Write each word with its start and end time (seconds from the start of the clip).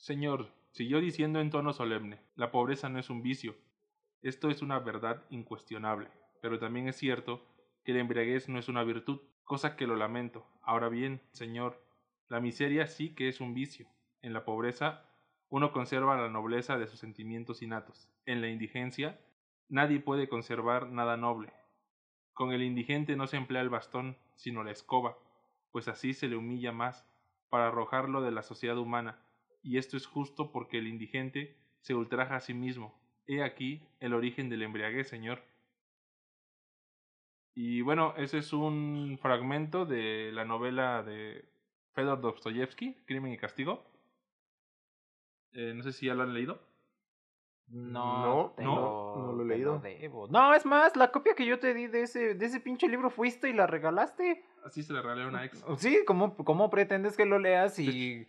Señor, 0.00 0.50
siguió 0.70 0.98
diciendo 0.98 1.40
en 1.40 1.50
tono 1.50 1.74
solemne, 1.74 2.22
la 2.34 2.50
pobreza 2.50 2.88
no 2.88 2.98
es 2.98 3.10
un 3.10 3.20
vicio. 3.20 3.54
Esto 4.22 4.48
es 4.48 4.62
una 4.62 4.78
verdad 4.78 5.26
incuestionable, 5.28 6.08
pero 6.40 6.58
también 6.58 6.88
es 6.88 6.96
cierto 6.96 7.46
que 7.84 7.92
la 7.92 8.00
embriaguez 8.00 8.48
no 8.48 8.58
es 8.58 8.70
una 8.70 8.82
virtud, 8.82 9.20
cosa 9.44 9.76
que 9.76 9.86
lo 9.86 9.96
lamento. 9.96 10.46
Ahora 10.62 10.88
bien, 10.88 11.20
Señor, 11.32 11.84
la 12.28 12.40
miseria 12.40 12.86
sí 12.86 13.14
que 13.14 13.28
es 13.28 13.42
un 13.42 13.52
vicio. 13.52 13.88
En 14.22 14.32
la 14.32 14.46
pobreza 14.46 15.04
uno 15.50 15.70
conserva 15.70 16.16
la 16.16 16.30
nobleza 16.30 16.78
de 16.78 16.86
sus 16.86 16.98
sentimientos 16.98 17.60
innatos. 17.60 18.08
En 18.24 18.40
la 18.40 18.48
indigencia 18.48 19.20
nadie 19.68 20.00
puede 20.00 20.30
conservar 20.30 20.88
nada 20.88 21.18
noble. 21.18 21.52
Con 22.32 22.52
el 22.52 22.62
indigente 22.62 23.16
no 23.16 23.26
se 23.26 23.36
emplea 23.36 23.60
el 23.60 23.68
bastón, 23.68 24.16
sino 24.34 24.64
la 24.64 24.70
escoba, 24.70 25.18
pues 25.72 25.88
así 25.88 26.14
se 26.14 26.26
le 26.26 26.36
humilla 26.36 26.72
más, 26.72 27.06
para 27.50 27.66
arrojarlo 27.66 28.22
de 28.22 28.30
la 28.30 28.42
sociedad 28.42 28.78
humana, 28.78 29.18
y 29.62 29.78
esto 29.78 29.96
es 29.96 30.06
justo 30.06 30.52
porque 30.52 30.78
el 30.78 30.86
indigente 30.88 31.56
se 31.80 31.94
ultraja 31.94 32.36
a 32.36 32.40
sí 32.40 32.54
mismo. 32.54 32.98
He 33.26 33.42
aquí 33.42 33.82
el 34.00 34.14
origen 34.14 34.48
del 34.48 34.62
embriaguez, 34.62 35.08
señor. 35.08 35.42
Y 37.54 37.82
bueno, 37.82 38.14
ese 38.16 38.38
es 38.38 38.52
un 38.52 39.18
fragmento 39.20 39.84
de 39.84 40.30
la 40.32 40.44
novela 40.44 41.02
de 41.02 41.44
Fedor 41.92 42.20
Dostoyevsky, 42.20 42.94
Crimen 43.06 43.32
y 43.32 43.38
Castigo. 43.38 43.84
Eh, 45.52 45.72
no 45.74 45.82
sé 45.82 45.92
si 45.92 46.06
ya 46.06 46.14
lo 46.14 46.22
han 46.22 46.32
leído. 46.34 46.60
No, 47.68 48.54
No, 48.58 48.64
no, 48.64 49.16
no 49.26 49.32
lo 49.32 49.44
he 49.44 49.48
te 49.48 49.54
leído. 49.54 49.78
debo. 49.78 50.26
No, 50.28 50.54
es 50.54 50.64
más, 50.66 50.96
la 50.96 51.12
copia 51.12 51.34
que 51.34 51.46
yo 51.46 51.58
te 51.60 51.72
di 51.74 51.86
de 51.86 52.02
ese, 52.02 52.34
de 52.34 52.46
ese 52.46 52.60
pinche 52.60 52.88
libro 52.88 53.10
fuiste 53.10 53.48
y 53.48 53.52
la 53.52 53.66
regalaste. 53.66 54.44
Así 54.64 54.82
se 54.82 54.92
le 54.92 55.02
regalé 55.02 55.22
a 55.24 55.28
una 55.28 55.44
ex. 55.44 55.64
Sí, 55.78 56.00
¿cómo, 56.06 56.34
cómo 56.36 56.68
pretendes 56.70 57.16
que 57.16 57.26
lo 57.26 57.38
leas 57.38 57.78
y 57.78 58.26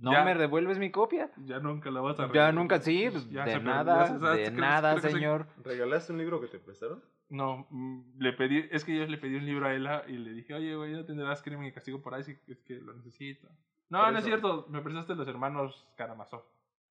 no 0.00 0.12
Ya. 0.12 0.24
me 0.24 0.34
devuelves 0.34 0.78
mi 0.78 0.90
copia? 0.90 1.30
Ya 1.44 1.58
nunca 1.60 1.90
la 1.90 2.00
vas 2.00 2.18
a 2.18 2.22
Ya 2.22 2.28
regalar. 2.28 2.54
nunca, 2.54 2.80
sí, 2.80 3.08
pues, 3.10 3.28
Ya 3.30 3.44
de 3.44 3.60
nada, 3.60 4.06
ya 4.08 4.32
de 4.34 4.50
nada, 4.50 4.98
se- 5.00 5.10
señor. 5.10 5.46
¿Regalaste 5.64 6.12
un 6.12 6.18
libro 6.18 6.40
que 6.40 6.48
te 6.48 6.58
prestaron? 6.58 7.02
No, 7.30 7.66
mm, 7.70 8.18
le 8.18 8.32
pedí, 8.34 8.68
es 8.70 8.84
que 8.84 8.96
yo 8.96 9.06
le 9.06 9.16
pedí 9.18 9.36
un 9.36 9.46
libro 9.46 9.66
a 9.66 9.74
ella 9.74 10.04
y 10.06 10.12
le 10.18 10.32
dije, 10.32 10.54
oye, 10.54 10.76
güey, 10.76 10.92
¿no 10.92 11.04
tendrás 11.04 11.42
crimen 11.42 11.66
y 11.66 11.72
castigo 11.72 12.00
por 12.02 12.14
ahí? 12.14 12.22
Sí, 12.22 12.36
es 12.48 12.60
que 12.62 12.74
lo 12.74 12.92
necesito. 12.94 13.48
No, 13.88 14.00
Por 14.02 14.12
no 14.12 14.18
es 14.18 14.24
cierto, 14.24 14.66
me 14.70 14.80
prestaste 14.82 15.14
los 15.14 15.26
hermanos 15.28 15.86
Karamazov. 15.96 16.42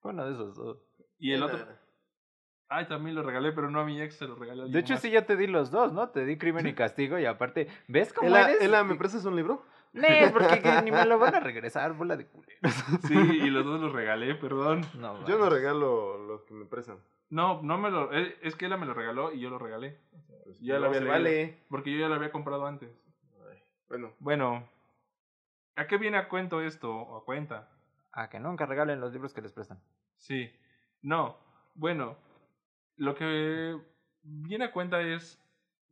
Uno 0.04 0.26
de 0.26 0.34
esos 0.34 0.56
dos. 0.56 0.78
Y 1.20 1.32
el 1.32 1.44
otro, 1.44 1.60
ay, 2.70 2.88
también 2.88 3.16
lo 3.16 3.24
regalé, 3.24 3.52
pero 3.52 3.70
no 3.70 3.80
a 3.80 3.86
mi 3.86 4.02
ex, 4.02 4.16
se 4.16 4.28
lo 4.28 4.36
regalé 4.36 4.64
a 4.64 4.66
De 4.66 4.80
hecho, 4.80 4.94
más. 4.94 5.02
sí, 5.02 5.12
ya 5.12 5.26
te 5.26 5.36
di 5.38 5.48
los 5.48 5.70
dos, 5.72 5.94
¿no? 5.94 6.10
Te 6.10 6.26
di 6.26 6.38
crimen 6.38 6.66
y 6.68 6.74
castigo 6.74 7.18
y 7.20 7.26
aparte, 7.26 7.68
¿ves 7.88 8.12
cómo 8.12 8.28
Ela, 8.28 8.50
eres? 8.50 8.62
Ela, 8.62 8.84
¿me 8.84 8.96
prestas 8.96 9.24
un 9.26 9.36
libro? 9.36 9.64
Nee, 9.94 10.32
porque 10.32 10.62
que 10.62 10.82
ni 10.82 10.92
me 10.92 11.06
lo 11.06 11.20
van 11.20 11.36
a 11.36 11.40
regresar, 11.40 11.94
bola 11.94 12.18
de 12.18 12.28
culeros. 12.28 12.54
Sí, 13.08 13.14
y 13.16 13.50
los 13.50 13.64
dos 13.66 13.80
los 13.80 13.92
regalé, 13.94 14.36
perdón. 14.36 14.82
No, 14.96 15.26
Yo 15.28 15.38
no 15.38 15.50
regalo 15.50 16.18
los 16.18 16.44
que 16.44 16.54
me 16.54 16.66
prestan. 16.66 16.98
No, 17.30 17.62
no 17.62 17.78
me 17.78 17.90
lo, 17.92 18.12
es 18.12 18.56
que 18.56 18.66
ella 18.66 18.78
me 18.78 18.86
lo 18.86 18.94
regaló 18.94 19.32
y 19.32 19.40
yo 19.40 19.50
lo 19.50 19.58
regalé. 19.60 20.00
Ya 20.62 20.76
No 20.76 20.82
lo 20.82 20.86
había 20.88 21.00
leído. 21.00 21.14
vale. 21.14 21.64
Porque 21.70 21.92
yo 21.92 22.00
ya 22.00 22.08
lo 22.10 22.16
había 22.16 22.32
comprado 22.32 22.66
antes. 22.66 22.90
Bueno, 23.88 24.14
Bueno, 24.20 24.70
¿a 25.76 25.88
qué 25.88 25.98
viene 25.98 26.18
a 26.18 26.28
cuento 26.30 26.62
esto? 26.62 26.92
O 26.96 27.18
a 27.18 27.26
cuenta. 27.26 27.70
A 28.12 28.30
que 28.30 28.40
nunca 28.40 28.66
regalen 28.66 29.00
los 29.00 29.12
libros 29.14 29.34
que 29.34 29.42
les 29.42 29.52
prestan. 29.52 29.80
Sí. 30.18 30.52
No. 31.02 31.38
Bueno, 31.76 32.18
lo 32.98 33.16
que 33.16 33.78
viene 34.24 34.66
a 34.66 34.72
cuenta 34.72 35.02
es 35.02 35.40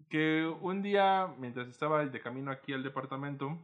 que 0.10 0.46
un 0.62 0.82
día, 0.82 1.28
mientras 1.38 1.68
estaba 1.68 2.06
de 2.06 2.20
camino 2.22 2.52
aquí 2.52 2.74
al 2.74 2.84
departamento, 2.84 3.58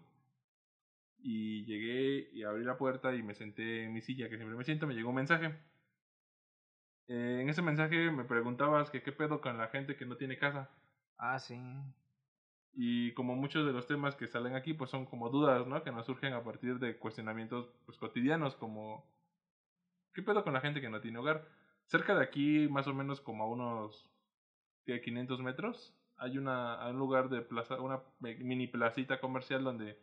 y 1.20 1.66
llegué 1.66 2.30
y 2.34 2.44
abrí 2.44 2.64
la 2.64 2.78
puerta 2.78 3.16
y 3.16 3.24
me 3.24 3.34
senté 3.34 3.84
en 3.86 3.94
mi 3.94 4.02
silla, 4.02 4.30
que 4.30 4.38
siempre 4.38 4.58
me 4.58 4.64
siento, 4.64 4.88
me 4.88 4.94
llegó 4.94 5.10
un 5.10 5.16
mensaje. 5.16 5.56
Eh, 7.08 7.40
en 7.42 7.50
ese 7.50 7.62
mensaje 7.62 8.12
me 8.12 8.26
preguntabas 8.26 8.90
que 8.90 9.02
qué 9.02 9.12
pedo 9.12 9.42
con 9.42 9.58
la 9.58 9.68
gente 9.70 9.96
que 9.96 10.06
no 10.06 10.18
tiene 10.18 10.38
casa. 10.38 10.70
Ah, 11.18 11.40
sí. 11.40 11.58
Y 12.74 13.14
como 13.14 13.36
muchos 13.36 13.66
de 13.66 13.74
los 13.74 13.88
temas 13.88 14.16
que 14.16 14.28
salen 14.28 14.56
aquí, 14.56 14.74
pues 14.74 14.92
son 14.92 15.06
como 15.06 15.30
dudas, 15.30 15.66
¿no? 15.68 15.84
Que 15.84 15.92
nos 15.92 16.06
surgen 16.06 16.34
a 16.34 16.44
partir 16.44 16.80
de 16.80 16.98
cuestionamientos 16.98 17.70
pues, 17.86 17.98
cotidianos, 17.98 18.56
como 18.56 19.06
¿qué 20.14 20.22
pedo 20.22 20.44
con 20.44 20.54
la 20.54 20.62
gente 20.62 20.82
que 20.82 20.90
no 20.90 21.02
tiene 21.02 21.20
hogar? 21.20 21.48
Cerca 21.86 22.16
de 22.16 22.24
aquí, 22.24 22.68
más 22.70 22.88
o 22.88 22.94
menos 22.94 23.22
como 23.22 23.44
a 23.44 23.48
unos 23.48 24.10
¿qué? 24.86 25.02
500 25.02 25.42
metros, 25.42 25.94
hay 26.18 26.38
una 26.38 26.84
hay 26.84 26.92
un 26.92 27.00
lugar 27.00 27.30
de 27.30 27.42
plaza, 27.42 27.80
una 27.82 28.02
mini 28.20 28.68
placita 28.68 29.20
comercial 29.20 29.64
donde 29.64 30.00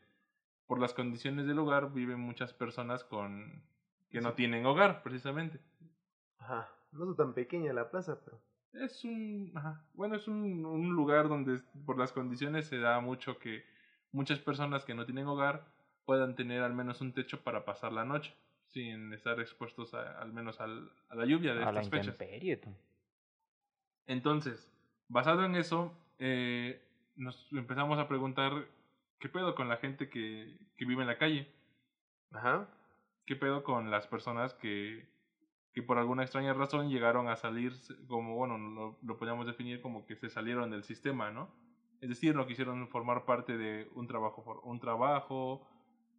por 0.66 0.80
las 0.80 0.94
condiciones 0.94 1.47
del 1.47 1.56
lugar 1.56 1.92
viven 1.92 2.20
muchas 2.20 2.52
personas 2.52 3.04
con 3.04 3.62
que 4.10 4.20
no 4.20 4.34
tienen 4.34 4.64
hogar, 4.66 5.02
precisamente. 5.02 5.58
ajá. 6.38 6.69
No 6.92 7.10
es 7.10 7.16
tan 7.16 7.34
pequeña 7.34 7.72
la 7.72 7.91
plaza, 7.91 8.20
pero. 8.25 8.41
Es 8.72 9.04
un, 9.04 9.50
ajá, 9.54 9.82
bueno, 9.94 10.14
es 10.16 10.28
un, 10.28 10.64
un 10.64 10.94
lugar 10.94 11.28
donde 11.28 11.60
por 11.86 11.98
las 11.98 12.12
condiciones 12.12 12.66
se 12.66 12.78
da 12.78 13.00
mucho 13.00 13.38
que 13.38 13.64
muchas 14.12 14.38
personas 14.38 14.84
que 14.84 14.94
no 14.94 15.04
tienen 15.04 15.26
hogar 15.26 15.64
puedan 16.04 16.34
tener 16.36 16.62
al 16.62 16.72
menos 16.74 17.00
un 17.00 17.12
techo 17.12 17.42
para 17.42 17.64
pasar 17.64 17.92
la 17.92 18.04
noche 18.04 18.32
sin 18.69 19.12
estar 19.12 19.41
expuestos 19.41 19.92
a- 19.94 20.20
al 20.20 20.32
menos 20.32 20.60
al- 20.60 20.91
a 21.08 21.14
la 21.16 21.24
lluvia 21.26 21.54
de 21.54 21.62
A 21.64 21.72
la 21.72 21.80
estas 21.80 21.91
fechas. 21.91 22.06
intemperie, 22.14 22.56
tú. 22.58 22.70
Entonces, 24.06 24.70
basado 25.08 25.44
en 25.44 25.54
eso, 25.56 25.92
eh, 26.19 26.80
nos 27.16 27.48
empezamos 27.53 27.98
a 27.98 28.08
preguntar 28.08 28.66
qué 29.24 29.30
pedo 29.30 29.54
con 29.54 29.70
la 29.70 29.78
gente 29.78 30.10
que, 30.10 30.58
que 30.76 30.84
vive 30.84 31.00
en 31.00 31.06
la 31.08 31.16
calle, 31.16 31.48
Ajá. 32.30 32.68
qué 33.24 33.34
pedo 33.36 33.62
con 33.64 33.90
las 33.90 34.06
personas 34.06 34.52
que, 34.52 35.08
que 35.72 35.82
por 35.82 35.96
alguna 35.96 36.24
extraña 36.24 36.52
razón 36.52 36.90
llegaron 36.90 37.28
a 37.28 37.36
salir, 37.36 37.72
como, 38.06 38.34
bueno, 38.36 38.58
lo, 38.58 38.98
lo 39.02 39.16
podríamos 39.16 39.46
definir 39.46 39.80
como 39.80 40.04
que 40.04 40.14
se 40.16 40.28
salieron 40.28 40.68
del 40.70 40.84
sistema, 40.84 41.30
¿no? 41.30 41.48
Es 42.02 42.10
decir, 42.10 42.34
no 42.34 42.46
quisieron 42.46 42.86
formar 42.90 43.24
parte 43.24 43.56
de 43.56 43.88
un 43.94 44.06
trabajo, 44.06 44.60
un 44.62 44.78
trabajo, 44.78 45.66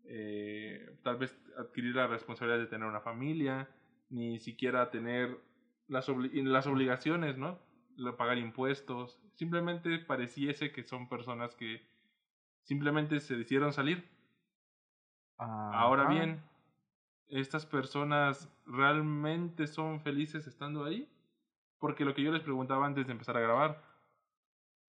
eh, 0.06 0.98
tal 1.04 1.18
vez 1.18 1.40
adquirir 1.60 1.94
la 1.96 2.08
responsabilidad 2.08 2.58
de 2.58 2.66
tener 2.66 2.88
una 2.88 3.02
familia, 3.02 3.70
ni 4.10 4.40
siquiera 4.40 4.90
tener 4.90 5.38
las, 5.88 6.10
obli- 6.10 6.32
y 6.34 6.42
las 6.42 6.66
obligaciones, 6.66 7.38
¿no? 7.38 7.60
Pagar 8.18 8.40
impuestos. 8.40 9.22
Simplemente 9.36 10.00
pareciese 10.00 10.72
que 10.72 10.84
son 10.84 11.08
personas 11.08 11.54
que 11.54 11.94
simplemente 12.66 13.20
se 13.22 13.38
decidieron 13.38 13.72
salir. 13.72 14.08
Ahora 15.74 16.06
bien, 16.08 16.44
¿estas 17.28 17.66
personas 17.66 18.50
realmente 18.66 19.68
son 19.68 20.02
felices 20.02 20.48
estando 20.48 20.84
ahí? 20.84 21.10
Porque 21.80 22.06
lo 22.06 22.14
que 22.14 22.24
yo 22.24 22.32
les 22.32 22.42
preguntaba 22.44 22.86
antes 22.86 23.06
de 23.06 23.14
empezar 23.14 23.38
a 23.38 23.42
grabar, 23.42 23.82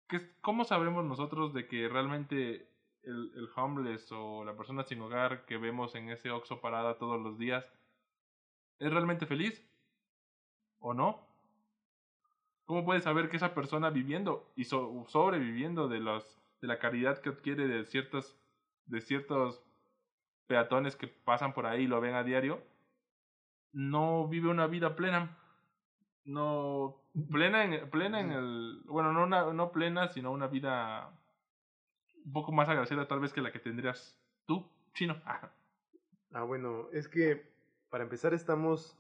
¿qué 0.09 0.21
¿cómo 0.41 0.65
sabremos 0.65 1.05
nosotros 1.05 1.53
de 1.55 1.67
que 1.67 1.89
realmente 1.89 2.69
el, 3.03 3.33
el 3.35 3.49
homeless 3.57 4.11
o 4.13 4.45
la 4.45 4.57
persona 4.57 4.83
sin 4.85 5.01
hogar 5.01 5.45
que 5.47 5.57
vemos 5.57 5.95
en 5.95 6.11
ese 6.11 6.31
Oxxo 6.31 6.61
parada 6.61 6.99
todos 6.99 7.21
los 7.21 7.39
días 7.39 7.65
es 8.79 8.91
realmente 8.93 9.27
feliz? 9.27 9.65
¿O 10.81 10.95
no? 10.95 11.21
¿Cómo 12.65 12.85
puedes 12.85 13.05
saber 13.05 13.29
que 13.29 13.37
esa 13.37 13.55
persona 13.55 13.91
viviendo 13.91 14.51
y 14.57 14.65
so- 14.65 15.05
sobreviviendo 15.09 15.89
de 15.89 16.01
los 16.01 16.41
de 16.61 16.69
la 16.69 16.79
caridad 16.79 17.19
que 17.19 17.31
adquiere 17.31 17.67
de 17.67 17.85
ciertos 17.85 18.37
de 18.87 19.01
ciertos 19.01 19.63
peatones 20.47 20.97
que 20.97 21.07
pasan 21.07 21.55
por 21.55 21.67
ahí 21.67 21.85
y 21.85 21.87
lo 21.87 22.01
ven 22.01 22.15
a 22.15 22.25
diario, 22.25 22.61
no 23.73 24.27
vive 24.29 24.49
una 24.49 24.67
vida 24.67 24.97
plena. 24.97 25.37
No 26.25 27.03
plena 27.31 27.65
en, 27.65 27.89
plena 27.89 28.21
en 28.21 28.33
el, 28.33 28.83
bueno, 28.87 29.13
no 29.13 29.23
una, 29.23 29.53
no 29.53 29.73
plena, 29.73 30.09
sino 30.09 30.33
una 30.33 30.49
vida 30.49 31.17
un 32.25 32.33
poco 32.33 32.53
más 32.53 32.69
agradecida 32.69 33.09
tal 33.09 33.21
vez 33.21 33.33
que 33.33 33.41
la 33.41 33.53
que 33.53 33.59
tendrías 33.59 34.21
tú, 34.47 34.69
chino. 34.95 35.21
Ah, 36.33 36.45
bueno, 36.45 36.89
es 36.93 37.09
que 37.09 37.51
para 37.89 38.05
empezar 38.05 38.35
estamos, 38.35 38.97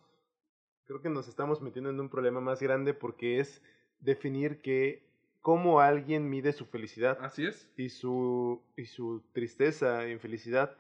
creo 0.84 1.00
que 1.00 1.08
nos 1.08 1.28
estamos 1.28 1.62
metiendo 1.62 1.88
en 1.88 2.00
un 2.00 2.08
problema 2.08 2.40
más 2.40 2.60
grande 2.60 2.92
porque 2.92 3.38
es 3.38 3.62
definir 4.00 4.62
que 4.62 5.08
cómo 5.40 5.80
alguien 5.80 6.28
mide 6.28 6.52
su 6.52 6.66
felicidad 6.66 7.18
Así 7.22 7.46
es. 7.46 7.68
y 7.76 7.88
su 7.90 8.62
y 8.76 8.86
su 8.86 9.22
tristeza 9.32 10.08
infelicidad. 10.08 10.76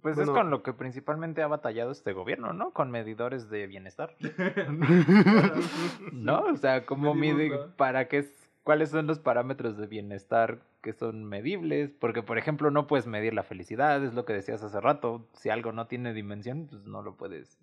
Pues 0.00 0.16
Bueno. 0.16 0.32
es 0.32 0.36
con 0.36 0.50
lo 0.50 0.62
que 0.64 0.72
principalmente 0.72 1.42
ha 1.42 1.46
batallado 1.46 1.92
este 1.92 2.12
gobierno, 2.12 2.52
¿no? 2.52 2.72
Con 2.72 2.90
medidores 2.90 3.48
de 3.50 3.68
bienestar. 3.68 4.16
¿No? 6.12 6.40
O 6.46 6.56
sea, 6.56 6.84
¿cómo 6.86 7.14
mide 7.14 7.50
para 7.76 8.08
qué 8.08 8.18
es, 8.18 8.50
cuáles 8.64 8.90
son 8.90 9.06
los 9.06 9.18
parámetros 9.20 9.76
de 9.76 9.86
bienestar 9.86 10.60
que 10.82 10.92
son 10.92 11.24
medibles? 11.24 11.92
Porque, 11.98 12.22
por 12.22 12.38
ejemplo, 12.38 12.70
no 12.70 12.86
puedes 12.86 13.06
medir 13.06 13.32
la 13.34 13.44
felicidad, 13.44 14.02
es 14.04 14.14
lo 14.14 14.24
que 14.24 14.32
decías 14.32 14.62
hace 14.62 14.80
rato. 14.80 15.28
Si 15.34 15.50
algo 15.50 15.72
no 15.72 15.86
tiene 15.86 16.12
dimensión, 16.12 16.66
pues 16.68 16.84
no 16.84 17.02
lo 17.02 17.16
puedes, 17.16 17.58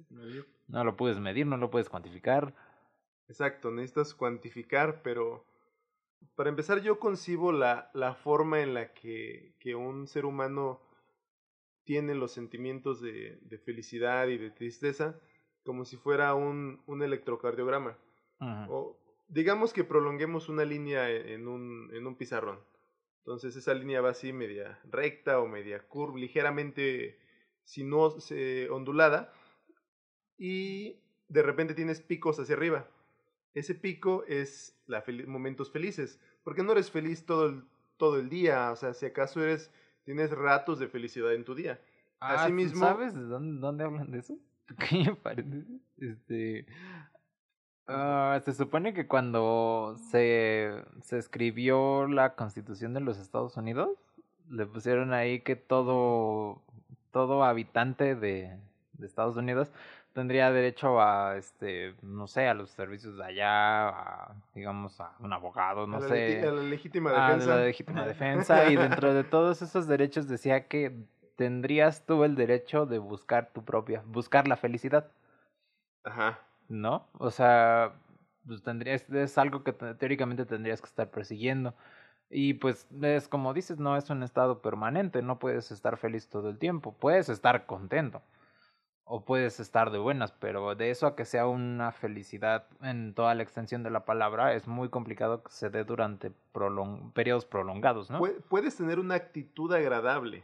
no 0.67 0.83
lo 0.83 0.95
puedes 0.95 1.19
medir, 1.19 1.45
no 1.45 1.57
lo 1.57 1.69
puedes 1.69 1.89
cuantificar. 1.89 2.53
Exacto, 3.27 3.69
necesitas 3.69 4.13
cuantificar, 4.15 5.01
pero 5.03 5.45
para 6.35 6.49
empezar 6.49 6.81
yo 6.81 6.99
concibo 6.99 7.51
la, 7.51 7.91
la 7.93 8.13
forma 8.15 8.61
en 8.61 8.73
la 8.73 8.93
que, 8.93 9.55
que 9.59 9.75
un 9.75 10.07
ser 10.07 10.25
humano 10.25 10.81
tiene 11.83 12.15
los 12.15 12.31
sentimientos 12.31 13.01
de, 13.01 13.39
de 13.41 13.57
felicidad 13.57 14.27
y 14.27 14.37
de 14.37 14.51
tristeza 14.51 15.19
como 15.63 15.85
si 15.85 15.97
fuera 15.97 16.33
un, 16.33 16.81
un 16.87 17.03
electrocardiograma. 17.03 17.97
O 18.69 18.97
digamos 19.27 19.73
que 19.73 19.83
prolonguemos 19.83 20.49
una 20.49 20.65
línea 20.65 21.09
e, 21.09 21.33
en 21.33 21.47
un, 21.47 21.89
en 21.93 22.07
un 22.07 22.15
pizarrón. 22.15 22.59
Entonces 23.19 23.55
esa 23.55 23.73
línea 23.73 24.01
va 24.01 24.11
así 24.11 24.33
media 24.33 24.79
recta 24.85 25.39
o 25.39 25.47
media 25.47 25.87
curva, 25.87 26.17
ligeramente 26.17 27.19
se 27.63 28.69
ondulada. 28.71 29.31
Y 30.37 31.01
de 31.27 31.43
repente 31.43 31.75
tienes 31.75 32.01
picos 32.01 32.39
hacia 32.39 32.55
arriba. 32.55 32.87
Ese 33.53 33.75
pico 33.75 34.23
es 34.27 34.77
la 34.87 35.03
momentos 35.27 35.71
felices. 35.71 36.19
Porque 36.43 36.63
no 36.63 36.71
eres 36.71 36.91
feliz 36.91 37.25
todo 37.25 37.47
el, 37.47 37.63
todo 37.97 38.19
el 38.19 38.29
día. 38.29 38.71
O 38.71 38.75
sea, 38.75 38.93
si 38.93 39.05
acaso 39.05 39.43
eres, 39.43 39.71
tienes 40.03 40.31
ratos 40.31 40.79
de 40.79 40.87
felicidad 40.87 41.33
en 41.33 41.45
tu 41.45 41.55
día. 41.55 41.79
Ah, 42.19 42.49
mismo 42.49 42.81
¿Sabes 42.81 43.13
de 43.13 43.21
dónde, 43.21 43.59
dónde 43.59 43.83
hablan 43.83 44.11
de 44.11 44.19
eso? 44.19 44.37
Pequeño 44.67 45.15
paréntesis. 45.15 45.81
Este, 45.97 46.65
Uh, 47.89 48.39
se 48.41 48.53
supone 48.53 48.93
que 48.93 49.07
cuando 49.07 49.95
se, 50.11 50.71
se 51.01 51.17
escribió 51.17 52.05
la 52.05 52.35
constitución 52.35 52.93
de 52.93 52.99
los 52.99 53.17
Estados 53.17 53.57
Unidos, 53.57 53.97
le 54.47 54.67
pusieron 54.67 55.11
ahí 55.11 55.41
que 55.41 55.55
todo, 55.55 56.61
todo 57.11 57.43
habitante 57.43 58.13
de, 58.13 58.55
de 58.93 59.07
Estados 59.07 59.37
Unidos 59.37 59.71
tendría 60.19 60.51
derecho 60.51 61.01
a, 61.01 61.37
este, 61.37 61.95
no 62.01 62.27
sé, 62.27 62.47
a 62.47 62.53
los 62.53 62.69
servicios 62.71 63.17
de 63.17 63.23
allá, 63.23 63.87
a, 63.89 64.35
digamos, 64.53 64.99
a 64.99 65.15
un 65.19 65.31
abogado, 65.31 65.87
no 65.87 66.01
sé. 66.01 66.45
A 66.45 66.51
la 66.51 66.61
legítima 66.61 67.11
defensa. 67.11 67.53
A 67.53 67.57
la 67.57 67.63
legítima 67.63 68.05
defensa. 68.05 68.69
y 68.69 68.75
dentro 68.75 69.13
de 69.13 69.23
todos 69.23 69.61
esos 69.61 69.87
derechos 69.87 70.27
decía 70.27 70.67
que 70.67 70.93
tendrías 71.37 72.05
tú 72.05 72.25
el 72.25 72.35
derecho 72.35 72.85
de 72.85 72.99
buscar 72.99 73.51
tu 73.53 73.63
propia, 73.63 74.03
buscar 74.05 74.47
la 74.47 74.57
felicidad. 74.57 75.09
Ajá. 76.03 76.39
¿no? 76.67 77.07
O 77.17 77.31
sea, 77.31 77.93
pues 78.45 78.61
tendrías, 78.61 79.09
es 79.09 79.37
algo 79.37 79.63
que 79.63 79.71
teóricamente 79.71 80.45
tendrías 80.45 80.81
que 80.81 80.87
estar 80.87 81.09
persiguiendo. 81.09 81.73
Y 82.29 82.55
pues 82.55 82.87
es 83.01 83.29
como 83.29 83.53
dices, 83.53 83.79
no 83.79 83.95
es 83.95 84.09
un 84.09 84.21
estado 84.21 84.61
permanente, 84.61 85.21
no 85.21 85.39
puedes 85.39 85.71
estar 85.71 85.95
feliz 85.95 86.27
todo 86.27 86.49
el 86.49 86.59
tiempo, 86.59 86.93
puedes 86.99 87.29
estar 87.29 87.65
contento 87.65 88.21
o 89.11 89.25
puedes 89.25 89.59
estar 89.59 89.89
de 89.89 89.97
buenas, 89.97 90.31
pero 90.33 90.75
de 90.75 90.91
eso 90.91 91.07
a 91.07 91.15
que 91.15 91.25
sea 91.25 91.47
una 91.47 91.91
felicidad 91.91 92.67
en 92.83 93.15
toda 93.15 93.33
la 93.33 93.41
extensión 93.41 93.81
de 93.81 93.89
la 93.89 94.05
palabra 94.05 94.53
es 94.53 94.67
muy 94.67 94.89
complicado 94.89 95.41
que 95.41 95.51
se 95.51 95.71
dé 95.71 95.83
durante 95.83 96.31
prolong 96.51 97.11
periodos 97.13 97.43
prolongados, 97.45 98.11
¿no? 98.11 98.21
Puedes 98.49 98.77
tener 98.77 98.99
una 98.99 99.15
actitud 99.15 99.73
agradable 99.73 100.43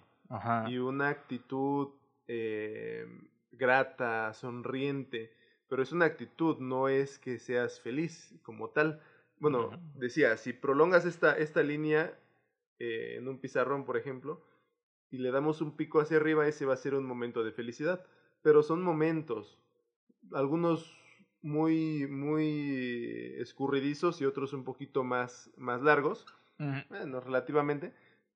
y 0.67 0.79
una 0.79 1.09
actitud 1.09 1.89
eh, 2.27 3.05
grata, 3.51 4.33
sonriente, 4.33 5.31
pero 5.69 5.83
es 5.83 5.91
una 5.91 6.05
actitud, 6.05 6.57
no 6.57 6.89
es 6.89 7.19
que 7.19 7.37
seas 7.37 7.79
feliz 7.79 8.33
como 8.41 8.71
tal. 8.71 8.99
Bueno, 9.37 9.79
decía, 9.93 10.37
si 10.37 10.53
prolongas 10.53 11.05
esta, 11.05 11.37
esta 11.37 11.61
línea 11.61 12.17
eh, 12.79 13.17
en 13.17 13.27
un 13.27 13.37
pizarrón, 13.37 13.85
por 13.85 13.95
ejemplo, 13.95 14.43
y 15.11 15.19
le 15.19 15.29
damos 15.29 15.61
un 15.61 15.77
pico 15.77 15.99
hacia 15.99 16.17
arriba, 16.17 16.47
ese 16.47 16.65
va 16.65 16.73
a 16.73 16.77
ser 16.77 16.95
un 16.95 17.05
momento 17.05 17.43
de 17.43 17.51
felicidad. 17.51 18.03
Pero 18.45 18.61
son 18.61 18.83
momentos, 18.83 19.57
algunos 20.31 20.95
muy, 21.41 22.05
muy 22.05 23.33
escurridizos 23.39 24.21
y 24.21 24.25
otros 24.25 24.53
un 24.53 24.63
poquito 24.63 25.03
más, 25.03 25.49
más 25.57 25.81
largos, 25.81 26.27
bueno, 26.89 27.21
relativamente, 27.21 27.91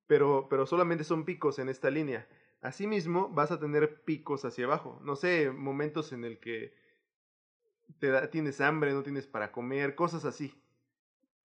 pero, 0.08 0.48
pero 0.50 0.66
solamente 0.66 1.04
son 1.04 1.26
picos 1.26 1.60
en 1.60 1.70
esta 1.70 1.92
línea. 1.92 2.28
Asimismo, 2.64 3.30
vas 3.30 3.52
a 3.52 3.60
tener 3.60 4.02
picos 4.02 4.46
hacia 4.46 4.66
abajo. 4.66 5.00
No 5.04 5.16
sé, 5.16 5.52
momentos 5.52 6.12
en 6.12 6.26
el 6.26 6.40
que 6.40 6.74
te 8.00 8.28
tienes 8.30 8.62
hambre, 8.62 8.94
no 8.94 9.04
tienes 9.04 9.28
para 9.28 9.52
comer, 9.52 9.94
cosas 9.94 10.26
así. 10.26 10.56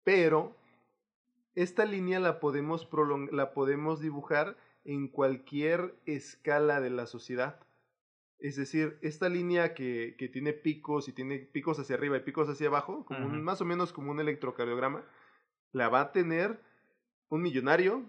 Pero 0.04 0.54
esta 1.56 1.84
línea 1.84 2.20
la 2.20 2.38
podemos, 2.38 2.88
la 3.32 3.54
podemos 3.54 4.00
dibujar 4.00 4.56
en 4.84 5.08
cualquier 5.08 5.96
escala 6.06 6.80
de 6.80 6.90
la 6.90 7.06
sociedad. 7.08 7.58
Es 8.42 8.56
decir, 8.56 8.98
esta 9.02 9.28
línea 9.28 9.72
que, 9.72 10.16
que 10.18 10.28
tiene 10.28 10.52
picos 10.52 11.06
y 11.06 11.12
tiene 11.12 11.38
picos 11.38 11.78
hacia 11.78 11.94
arriba 11.94 12.16
y 12.16 12.20
picos 12.20 12.48
hacia 12.48 12.66
abajo, 12.66 13.04
como 13.04 13.28
más 13.28 13.60
o 13.60 13.64
menos 13.64 13.92
como 13.92 14.10
un 14.10 14.18
electrocardiograma, 14.18 15.04
la 15.70 15.88
va 15.88 16.00
a 16.00 16.12
tener 16.12 16.60
un 17.28 17.40
millonario, 17.40 18.04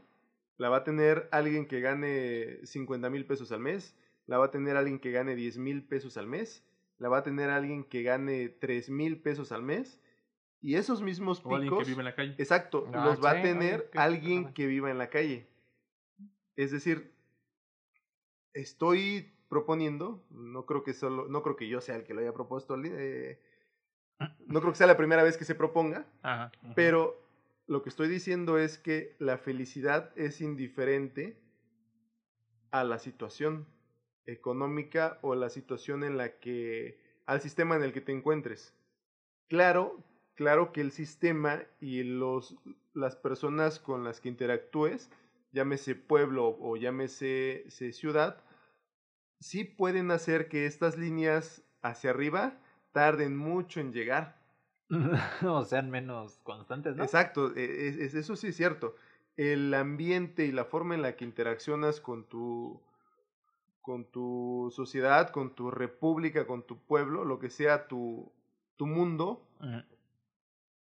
la 0.58 0.70
va 0.70 0.78
a 0.78 0.84
tener 0.84 1.30
alguien 1.32 1.68
que 1.68 1.82
gane 1.82 2.66
50 2.66 3.12
mil 3.12 3.28
pesos 3.28 3.52
al 3.52 3.60
mes, 3.60 3.96
la 4.26 4.40
va 4.40 4.46
a 4.46 4.52
tener 4.52 4.76
alguien 4.76 4.98
que 4.98 5.12
gane 5.12 5.36
10 5.36 5.60
mil 5.60 5.84
pesos 5.84 6.18
al 6.18 6.26
mes, 6.26 6.66
la 6.98 7.10
va 7.10 7.20
a 7.20 7.24
tener 7.24 7.52
alguien 7.52 7.84
que 7.84 8.02
gane 8.02 8.50
tres 8.50 8.90
mil 8.90 9.22
pesos 9.22 9.52
al 9.52 9.62
mes. 9.62 10.02
Y 10.62 10.76
esos 10.76 11.04
mismos 11.04 11.42
picos. 11.42 11.54
alguien 11.56 11.78
que 11.78 11.84
vive 11.84 12.00
en 12.00 12.06
la 12.06 12.16
calle. 12.16 12.36
Exacto, 12.40 12.90
ah, 12.92 13.06
los 13.06 13.24
va 13.24 13.32
a 13.32 13.42
tener 13.44 13.92
alguien 13.94 14.52
que 14.54 14.66
viva 14.66 14.90
en 14.90 14.98
la 14.98 15.10
calle. 15.10 15.46
Es 16.56 16.72
decir, 16.72 17.14
estoy 18.54 19.34
proponiendo, 19.54 20.20
no 20.32 20.66
creo 20.66 20.84
que 20.84 20.96
solo, 20.96 21.28
no 21.28 21.44
creo 21.44 21.56
que 21.56 21.68
yo 21.68 21.80
sea 21.80 21.96
el 21.96 22.04
que 22.04 22.16
lo 22.16 22.22
haya 22.22 22.34
propuesto, 22.34 22.76
eh, 22.84 23.40
no 24.48 24.60
creo 24.62 24.72
que 24.72 24.80
sea 24.80 24.88
la 24.88 24.98
primera 24.98 25.22
vez 25.22 25.38
que 25.38 25.46
se 25.46 25.54
proponga, 25.54 26.08
pero 26.74 27.22
lo 27.68 27.84
que 27.84 27.90
estoy 27.90 28.08
diciendo 28.08 28.58
es 28.58 28.80
que 28.80 29.16
la 29.20 29.38
felicidad 29.38 30.12
es 30.16 30.42
indiferente 30.42 31.38
a 32.72 32.84
la 32.84 32.98
situación 32.98 33.68
económica 34.26 35.20
o 35.22 35.36
la 35.36 35.52
situación 35.52 36.04
en 36.04 36.18
la 36.18 36.40
que, 36.40 36.98
al 37.28 37.40
sistema 37.40 37.76
en 37.76 37.84
el 37.84 37.94
que 37.94 38.02
te 38.02 38.12
encuentres. 38.12 38.74
Claro, 39.50 40.00
claro 40.34 40.72
que 40.72 40.82
el 40.82 40.92
sistema 40.92 41.62
y 41.80 42.02
los, 42.02 42.56
las 42.96 43.16
personas 43.16 43.80
con 43.80 44.04
las 44.04 44.20
que 44.20 44.30
interactúes, 44.30 45.12
llámese 45.52 45.94
pueblo 45.94 46.58
o 46.60 46.76
llámese 46.76 47.66
ciudad, 47.70 48.44
sí 49.44 49.66
pueden 49.66 50.10
hacer 50.10 50.48
que 50.48 50.66
estas 50.66 50.98
líneas 50.98 51.64
hacia 51.82 52.12
arriba 52.12 52.58
tarden 52.94 53.36
mucho 53.36 53.82
en 53.82 53.92
llegar. 53.92 54.42
o 55.46 55.66
sean 55.66 55.90
menos 55.90 56.40
constantes, 56.44 56.96
¿no? 56.96 57.04
Exacto, 57.04 57.54
e, 57.56 57.64
e, 57.64 58.06
eso 58.06 58.36
sí 58.36 58.48
es 58.48 58.56
cierto. 58.56 58.96
El 59.36 59.74
ambiente 59.74 60.46
y 60.46 60.52
la 60.52 60.66
forma 60.66 60.96
en 60.96 61.02
la 61.02 61.16
que 61.16 61.26
interaccionas 61.26 62.00
con 62.00 62.24
tu, 62.24 62.82
con 63.82 64.06
tu 64.06 64.72
sociedad, 64.74 65.30
con 65.32 65.56
tu 65.56 65.72
república, 65.72 66.48
con 66.48 66.64
tu 66.66 66.78
pueblo, 66.78 67.26
lo 67.26 67.40
que 67.40 67.50
sea 67.50 67.88
tu, 67.88 68.32
tu 68.78 68.86
mundo, 68.86 69.46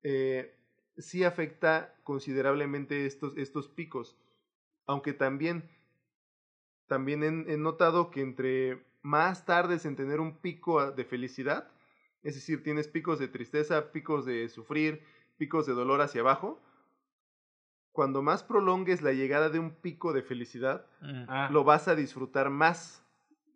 eh, 0.04 0.56
sí 0.98 1.24
afecta 1.24 1.94
considerablemente 2.04 3.06
estos, 3.06 3.36
estos 3.36 3.68
picos. 3.68 4.16
Aunque 4.86 5.14
también, 5.14 5.68
también 6.88 7.46
he, 7.48 7.58
notado 7.58 8.12
que 8.12 8.22
entre 8.22 8.84
más 9.02 9.46
tardes 9.46 9.86
en 9.86 9.96
tener 9.96 10.20
un 10.20 10.38
pico 10.38 10.92
de 10.92 11.06
felicidad, 11.06 11.70
es 12.24 12.36
decir, 12.36 12.64
tienes 12.64 12.88
picos 12.88 13.20
de 13.20 13.28
tristeza, 13.28 13.92
picos 13.92 14.26
de 14.26 14.50
sufrir, 14.50 15.04
picos 15.38 15.66
de 15.66 15.74
dolor 15.74 16.02
hacia 16.02 16.22
abajo, 16.22 16.60
cuando 17.92 18.22
más 18.22 18.44
prolongues 18.44 19.02
la 19.02 19.14
llegada 19.14 19.50
de 19.50 19.60
un 19.60 19.72
pico 19.72 20.12
de 20.12 20.22
felicidad, 20.22 20.86
ah. 21.02 21.50
lo 21.52 21.64
vas 21.64 21.88
a 21.88 21.96
disfrutar 21.96 22.50
más. 22.50 23.04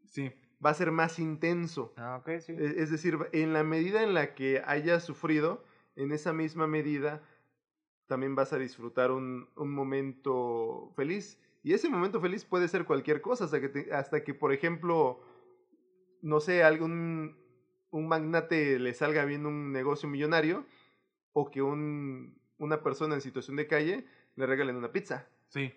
Sí. 0.05 0.31
Va 0.63 0.71
a 0.71 0.74
ser 0.74 0.91
más 0.91 1.19
intenso. 1.19 1.93
Ah, 1.98 2.21
sí. 2.39 2.53
E, 2.53 2.81
es 2.81 2.89
decir, 2.89 3.17
en 3.33 3.53
la 3.53 3.63
medida 3.63 4.01
en 4.01 4.13
la 4.13 4.36
que 4.36 4.62
hayas 4.65 5.03
sufrido, 5.03 5.63
en 5.95 6.12
esa 6.13 6.31
misma 6.31 6.67
medida 6.67 7.21
también 8.07 8.33
vas 8.33 8.53
a 8.53 8.57
disfrutar 8.57 9.12
un, 9.12 9.50
un 9.55 9.71
momento 9.71 10.91
feliz. 10.95 11.38
Y 11.61 11.73
ese 11.73 11.89
momento 11.89 12.21
feliz 12.21 12.45
puede 12.45 12.67
ser 12.67 12.85
cualquier 12.85 13.21
cosa, 13.21 13.45
hasta 13.45 13.59
que, 13.59 13.89
hasta 13.91 14.23
que 14.23 14.33
por 14.33 14.53
ejemplo, 14.53 15.21
no 16.21 16.39
sé, 16.39 16.63
algún 16.63 17.37
un 17.91 18.07
magnate 18.07 18.79
le 18.79 18.93
salga 18.93 19.25
bien 19.25 19.45
un 19.45 19.71
negocio 19.71 20.07
millonario 20.07 20.65
o 21.33 21.49
que 21.49 21.61
un, 21.61 22.39
una 22.57 22.83
persona 22.83 23.15
en 23.15 23.21
situación 23.21 23.57
de 23.57 23.67
calle 23.67 24.05
le 24.35 24.45
regalen 24.45 24.75
una 24.75 24.91
pizza. 24.91 25.27
Sí. 25.49 25.73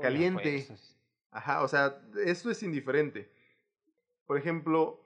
Caliente. 0.00 0.64
Pues, 0.66 0.96
Ajá, 1.30 1.62
o 1.62 1.68
sea, 1.68 2.02
esto 2.24 2.50
es 2.50 2.62
indiferente. 2.62 3.30
Por 4.26 4.38
ejemplo, 4.38 5.04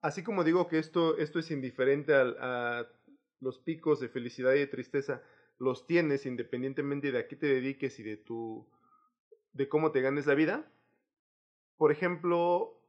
así 0.00 0.22
como 0.22 0.44
digo 0.44 0.66
que 0.68 0.78
esto, 0.78 1.18
esto 1.18 1.38
es 1.38 1.50
indiferente 1.50 2.14
a, 2.14 2.22
a 2.40 2.88
los 3.40 3.58
picos 3.58 4.00
de 4.00 4.08
felicidad 4.08 4.54
y 4.54 4.60
de 4.60 4.66
tristeza, 4.66 5.22
los 5.58 5.86
tienes 5.86 6.26
independientemente 6.26 7.12
de 7.12 7.18
a 7.18 7.28
qué 7.28 7.36
te 7.36 7.46
dediques 7.46 7.98
y 7.98 8.02
de 8.02 8.16
tu 8.16 8.66
de 9.56 9.68
cómo 9.68 9.90
te 9.90 10.00
ganes 10.00 10.26
la 10.26 10.34
vida. 10.34 10.70
Por 11.76 11.92
ejemplo, 11.92 12.80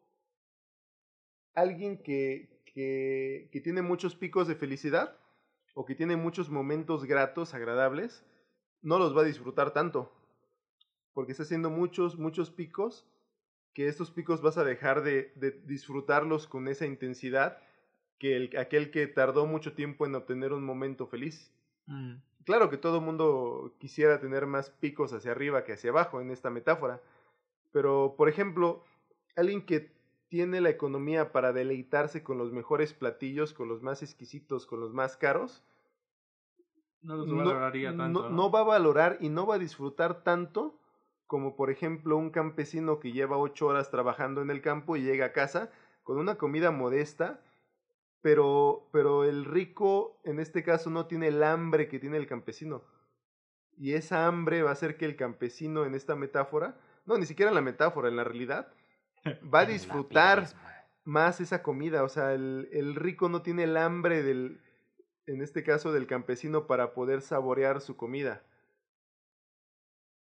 alguien 1.53 2.01
que, 2.03 2.61
que, 2.65 3.61
tiene 3.63 3.81
muchos 3.81 4.15
picos 4.15 4.47
de 4.47 4.55
felicidad 4.55 5.17
o 5.73 5.85
que 5.85 5.95
tiene 5.95 6.15
muchos 6.15 6.49
momentos 6.49 7.05
gratos, 7.05 7.53
agradables, 7.53 8.25
no 8.81 8.99
los 8.99 9.15
va 9.15 9.21
a 9.21 9.25
disfrutar 9.25 9.73
tanto, 9.73 10.13
porque 11.13 11.31
está 11.31 11.43
haciendo 11.43 11.69
muchos, 11.69 12.17
muchos 12.17 12.51
picos 12.51 13.07
que 13.73 13.87
estos 13.87 14.11
picos 14.11 14.41
vas 14.41 14.57
a 14.57 14.63
dejar 14.63 15.03
de, 15.03 15.31
disfrutarlos 15.65 16.47
con 16.47 16.67
esa 16.67 16.85
intensidad 16.85 17.59
que 18.17 18.35
el, 18.35 18.57
aquel 18.57 18.89
que 18.89 19.05
tardó 19.05 19.45
mucho 19.45 19.73
tiempo 19.73 20.05
en 20.05 20.15
obtener 20.15 20.53
un 20.53 20.63
momento 20.63 21.07
feliz. 21.07 21.53
Mm. 21.85 22.15
Claro 22.47 22.69
que 22.69 22.77
todo 22.77 23.01
mundo 23.01 23.75
quisiera 23.77 24.21
tener 24.21 24.45
más 24.47 24.69
picos 24.69 25.11
hacia 25.11 25.31
arriba 25.31 25.65
que 25.65 25.73
hacia 25.73 25.89
abajo 25.89 26.21
en 26.21 26.31
esta 26.31 26.49
metáfora, 26.49 27.03
pero 27.71 28.15
por 28.17 28.29
ejemplo, 28.29 28.85
alguien 29.35 29.65
que 29.65 29.91
tiene 30.29 30.61
la 30.61 30.69
economía 30.69 31.33
para 31.33 31.53
deleitarse 31.53 32.23
con 32.23 32.37
los 32.37 32.53
mejores 32.53 32.93
platillos, 32.93 33.53
con 33.53 33.67
los 33.67 33.81
más 33.83 34.01
exquisitos, 34.01 34.65
con 34.65 34.79
los 34.79 34.93
más 34.93 35.17
caros, 35.17 35.65
No 37.01 37.15
los 37.15 37.31
valoraría 37.31 37.95
tanto. 37.95 38.29
no 38.29 38.51
va 38.51 38.59
a 38.61 38.63
valorar 38.63 39.17
y 39.19 39.29
no 39.29 39.45
va 39.47 39.55
a 39.55 39.59
disfrutar 39.59 40.23
tanto 40.23 40.79
como 41.27 41.55
por 41.55 41.69
ejemplo 41.69 42.17
un 42.17 42.29
campesino 42.29 42.99
que 42.99 43.11
lleva 43.11 43.37
ocho 43.37 43.67
horas 43.67 43.91
trabajando 43.91 44.41
en 44.41 44.49
el 44.49 44.61
campo 44.61 44.95
y 44.95 45.01
llega 45.01 45.25
a 45.27 45.33
casa 45.33 45.71
con 46.03 46.17
una 46.17 46.35
comida 46.37 46.71
modesta, 46.71 47.41
pero, 48.21 48.89
pero 48.91 49.23
el 49.23 49.45
rico 49.45 50.19
en 50.23 50.39
este 50.39 50.63
caso 50.63 50.89
no 50.89 51.07
tiene 51.07 51.27
el 51.27 51.43
hambre 51.43 51.87
que 51.87 51.99
tiene 51.99 52.17
el 52.17 52.27
campesino. 52.27 52.83
Y 53.77 53.93
esa 53.93 54.25
hambre 54.25 54.63
va 54.63 54.71
a 54.71 54.73
hacer 54.73 54.97
que 54.97 55.05
el 55.05 55.15
campesino 55.15 55.85
en 55.85 55.93
esta 55.93 56.15
metáfora, 56.15 56.79
no, 57.05 57.17
ni 57.17 57.25
siquiera 57.25 57.51
en 57.51 57.55
la 57.55 57.61
metáfora, 57.61 58.09
en 58.09 58.15
la 58.15 58.23
realidad, 58.23 58.73
va 59.53 59.61
a 59.61 59.65
disfrutar 59.65 60.47
más 61.03 61.39
esa 61.39 61.61
comida. 61.61 62.03
O 62.03 62.09
sea, 62.09 62.33
el, 62.33 62.69
el 62.71 62.95
rico 62.95 63.29
no 63.29 63.43
tiene 63.43 63.63
el 63.63 63.77
hambre 63.77 64.23
del, 64.23 64.61
en 65.27 65.41
este 65.41 65.63
caso, 65.63 65.91
del 65.91 66.07
campesino 66.07 66.67
para 66.67 66.93
poder 66.93 67.21
saborear 67.21 67.81
su 67.81 67.95
comida. 67.95 68.43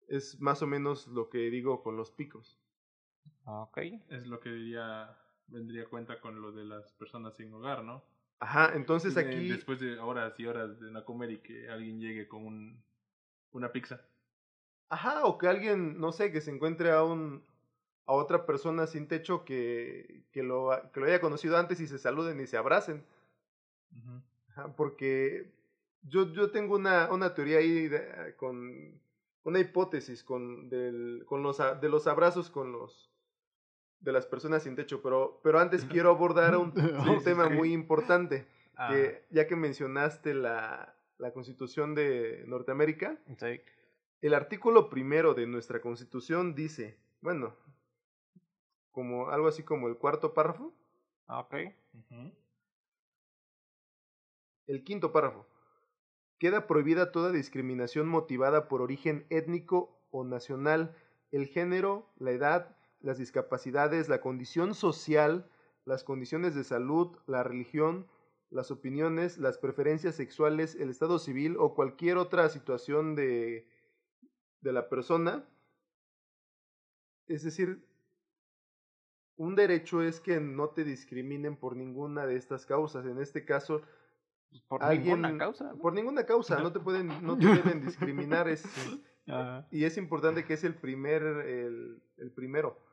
Es 0.08 0.40
más 0.40 0.62
o 0.62 0.68
menos 0.68 1.08
lo 1.08 1.30
que 1.30 1.50
digo 1.50 1.84
con 1.84 1.98
los 1.98 2.12
picos. 2.12 2.60
Ok. 3.46 3.78
Es 4.10 4.26
lo 4.28 4.40
que 4.40 4.50
diría, 4.50 5.18
vendría 5.48 5.84
a 5.84 5.88
cuenta 5.88 6.20
con 6.20 6.42
lo 6.42 6.52
de 6.52 6.66
las 6.66 6.92
personas 6.94 7.36
sin 7.36 7.54
hogar, 7.54 7.84
¿no? 7.84 8.04
Ajá, 8.40 8.74
entonces 8.76 9.16
De- 9.16 9.22
aquí... 9.22 9.50
Después 9.50 9.80
de 9.80 10.00
horas 10.00 10.40
y 10.40 10.46
horas 10.46 10.80
de 10.80 10.92
no 10.92 11.04
comer 11.04 11.32
y 11.32 11.38
que 11.38 11.70
alguien 11.70 12.00
llegue 12.00 12.28
con 12.28 12.46
un, 12.46 12.84
una 13.52 13.72
pizza. 13.72 14.02
Ajá, 14.90 15.26
o 15.26 15.38
que 15.38 15.48
alguien, 15.48 16.00
no 16.00 16.12
sé, 16.12 16.32
que 16.32 16.42
se 16.42 16.52
encuentre 16.52 16.92
a 16.92 17.04
un 17.04 17.44
a 18.06 18.14
otra 18.14 18.46
persona 18.46 18.88
sin 18.88 19.08
techo 19.10 19.44
que, 19.44 20.24
que, 20.32 20.42
lo, 20.42 20.70
que 20.94 21.02
lo 21.02 21.08
haya 21.08 21.20
conocido 21.20 21.58
antes 21.58 21.82
y 21.82 21.88
se 21.88 21.98
saluden 21.98 22.40
y 22.40 22.48
se 22.48 22.56
abracen. 22.56 23.04
Ujú. 23.92 24.22
Ajá, 24.50 24.76
porque 24.78 25.52
yo, 26.04 26.32
yo 26.32 26.52
tengo 26.52 26.76
una, 26.76 27.12
una 27.12 27.34
teoría 27.34 27.58
ahí 27.58 27.90
de- 27.90 28.34
con 28.38 28.98
una 29.44 29.60
hipótesis 29.60 30.24
con, 30.24 30.70
del, 30.70 31.24
con 31.26 31.44
los, 31.44 31.58
de 31.58 31.90
los 31.90 32.08
abrazos 32.08 32.50
con 32.50 32.72
los 32.72 33.12
de 34.00 34.12
las 34.12 34.26
personas 34.26 34.64
sin 34.64 34.76
techo, 34.76 35.02
pero, 35.02 35.40
pero 35.44 35.60
antes 35.60 35.86
quiero 36.04 36.10
abordar 36.12 36.56
un, 36.58 36.74
un 36.80 37.24
tema 37.24 37.50
muy 37.50 37.74
importante, 37.74 38.48
Ah, 38.80 38.90
que 38.92 39.26
ya 39.32 39.48
que 39.48 39.56
mencionaste 39.56 40.36
la, 40.36 40.96
la 41.18 41.34
Constitución 41.34 41.96
de 41.96 42.44
Norteamérica, 42.46 43.18
sí. 43.40 43.60
el 44.22 44.34
artículo 44.36 44.88
primero 44.90 45.34
de 45.34 45.48
nuestra 45.48 45.82
Constitución 45.82 46.54
dice, 46.54 47.00
bueno, 47.22 47.56
como 48.92 49.30
algo 49.32 49.48
así 49.48 49.64
como 49.64 49.88
el 49.88 49.98
cuarto 49.98 50.34
párrafo, 50.36 50.74
Ok. 51.28 51.56
Ujú. 51.94 52.32
El 54.68 54.84
quinto 54.84 55.12
párrafo. 55.12 55.46
Queda 56.40 56.68
prohibida 56.68 57.12
toda 57.12 57.32
discriminación 57.32 58.08
motivada 58.08 58.68
por 58.68 58.82
origen 58.82 59.26
étnico 59.30 60.00
o 60.12 60.24
nacional, 60.24 60.96
el 61.32 61.48
género, 61.48 62.10
la 62.18 62.32
edad, 62.32 62.77
las 63.08 63.18
discapacidades, 63.18 64.10
la 64.10 64.20
condición 64.20 64.76
social, 64.76 65.50
las 65.86 66.04
condiciones 66.04 66.56
de 66.56 66.66
salud, 66.66 67.18
la 67.26 67.42
religión, 67.42 68.06
las 68.50 68.70
opiniones, 68.70 69.38
las 69.38 69.58
preferencias 69.58 70.16
sexuales, 70.16 70.76
el 70.76 70.90
estado 70.90 71.18
civil 71.18 71.56
o 71.58 71.74
cualquier 71.74 72.18
otra 72.18 72.50
situación 72.50 73.16
de, 73.16 73.66
de 74.60 74.74
la 74.74 74.90
persona. 74.90 75.46
Es 77.28 77.44
decir, 77.44 77.88
un 79.38 79.56
derecho 79.56 80.02
es 80.02 80.20
que 80.20 80.42
no 80.42 80.72
te 80.72 80.84
discriminen 80.84 81.56
por 81.56 81.78
ninguna 81.78 82.26
de 82.26 82.36
estas 82.36 82.66
causas. 82.66 83.06
En 83.06 83.20
este 83.20 83.46
caso, 83.46 83.82
Pues 84.50 84.62
por 84.64 84.84
alguien 84.84 85.22
ninguna 85.22 85.38
causa. 85.38 85.74
por 85.76 85.94
ninguna 85.94 86.26
causa 86.26 86.60
no 86.60 86.72
te 86.74 86.80
pueden 86.80 87.22
no 87.26 87.38
te 87.38 87.48
deben 87.48 87.82
discriminar 87.82 88.48
es, 88.50 88.66
y 89.72 89.84
es 89.84 89.98
importante 89.98 90.46
que 90.46 90.54
es 90.56 90.64
el 90.64 90.76
primer 90.76 91.22
el, 91.24 92.02
el 92.18 92.32
primero 92.32 92.87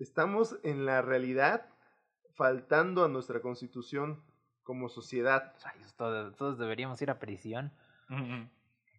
estamos 0.00 0.58
en 0.62 0.86
la 0.86 1.02
realidad 1.02 1.66
faltando 2.34 3.04
a 3.04 3.08
nuestra 3.08 3.40
constitución 3.40 4.22
como 4.62 4.88
sociedad. 4.88 5.54
Rayos, 5.62 5.94
todos, 5.94 6.36
todos 6.36 6.58
deberíamos 6.58 7.00
ir 7.02 7.10
a 7.10 7.18
prisión. 7.18 7.72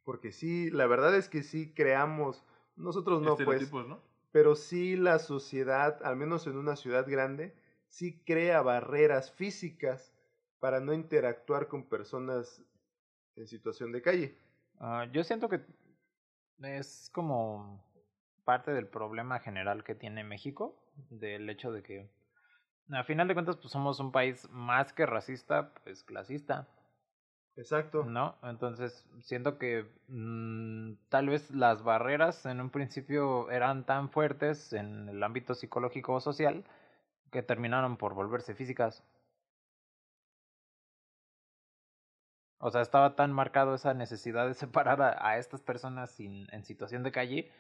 Porque 0.06 0.32
sí 0.32 0.70
la 0.70 0.88
verdad 0.88 1.16
es 1.16 1.28
que 1.28 1.44
sí 1.44 1.74
creamos. 1.74 2.46
Nosotros 2.76 3.22
no 3.22 3.36
pues. 3.36 3.70
Pero 4.32 4.56
sí 4.56 4.96
la 4.96 5.20
sociedad 5.20 6.02
al 6.04 6.16
menos 6.16 6.48
en 6.48 6.58
una 6.58 6.76
ciudad 6.76 7.06
grande 7.08 7.56
sí 7.88 8.24
crea 8.24 8.62
barreras 8.62 9.32
físicas 9.32 10.14
para 10.60 10.80
no 10.80 10.94
interactuar 10.94 11.68
con 11.68 11.90
personas 11.90 12.64
en 13.36 13.48
situación 13.48 13.92
de 13.92 14.02
calle. 14.02 14.38
Ah, 14.80 15.08
yo 15.12 15.24
siento 15.24 15.50
que 15.50 15.62
es 16.64 17.10
como 17.14 17.84
parte 18.44 18.72
del 18.72 18.88
problema 18.88 19.40
general 19.40 19.84
que 19.84 19.96
tiene 19.96 20.24
México, 20.24 20.81
del 21.10 21.50
hecho 21.50 21.72
de 21.72 21.84
que 21.84 22.10
a 22.92 23.04
final 23.04 23.28
de 23.28 23.34
cuentas 23.34 23.58
pues 23.58 23.72
somos 23.72 24.00
un 24.00 24.12
país 24.12 24.50
más 24.50 24.94
que 24.94 25.06
racista, 25.06 25.74
pues 25.84 26.04
clasista, 26.04 26.68
exacto 27.56 28.04
¿no? 28.04 28.36
Entonces 28.44 29.08
siento 29.22 29.58
que 29.58 29.86
mm, 30.08 30.94
tal 31.10 31.30
vez 31.30 31.52
las 31.52 31.84
barreras 31.84 32.46
en 32.46 32.60
un 32.62 32.70
principio 32.70 33.50
eran 33.52 33.86
tan 33.86 34.10
fuertes 34.10 34.74
en 34.74 35.10
el 35.10 35.24
ámbito 35.24 35.54
psicológico 35.56 36.14
o 36.14 36.22
social 36.22 36.64
que 37.32 37.44
terminaron 37.44 37.98
por 37.98 38.14
volverse 38.14 38.56
físicas. 38.56 39.04
O 42.60 42.70
sea, 42.70 42.82
estaba 42.82 43.16
tan 43.16 43.32
marcado 43.34 43.74
esa 43.74 43.94
necesidad 43.94 44.48
de 44.48 44.54
separar 44.54 45.02
a, 45.02 45.28
a 45.28 45.38
estas 45.38 45.62
personas 45.62 46.12
sin, 46.12 46.48
en 46.54 46.64
situación 46.64 47.04
de 47.04 47.12
calle 47.12 47.52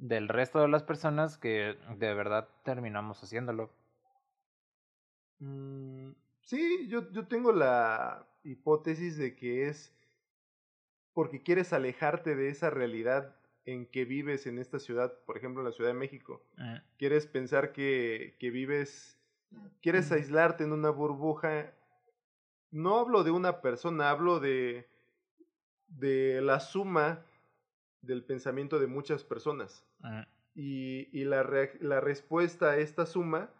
del 0.00 0.28
resto 0.28 0.60
de 0.60 0.68
las 0.68 0.82
personas 0.82 1.36
que 1.36 1.76
de 1.96 2.14
verdad 2.14 2.48
terminamos 2.64 3.22
haciéndolo. 3.22 3.70
Mm, 5.38 6.12
sí, 6.42 6.88
yo, 6.88 7.10
yo 7.12 7.26
tengo 7.26 7.52
la 7.52 8.26
hipótesis 8.42 9.18
de 9.18 9.36
que 9.36 9.68
es 9.68 9.94
porque 11.12 11.42
quieres 11.42 11.72
alejarte 11.72 12.34
de 12.34 12.48
esa 12.48 12.70
realidad 12.70 13.36
en 13.66 13.86
que 13.86 14.06
vives 14.06 14.46
en 14.46 14.58
esta 14.58 14.78
ciudad, 14.78 15.12
por 15.26 15.36
ejemplo 15.36 15.60
en 15.60 15.66
la 15.66 15.72
Ciudad 15.72 15.90
de 15.90 15.98
México. 15.98 16.42
Mm, 16.56 16.76
Quieres 16.96 17.26
pensar 17.26 17.72
que, 17.72 18.36
que 18.38 18.50
vives, 18.50 19.18
quieres 19.82 20.10
aislarte 20.12 20.64
en 20.64 20.72
una 20.72 20.90
burbuja. 20.90 21.74
No 22.70 22.98
hablo 22.98 23.22
de 23.22 23.32
una 23.32 23.60
persona, 23.60 24.08
hablo 24.10 24.40
de, 24.40 24.88
de 25.88 26.40
la 26.40 26.60
suma 26.60 27.26
del 28.02 28.24
pensamiento 28.24 28.78
de 28.78 28.86
muchas 28.86 29.24
personas. 29.24 29.84
Y, 30.54 31.08
y 31.18 31.24
la, 31.24 31.42
rea- 31.42 31.72
la 31.80 32.00
respuesta 32.00 32.70
a 32.72 32.78
esta 32.78 33.06
suma 33.06 33.50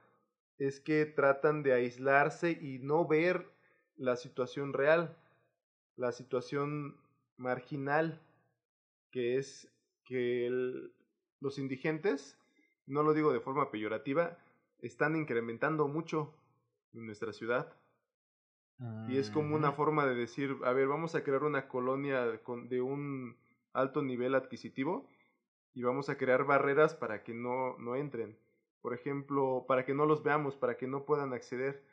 es 0.59 0.81
que 0.81 1.07
tratan 1.07 1.63
de 1.63 1.73
aislarse 1.75 2.53
y 2.53 2.79
no 2.81 3.07
ver 3.07 3.51
la 3.97 4.17
situación 4.17 4.73
real, 4.73 5.17
la 5.97 6.13
situación 6.13 6.97
marginal, 7.37 8.21
que 9.11 9.37
es 9.39 9.71
que 10.05 10.47
el- 10.47 10.93
los 11.41 11.59
indigentes, 11.59 12.39
no 12.87 13.03
lo 13.03 13.15
digo 13.15 13.33
de 13.33 13.41
forma 13.41 13.71
peyorativa, 13.71 14.39
están 14.81 15.17
incrementando 15.17 15.89
mucho 15.89 16.35
en 16.93 17.07
nuestra 17.07 17.33
ciudad. 17.33 17.77
Y 19.05 19.19
es 19.19 19.31
como 19.31 19.57
una 19.57 19.73
ujú. 19.73 19.77
forma 19.77 20.07
de 20.07 20.15
decir, 20.15 20.57
a 20.65 20.73
ver, 20.73 20.87
vamos 20.89 21.15
a 21.15 21.23
crear 21.25 21.45
una 21.45 21.69
colonia 21.69 22.43
con, 22.43 22.69
de 22.69 22.81
un 22.81 23.37
alto 23.73 24.03
nivel 24.03 24.35
adquisitivo 24.35 25.09
y 25.75 25.83
vamos 25.83 26.09
a 26.09 26.17
crear 26.17 26.45
barreras 26.45 26.95
para 26.95 27.23
que 27.23 27.33
no, 27.35 27.77
no 27.79 27.97
entren. 27.97 28.37
Por 28.81 28.95
ejemplo, 28.95 29.65
para 29.69 29.85
que 29.85 29.95
no 29.95 30.07
los 30.07 30.23
veamos, 30.23 30.57
para 30.57 30.77
que 30.77 30.87
no 30.87 31.05
puedan 31.05 31.33
acceder. 31.33 31.85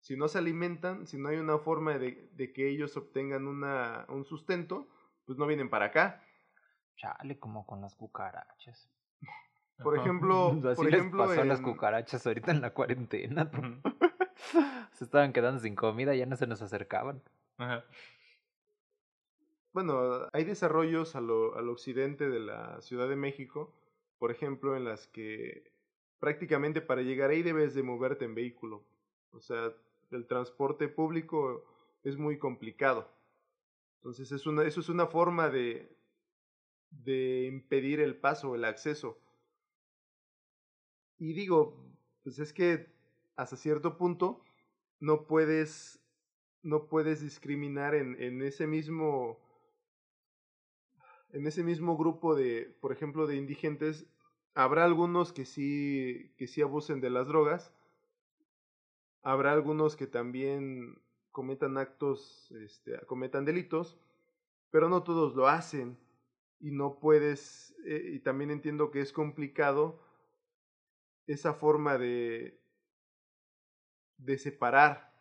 Si 0.00 0.16
no 0.16 0.26
se 0.28 0.38
alimentan, 0.38 1.06
si 1.06 1.16
no 1.18 1.28
hay 1.28 1.36
una 1.38 1.58
forma 1.58 1.98
de, 1.98 2.28
de 2.32 2.52
que 2.52 2.68
ellos 2.68 2.96
obtengan 2.96 3.46
una, 3.46 4.06
un 4.08 4.24
sustento, 4.24 4.88
pues 5.26 5.38
no 5.38 5.46
vienen 5.46 5.70
para 5.70 5.86
acá. 5.86 6.22
Chale, 6.96 7.38
como 7.38 7.66
con 7.66 7.80
las 7.80 7.94
cucarachas. 7.94 8.88
Por 9.82 9.96
ejemplo, 9.96 10.48
Así 10.64 10.76
por 10.76 10.84
les 10.86 10.94
ejemplo 10.94 11.26
pasó 11.26 11.40
a 11.40 11.44
las 11.44 11.58
en- 11.58 11.64
cucarachas 11.64 12.26
ahorita 12.26 12.50
en 12.50 12.60
la 12.60 12.70
cuarentena. 12.70 13.50
Se 14.92 15.04
estaban 15.04 15.32
quedando 15.32 15.60
sin 15.60 15.74
comida, 15.74 16.14
ya 16.14 16.26
no 16.26 16.36
se 16.36 16.46
nos 16.46 16.62
acercaban. 16.62 17.22
Ajá. 17.58 17.84
Bueno, 19.72 20.28
hay 20.32 20.44
desarrollos 20.44 21.16
a 21.16 21.20
lo- 21.20 21.56
al 21.56 21.68
occidente 21.68 22.28
de 22.28 22.40
la 22.40 22.80
Ciudad 22.82 23.08
de 23.08 23.16
México, 23.16 23.74
por 24.18 24.30
ejemplo, 24.30 24.76
en 24.76 24.84
las 24.84 25.06
que 25.08 25.72
prácticamente 26.20 26.80
para 26.80 27.02
llegar 27.02 27.30
ahí 27.30 27.42
debes 27.42 27.74
de 27.74 27.82
moverte 27.82 28.24
en 28.24 28.34
vehículo. 28.34 28.84
O 29.32 29.40
sea, 29.40 29.72
el 30.10 30.26
transporte 30.26 30.88
público 30.88 31.64
es 32.04 32.16
muy 32.18 32.38
complicado. 32.38 33.08
Entonces 33.98 34.32
eso 34.32 34.52
es 34.80 34.88
una 34.88 35.06
forma 35.06 35.48
de, 35.50 35.96
de 36.90 37.46
impedir 37.46 38.00
el 38.00 38.16
paso, 38.16 38.54
el 38.54 38.64
acceso. 38.64 39.18
Y 41.18 41.32
digo, 41.34 41.76
pues 42.22 42.38
es 42.38 42.52
que 42.52 42.86
hasta 43.36 43.56
cierto 43.56 43.96
punto 43.96 44.42
no 45.00 45.26
puedes, 45.26 46.00
no 46.62 46.88
puedes 46.88 47.20
discriminar 47.22 47.94
en, 47.94 48.20
en 48.22 48.42
ese 48.42 48.66
mismo 48.66 49.38
en 51.32 51.46
ese 51.46 51.64
mismo 51.64 51.96
grupo 51.96 52.34
de, 52.34 52.76
por 52.80 52.92
ejemplo, 52.92 53.26
de 53.26 53.36
indigentes, 53.36 54.06
habrá 54.54 54.84
algunos 54.84 55.32
que 55.32 55.44
sí, 55.44 56.32
que 56.36 56.46
sí 56.46 56.62
abusen 56.62 57.00
de 57.00 57.10
las 57.10 57.26
drogas, 57.26 57.72
habrá 59.22 59.52
algunos 59.52 59.96
que 59.96 60.06
también 60.06 61.02
cometan 61.30 61.78
actos, 61.78 62.50
este, 62.52 62.98
cometan 63.06 63.44
delitos, 63.44 63.98
pero 64.70 64.88
no 64.88 65.02
todos 65.02 65.34
lo 65.34 65.48
hacen 65.48 65.98
y 66.60 66.70
no 66.70 66.98
puedes, 66.98 67.74
eh, 67.84 68.10
y 68.14 68.20
también 68.20 68.50
entiendo 68.50 68.90
que 68.90 69.00
es 69.00 69.12
complicado 69.12 70.00
esa 71.26 71.54
forma 71.54 71.96
de, 71.98 72.60
de 74.18 74.38
separar. 74.38 75.11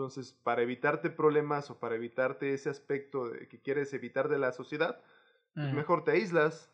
Entonces, 0.00 0.32
para 0.32 0.62
evitarte 0.62 1.10
problemas 1.10 1.70
o 1.70 1.78
para 1.78 1.94
evitarte 1.94 2.54
ese 2.54 2.70
aspecto 2.70 3.28
de 3.28 3.46
que 3.48 3.60
quieres 3.60 3.92
evitar 3.92 4.30
de 4.30 4.38
la 4.38 4.50
sociedad, 4.50 4.98
pues 5.52 5.74
mejor 5.74 6.04
te 6.04 6.12
aíslas. 6.12 6.70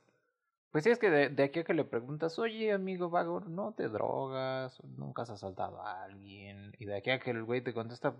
Pues 0.70 0.84
sí, 0.84 0.90
es 0.90 1.00
que 1.00 1.10
de, 1.10 1.28
de, 1.30 1.42
aquí 1.42 1.58
a 1.58 1.64
que 1.64 1.74
le 1.74 1.82
preguntas, 1.82 2.38
oye, 2.38 2.72
amigo 2.72 3.10
vago, 3.10 3.40
no 3.40 3.74
te 3.74 3.88
drogas, 3.88 4.80
nunca 4.84 5.22
has 5.22 5.30
asaltado 5.30 5.82
a 5.82 6.04
alguien. 6.04 6.72
Y 6.78 6.84
de 6.84 6.98
aquí 6.98 7.10
a 7.10 7.18
que 7.18 7.32
el 7.32 7.42
güey 7.42 7.62
te 7.62 7.74
contesta, 7.74 8.14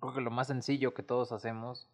creo 0.00 0.12
que 0.12 0.20
lo 0.20 0.32
más 0.32 0.48
sencillo 0.48 0.94
que 0.94 1.04
todos 1.04 1.30
hacemos, 1.30 1.88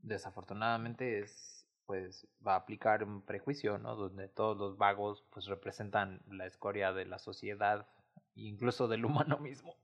desafortunadamente, 0.00 1.20
es, 1.20 1.66
pues, 1.86 2.28
va 2.46 2.56
a 2.56 2.58
aplicar 2.58 3.04
un 3.04 3.22
prejuicio, 3.22 3.78
¿no? 3.78 3.96
Donde 3.96 4.28
todos 4.28 4.58
los 4.58 4.76
vagos, 4.76 5.24
pues, 5.30 5.46
representan 5.46 6.20
la 6.28 6.44
escoria 6.44 6.92
de 6.92 7.06
la 7.06 7.18
sociedad, 7.18 7.88
incluso 8.34 8.86
del 8.86 9.06
humano 9.06 9.38
mismo. 9.38 9.78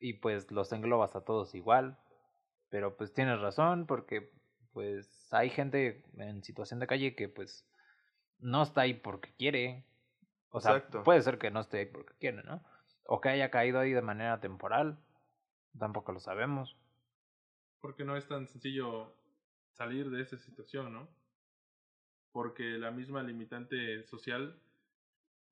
Y 0.00 0.14
pues 0.14 0.50
los 0.50 0.72
englobas 0.72 1.16
a 1.16 1.24
todos 1.24 1.54
igual. 1.54 1.98
Pero 2.68 2.96
pues 2.96 3.12
tienes 3.12 3.40
razón, 3.40 3.86
porque 3.86 4.32
pues 4.72 5.32
hay 5.32 5.50
gente 5.50 6.02
en 6.16 6.42
situación 6.42 6.80
de 6.80 6.86
calle 6.86 7.14
que 7.14 7.28
pues 7.28 7.66
no 8.40 8.62
está 8.62 8.82
ahí 8.82 8.94
porque 8.94 9.32
quiere. 9.36 9.84
O 10.50 10.60
sea, 10.60 10.86
puede 11.04 11.22
ser 11.22 11.38
que 11.38 11.50
no 11.50 11.60
esté 11.60 11.78
ahí 11.78 11.86
porque 11.86 12.14
quiere, 12.18 12.42
¿no? 12.42 12.62
O 13.06 13.20
que 13.20 13.28
haya 13.28 13.50
caído 13.50 13.78
ahí 13.80 13.92
de 13.92 14.02
manera 14.02 14.40
temporal. 14.40 14.98
Tampoco 15.78 16.12
lo 16.12 16.20
sabemos. 16.20 16.76
Porque 17.80 18.04
no 18.04 18.16
es 18.16 18.26
tan 18.28 18.46
sencillo 18.46 19.14
salir 19.72 20.10
de 20.10 20.22
esa 20.22 20.38
situación, 20.38 20.92
¿no? 20.92 21.08
Porque 22.32 22.64
la 22.78 22.90
misma 22.90 23.22
limitante 23.22 24.04
social, 24.04 24.60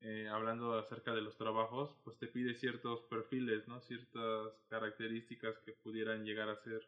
eh, 0.02 0.28
hablando 0.28 0.74
acerca 0.74 1.14
de 1.14 1.22
los 1.22 1.36
trabajos, 1.36 1.96
pues 2.04 2.18
te 2.18 2.26
pide 2.26 2.54
ciertos 2.54 3.02
perfiles, 3.02 3.68
¿no? 3.68 3.80
Ciertas 3.80 4.64
características 4.68 5.58
que 5.60 5.72
pudieran 5.72 6.24
llegar 6.24 6.48
a 6.48 6.56
ser 6.56 6.82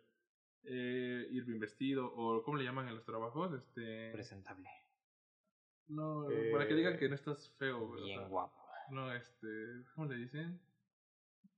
eh, 0.64 1.28
ir 1.30 1.44
bien 1.44 1.60
vestido 1.60 2.06
o 2.06 2.42
¿cómo 2.42 2.56
le 2.56 2.64
llaman 2.64 2.88
en 2.88 2.96
los 2.96 3.04
trabajos? 3.04 3.52
Este 3.52 4.10
presentable. 4.12 4.68
No, 5.86 6.26
para 6.52 6.66
que 6.66 6.74
digan 6.74 6.98
que 6.98 7.08
no 7.08 7.14
estás 7.14 7.50
feo, 7.58 7.90
¿verdad? 7.90 8.04
Bien 8.04 8.28
guapo. 8.28 8.64
No, 8.90 9.12
este, 9.14 9.46
¿cómo 9.94 10.08
le 10.08 10.16
dicen? 10.16 10.60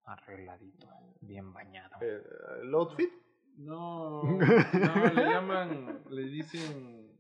Arregladito, 0.05 0.89
bien 1.21 1.53
bañado. 1.53 1.97
Eh, 2.01 2.23
¿El 2.63 2.75
outfit? 2.75 3.11
No, 3.57 4.23
no, 4.25 5.15
le 5.15 5.25
llaman, 5.25 6.03
le 6.11 6.23
dicen... 6.23 7.19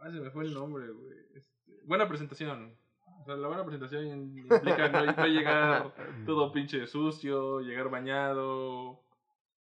Ah, 0.00 0.10
se 0.10 0.20
me 0.20 0.30
fue 0.30 0.44
el 0.44 0.54
nombre, 0.54 0.88
güey. 0.90 1.18
Este, 1.34 1.80
buena 1.84 2.08
presentación. 2.08 2.76
O 3.22 3.24
sea, 3.24 3.36
la 3.36 3.46
buena 3.46 3.64
presentación 3.64 4.04
implica 4.36 4.88
no, 4.88 5.26
llegar 5.26 5.94
todo 6.26 6.50
pinche 6.50 6.88
sucio, 6.88 7.60
llegar 7.60 7.88
bañado, 7.88 9.00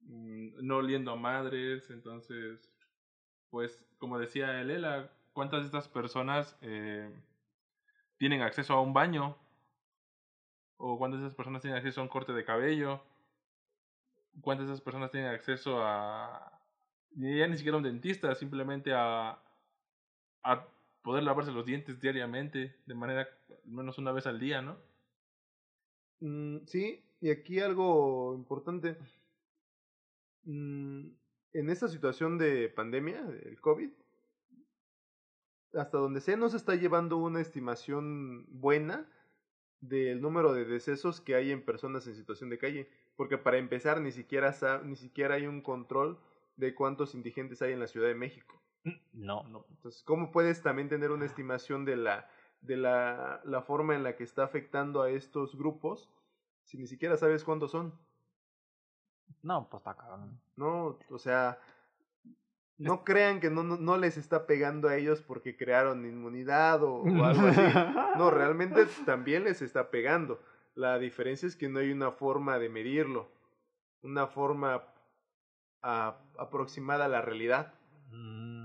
mm, 0.01 0.65
no 0.67 0.77
oliendo 0.77 1.11
a 1.11 1.15
madres. 1.15 1.89
Entonces, 1.89 2.71
pues, 3.49 3.83
como 3.97 4.19
decía 4.19 4.61
Elela, 4.61 5.09
¿cuántas 5.33 5.61
de 5.61 5.65
estas 5.65 5.87
personas 5.87 6.55
eh, 6.61 7.11
tienen 8.17 8.43
acceso 8.43 8.75
a 8.75 8.81
un 8.81 8.93
baño? 8.93 9.35
¿O 10.77 10.99
cuántas 10.99 11.19
de 11.19 11.25
esas 11.25 11.35
personas 11.35 11.63
tienen 11.63 11.79
acceso 11.79 12.01
a 12.01 12.03
un 12.03 12.09
corte 12.09 12.33
de 12.33 12.45
cabello? 12.45 13.01
¿Cuántas 14.41 14.67
de 14.67 14.73
esas 14.73 14.83
personas 14.83 15.09
tienen 15.09 15.31
acceso 15.31 15.81
a... 15.83 16.61
ya 17.15 17.47
ni 17.47 17.57
siquiera 17.57 17.75
a 17.75 17.79
un 17.79 17.83
dentista, 17.83 18.35
simplemente 18.35 18.93
a, 18.93 19.39
a 20.43 20.67
poder 21.01 21.23
lavarse 21.23 21.51
los 21.51 21.65
dientes 21.65 21.99
diariamente, 21.99 22.75
de 22.85 22.95
manera 22.95 23.27
menos 23.65 23.97
una 23.97 24.11
vez 24.11 24.27
al 24.27 24.39
día, 24.39 24.61
¿no? 24.61 24.77
Mm, 26.19 26.65
sí, 26.65 27.03
y 27.21 27.29
aquí 27.29 27.59
algo 27.59 28.35
importante. 28.35 28.97
Mm, 30.43 31.07
en 31.53 31.69
esta 31.69 31.87
situación 31.87 32.37
de 32.37 32.69
pandemia, 32.69 33.19
el 33.45 33.59
COVID, 33.61 33.89
hasta 35.73 35.97
donde 35.97 36.21
sé, 36.21 36.37
no 36.37 36.49
se 36.49 36.57
está 36.57 36.75
llevando 36.75 37.17
una 37.17 37.41
estimación 37.41 38.45
buena 38.49 39.07
del 39.81 40.21
número 40.21 40.53
de 40.53 40.65
decesos 40.65 41.21
que 41.21 41.35
hay 41.35 41.51
en 41.51 41.63
personas 41.63 42.05
en 42.07 42.15
situación 42.15 42.49
de 42.49 42.57
calle, 42.57 42.89
porque 43.15 43.37
para 43.37 43.57
empezar 43.57 44.01
ni 44.01 44.11
siquiera 44.11 44.53
ni 44.83 44.95
siquiera 44.95 45.35
hay 45.35 45.47
un 45.47 45.61
control 45.61 46.19
de 46.57 46.75
cuántos 46.75 47.15
indigentes 47.15 47.61
hay 47.61 47.73
en 47.73 47.79
la 47.79 47.87
Ciudad 47.87 48.07
de 48.07 48.15
México. 48.15 48.61
Mm, 48.83 48.91
no, 49.13 49.43
no. 49.43 49.65
Entonces, 49.69 50.03
¿cómo 50.03 50.31
puedes 50.31 50.61
también 50.61 50.89
tener 50.89 51.11
una 51.11 51.25
estimación 51.25 51.85
de 51.85 51.95
la 51.95 52.29
de 52.61 52.75
la, 52.77 53.41
la 53.45 53.61
forma 53.61 53.95
en 53.95 54.03
la 54.03 54.15
que 54.15 54.23
está 54.23 54.43
afectando 54.43 55.01
a 55.01 55.09
estos 55.09 55.55
grupos 55.55 56.09
si 56.63 56.77
ni 56.77 56.87
siquiera 56.87 57.17
sabes 57.17 57.43
cuántos 57.43 57.71
son? 57.71 57.93
No, 59.41 59.67
pues 59.69 59.81
está 59.81 59.95
cabrón. 59.95 60.39
No, 60.55 60.99
o 61.09 61.17
sea, 61.17 61.59
no 62.77 63.03
crean 63.03 63.39
que 63.39 63.49
no, 63.49 63.63
no, 63.63 63.97
les 63.97 64.17
está 64.17 64.45
pegando 64.45 64.89
a 64.89 64.95
ellos 64.95 65.21
porque 65.21 65.55
crearon 65.55 66.05
inmunidad 66.05 66.83
o, 66.83 67.03
algo 67.05 67.47
así. 67.47 67.61
No, 68.17 68.31
realmente 68.31 68.85
también 69.05 69.45
les 69.45 69.61
está 69.61 69.89
pegando. 69.89 70.41
La 70.75 70.97
diferencia 70.99 71.47
es 71.47 71.55
que 71.55 71.69
no 71.69 71.79
hay 71.79 71.91
una 71.91 72.11
forma 72.11 72.59
de 72.59 72.69
medirlo, 72.69 73.29
una 74.01 74.27
forma 74.27 74.83
aproximada 75.81 77.05
a 77.05 77.09
la 77.09 77.21
realidad. 77.21 77.73
Mm, 78.11 78.58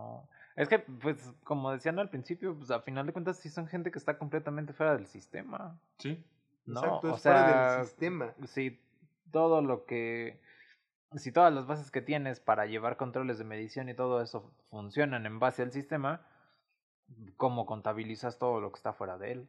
no. 0.00 0.28
Es 0.56 0.68
que, 0.68 0.78
pues, 0.78 1.32
como 1.44 1.70
decían 1.70 1.98
al 1.98 2.10
principio, 2.10 2.54
pues 2.56 2.70
a 2.70 2.80
final 2.80 3.06
de 3.06 3.12
cuentas 3.12 3.38
sí 3.38 3.48
son 3.48 3.66
gente 3.66 3.90
que 3.90 3.98
está 3.98 4.18
completamente 4.18 4.72
fuera 4.72 4.96
del 4.96 5.06
sistema. 5.06 5.78
Sí. 5.98 6.22
No, 6.66 6.80
Exacto, 6.80 7.14
es 7.14 7.22
fuera 7.22 7.76
del 7.76 7.86
sistema. 7.86 8.34
Sí, 8.46 8.80
todo 9.30 9.62
lo 9.62 9.86
que 9.86 10.40
si 11.18 11.32
todas 11.32 11.52
las 11.52 11.66
bases 11.66 11.90
que 11.90 12.02
tienes 12.02 12.38
para 12.40 12.66
llevar 12.66 12.96
controles 12.96 13.38
de 13.38 13.44
medición 13.44 13.88
y 13.88 13.94
todo 13.94 14.22
eso 14.22 14.52
funcionan 14.70 15.26
en 15.26 15.38
base 15.40 15.62
al 15.62 15.72
sistema, 15.72 16.20
¿cómo 17.36 17.66
contabilizas 17.66 18.38
todo 18.38 18.60
lo 18.60 18.70
que 18.70 18.76
está 18.76 18.92
fuera 18.92 19.18
de 19.18 19.32
él? 19.32 19.48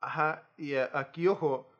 Ajá, 0.00 0.48
y 0.56 0.74
aquí, 0.74 1.28
ojo, 1.28 1.70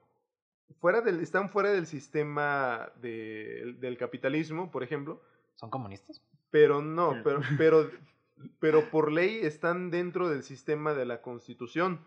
fuera 0.81 1.00
del, 1.00 1.20
están 1.20 1.50
fuera 1.50 1.70
del 1.70 1.87
sistema 1.87 2.92
de, 2.96 3.76
del 3.79 3.96
capitalismo, 3.96 4.70
por 4.70 4.83
ejemplo. 4.83 5.20
¿Son 5.57 5.70
comunistas? 5.70 6.22
Pero 6.50 6.82
no, 6.82 7.20
pero, 7.24 7.40
pero, 7.59 7.90
pero 8.59 8.90
por 8.90 9.12
ley 9.12 9.40
están 9.42 9.90
dentro 9.90 10.28
del 10.28 10.42
sistema 10.42 10.94
de 10.94 11.06
la 11.06 11.22
constitución. 11.22 12.00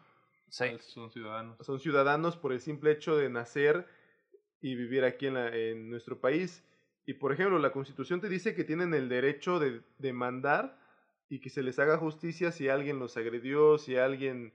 Sí. 0.49 0.65
Son 0.79 1.11
ciudadanos. 1.11 1.57
Son 1.65 1.79
ciudadanos 1.79 2.37
por 2.37 2.53
el 2.53 2.59
simple 2.59 2.91
hecho 2.91 3.15
de 3.15 3.29
nacer 3.29 3.87
y 4.61 4.75
vivir 4.75 5.03
aquí 5.03 5.27
en, 5.27 5.35
la, 5.35 5.55
en 5.55 5.89
nuestro 5.89 6.19
país. 6.19 6.63
Y 7.05 7.13
por 7.15 7.31
ejemplo, 7.31 7.57
la 7.59 7.71
Constitución 7.71 8.21
te 8.21 8.29
dice 8.29 8.53
que 8.53 8.63
tienen 8.63 8.93
el 8.93 9.09
derecho 9.09 9.59
de 9.59 9.81
demandar 9.97 10.77
y 11.29 11.39
que 11.39 11.49
se 11.49 11.63
les 11.63 11.79
haga 11.79 11.97
justicia 11.97 12.51
si 12.51 12.69
alguien 12.69 12.99
los 12.99 13.17
agredió, 13.17 13.77
si 13.77 13.95
alguien 13.95 14.53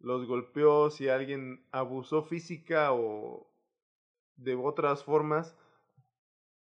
los 0.00 0.26
golpeó, 0.26 0.90
si 0.90 1.08
alguien 1.08 1.64
abusó 1.72 2.22
física 2.22 2.92
o 2.92 3.50
de 4.36 4.54
otras 4.54 5.02
formas 5.02 5.56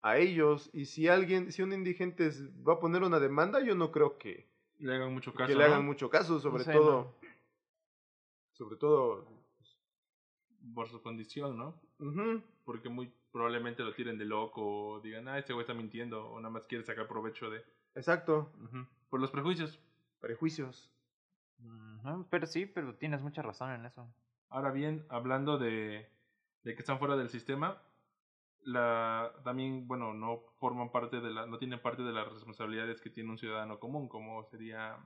a 0.02 0.18
ellos. 0.18 0.70
Y 0.74 0.86
si 0.86 1.08
alguien, 1.08 1.52
si 1.52 1.62
un 1.62 1.74
indigente 1.74 2.30
va 2.68 2.74
a 2.74 2.80
poner 2.80 3.04
una 3.04 3.20
demanda, 3.20 3.62
yo 3.62 3.76
no 3.76 3.92
creo 3.92 4.18
que 4.18 4.48
le 4.80 4.96
hagan 4.96 5.14
mucho 5.14 5.34
caso. 5.34 5.48
Que 5.48 5.56
le 5.56 5.64
hagan 5.64 5.86
mucho 5.86 6.10
caso, 6.10 6.40
sobre 6.40 6.66
todo. 6.66 7.16
Sobre 8.54 8.76
todo. 8.78 9.26
Por 10.76 10.90
su 10.90 11.02
condición, 11.02 11.58
¿no? 11.58 11.82
Porque 12.66 12.90
muy 12.90 13.12
probablemente 13.32 13.84
lo 13.84 13.94
tiren 13.94 14.18
de 14.18 14.26
loco 14.26 14.62
o 14.62 15.00
digan, 15.00 15.28
ah, 15.28 15.40
este 15.40 15.54
güey 15.54 15.64
está 15.64 15.74
mintiendo 15.74 16.30
o 16.30 16.40
nada 16.40 16.52
más 16.52 16.64
quiere 16.64 16.84
sacar 16.84 17.08
provecho 17.08 17.50
de... 17.50 17.64
Exacto. 17.96 18.52
Por 19.10 19.20
los 19.20 19.32
prejuicios. 19.32 19.80
Prejuicios. 20.20 20.92
Pero 22.30 22.46
sí, 22.48 22.66
pero 22.66 22.96
tienes 22.96 23.22
mucha 23.22 23.42
razón 23.42 23.72
en 23.72 23.86
eso. 23.86 24.08
Ahora 24.50 24.72
bien, 24.72 25.06
hablando 25.10 25.58
de, 25.58 26.10
de 26.64 26.76
que 26.76 26.80
están 26.82 27.00
fuera 27.00 27.16
del 27.16 27.30
sistema, 27.30 27.82
la 28.63 29.34
también 29.43 29.88
bueno 29.88 30.13
no 30.13 30.41
forman 30.60 30.91
parte 30.91 31.19
de 31.19 31.32
la 31.32 31.45
no 31.47 31.58
tienen 31.58 31.82
parte 31.82 32.04
de 32.04 32.13
las 32.13 32.32
responsabilidades 32.32 33.02
que 33.02 33.10
tiene 33.10 33.30
un 33.30 33.38
ciudadano 33.38 33.80
común 33.80 34.08
como 34.08 34.43
sería 34.45 34.97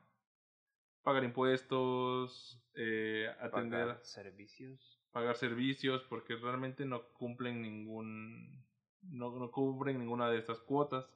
pagar 1.03 1.23
impuestos 1.23 2.61
eh, 2.75 3.27
atender 3.39 3.87
pagar 3.87 4.03
servicios. 4.03 4.99
pagar 5.11 5.37
servicios 5.37 6.03
porque 6.09 6.35
realmente 6.35 6.85
no 6.85 7.07
cumplen 7.13 7.61
ningún 7.61 8.65
no, 9.11 9.37
no 9.37 9.51
cubren 9.51 9.99
ninguna 9.99 10.29
de 10.29 10.39
estas 10.39 10.59
cuotas. 10.59 11.09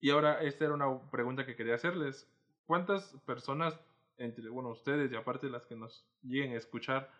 Y 0.00 0.10
ahora 0.10 0.42
esta 0.42 0.64
era 0.64 0.74
una 0.74 1.10
pregunta 1.10 1.46
que 1.46 1.56
quería 1.56 1.74
hacerles. 1.74 2.30
Cuántas 2.66 3.14
personas 3.26 3.78
entre 4.16 4.48
bueno 4.48 4.70
ustedes 4.70 5.10
y 5.10 5.16
aparte 5.16 5.48
las 5.48 5.66
que 5.66 5.76
nos 5.76 6.06
lleguen 6.22 6.52
a 6.52 6.58
escuchar 6.58 7.10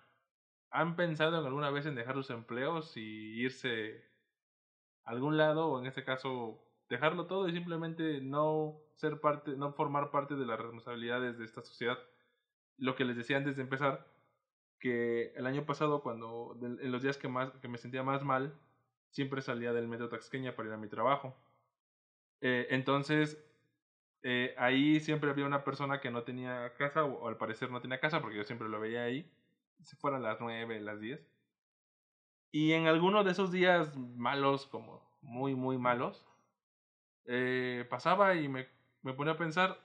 ¿Han 0.75 0.97
pensado 0.97 1.37
alguna 1.37 1.71
vez 1.71 1.87
en 1.87 1.95
dejar 1.95 2.17
sus 2.17 2.31
empleos 2.31 2.97
y 2.97 3.01
irse 3.41 4.03
a 5.05 5.13
algún 5.13 5.37
lado 5.37 5.69
o 5.69 5.79
en 5.79 5.87
este 5.87 6.03
caso 6.03 6.61
dejarlo 6.89 7.29
todo 7.29 7.49
y 7.49 7.53
simplemente 7.53 8.21
no 8.21 8.81
ser 8.97 9.21
parte, 9.21 9.53
no 9.53 9.73
formar 9.75 10.11
parte 10.11 10.35
de 10.35 10.45
las 10.45 10.59
responsabilidades 10.59 11.39
de 11.39 11.45
esta 11.45 11.63
sociedad? 11.63 11.97
Lo 12.77 12.97
que 12.97 13.05
les 13.05 13.17
decía 13.17 13.37
antes 13.37 13.55
de 13.55 13.63
empezar, 13.63 14.05
que 14.81 15.33
el 15.37 15.47
año 15.47 15.65
pasado 15.65 16.03
cuando 16.03 16.59
en 16.61 16.91
los 16.91 17.03
días 17.03 17.19
que 17.19 17.29
más 17.29 17.53
que 17.63 17.69
me 17.69 17.79
sentía 17.79 18.03
más 18.03 18.25
mal, 18.25 18.53
siempre 19.11 19.43
salía 19.43 19.73
del 19.73 19.87
metro 19.87 20.09
Taxqueña 20.09 20.57
para 20.57 20.71
ir 20.71 20.75
a 20.75 20.79
mi 20.79 20.89
trabajo. 20.89 21.37
Eh, 22.41 22.67
entonces, 22.71 23.39
eh, 24.25 24.57
ahí 24.59 24.99
siempre 24.99 25.31
había 25.31 25.47
una 25.47 25.63
persona 25.63 26.01
que 26.01 26.11
no 26.11 26.25
tenía 26.25 26.75
casa, 26.75 27.05
o, 27.05 27.29
al 27.29 27.37
parecer 27.37 27.71
no 27.71 27.81
tenía 27.81 28.01
casa, 28.01 28.21
porque 28.21 28.39
yo 28.39 28.43
siempre 28.45 28.69
lo 28.69 28.81
veía 28.81 29.05
ahí 29.05 29.31
si 29.83 29.97
fueran 29.97 30.23
las 30.23 30.41
nueve, 30.41 30.81
las 30.81 31.01
diez. 31.01 31.27
Y 32.51 32.73
en 32.73 32.87
alguno 32.87 33.25
de 33.25 33.33
esos 33.33 33.51
días 33.51 33.97
malos, 33.97 34.67
como 34.67 35.03
muy, 35.21 35.55
muy 35.55 35.77
malos, 35.77 36.25
eh, 37.27 37.87
pasaba 37.91 38.35
y 38.35 38.49
me, 38.49 38.69
me 39.03 39.13
ponía 39.13 39.33
a 39.33 39.39
pensar, 39.39 39.79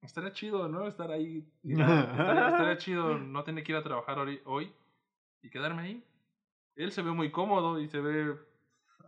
estaría 0.00 0.32
chido, 0.32 0.68
¿no? 0.68 0.86
Estar 0.86 1.10
ahí. 1.10 1.46
estaría, 1.62 2.76
chido 2.78 3.18
no 3.18 3.44
tener 3.44 3.64
que 3.64 3.72
ir 3.72 3.78
a 3.78 3.82
trabajar 3.82 4.18
hoy, 4.18 4.40
hoy 4.44 4.72
y 5.42 5.50
quedarme 5.50 5.82
ahí. 5.82 6.04
Él 6.76 6.92
se 6.92 7.02
ve 7.02 7.12
muy 7.12 7.30
cómodo 7.30 7.80
y 7.80 7.88
se 7.88 8.00
ve... 8.00 8.36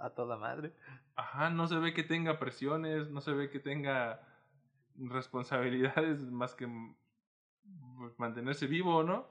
A 0.01 0.11
toda 0.11 0.37
madre. 0.37 0.73
Ajá, 1.17 1.51
no 1.51 1.67
se 1.67 1.77
ve 1.77 1.93
que 1.93 2.05
tenga 2.05 2.39
presiones, 2.39 3.11
no 3.11 3.21
se 3.21 3.33
ve 3.33 3.51
que 3.51 3.59
tenga 3.59 4.21
responsabilidades 4.95 6.31
más 6.31 6.55
que 6.55 6.69
mantenerse 8.17 8.67
vivo, 8.67 9.03
¿no? 9.03 9.27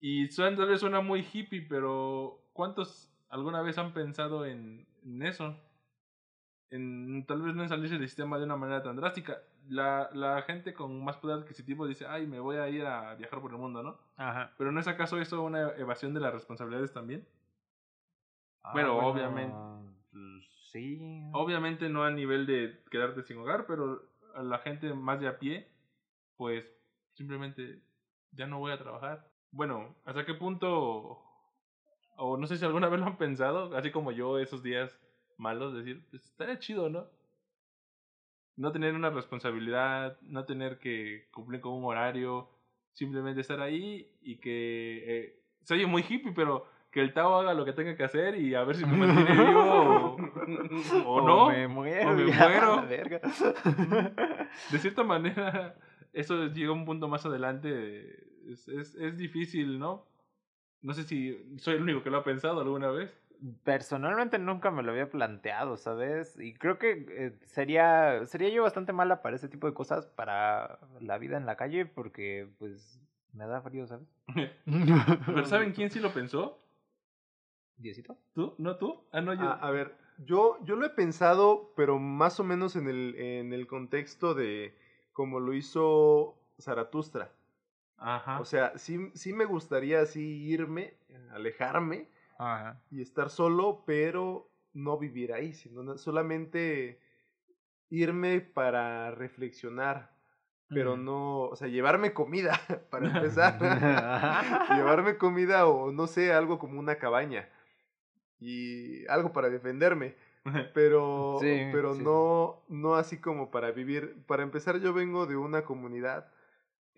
Y 0.00 0.28
suena, 0.28 0.56
tal 0.56 0.68
vez 0.68 0.80
suena 0.80 1.00
muy 1.00 1.26
hippie, 1.32 1.66
pero 1.68 2.40
¿cuántos 2.52 3.10
alguna 3.28 3.62
vez 3.62 3.78
han 3.78 3.92
pensado 3.92 4.46
en, 4.46 4.86
en 5.02 5.22
eso? 5.22 5.56
En, 6.70 7.24
tal 7.26 7.42
vez 7.42 7.54
no 7.54 7.62
en 7.62 7.68
salirse 7.68 7.98
del 7.98 8.06
sistema 8.06 8.38
de 8.38 8.44
una 8.44 8.56
manera 8.56 8.82
tan 8.82 8.96
drástica. 8.96 9.38
La, 9.68 10.08
la 10.12 10.42
gente 10.42 10.72
con 10.72 11.04
más 11.04 11.16
poder 11.16 11.40
adquisitivo 11.40 11.86
dice, 11.86 12.06
ay, 12.06 12.26
me 12.26 12.40
voy 12.40 12.56
a 12.56 12.68
ir 12.68 12.86
a 12.86 13.14
viajar 13.16 13.40
por 13.40 13.50
el 13.50 13.58
mundo, 13.58 13.82
¿no? 13.82 13.98
Ajá. 14.16 14.52
Pero 14.56 14.72
¿no 14.72 14.80
es 14.80 14.88
acaso 14.88 15.20
eso 15.20 15.42
una 15.42 15.70
evasión 15.72 16.14
de 16.14 16.20
las 16.20 16.32
responsabilidades 16.32 16.92
también? 16.92 17.26
Ah, 18.62 18.72
pero 18.74 18.98
obviamente... 18.98 19.56
Pues, 20.12 20.44
sí. 20.70 21.00
Obviamente 21.32 21.88
no 21.88 22.04
a 22.04 22.10
nivel 22.10 22.46
de 22.46 22.82
quedarte 22.90 23.22
sin 23.22 23.38
hogar, 23.38 23.66
pero 23.66 24.02
a 24.34 24.42
la 24.42 24.58
gente 24.58 24.94
más 24.94 25.20
de 25.20 25.28
a 25.28 25.38
pie, 25.38 25.68
pues 26.36 26.72
simplemente 27.14 27.82
ya 28.32 28.46
no 28.46 28.58
voy 28.58 28.72
a 28.72 28.78
trabajar 28.78 29.27
bueno, 29.50 29.94
¿hasta 30.04 30.24
qué 30.24 30.34
punto, 30.34 31.22
o 32.16 32.36
no 32.36 32.46
sé 32.46 32.56
si 32.56 32.64
alguna 32.64 32.88
vez 32.88 33.00
lo 33.00 33.06
han 33.06 33.18
pensado, 33.18 33.76
así 33.76 33.90
como 33.90 34.12
yo 34.12 34.38
esos 34.38 34.62
días 34.62 34.98
malos, 35.36 35.74
decir, 35.74 36.04
pues 36.10 36.24
estaría 36.24 36.58
chido, 36.58 36.88
¿no? 36.88 37.06
No 38.56 38.72
tener 38.72 38.94
una 38.94 39.10
responsabilidad, 39.10 40.18
no 40.22 40.44
tener 40.44 40.78
que 40.78 41.28
cumplir 41.30 41.60
con 41.60 41.74
un 41.74 41.84
horario, 41.84 42.48
simplemente 42.92 43.40
estar 43.40 43.60
ahí 43.60 44.10
y 44.20 44.38
que 44.38 45.04
eh, 45.06 45.42
se 45.62 45.74
oye 45.74 45.86
muy 45.86 46.02
hippie, 46.02 46.32
pero 46.32 46.66
que 46.90 47.00
el 47.00 47.12
Tao 47.12 47.36
haga 47.36 47.54
lo 47.54 47.64
que 47.64 47.72
tenga 47.72 47.96
que 47.96 48.02
hacer 48.02 48.34
y 48.34 48.56
a 48.56 48.64
ver 48.64 48.76
si 48.76 48.84
me 48.84 48.96
mantiene 48.96 49.44
vivo 49.44 50.16
o, 51.06 51.20
no. 51.20 51.44
O 51.44 51.50
me 51.50 51.68
muero. 51.68 52.10
O 52.10 52.14
me 52.14 52.24
muero. 52.24 52.82
De 54.72 54.78
cierta 54.78 55.04
manera, 55.04 55.76
eso 56.12 56.46
llega 56.46 56.70
a 56.70 56.72
un 56.72 56.84
punto 56.84 57.06
más 57.06 57.24
adelante 57.24 58.27
es, 58.48 58.68
es, 58.68 58.94
es 58.94 59.16
difícil, 59.16 59.78
¿no? 59.78 60.06
No 60.82 60.92
sé 60.94 61.04
si 61.04 61.58
soy 61.58 61.74
el 61.74 61.82
único 61.82 62.02
que 62.02 62.10
lo 62.10 62.18
ha 62.18 62.24
pensado 62.24 62.60
alguna 62.60 62.90
vez. 62.90 63.12
Personalmente 63.62 64.38
nunca 64.38 64.70
me 64.70 64.82
lo 64.82 64.90
había 64.90 65.10
planteado, 65.10 65.76
¿sabes? 65.76 66.38
Y 66.40 66.54
creo 66.54 66.78
que 66.78 67.06
eh, 67.10 67.38
sería, 67.44 68.24
sería 68.26 68.48
yo 68.48 68.62
bastante 68.62 68.92
mala 68.92 69.22
para 69.22 69.36
ese 69.36 69.48
tipo 69.48 69.66
de 69.66 69.74
cosas, 69.74 70.06
para 70.06 70.78
la 71.00 71.18
vida 71.18 71.36
en 71.36 71.46
la 71.46 71.56
calle, 71.56 71.86
porque 71.86 72.48
pues 72.58 73.00
me 73.32 73.46
da 73.46 73.60
frío, 73.60 73.86
¿sabes? 73.86 74.08
Pero 75.26 75.44
¿saben 75.44 75.72
quién 75.72 75.90
sí 75.90 76.00
lo 76.00 76.12
pensó? 76.12 76.58
¿Diosito? 77.76 78.16
¿Tú? 78.34 78.54
¿No 78.58 78.76
tú? 78.76 79.04
Ah, 79.12 79.20
no, 79.20 79.34
yo. 79.34 79.42
A, 79.42 79.54
a, 79.54 79.70
ver, 79.70 79.94
yo, 80.18 80.58
yo 80.64 80.74
lo 80.74 80.84
he 80.84 80.90
pensado, 80.90 81.72
pero 81.76 82.00
más 82.00 82.40
o 82.40 82.44
menos 82.44 82.74
en 82.74 82.88
el, 82.88 83.14
en 83.14 83.52
el 83.52 83.68
contexto 83.68 84.34
de 84.34 84.76
como 85.12 85.38
lo 85.38 85.54
hizo 85.54 86.36
Zaratustra. 86.60 87.32
Ajá. 87.98 88.40
O 88.40 88.44
sea, 88.44 88.76
sí, 88.78 89.10
sí 89.14 89.32
me 89.32 89.44
gustaría 89.44 90.00
así 90.00 90.20
irme, 90.20 90.94
alejarme 91.32 92.08
Ajá. 92.38 92.80
y 92.90 93.02
estar 93.02 93.30
solo, 93.30 93.82
pero 93.86 94.50
no 94.72 94.98
vivir 94.98 95.32
ahí, 95.32 95.52
sino 95.52 95.98
solamente 95.98 97.00
irme 97.90 98.40
para 98.40 99.10
reflexionar, 99.10 100.10
pero 100.68 100.96
mm. 100.96 101.04
no, 101.04 101.40
o 101.42 101.56
sea, 101.56 101.68
llevarme 101.68 102.12
comida 102.12 102.60
para 102.90 103.06
empezar, 103.06 103.58
llevarme 104.76 105.16
comida 105.16 105.66
o 105.66 105.90
no 105.90 106.06
sé, 106.06 106.32
algo 106.32 106.58
como 106.58 106.78
una 106.78 106.96
cabaña 106.96 107.48
y 108.40 109.06
algo 109.08 109.32
para 109.32 109.50
defenderme. 109.50 110.14
Pero, 110.72 111.36
sí, 111.42 111.68
pero 111.72 111.94
sí, 111.94 112.02
no, 112.02 112.62
no 112.68 112.94
así 112.94 113.20
como 113.20 113.50
para 113.50 113.70
vivir. 113.70 114.16
Para 114.26 114.42
empezar, 114.42 114.78
yo 114.78 114.94
vengo 114.94 115.26
de 115.26 115.36
una 115.36 115.62
comunidad 115.62 116.30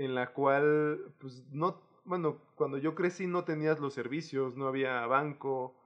en 0.00 0.14
la 0.14 0.32
cual, 0.32 1.12
pues 1.18 1.44
no, 1.52 1.78
bueno, 2.04 2.38
cuando 2.54 2.78
yo 2.78 2.94
crecí 2.94 3.26
no 3.26 3.44
tenías 3.44 3.80
los 3.80 3.92
servicios, 3.92 4.56
no 4.56 4.66
había 4.66 5.06
banco, 5.06 5.76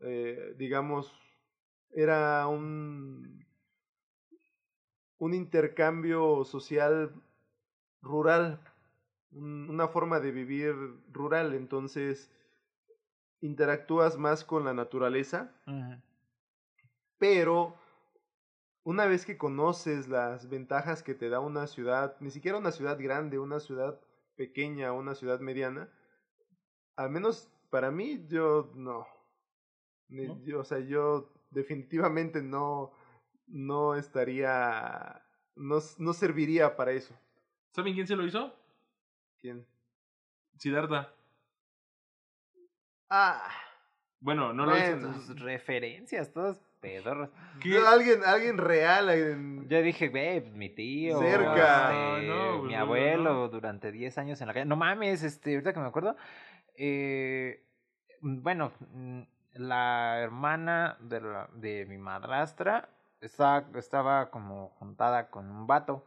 eh, 0.00 0.56
digamos, 0.58 1.14
era 1.92 2.48
un, 2.48 3.46
un 5.18 5.34
intercambio 5.34 6.44
social 6.44 7.14
rural, 8.02 8.60
un, 9.30 9.70
una 9.70 9.86
forma 9.86 10.18
de 10.18 10.32
vivir 10.32 10.74
rural, 11.12 11.54
entonces 11.54 12.28
interactúas 13.40 14.18
más 14.18 14.44
con 14.44 14.64
la 14.64 14.74
naturaleza, 14.74 15.54
uh 15.68 15.70
-huh. 15.70 16.02
pero 17.18 17.76
una 18.82 19.06
vez 19.06 19.26
que 19.26 19.36
conoces 19.36 20.08
las 20.08 20.48
ventajas 20.48 21.02
que 21.02 21.14
te 21.14 21.28
da 21.28 21.40
una 21.40 21.66
ciudad, 21.66 22.16
ni 22.20 22.30
siquiera 22.30 22.58
una 22.58 22.72
ciudad 22.72 22.98
grande, 22.98 23.38
una 23.38 23.60
ciudad 23.60 24.00
pequeña, 24.36 24.92
una 24.92 25.14
ciudad 25.14 25.40
mediana, 25.40 25.90
al 26.96 27.10
menos 27.10 27.50
para 27.70 27.90
mí 27.90 28.26
yo 28.26 28.72
no. 28.74 29.06
¿No? 30.08 30.42
Yo, 30.44 30.60
o 30.60 30.64
sea, 30.64 30.80
yo 30.80 31.32
definitivamente 31.50 32.42
no, 32.42 32.92
no 33.46 33.94
estaría, 33.94 35.22
no, 35.54 35.78
no 35.98 36.12
serviría 36.12 36.76
para 36.76 36.92
eso. 36.92 37.14
¿Saben 37.72 37.94
quién 37.94 38.06
se 38.06 38.16
lo 38.16 38.26
hizo? 38.26 38.52
¿Quién? 39.38 39.64
Siddhartha. 40.56 41.14
Ah. 43.08 43.48
Bueno, 44.20 44.52
no 44.52 44.66
lo 44.66 44.72
bueno, 44.72 45.16
hizo. 45.16 45.34
referencias, 45.34 46.32
todas 46.32 46.60
pedorras. 46.80 47.30
¿Qué? 47.60 47.78
Alguien, 47.78 48.20
alguien 48.24 48.58
real. 48.58 49.08
Alguien... 49.08 49.68
Yo 49.68 49.82
dije, 49.82 50.08
ve, 50.08 50.40
pues, 50.42 50.54
mi 50.54 50.70
tío. 50.70 51.20
Cerca. 51.20 52.16
Este, 52.16 52.26
no, 52.28 52.62
mi 52.62 52.72
no, 52.72 52.78
abuelo 52.80 53.34
no. 53.34 53.48
durante 53.48 53.92
10 53.92 54.18
años 54.18 54.40
en 54.40 54.48
la 54.48 54.54
calle. 54.54 54.66
No 54.66 54.76
mames, 54.76 55.22
este, 55.22 55.52
ahorita 55.54 55.72
que 55.72 55.80
me 55.80 55.86
acuerdo. 55.86 56.16
Eh, 56.76 57.64
bueno, 58.20 58.72
mm, 58.92 59.20
la 59.54 60.20
hermana 60.20 60.96
de, 61.00 61.20
la, 61.20 61.48
de 61.54 61.86
mi 61.86 61.98
madrastra 61.98 62.88
estaba, 63.20 63.66
estaba 63.78 64.30
como 64.30 64.70
juntada 64.78 65.30
con 65.30 65.50
un 65.50 65.66
vato. 65.66 66.04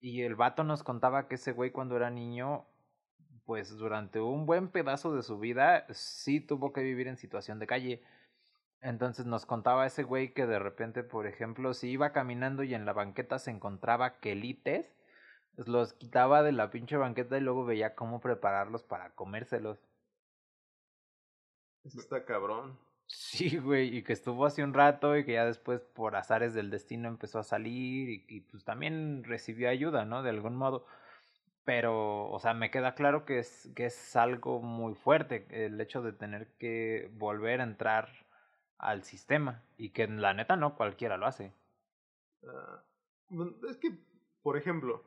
Y 0.00 0.22
el 0.22 0.34
vato 0.34 0.64
nos 0.64 0.82
contaba 0.82 1.28
que 1.28 1.36
ese 1.36 1.52
güey 1.52 1.70
cuando 1.70 1.96
era 1.96 2.10
niño 2.10 2.66
pues 3.46 3.76
durante 3.76 4.20
un 4.20 4.46
buen 4.46 4.68
pedazo 4.68 5.14
de 5.14 5.22
su 5.22 5.38
vida 5.38 5.86
sí 5.90 6.40
tuvo 6.40 6.72
que 6.72 6.82
vivir 6.82 7.08
en 7.08 7.16
situación 7.16 7.58
de 7.58 7.66
calle. 7.66 8.02
Entonces 8.84 9.26
nos 9.26 9.46
contaba 9.46 9.84
ese 9.84 10.04
güey 10.04 10.32
que 10.32 10.46
de 10.46 10.60
repente, 10.60 11.02
por 11.02 11.26
ejemplo, 11.26 11.74
si 11.74 11.90
iba 11.90 12.12
caminando 12.12 12.62
y 12.62 12.74
en 12.74 12.84
la 12.86 12.92
banqueta 12.92 13.40
se 13.40 13.50
encontraba 13.50 14.20
quelites, 14.20 14.94
Los 15.56 15.94
quitaba 15.94 16.42
de 16.44 16.52
la 16.52 16.70
pinche 16.70 16.96
banqueta 16.98 17.38
y 17.38 17.42
luego 17.42 17.64
veía 17.66 17.96
cómo 17.96 18.20
prepararlos 18.20 18.84
para 18.84 19.14
comérselos. 19.16 19.80
Eso 21.84 22.00
está 22.00 22.24
cabrón. 22.24 22.78
Sí, 23.06 23.58
güey, 23.58 23.96
y 23.98 24.02
que 24.02 24.12
estuvo 24.12 24.44
hace 24.46 24.64
un 24.64 24.72
rato 24.74 25.16
y 25.16 25.24
que 25.24 25.34
ya 25.34 25.44
después 25.44 25.82
por 25.82 26.16
azares 26.16 26.54
del 26.54 26.70
destino 26.70 27.08
empezó 27.08 27.38
a 27.38 27.42
salir 27.44 28.08
y, 28.10 28.24
y 28.28 28.40
pues 28.42 28.64
también 28.64 29.22
recibió 29.24 29.68
ayuda, 29.68 30.04
¿no? 30.04 30.22
De 30.22 30.30
algún 30.30 30.56
modo. 30.56 30.86
Pero, 31.64 32.30
o 32.30 32.38
sea, 32.40 32.54
me 32.54 32.70
queda 32.70 32.94
claro 32.94 33.24
que 33.26 33.38
es, 33.40 33.70
que 33.76 33.86
es 33.86 34.16
algo 34.16 34.60
muy 34.62 34.94
fuerte 34.94 35.46
el 35.50 35.80
hecho 35.80 36.02
de 36.02 36.12
tener 36.12 36.48
que 36.58 37.10
volver 37.14 37.60
a 37.60 37.64
entrar 37.64 38.23
al 38.78 39.04
sistema 39.04 39.62
y 39.76 39.90
que 39.90 40.06
la 40.06 40.34
neta 40.34 40.56
no 40.56 40.76
cualquiera 40.76 41.16
lo 41.16 41.26
hace. 41.26 41.52
Ah, 42.46 42.82
es 43.68 43.76
que, 43.78 43.96
por 44.42 44.56
ejemplo, 44.56 45.02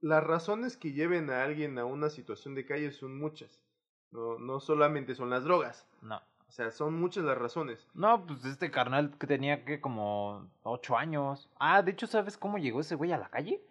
las 0.00 0.24
razones 0.24 0.76
que 0.76 0.92
lleven 0.92 1.30
a 1.30 1.42
alguien 1.42 1.78
a 1.78 1.84
una 1.84 2.10
situación 2.10 2.54
de 2.54 2.66
calle 2.66 2.90
son 2.92 3.18
muchas. 3.18 3.62
No, 4.10 4.38
no 4.38 4.60
solamente 4.60 5.14
son 5.14 5.30
las 5.30 5.44
drogas. 5.44 5.86
No. 6.02 6.20
O 6.48 6.52
sea, 6.52 6.70
son 6.72 6.98
muchas 6.98 7.22
las 7.22 7.38
razones. 7.38 7.86
No, 7.94 8.26
pues 8.26 8.44
este 8.44 8.72
carnal 8.72 9.16
que 9.18 9.28
tenía 9.28 9.64
que 9.64 9.80
como 9.80 10.50
ocho 10.64 10.96
años. 10.96 11.48
Ah, 11.60 11.80
de 11.82 11.92
hecho, 11.92 12.08
¿sabes 12.08 12.36
cómo 12.36 12.58
llegó 12.58 12.80
ese 12.80 12.96
güey 12.96 13.12
a 13.12 13.18
la 13.18 13.28
calle? 13.28 13.62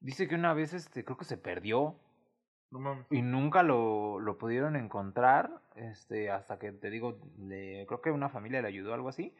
Dice 0.00 0.26
que 0.26 0.34
una 0.34 0.52
vez, 0.52 0.74
este, 0.74 1.04
creo 1.04 1.16
que 1.16 1.24
se 1.24 1.36
perdió. 1.36 1.94
No 2.72 2.80
mames. 2.80 3.06
Y 3.10 3.22
nunca 3.22 3.62
lo, 3.62 4.18
lo 4.18 4.36
pudieron 4.36 4.74
encontrar, 4.74 5.62
este, 5.74 6.30
hasta 6.30 6.58
que, 6.58 6.72
te 6.72 6.90
digo, 6.90 7.18
le, 7.38 7.86
creo 7.86 8.00
que 8.00 8.10
una 8.10 8.28
familia 8.28 8.62
le 8.62 8.68
ayudó, 8.68 8.94
algo 8.94 9.08
así. 9.08 9.34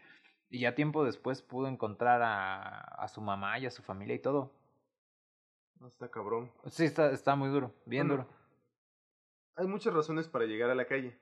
Y 0.50 0.60
ya 0.60 0.74
tiempo 0.74 1.04
después 1.04 1.42
pudo 1.42 1.68
encontrar 1.68 2.22
a, 2.22 2.78
a 2.80 3.08
su 3.08 3.20
mamá 3.20 3.58
y 3.58 3.66
a 3.66 3.70
su 3.70 3.82
familia 3.82 4.14
y 4.14 4.20
todo. 4.20 4.52
No 5.80 5.88
está 5.88 6.10
cabrón. 6.10 6.50
Sí, 6.66 6.84
está, 6.84 7.10
está 7.10 7.34
muy 7.34 7.48
duro, 7.50 7.74
bien 7.86 8.08
Bueno, 8.08 8.24
duro. 8.24 8.36
Hay 9.56 9.66
muchas 9.66 9.94
razones 9.94 10.28
para 10.28 10.46
llegar 10.46 10.70
a 10.70 10.74
la 10.74 10.86
calle. 10.86 11.18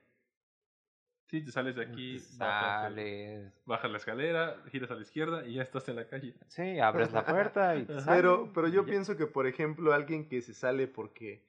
Sí, 1.27 1.43
te 1.43 1.51
sales 1.51 1.75
de 1.75 1.83
aquí, 1.83 2.17
bajas, 2.37 2.91
el- 2.91 2.95
Sales. 2.95 3.53
bajas 3.65 3.91
la 3.91 3.97
escalera, 3.97 4.63
giras 4.71 4.91
a 4.91 4.95
la 4.95 5.01
izquierda 5.01 5.47
y 5.47 5.55
ya 5.55 5.63
estás 5.63 5.87
en 5.89 5.95
la 5.95 6.07
calle. 6.07 6.35
Sí, 6.47 6.79
abres 6.79 7.11
la 7.11 7.25
puerta 7.25 7.75
y 7.75 7.85
te. 7.85 7.95
Pero, 8.05 8.51
pero 8.53 8.67
yo 8.67 8.85
pienso 8.85 9.17
que, 9.17 9.25
por 9.25 9.47
ejemplo, 9.47 9.93
alguien 9.93 10.27
que 10.27 10.41
se 10.41 10.53
sale 10.53 10.87
porque 10.87 11.43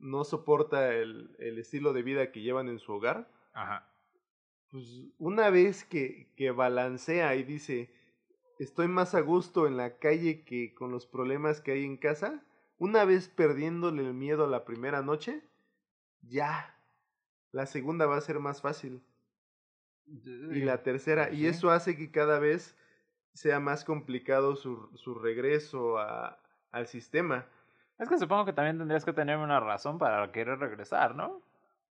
no 0.00 0.24
soporta 0.24 0.94
el, 0.94 1.34
el 1.38 1.58
estilo 1.58 1.92
de 1.92 2.02
vida 2.02 2.32
que 2.32 2.42
llevan 2.42 2.68
en 2.68 2.78
su 2.78 2.92
hogar, 2.92 3.30
Ajá. 3.52 3.86
pues 4.70 4.84
una 5.18 5.50
vez 5.50 5.84
que, 5.84 6.32
que 6.36 6.50
balancea 6.50 7.34
y 7.36 7.42
dice, 7.44 7.90
estoy 8.58 8.88
más 8.88 9.14
a 9.14 9.20
gusto 9.20 9.66
en 9.66 9.76
la 9.76 9.98
calle 9.98 10.44
que 10.44 10.74
con 10.74 10.90
los 10.90 11.06
problemas 11.06 11.60
que 11.60 11.72
hay 11.72 11.84
en 11.84 11.96
casa, 11.96 12.42
una 12.78 13.04
vez 13.04 13.28
perdiéndole 13.28 14.02
el 14.06 14.14
miedo 14.14 14.44
a 14.44 14.48
la 14.48 14.64
primera 14.64 15.02
noche, 15.02 15.42
ya, 16.22 16.74
la 17.52 17.66
segunda 17.66 18.06
va 18.06 18.16
a 18.16 18.20
ser 18.22 18.38
más 18.40 18.60
fácil. 18.62 19.02
Y 20.06 20.60
la 20.62 20.82
tercera, 20.82 21.30
y 21.30 21.38
Sí. 21.40 21.46
eso 21.46 21.70
hace 21.70 21.96
que 21.96 22.10
cada 22.10 22.38
vez 22.40 22.76
sea 23.32 23.60
más 23.60 23.84
complicado 23.84 24.56
su, 24.56 24.90
su 24.96 25.14
regreso 25.14 25.98
a, 25.98 26.40
al 26.72 26.86
sistema. 26.88 27.46
Es 28.00 28.08
que 28.08 28.18
supongo 28.18 28.46
que 28.46 28.54
también 28.54 28.78
tendrías 28.78 29.04
que 29.04 29.12
tener 29.12 29.36
una 29.36 29.60
razón 29.60 29.98
para 29.98 30.32
querer 30.32 30.58
regresar, 30.58 31.14
¿no? 31.14 31.42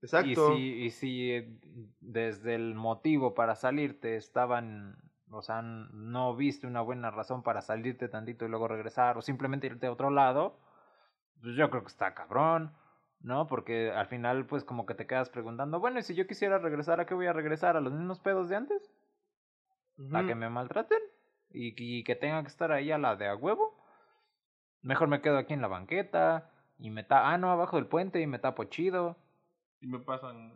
Exacto. 0.00 0.54
Y 0.54 0.56
si, 0.56 0.84
y 0.84 0.90
si 0.90 1.32
eh, 1.32 1.58
desde 2.00 2.54
el 2.54 2.76
motivo 2.76 3.34
para 3.34 3.56
salirte 3.56 4.14
estaban, 4.14 4.96
o 5.30 5.42
sea, 5.42 5.62
no 5.62 6.36
viste 6.36 6.68
una 6.68 6.80
buena 6.80 7.10
razón 7.10 7.42
para 7.42 7.60
salirte 7.60 8.08
tantito 8.08 8.44
y 8.44 8.48
luego 8.48 8.68
regresar, 8.68 9.18
o 9.18 9.22
simplemente 9.22 9.66
irte 9.66 9.88
a 9.88 9.92
otro 9.92 10.10
lado, 10.10 10.60
pues 11.42 11.56
yo 11.56 11.70
creo 11.70 11.82
que 11.82 11.88
está 11.88 12.14
cabrón, 12.14 12.72
¿no? 13.20 13.48
Porque 13.48 13.90
al 13.90 14.06
final, 14.06 14.46
pues 14.46 14.62
como 14.62 14.86
que 14.86 14.94
te 14.94 15.08
quedas 15.08 15.28
preguntando, 15.28 15.80
bueno, 15.80 15.98
y 15.98 16.02
si 16.04 16.14
yo 16.14 16.28
quisiera 16.28 16.58
regresar, 16.58 17.00
¿a 17.00 17.06
qué 17.06 17.14
voy 17.14 17.26
a 17.26 17.32
regresar? 17.32 17.76
¿A 17.76 17.80
los 17.80 17.92
mismos 17.92 18.20
pedos 18.20 18.48
de 18.48 18.54
antes? 18.54 18.92
¿A 20.12 20.24
que 20.24 20.36
me 20.36 20.50
maltraten? 20.50 21.00
¿Y, 21.50 21.74
y 21.76 22.04
que 22.04 22.14
tenga 22.14 22.42
que 22.42 22.48
estar 22.48 22.70
ahí 22.70 22.92
a 22.92 22.98
la 22.98 23.16
de 23.16 23.26
a 23.26 23.34
huevo? 23.34 23.75
Mejor 24.86 25.08
me 25.08 25.20
quedo 25.20 25.36
aquí 25.36 25.52
en 25.52 25.60
la 25.60 25.66
banqueta 25.66 26.48
y 26.78 26.90
me 26.90 27.02
ta 27.02 27.32
ah, 27.32 27.38
no, 27.38 27.50
abajo 27.50 27.74
del 27.74 27.86
puente 27.86 28.20
y 28.20 28.28
me 28.28 28.38
tapo 28.38 28.62
chido. 28.64 29.16
Y 29.80 29.88
me 29.88 29.98
pasan 29.98 30.54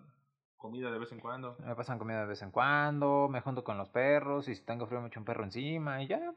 comida 0.56 0.92
de 0.92 1.00
vez 1.00 1.10
en 1.10 1.18
cuando. 1.18 1.56
Me 1.66 1.74
pasan 1.74 1.98
comida 1.98 2.20
de 2.20 2.28
vez 2.28 2.40
en 2.42 2.52
cuando, 2.52 3.28
me 3.28 3.40
junto 3.40 3.64
con 3.64 3.76
los 3.76 3.88
perros 3.88 4.46
y 4.46 4.54
si 4.54 4.64
tengo 4.64 4.86
frío 4.86 5.00
me 5.00 5.08
echo 5.08 5.18
un 5.18 5.26
perro 5.26 5.42
encima 5.42 6.00
y 6.04 6.06
ya. 6.06 6.32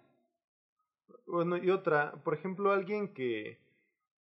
Bueno, 1.28 1.56
y 1.56 1.70
otra, 1.70 2.14
por 2.24 2.34
ejemplo, 2.34 2.72
alguien 2.72 3.14
que, 3.14 3.60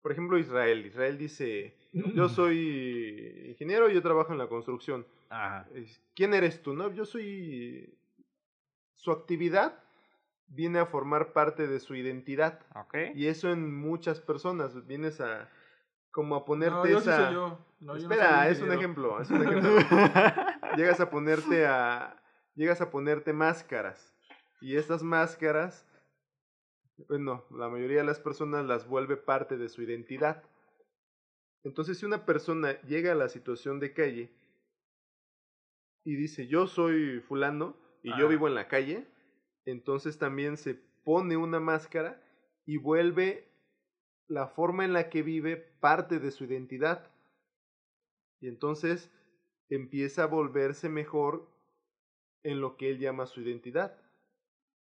por 0.01 0.11
ejemplo, 0.11 0.37
Israel. 0.37 0.85
Israel 0.85 1.17
dice, 1.17 1.77
yo 2.13 2.27
soy 2.27 3.51
ingeniero 3.51 3.89
y 3.89 3.93
yo 3.93 4.01
trabajo 4.01 4.33
en 4.33 4.37
la 4.37 4.49
construcción. 4.49 5.07
Ajá. 5.29 5.65
¿Quién 6.13 6.33
eres 6.33 6.61
tú? 6.61 6.73
No, 6.73 6.91
yo 6.91 7.05
soy... 7.05 7.97
Su 8.95 9.13
actividad 9.13 9.81
viene 10.51 10.79
a 10.79 10.85
formar 10.85 11.33
parte 11.33 11.67
de 11.67 11.79
su 11.79 11.95
identidad. 11.95 12.59
Ok. 12.75 12.95
Y 13.15 13.27
eso 13.27 13.51
en 13.51 13.73
muchas 13.75 14.19
personas. 14.19 14.85
Vienes 14.85 15.19
a 15.21 15.49
como 16.11 16.35
a 16.35 16.45
ponerte 16.45 16.75
no, 16.75 16.87
yo 16.87 16.99
sí 16.99 17.09
esa... 17.09 17.25
soy 17.25 17.33
yo. 17.33 17.65
No, 17.79 17.97
yo 17.97 18.07
no 18.07 18.13
Espera, 18.13 18.43
soy 18.43 18.51
es 18.51 18.61
un 18.61 18.71
ejemplo, 18.73 19.21
es 19.21 19.31
un 19.31 19.43
ejemplo. 19.43 19.71
llegas 20.77 20.99
a 20.99 21.09
ponerte 21.09 21.65
a 21.65 22.21
llegas 22.53 22.81
a 22.81 22.91
ponerte 22.91 23.33
máscaras 23.33 24.13
y 24.59 24.75
estas 24.75 25.01
máscaras 25.01 25.87
bueno, 27.07 27.45
la 27.49 27.69
mayoría 27.69 27.99
de 27.99 28.03
las 28.03 28.19
personas 28.19 28.65
las 28.65 28.87
vuelve 28.87 29.17
parte 29.17 29.57
de 29.57 29.69
su 29.69 29.81
identidad. 29.81 30.43
Entonces, 31.63 31.97
si 31.97 32.05
una 32.05 32.25
persona 32.25 32.79
llega 32.81 33.11
a 33.11 33.15
la 33.15 33.29
situación 33.29 33.79
de 33.79 33.93
calle 33.93 34.31
y 36.03 36.15
dice, 36.15 36.47
"Yo 36.47 36.67
soy 36.67 37.19
fulano 37.21 37.75
y 38.03 38.15
yo 38.17 38.27
vivo 38.27 38.47
en 38.47 38.55
la 38.55 38.67
calle", 38.67 39.07
entonces 39.65 40.17
también 40.17 40.57
se 40.57 40.75
pone 41.03 41.37
una 41.37 41.59
máscara 41.59 42.21
y 42.65 42.77
vuelve 42.77 43.47
la 44.27 44.47
forma 44.47 44.85
en 44.85 44.93
la 44.93 45.09
que 45.09 45.23
vive 45.23 45.57
parte 45.57 46.19
de 46.19 46.31
su 46.31 46.45
identidad. 46.45 47.11
Y 48.39 48.47
entonces 48.47 49.11
empieza 49.69 50.23
a 50.23 50.27
volverse 50.27 50.89
mejor 50.89 51.49
en 52.43 52.61
lo 52.61 52.77
que 52.77 52.89
él 52.89 52.99
llama 52.99 53.25
su 53.25 53.41
identidad. 53.41 53.97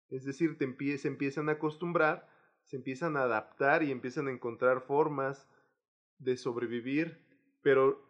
Es 0.10 0.26
decir, 0.26 0.58
se 0.98 1.08
empiezan 1.08 1.50
a 1.50 1.54
acostumbrar, 1.54 2.30
se 2.66 2.76
empiezan 2.76 3.18
a 3.18 3.24
adaptar 3.24 3.84
y 3.84 3.92
empiezan 3.92 4.28
a 4.28 4.32
encontrar 4.32 4.82
formas 4.82 5.48
de 6.20 6.38
sobrevivir, 6.38 7.26
pero, 7.62 8.04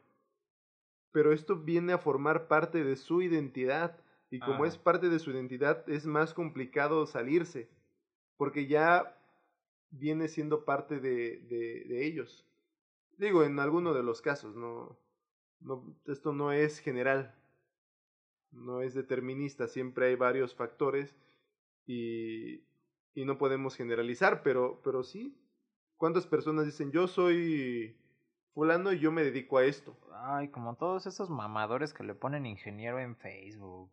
pero 1.11 1.31
esto 1.31 1.55
viene 1.55 1.93
a 1.93 1.97
formar 1.97 2.47
parte 2.47 2.83
de 2.83 2.95
su 2.95 3.21
identidad. 3.21 4.00
Y 4.31 4.39
como 4.39 4.65
Ah. 4.65 4.67
es 4.67 4.77
parte 4.79 5.09
de 5.09 5.19
su 5.19 5.31
identidad, 5.31 5.87
es 5.89 6.07
más 6.07 6.33
complicado 6.33 7.05
salirse, 7.05 7.69
porque 8.37 8.67
ya 8.67 9.17
viene 9.91 10.27
siendo 10.29 10.65
parte 10.65 10.99
de, 10.99 11.39
de, 11.49 11.85
de 11.87 12.05
ellos. 12.07 12.47
Digo, 13.17 13.43
en 13.43 13.59
alguno 13.59 13.93
de 13.93 14.03
los 14.03 14.21
casos, 14.21 14.55
no, 14.55 14.97
no, 15.59 15.95
esto 16.07 16.33
no 16.33 16.51
es 16.53 16.79
general, 16.79 17.35
no 18.51 18.81
es 18.81 18.93
determinista, 18.93 19.67
siempre 19.67 20.07
hay 20.07 20.15
varios 20.15 20.55
factores 20.55 21.15
y, 21.87 22.63
y 23.15 23.25
no 23.25 23.37
podemos 23.37 23.75
generalizar, 23.75 24.43
pero, 24.43 24.81
pero 24.83 25.03
sí. 25.03 25.37
¿Cuántas 25.97 26.27
personas 26.27 26.65
dicen, 26.65 26.91
yo 26.91 27.07
soy 27.07 27.97
fulano 28.53 28.93
y 28.93 28.99
yo 28.99 29.11
me 29.11 29.23
dedico 29.23 29.57
a 29.59 29.65
esto? 29.65 29.97
Ay, 30.13 30.49
como 30.49 30.75
todos 30.75 31.05
esos 31.07 31.29
mamadores 31.29 31.93
que 31.93 32.03
le 32.03 32.15
ponen 32.15 32.45
ingeniero 32.45 32.99
en 32.99 33.15
Facebook. 33.15 33.91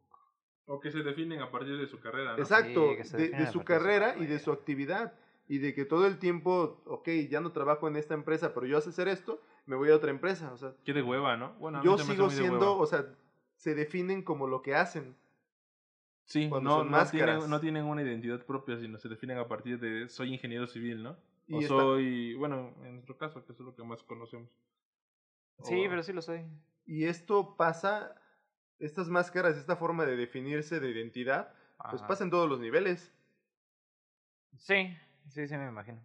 O 0.69 0.79
que 0.79 0.91
se 0.91 1.03
definen 1.03 1.41
a 1.41 1.51
partir 1.51 1.77
de 1.79 1.87
su 1.87 1.99
carrera, 1.99 2.37
¿no? 2.37 2.43
Exacto, 2.43 2.95
Sí, 3.03 3.17
de, 3.17 3.29
de 3.31 3.47
su 3.51 3.65
carrera 3.65 4.15
y 4.19 4.27
de 4.27 4.39
su 4.39 4.53
actividad. 4.53 5.15
Y 5.49 5.59
de 5.59 5.75
que 5.75 5.87
todo 5.87 6.07
el 6.07 6.19
tiempo, 6.19 6.83
ok, 6.85 7.09
ya 7.31 7.41
no 7.41 7.53
trabajo 7.53 7.89
en 7.89 7.97
esta 7.97 8.13
empresa, 8.13 8.53
pero 8.53 8.67
yo 8.67 8.79
sé 8.83 8.91
hacer 8.91 9.09
esto, 9.09 9.41
me 9.65 9.77
voy 9.77 9.89
a 9.91 9.97
otra 9.97 10.11
empresa. 10.11 10.53
O 10.53 10.59
sea, 10.59 10.75
Qué 10.85 10.93
de 10.93 11.03
hueva, 11.03 11.39
¿no? 11.39 11.55
Bueno, 11.55 11.79
a 11.79 11.81
mí 11.81 11.87
yo 11.87 11.95
hace 11.95 12.05
sigo 12.05 12.29
siendo, 12.29 12.77
o 12.77 12.87
sea, 12.87 13.07
se 13.57 13.75
definen 13.75 14.23
como 14.23 14.47
lo 14.47 14.61
que 14.61 14.75
hacen. 14.75 15.17
Sí, 16.27 16.51
cuando 16.51 16.69
no, 16.69 16.77
son 16.81 16.91
no, 16.91 17.07
tienen, 17.07 17.51
no 17.51 17.61
tienen 17.61 17.85
una 17.87 18.03
identidad 18.03 18.45
propia, 18.45 18.79
sino 18.79 18.99
se 18.99 19.09
definen 19.09 19.39
a 19.39 19.49
partir 19.49 19.81
de 19.81 20.11
soy 20.11 20.35
ingeniero 20.35 20.67
civil, 20.67 21.03
¿no? 21.03 21.17
Y 21.47 21.55
o 21.55 21.61
está- 21.61 21.69
soy, 21.69 22.35
bueno, 22.35 22.75
en 22.85 22.93
nuestro 22.97 23.17
caso, 23.17 23.43
que 23.47 23.53
es 23.53 23.59
lo 23.61 23.75
que 23.75 23.83
más 23.83 24.03
conocemos. 24.03 24.51
Sí, 25.63 25.87
O- 25.87 25.89
pero 25.89 26.03
sí 26.03 26.13
lo 26.13 26.21
soy. 26.21 26.45
Y 26.87 27.05
esto 27.05 27.57
pasa, 27.57 28.15
estas 28.79 29.09
máscaras, 29.09 29.57
esta 29.57 29.77
forma 29.77 30.05
de 30.07 30.17
definirse 30.17 30.81
de 30.81 30.91
identidad, 30.91 31.53
pues 31.91 32.03
pasa 32.03 32.25
en 32.25 32.31
todos 32.31 32.49
los 32.49 32.61
niveles. 32.61 33.13
Sí, 34.57 34.97
sí, 35.29 35.47
sí, 35.47 35.57
me 35.57 35.69
imagino. 35.69 36.01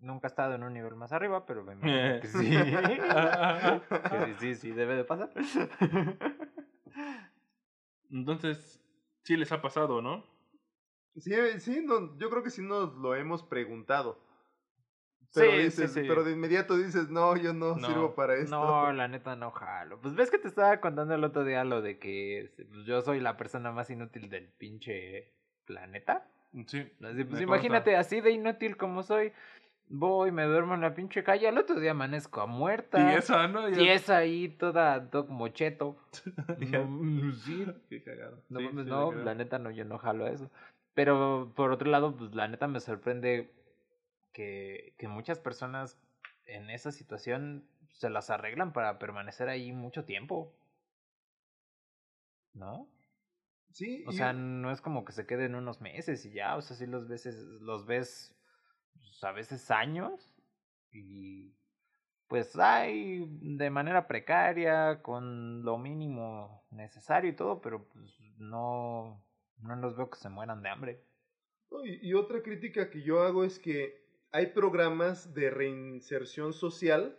Nunca 0.00 0.28
he 0.28 0.30
estado 0.30 0.54
en 0.54 0.62
un 0.62 0.72
nivel 0.72 0.94
más 0.94 1.12
arriba, 1.12 1.44
pero 1.46 1.64
me 1.64 1.72
imagino 1.72 2.20
que 2.20 2.28
sí. 2.28 2.50
que 4.10 4.34
sí, 4.34 4.34
sí, 4.38 4.54
sí, 4.54 4.70
debe 4.72 4.96
de 4.96 5.04
pasar. 5.04 5.30
Entonces, 8.10 8.80
sí 9.22 9.36
les 9.36 9.50
ha 9.52 9.60
pasado, 9.60 10.00
¿no? 10.00 10.24
Sí, 11.16 11.34
sí, 11.58 11.82
no, 11.84 12.16
yo 12.18 12.30
creo 12.30 12.42
que 12.42 12.50
sí 12.50 12.62
nos 12.62 12.94
lo 12.94 13.14
hemos 13.14 13.42
preguntado. 13.42 14.20
Pero, 15.34 15.50
Sí, 15.50 15.58
dices, 15.58 15.92
sí, 15.92 16.00
sí. 16.02 16.08
pero 16.08 16.24
de 16.24 16.32
inmediato 16.32 16.76
dices, 16.76 17.10
no, 17.10 17.36
yo 17.36 17.52
no, 17.52 17.76
No, 17.76 17.86
sirvo 17.86 18.14
para 18.14 18.34
esto. 18.36 18.50
No, 18.50 18.92
la 18.92 19.08
neta 19.08 19.36
no 19.36 19.50
jalo. 19.50 20.00
Pues 20.00 20.14
ves 20.14 20.30
que 20.30 20.38
te 20.38 20.48
estaba 20.48 20.80
contando 20.80 21.14
el 21.14 21.24
otro 21.24 21.44
día 21.44 21.64
lo 21.64 21.82
de 21.82 21.98
que 21.98 22.50
pues, 22.56 22.84
yo 22.86 23.02
soy 23.02 23.20
la 23.20 23.36
persona 23.36 23.70
más 23.70 23.90
inútil 23.90 24.30
del 24.30 24.48
pinche 24.48 25.32
planeta. 25.66 26.26
Sí. 26.66 26.90
Así, 27.04 27.24
pues 27.24 27.42
imagínate, 27.42 27.94
así 27.96 28.22
de 28.22 28.30
inútil 28.30 28.78
como 28.78 29.02
soy, 29.02 29.32
voy, 29.88 30.32
me 30.32 30.44
duermo 30.44 30.74
en 30.74 30.80
la 30.80 30.94
pinche 30.94 31.22
calle, 31.22 31.46
al 31.46 31.58
otro 31.58 31.78
día 31.78 31.90
amanezco 31.90 32.40
a 32.40 32.46
muerta. 32.46 33.12
Y 33.12 33.16
esa, 33.16 33.48
¿no? 33.48 33.68
Y 33.68 33.86
es 33.88 34.08
ahí 34.08 34.48
toda, 34.48 35.10
todo 35.10 35.26
como 35.26 35.48
cheto. 35.48 35.98
Ya. 36.58 36.78
No, 36.84 37.32
sí, 37.34 37.66
Qué 37.90 38.02
cagado. 38.02 38.42
no, 38.48 38.60
Sí, 38.60 38.68
sí, 38.70 38.84
no, 38.84 39.12
la 39.12 39.34
neta 39.34 39.58
no, 39.58 39.70
yo 39.70 39.84
no 39.84 39.98
jalo 39.98 40.26
eso. 40.26 40.50
Pero 40.94 41.52
por 41.54 41.70
otro 41.70 41.90
lado, 41.90 42.16
pues 42.16 42.34
la 42.34 42.48
neta 42.48 42.66
me 42.66 42.80
sorprende 42.80 43.50
que, 44.32 44.94
que 44.98 45.08
muchas 45.08 45.38
personas 45.38 46.00
en 46.46 46.70
esa 46.70 46.92
situación 46.92 47.68
se 47.92 48.10
las 48.10 48.30
arreglan 48.30 48.72
para 48.72 48.98
permanecer 48.98 49.48
ahí 49.48 49.72
mucho 49.72 50.04
tiempo. 50.04 50.54
¿No? 52.54 52.88
Sí, 53.72 54.04
O 54.06 54.12
sea, 54.12 54.32
no 54.32 54.72
es 54.72 54.80
como 54.80 55.04
que 55.04 55.12
se 55.12 55.26
queden 55.26 55.54
unos 55.54 55.80
meses 55.80 56.24
y 56.24 56.32
ya, 56.32 56.56
o 56.56 56.62
sea, 56.62 56.76
sí 56.76 56.86
los 56.86 57.06
ves, 57.06 57.26
los 57.60 57.86
ves 57.86 58.34
pues, 58.94 59.22
a 59.22 59.32
veces 59.32 59.70
años 59.70 60.34
y 60.90 61.54
pues 62.26 62.56
hay 62.56 63.24
de 63.28 63.70
manera 63.70 64.06
precaria, 64.06 65.02
con 65.02 65.62
lo 65.62 65.78
mínimo 65.78 66.66
necesario 66.70 67.30
y 67.30 67.36
todo, 67.36 67.60
pero 67.60 67.88
pues 67.88 68.18
no, 68.38 69.24
no 69.58 69.76
los 69.76 69.96
veo 69.96 70.10
que 70.10 70.18
se 70.18 70.28
mueran 70.28 70.62
de 70.62 70.68
hambre. 70.68 71.04
Y 71.84 72.14
otra 72.14 72.42
crítica 72.42 72.90
que 72.90 73.02
yo 73.02 73.22
hago 73.22 73.44
es 73.44 73.58
que 73.58 74.07
hay 74.32 74.46
programas 74.48 75.34
de 75.34 75.50
reinserción 75.50 76.52
social 76.52 77.18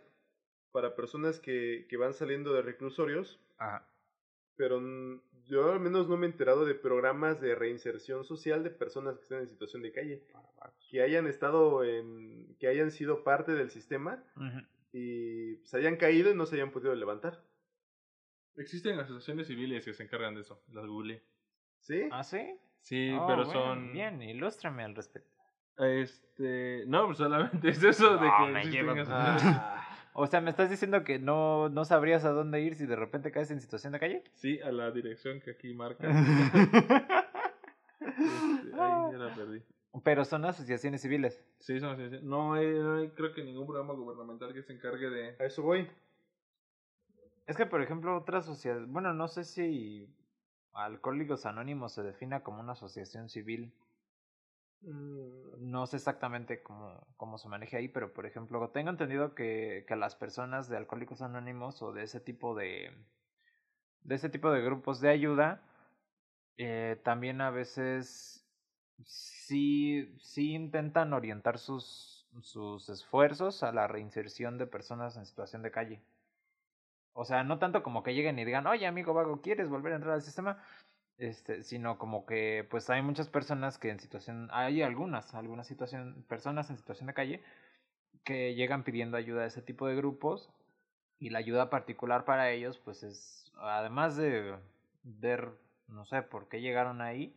para 0.72 0.94
personas 0.94 1.40
que, 1.40 1.86
que 1.88 1.96
van 1.96 2.14
saliendo 2.14 2.52
de 2.52 2.62
reclusorios, 2.62 3.40
Ajá. 3.58 3.86
pero 4.56 4.78
n- 4.78 5.20
yo 5.44 5.72
al 5.72 5.80
menos 5.80 6.08
no 6.08 6.16
me 6.16 6.26
he 6.26 6.30
enterado 6.30 6.64
de 6.64 6.74
programas 6.74 7.40
de 7.40 7.54
reinserción 7.56 8.24
social 8.24 8.62
de 8.62 8.70
personas 8.70 9.16
que 9.16 9.22
están 9.24 9.40
en 9.40 9.48
situación 9.48 9.82
de 9.82 9.92
calle, 9.92 10.22
que 10.88 11.02
hayan 11.02 11.26
estado 11.26 11.82
en, 11.84 12.54
que 12.60 12.68
hayan 12.68 12.90
sido 12.90 13.24
parte 13.24 13.52
del 13.52 13.70
sistema 13.70 14.22
y 14.92 15.56
se 15.64 15.76
hayan 15.78 15.96
caído 15.96 16.30
y 16.30 16.34
no 16.36 16.46
se 16.46 16.56
hayan 16.56 16.70
podido 16.70 16.94
levantar. 16.94 17.42
Existen 18.56 18.98
asociaciones 18.98 19.46
civiles 19.46 19.84
que 19.84 19.94
se 19.94 20.02
encargan 20.02 20.34
de 20.34 20.42
eso. 20.42 20.62
Las 20.72 20.86
googleé. 20.86 21.22
¿Sí? 21.80 22.08
¿Ah, 22.10 22.22
sí? 22.22 22.58
Sí, 22.82 23.10
Oh, 23.18 23.24
pero 23.26 23.44
bueno, 23.46 23.52
son. 23.52 23.92
Bien, 23.92 24.20
ilústrame 24.22 24.82
al 24.84 24.94
respecto. 24.94 25.39
Este. 25.80 26.84
No, 26.86 27.06
pues 27.06 27.18
solamente 27.18 27.68
es 27.70 27.82
eso 27.82 28.16
de 28.18 28.26
No, 28.26 28.46
que. 28.46 28.52
me 28.52 28.64
lleva-. 28.64 29.04
Ah, 29.08 29.76
O 30.12 30.26
sea, 30.26 30.40
¿me 30.40 30.50
estás 30.50 30.68
diciendo 30.68 31.04
que 31.04 31.18
no, 31.20 31.68
no 31.68 31.84
sabrías 31.84 32.24
a 32.24 32.30
dónde 32.30 32.60
ir 32.60 32.74
si 32.74 32.84
de 32.84 32.96
repente 32.96 33.30
caes 33.30 33.50
en 33.52 33.60
situación 33.60 33.92
de 33.92 34.00
calle? 34.00 34.24
Sí, 34.34 34.60
a 34.60 34.72
la 34.72 34.90
dirección 34.90 35.40
que 35.40 35.52
aquí 35.52 35.72
marca. 35.74 36.06
Este, 38.00 38.80
ahí 38.80 39.12
ya 39.12 39.18
la 39.18 39.34
perdí. 39.34 39.62
Pero 40.04 40.24
son 40.24 40.44
asociaciones 40.44 41.02
civiles. 41.02 41.42
Sí, 41.58 41.78
son 41.80 41.90
asociaciones. 41.90 42.22
No 42.24 42.54
hay, 42.54 42.66
no 42.78 42.96
hay, 42.96 43.08
creo 43.10 43.32
que 43.32 43.42
ningún 43.44 43.66
programa 43.66 43.92
gubernamental 43.94 44.52
que 44.52 44.62
se 44.62 44.72
encargue 44.72 45.10
de. 45.10 45.36
a 45.38 45.44
eso 45.44 45.62
voy. 45.62 45.88
Es 47.46 47.56
que, 47.56 47.66
por 47.66 47.82
ejemplo, 47.82 48.16
otra 48.16 48.42
sociedad, 48.42 48.80
bueno, 48.86 49.12
no 49.12 49.28
sé 49.28 49.44
si 49.44 50.08
Alcohólicos 50.72 51.46
Anónimos 51.46 51.92
se 51.92 52.02
defina 52.02 52.42
como 52.42 52.60
una 52.60 52.72
asociación 52.72 53.28
civil. 53.28 53.72
Mm, 54.82 55.70
No 55.70 55.86
sé 55.86 55.96
exactamente 55.96 56.62
cómo, 56.62 57.06
cómo 57.16 57.38
se 57.38 57.48
maneja 57.48 57.76
ahí, 57.78 57.88
pero 57.88 58.12
por 58.12 58.26
ejemplo, 58.26 58.70
tengo 58.70 58.90
entendido 58.90 59.34
que, 59.34 59.84
que 59.86 59.96
las 59.96 60.14
personas 60.16 60.68
de 60.68 60.76
Alcohólicos 60.76 61.22
Anónimos 61.22 61.82
o 61.82 61.92
de 61.92 62.02
ese 62.04 62.20
tipo 62.20 62.54
de, 62.54 62.90
de 64.02 64.14
ese 64.14 64.28
tipo 64.28 64.50
de 64.50 64.62
grupos 64.62 65.00
de 65.00 65.10
ayuda, 65.10 65.62
eh, 66.58 67.00
también 67.04 67.40
a 67.40 67.50
veces 67.50 68.44
sí, 69.04 70.14
sí 70.20 70.52
intentan 70.54 71.12
orientar 71.12 71.58
sus, 71.58 72.26
sus 72.42 72.88
esfuerzos 72.88 73.62
a 73.62 73.72
la 73.72 73.88
reinserción 73.88 74.58
de 74.58 74.66
personas 74.66 75.16
en 75.16 75.26
situación 75.26 75.62
de 75.62 75.70
calle. 75.72 76.02
O 77.12 77.24
sea, 77.24 77.44
no 77.44 77.58
tanto 77.58 77.82
como 77.82 78.02
que 78.02 78.14
lleguen 78.14 78.38
y 78.38 78.44
digan, 78.44 78.66
oye 78.66 78.86
amigo 78.86 79.12
vago, 79.14 79.40
¿quieres 79.40 79.68
volver 79.68 79.92
a 79.92 79.96
entrar 79.96 80.14
al 80.14 80.22
sistema? 80.22 80.58
Este, 81.20 81.62
sino 81.64 81.98
como 81.98 82.24
que 82.24 82.66
pues 82.70 82.88
hay 82.88 83.02
muchas 83.02 83.28
personas 83.28 83.76
que 83.76 83.90
en 83.90 84.00
situación, 84.00 84.48
hay 84.52 84.80
algunas, 84.80 85.34
algunas 85.34 85.66
situación, 85.66 86.24
personas 86.26 86.70
en 86.70 86.78
situación 86.78 87.08
de 87.08 87.14
calle 87.14 87.42
que 88.24 88.54
llegan 88.54 88.84
pidiendo 88.84 89.18
ayuda 89.18 89.42
a 89.42 89.46
ese 89.46 89.60
tipo 89.60 89.86
de 89.86 89.96
grupos 89.96 90.50
y 91.18 91.28
la 91.28 91.40
ayuda 91.40 91.68
particular 91.68 92.24
para 92.24 92.50
ellos 92.50 92.78
pues 92.78 93.02
es, 93.02 93.52
además 93.58 94.16
de 94.16 94.56
ver, 95.02 95.52
no 95.88 96.06
sé, 96.06 96.22
por 96.22 96.48
qué 96.48 96.62
llegaron 96.62 97.02
ahí, 97.02 97.36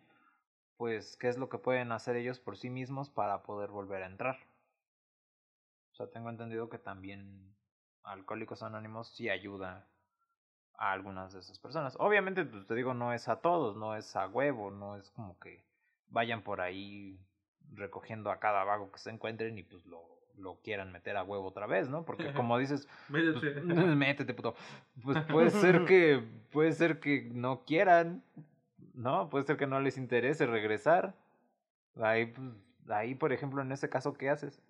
pues 0.77 1.17
qué 1.17 1.27
es 1.27 1.37
lo 1.37 1.49
que 1.49 1.57
pueden 1.57 1.91
hacer 1.91 2.15
ellos 2.15 2.39
por 2.39 2.57
sí 2.57 2.69
mismos 2.69 3.09
para 3.09 3.43
poder 3.43 3.69
volver 3.69 4.03
a 4.03 4.07
entrar. 4.07 4.37
O 5.91 5.95
sea, 5.95 6.09
tengo 6.09 6.29
entendido 6.29 6.69
que 6.69 6.77
también 6.77 7.53
Alcohólicos 8.03 8.63
Anónimos 8.63 9.09
sí 9.09 9.29
ayuda 9.29 9.89
a 10.77 10.91
algunas 10.91 11.33
de 11.33 11.39
esas 11.39 11.59
personas. 11.59 11.95
Obviamente, 11.99 12.45
pues 12.45 12.65
te 12.65 12.75
digo, 12.75 12.93
no 12.93 13.13
es 13.13 13.27
a 13.27 13.37
todos, 13.37 13.75
no 13.75 13.95
es 13.95 14.15
a 14.15 14.27
huevo, 14.27 14.71
no 14.71 14.95
es 14.97 15.09
como 15.11 15.39
que 15.39 15.63
vayan 16.09 16.41
por 16.41 16.61
ahí 16.61 17.19
recogiendo 17.73 18.31
a 18.31 18.39
cada 18.39 18.63
vago 18.63 18.91
que 18.91 18.99
se 18.99 19.09
encuentren 19.09 19.57
y 19.57 19.63
pues 19.63 19.85
lo, 19.85 20.03
lo 20.37 20.59
quieran 20.61 20.91
meter 20.91 21.17
a 21.17 21.23
huevo 21.23 21.47
otra 21.47 21.67
vez, 21.67 21.89
¿no? 21.89 22.03
Porque 22.03 22.33
como 22.33 22.57
dices, 22.57 22.87
pues, 23.09 23.23
Métete. 23.35 23.61
métete, 23.95 24.33
puto. 24.33 24.55
Pues 25.03 25.17
puede 25.31 25.49
ser 25.49 25.85
que, 25.85 26.23
puede 26.51 26.71
ser 26.73 26.99
que 26.99 27.29
no 27.33 27.63
quieran, 27.65 28.23
¿no? 28.93 29.29
Puede 29.29 29.45
ser 29.45 29.57
que 29.57 29.67
no 29.67 29.79
les 29.79 29.97
interese 29.97 30.45
regresar. 30.45 31.15
Ahí, 32.01 32.27
pues, 32.27 32.47
ahí, 32.89 33.15
por 33.15 33.33
ejemplo, 33.33 33.61
en 33.61 33.71
ese 33.71 33.89
caso, 33.89 34.13
¿qué 34.13 34.29
haces? 34.29 34.61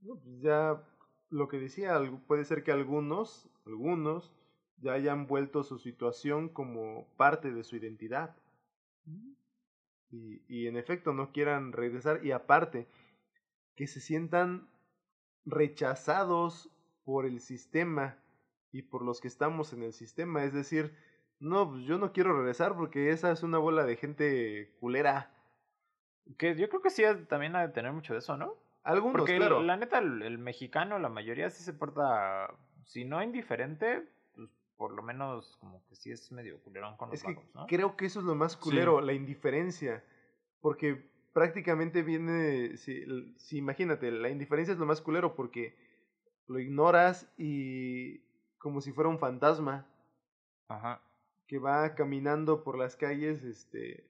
No, 0.00 0.16
pues 0.16 0.40
ya 0.40 0.82
lo 1.30 1.48
que 1.48 1.58
decía, 1.58 1.98
puede 2.26 2.44
ser 2.44 2.62
que 2.62 2.72
algunos, 2.72 3.48
algunos, 3.66 4.32
ya 4.78 4.92
hayan 4.92 5.26
vuelto 5.26 5.62
su 5.62 5.78
situación 5.78 6.48
como 6.48 7.06
parte 7.16 7.52
de 7.52 7.64
su 7.64 7.76
identidad. 7.76 8.36
Y, 10.10 10.42
y 10.48 10.66
en 10.68 10.76
efecto 10.76 11.12
no 11.12 11.32
quieran 11.32 11.72
regresar 11.72 12.24
y 12.24 12.30
aparte, 12.30 12.86
que 13.74 13.86
se 13.86 14.00
sientan 14.00 14.68
rechazados 15.44 16.70
por 17.04 17.26
el 17.26 17.40
sistema 17.40 18.18
y 18.72 18.82
por 18.82 19.02
los 19.02 19.20
que 19.20 19.28
estamos 19.28 19.72
en 19.72 19.82
el 19.82 19.92
sistema. 19.92 20.44
Es 20.44 20.52
decir, 20.52 20.96
no, 21.40 21.70
pues 21.70 21.84
yo 21.84 21.98
no 21.98 22.12
quiero 22.12 22.36
regresar 22.36 22.74
porque 22.76 23.10
esa 23.10 23.30
es 23.30 23.42
una 23.42 23.58
bola 23.58 23.84
de 23.84 23.96
gente 23.96 24.74
culera. 24.80 25.30
Que 26.38 26.56
yo 26.56 26.68
creo 26.68 26.80
que 26.80 26.90
sí 26.90 27.02
también 27.28 27.54
ha 27.54 27.66
de 27.66 27.72
tener 27.72 27.92
mucho 27.92 28.14
de 28.14 28.20
eso, 28.20 28.36
¿no? 28.36 28.54
Algunos, 28.82 29.18
Porque 29.18 29.36
claro. 29.36 29.62
la 29.62 29.76
neta, 29.76 29.98
el, 29.98 30.22
el 30.22 30.38
mexicano, 30.38 30.98
la 30.98 31.08
mayoría 31.08 31.48
sí 31.48 31.62
se 31.62 31.72
porta, 31.72 32.54
si 32.84 33.04
no 33.04 33.22
indiferente, 33.22 34.06
por 34.76 34.92
lo 34.92 35.02
menos 35.02 35.56
como 35.58 35.84
que 35.86 35.94
sí 35.96 36.10
es 36.10 36.30
medio 36.32 36.60
culerón 36.62 36.96
con 36.96 37.10
los 37.10 37.14
Es 37.18 37.24
que 37.24 37.34
vagos, 37.34 37.54
¿no? 37.54 37.66
creo 37.66 37.96
que 37.96 38.06
eso 38.06 38.20
es 38.20 38.26
lo 38.26 38.34
más 38.34 38.56
culero, 38.56 39.00
la 39.00 39.12
indiferencia. 39.12 40.04
Porque 40.60 41.10
prácticamente 41.32 42.02
viene, 42.02 42.76
si, 42.76 43.04
imagínate, 43.58 44.10
la 44.10 44.30
indiferencia 44.30 44.72
es 44.72 44.78
lo 44.78 44.86
más 44.86 45.00
culero 45.00 45.34
porque 45.34 45.76
lo 46.46 46.58
ignoras 46.58 47.32
y 47.36 48.20
como 48.58 48.80
si 48.80 48.92
fuera 48.92 49.10
un 49.10 49.18
fantasma 49.18 49.86
Ajá. 50.68 51.00
que 51.46 51.58
va 51.58 51.94
caminando 51.94 52.64
por 52.64 52.78
las 52.78 52.96
calles 52.96 53.42
este, 53.44 54.08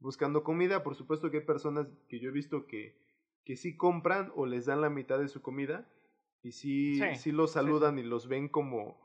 buscando 0.00 0.44
comida. 0.44 0.82
Por 0.82 0.94
supuesto 0.94 1.30
que 1.30 1.38
hay 1.38 1.44
personas 1.44 1.88
que 2.08 2.20
yo 2.20 2.28
he 2.28 2.32
visto 2.32 2.66
que, 2.66 2.96
que 3.44 3.56
sí 3.56 3.76
compran 3.76 4.32
o 4.36 4.46
les 4.46 4.66
dan 4.66 4.80
la 4.80 4.90
mitad 4.90 5.18
de 5.18 5.28
su 5.28 5.42
comida 5.42 5.88
y 6.42 6.52
sí, 6.52 6.98
Sí, 6.98 7.16
sí 7.16 7.32
los 7.32 7.50
sí, 7.50 7.54
sí. 7.58 7.64
saludan 7.64 7.98
y 7.98 8.02
los 8.02 8.28
ven 8.28 8.48
como 8.48 9.00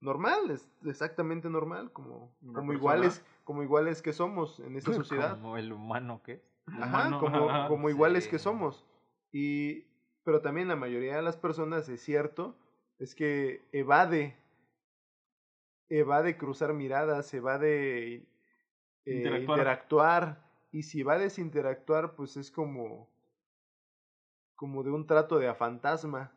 normal, 0.00 0.50
es 0.50 0.68
exactamente 0.84 1.48
normal, 1.50 1.92
como, 1.92 2.34
como 2.54 2.72
iguales, 2.72 3.24
como 3.44 3.62
iguales 3.62 4.02
que 4.02 4.12
somos 4.12 4.60
en 4.60 4.76
esta 4.76 4.92
sociedad. 4.94 5.32
Como 5.40 5.56
el 5.56 5.72
humano 5.72 6.22
que 6.22 6.32
es. 6.34 6.42
Ajá, 6.80 7.18
como, 7.68 7.88
iguales 7.88 8.24
sí. 8.24 8.30
que 8.30 8.38
somos. 8.38 8.84
Y, 9.32 9.84
pero 10.24 10.40
también 10.40 10.68
la 10.68 10.76
mayoría 10.76 11.16
de 11.16 11.22
las 11.22 11.36
personas, 11.36 11.88
es 11.88 12.00
cierto, 12.00 12.56
es 12.98 13.14
que 13.14 13.62
evade, 13.72 14.36
evade 15.88 16.36
cruzar 16.36 16.72
miradas, 16.74 17.32
evade 17.34 18.14
eh, 18.14 18.26
Interactuar. 19.04 19.58
interactuar. 19.58 20.46
Y 20.72 20.82
si 20.82 21.00
evades 21.00 21.38
interactuar, 21.38 22.16
pues 22.16 22.36
es 22.36 22.50
como, 22.50 23.08
como 24.56 24.82
de 24.82 24.90
un 24.90 25.06
trato 25.06 25.38
de 25.38 25.48
a 25.48 25.54
fantasma. 25.54 26.35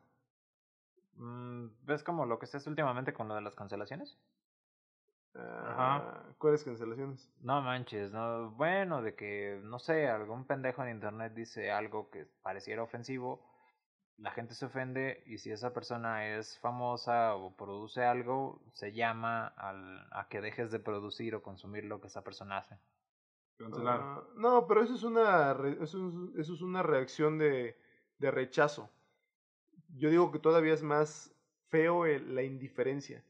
Mm, 1.20 1.68
¿Ves 1.84 2.04
como 2.04 2.26
lo 2.26 2.40
que 2.40 2.48
se 2.48 2.58
hace 2.58 2.70
últimamente 2.70 3.14
con 3.14 3.28
lo 3.28 3.36
de 3.36 3.42
las 3.42 3.56
cancelaciones? 3.56 4.18
Ah, 5.36 6.24
¿Cuáles 6.38 6.64
cancelaciones? 6.64 7.32
No 7.42 7.62
manches, 7.62 8.12
no. 8.12 8.52
Bueno, 8.52 9.02
de 9.02 9.16
que, 9.16 9.62
no 9.64 9.80
sé, 9.80 10.08
algún 10.08 10.46
pendejo 10.46 10.84
en 10.84 10.90
internet 10.90 11.34
dice 11.34 11.72
algo 11.72 12.10
que 12.10 12.26
pareciera 12.42 12.82
ofensivo 12.82 13.46
la 14.22 14.32
gente 14.32 14.54
se 14.54 14.66
ofende 14.66 15.24
y 15.26 15.38
si 15.38 15.52
esa 15.52 15.74
persona 15.74 16.36
es 16.38 16.60
famosa 16.60 17.36
o 17.36 17.56
produce 17.56 18.04
algo, 18.04 18.62
se 18.74 18.92
llama 18.92 19.48
al, 19.48 20.08
a 20.12 20.28
que 20.30 20.42
dejes 20.42 20.72
de 20.72 20.80
producir 20.80 21.36
o 21.36 21.42
consumir 21.42 21.86
lo 21.86 22.02
que 22.02 22.08
esa 22.08 22.24
persona 22.24 22.58
hace. 22.58 22.78
Uh, 23.60 24.40
no, 24.40 24.66
pero 24.68 24.84
eso 24.84 24.96
es 24.96 25.04
una, 25.04 25.52
eso 25.82 26.08
es, 26.08 26.40
eso 26.40 26.54
es 26.54 26.62
una 26.62 26.82
reacción 26.82 27.38
de, 27.38 27.78
de, 28.18 28.32
rechazo. 28.32 28.90
Yo 29.98 30.10
digo 30.10 30.32
que 30.32 30.40
todavía 30.40 30.74
es 30.74 30.84
más 30.84 31.34
feo 31.70 32.06
el, 32.06 32.36
la 32.36 32.44
indiferencia. 32.44 33.24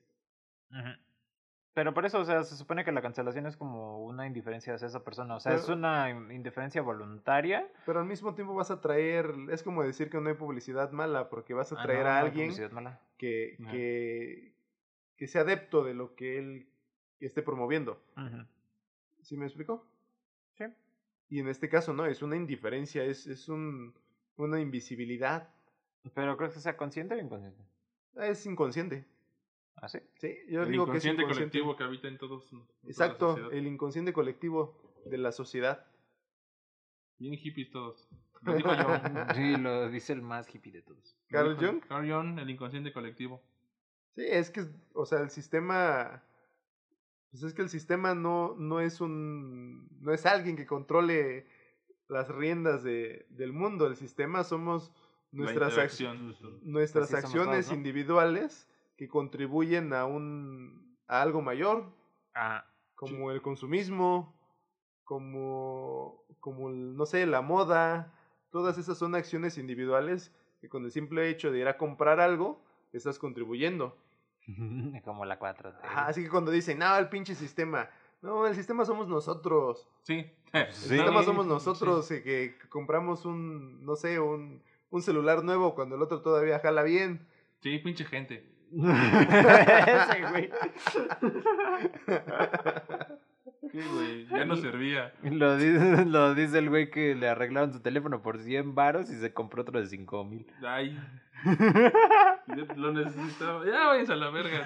Pero 1.73 1.93
por 1.93 2.05
eso, 2.05 2.19
o 2.19 2.25
sea, 2.25 2.43
se 2.43 2.57
supone 2.57 2.83
que 2.83 2.91
la 2.91 3.01
cancelación 3.01 3.45
es 3.45 3.55
como 3.55 4.03
una 4.03 4.27
indiferencia 4.27 4.73
hacia 4.73 4.87
esa 4.87 5.03
persona. 5.03 5.35
O 5.35 5.39
sea, 5.39 5.53
es 5.53 5.69
una 5.69 6.09
indiferencia 6.09 6.81
voluntaria. 6.81 7.67
Pero 7.85 7.99
al 7.99 8.05
mismo 8.05 8.35
tiempo 8.35 8.53
vas 8.53 8.71
a 8.71 8.81
traer, 8.81 9.33
es 9.49 9.63
como 9.63 9.83
decir 9.83 10.09
que 10.09 10.19
no 10.19 10.29
hay 10.29 10.35
publicidad 10.35 10.91
mala, 10.91 11.29
porque 11.29 11.53
vas 11.53 11.71
a 11.71 11.79
ah, 11.79 11.83
traer 11.83 12.07
a 12.07 12.19
alguien 12.19 12.53
que, 13.17 13.55
que, 13.69 14.53
que 15.15 15.27
sea 15.27 15.41
adepto 15.41 15.83
de 15.83 15.93
lo 15.93 16.15
que 16.15 16.37
él 16.37 16.67
esté 17.19 17.41
promoviendo. 17.41 18.01
¿Sí 19.21 19.37
me 19.37 19.45
explico? 19.45 19.85
Sí. 20.57 20.65
Y 21.29 21.39
en 21.39 21.47
este 21.47 21.69
caso, 21.69 21.93
no, 21.93 22.05
es 22.05 22.21
una 22.21 22.35
indiferencia, 22.35 23.03
es, 23.03 23.27
es 23.27 23.47
un, 23.47 23.93
una 24.37 24.59
invisibilidad. 24.59 25.49
¿Pero 26.13 26.37
crees 26.37 26.53
que 26.53 26.59
sea 26.59 26.77
consciente 26.77 27.15
o 27.15 27.17
inconsciente? 27.19 27.63
Es 28.15 28.45
inconsciente. 28.45 29.05
¿Ah, 29.75 29.87
sí? 29.87 29.99
Sí, 30.15 30.35
yo 30.49 30.63
el 30.63 30.71
digo 30.71 30.85
que 30.85 30.97
es 30.97 31.05
inconsciente 31.05 31.23
colectivo 31.23 31.75
que 31.75 31.83
habita 31.83 32.07
en 32.07 32.17
todos. 32.17 32.51
Exacto, 32.83 33.51
el 33.51 33.67
inconsciente 33.67 34.13
colectivo 34.13 34.75
de 35.05 35.17
la 35.17 35.31
sociedad. 35.31 35.85
Bien 37.17 37.35
hippies 37.35 37.71
todos. 37.71 38.09
Lo 38.41 38.55
dijo 38.55 38.73
yo. 38.73 38.83
sí, 39.35 39.57
lo 39.57 39.89
dice 39.89 40.13
el 40.13 40.21
más 40.21 40.53
hippie 40.53 40.71
de 40.71 40.81
todos. 40.81 41.17
¿Carl 41.29 41.55
Jung? 41.57 41.81
Carl 41.87 42.09
Jung, 42.09 42.39
el 42.39 42.49
inconsciente 42.49 42.93
colectivo. 42.93 43.41
Sí, 44.15 44.23
es 44.25 44.49
que, 44.49 44.65
o 44.93 45.05
sea, 45.05 45.19
el 45.19 45.29
sistema. 45.29 46.23
Pues 47.31 47.43
es 47.43 47.53
que 47.53 47.61
el 47.61 47.69
sistema 47.69 48.15
no, 48.15 48.55
no 48.57 48.79
es 48.79 49.01
un. 49.01 49.87
No 50.01 50.13
es 50.13 50.25
alguien 50.25 50.55
que 50.55 50.65
controle 50.65 51.47
las 52.07 52.27
riendas 52.29 52.83
de, 52.83 53.27
del 53.29 53.53
mundo. 53.53 53.87
El 53.87 53.95
sistema 53.95 54.43
somos 54.43 54.91
nuestras, 55.31 56.01
nuestras 56.61 57.13
acciones 57.13 57.71
individuales 57.71 58.67
que 58.97 59.07
contribuyen 59.07 59.93
a 59.93 60.05
un 60.05 60.97
a 61.07 61.21
algo 61.21 61.41
mayor, 61.41 61.91
ah, 62.35 62.65
como 62.95 63.31
el 63.31 63.41
consumismo, 63.41 64.35
como 65.03 66.23
como 66.39 66.69
no 66.69 67.05
sé, 67.05 67.25
la 67.25 67.41
moda, 67.41 68.13
todas 68.51 68.77
esas 68.77 68.97
son 68.97 69.15
acciones 69.15 69.57
individuales 69.57 70.33
que 70.61 70.69
con 70.69 70.83
el 70.85 70.91
simple 70.91 71.29
hecho 71.29 71.51
de 71.51 71.59
ir 71.59 71.67
a 71.67 71.77
comprar 71.77 72.19
algo 72.19 72.61
estás 72.93 73.19
contribuyendo. 73.19 73.97
como 75.03 75.25
la 75.25 75.37
4 75.37 75.73
así 75.83 76.23
que 76.23 76.29
cuando 76.29 76.51
dicen, 76.51 76.79
"No, 76.79 76.97
el 76.97 77.09
pinche 77.09 77.35
sistema", 77.35 77.89
no, 78.21 78.47
el 78.47 78.55
sistema 78.55 78.85
somos 78.85 79.07
nosotros. 79.07 79.87
Sí. 80.03 80.29
El 80.51 80.73
sistema 80.73 81.23
somos 81.23 81.45
nosotros 81.45 82.09
y 82.11 82.21
que 82.21 82.57
compramos 82.69 83.25
un, 83.25 83.85
no 83.85 83.95
sé, 83.95 84.19
un, 84.19 84.63
un 84.89 85.01
celular 85.01 85.43
nuevo 85.43 85.75
cuando 85.75 85.95
el 85.95 86.01
otro 86.01 86.21
todavía 86.21 86.59
jala 86.59 86.83
bien. 86.83 87.27
Sí, 87.61 87.77
pinche 87.79 88.05
gente. 88.05 88.45
Ese 88.71 90.21
güey. 90.31 90.49
¿Qué, 93.71 93.81
güey? 93.83 94.27
Ya 94.27 94.45
no 94.45 94.55
servía. 94.55 95.13
Lo 95.23 95.57
dice, 95.57 96.05
lo 96.05 96.33
dice 96.33 96.57
el 96.59 96.69
güey 96.69 96.89
que 96.89 97.13
le 97.15 97.27
arreglaron 97.27 97.73
su 97.73 97.81
teléfono 97.81 98.21
por 98.21 98.39
100 98.39 98.73
varos 98.75 99.09
y 99.11 99.15
se 99.19 99.33
compró 99.33 99.61
otro 99.61 99.79
de 99.79 99.87
5 99.87 100.23
mil. 100.23 100.45
Ay. 100.65 100.97
Lo 102.75 102.91
necesitaba. 102.91 103.65
Ya 103.65 103.87
váyanse 103.87 104.13
a 104.13 104.15
la 104.15 104.29
verga. 104.29 104.65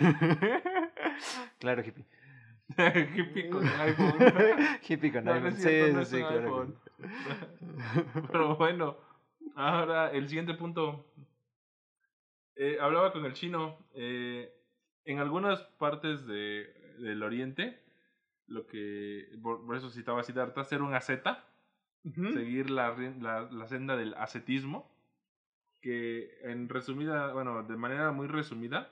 Claro, 1.60 1.84
hippie. 1.84 2.06
hippie 3.16 3.50
con 3.50 3.68
iPhone. 3.68 4.16
hippie 4.88 5.12
con 5.12 5.28
iPhone. 5.28 5.56
sí, 5.56 6.06
sí, 6.06 6.18
claro. 6.18 6.74
Pero 8.32 8.56
bueno, 8.56 8.98
ahora 9.56 10.12
el 10.12 10.28
siguiente 10.28 10.54
punto 10.54 11.06
eh, 12.56 12.78
hablaba 12.80 13.12
con 13.12 13.26
el 13.26 13.34
chino. 13.34 13.78
Eh, 13.94 14.54
en 15.06 15.20
algunas 15.20 15.62
partes 15.80 16.26
de, 16.26 16.96
del 17.00 17.24
Oriente, 17.24 17.80
lo 18.48 18.68
que. 18.68 19.28
Por, 19.42 19.76
eso 19.76 19.90
citaba 19.90 20.24
Siddhartha, 20.24 20.62
hacer 20.62 20.82
un 20.82 20.94
asceta, 20.94 21.46
seguir 22.34 22.70
la, 22.70 22.96
la, 23.20 23.42
la, 23.52 23.68
senda 23.68 23.96
del 23.96 24.14
ascetismo, 24.16 24.90
que 25.82 26.38
en 26.44 26.70
resumida, 26.70 27.34
bueno, 27.34 27.64
de 27.64 27.78
manera 27.78 28.12
muy 28.12 28.28
resumida, 28.28 28.92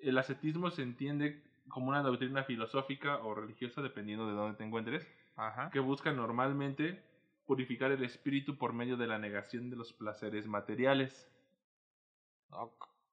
el 0.00 0.16
ascetismo 0.18 0.70
se 0.70 0.82
entiende 0.82 1.42
como 1.68 1.88
una 1.88 2.02
doctrina 2.02 2.44
filosófica 2.44 3.18
o 3.18 3.34
religiosa, 3.34 3.82
dependiendo 3.82 4.26
de 4.26 4.32
dónde 4.32 4.56
te 4.56 4.64
encuentres, 4.64 5.06
Ajá. 5.36 5.70
que 5.70 5.80
busca 5.80 6.12
normalmente 6.12 7.02
purificar 7.50 7.90
el 7.90 8.04
espíritu 8.04 8.56
por 8.56 8.72
medio 8.72 8.96
de 8.96 9.08
la 9.08 9.18
negación 9.18 9.70
de 9.70 9.76
los 9.76 9.92
placeres 9.92 10.46
materiales 10.46 11.28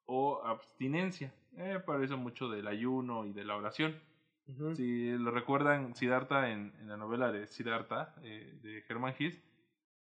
o 0.05 0.43
abstinencia. 0.45 1.33
Eh, 1.57 1.81
para 1.83 2.05
eso 2.05 2.17
mucho 2.17 2.47
del 2.47 2.67
ayuno 2.67 3.25
y 3.25 3.33
de 3.33 3.43
la 3.43 3.55
oración. 3.55 3.99
Si 4.75 5.09
lo 5.13 5.31
recuerdan, 5.31 5.95
Siddhartha 5.95 6.51
en, 6.51 6.71
en 6.79 6.87
la 6.87 6.97
novela 6.97 7.31
de 7.31 7.47
Siddhartha 7.47 8.13
eh, 8.21 8.59
de 8.61 8.85
Hermann 8.87 9.15
Hesse, 9.17 9.41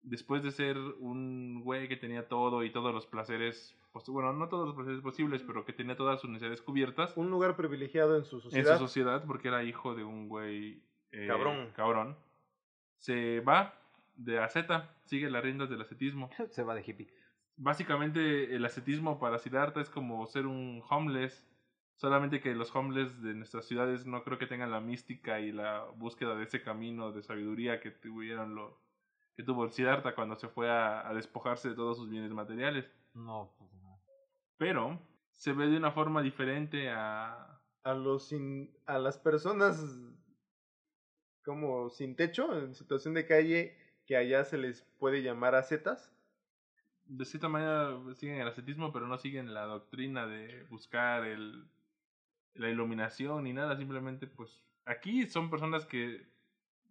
después 0.02 0.44
de 0.44 0.52
ser 0.52 0.78
un 0.78 1.62
güey 1.64 1.88
que 1.88 1.96
tenía 1.96 2.28
todo 2.28 2.62
y 2.66 2.74
todos 2.74 2.94
los 2.94 3.08
placeres, 3.08 3.74
bueno, 4.08 4.34
no 4.34 4.50
todos 4.50 4.68
los 4.68 4.76
placeres 4.76 5.00
posibles, 5.00 5.44
pero 5.44 5.64
que 5.64 5.72
tenía 5.72 5.96
todas 5.96 6.20
sus 6.20 6.30
necesidades 6.30 6.62
cubiertas. 6.62 7.16
Un 7.16 7.30
lugar 7.30 7.56
privilegiado 7.56 8.18
en 8.18 8.26
su 8.26 8.42
sociedad. 8.42 8.74
En 8.74 8.80
su 8.80 8.84
sociedad, 8.84 9.24
porque 9.26 9.48
era 9.48 9.64
hijo 9.64 9.96
de 9.96 10.04
un 10.04 10.28
güey 10.28 10.84
eh, 11.14 11.26
cabrón. 11.26 11.72
cabrón. 11.74 12.18
Se 12.98 13.40
va 13.40 13.80
de 14.16 14.40
asceta, 14.40 14.96
sigue 15.06 15.30
las 15.30 15.44
riendas 15.44 15.70
del 15.70 15.82
ascetismo. 15.82 16.30
Se 16.52 16.64
va 16.64 16.76
de 16.76 16.84
hippie 16.86 17.14
básicamente 17.58 18.56
el 18.56 18.66
ascetismo 18.66 19.20
para 19.20 19.40
Siddhartha 19.40 19.82
es 19.82 19.90
como 19.90 20.26
ser 20.28 20.46
un 20.46 20.84
homeless, 20.90 21.48
solamente 21.96 22.42
que 22.42 22.54
los 22.54 22.76
homeless 22.76 23.22
de 23.22 23.34
nuestras 23.34 23.66
ciudades 23.66 24.06
no 24.06 24.24
creo 24.24 24.38
que 24.38 24.48
tengan 24.48 24.72
la 24.72 24.82
mística 24.82 25.40
y 25.40 25.52
la 25.52 25.86
búsqueda 25.96 26.36
de 26.36 26.44
ese 26.44 26.62
camino 26.62 27.12
de 27.12 27.24
sabiduría 27.24 27.80
que 27.80 27.92
tuvieron 27.92 28.56
lo 28.56 28.82
que 29.36 29.44
tuvo 29.44 29.70
Siddhartha 29.70 30.16
cuando 30.16 30.36
se 30.36 30.48
fue 30.48 30.70
a, 30.70 31.12
despojarse 31.14 31.70
de 31.70 31.76
todos 31.76 31.98
sus 31.98 32.10
bienes 32.10 32.32
materiales. 32.32 32.90
No, 33.14 33.54
pues 33.58 33.74
no. 33.74 34.02
Pero 34.58 35.00
se 35.32 35.52
ve 35.52 35.68
de 35.68 35.78
una 35.78 35.92
forma 35.92 36.22
diferente 36.22 36.90
a 36.90 37.52
a 37.84 37.94
los 37.94 38.34
a 38.88 38.98
las 38.98 39.18
personas 39.20 39.80
como 41.44 41.90
sin 41.90 42.16
techo 42.16 42.58
en 42.58 42.74
situación 42.74 43.14
de 43.14 43.28
calle 43.28 43.78
que 44.06 44.18
allá 44.18 44.44
se 44.44 44.58
les 44.58 44.82
puede 45.00 45.22
llamar 45.22 45.56
ascetas 45.56 46.16
de 47.08 47.26
cierta 47.26 47.50
manera 47.50 47.98
siguen 48.16 48.38
el 48.38 48.48
ascetismo, 48.48 48.92
pero 48.92 49.08
no 49.08 49.18
siguen 49.18 49.54
la 49.54 49.66
doctrina 49.66 50.26
de 50.26 50.64
buscar 50.70 51.24
el, 51.26 51.66
la 52.56 52.70
iluminación 52.70 53.44
ni 53.44 53.54
nada, 53.54 53.78
simplemente 53.78 54.28
pues 54.28 54.64
aquí 54.86 55.28
son 55.28 55.50
personas 55.50 55.86
que 55.86 56.26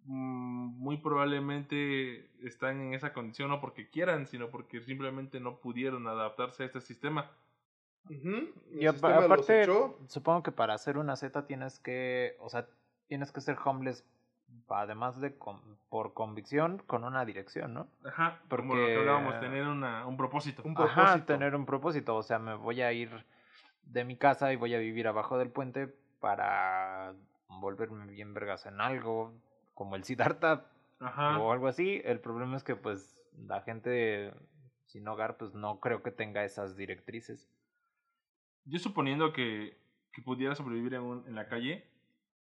mm, 0.04 0.78
muy 0.78 0.98
probablemente 0.98 2.30
están 2.46 2.80
en 2.80 2.94
esa 2.94 3.12
condición 3.12 3.48
no 3.48 3.60
porque 3.60 3.88
quieran, 3.88 4.26
sino 4.26 4.50
porque 4.50 4.82
simplemente 4.82 5.40
no 5.40 5.58
pudieron 5.58 6.06
adaptarse 6.06 6.62
a 6.62 6.66
este 6.66 6.80
sistema. 6.80 7.30
Y 8.70 8.84
aparte, 8.86 9.66
supongo 10.08 10.42
que 10.42 10.52
para 10.52 10.74
hacer 10.74 10.98
una 10.98 11.16
Z 11.16 11.46
tienes 11.46 11.78
que, 11.78 12.36
o 12.38 12.50
sea, 12.50 12.68
tienes 13.08 13.32
que 13.32 13.40
ser 13.40 13.56
homeless 13.64 14.04
además 14.68 15.20
de 15.20 15.30
por 15.88 16.14
convicción, 16.14 16.82
con 16.86 17.04
una 17.04 17.24
dirección, 17.24 17.74
¿no? 17.74 17.88
Ajá, 18.04 18.40
porque 18.48 18.66
como 18.66 18.80
lo 18.80 18.86
que 18.86 18.96
hablábamos, 18.96 19.40
tener 19.40 19.66
una, 19.66 20.06
un 20.06 20.16
propósito. 20.16 20.62
Un 20.64 20.74
propósito. 20.74 21.00
Ajá, 21.02 21.26
tener 21.26 21.54
un 21.54 21.66
propósito, 21.66 22.16
o 22.16 22.22
sea, 22.22 22.38
me 22.38 22.54
voy 22.54 22.82
a 22.82 22.92
ir 22.92 23.24
de 23.82 24.04
mi 24.04 24.16
casa 24.16 24.52
y 24.52 24.56
voy 24.56 24.74
a 24.74 24.78
vivir 24.78 25.06
abajo 25.06 25.38
del 25.38 25.50
puente 25.50 25.94
para 26.20 27.14
volverme 27.48 28.06
bien 28.06 28.34
vergas 28.34 28.66
en 28.66 28.80
algo, 28.80 29.34
como 29.74 29.96
el 29.96 30.04
Siddhartha 30.04 30.64
Ajá. 31.00 31.38
o 31.38 31.52
algo 31.52 31.68
así. 31.68 32.00
El 32.04 32.20
problema 32.20 32.56
es 32.56 32.64
que 32.64 32.76
pues 32.76 33.22
la 33.36 33.60
gente 33.62 34.32
sin 34.86 35.06
hogar 35.08 35.36
pues 35.36 35.54
no 35.54 35.80
creo 35.80 36.02
que 36.02 36.10
tenga 36.10 36.44
esas 36.44 36.76
directrices. 36.76 37.50
Yo 38.64 38.78
suponiendo 38.78 39.32
que, 39.32 39.76
que 40.12 40.22
pudiera 40.22 40.54
sobrevivir 40.54 40.94
en, 40.94 41.02
un, 41.02 41.28
en 41.28 41.34
la 41.34 41.48
calle, 41.48 41.86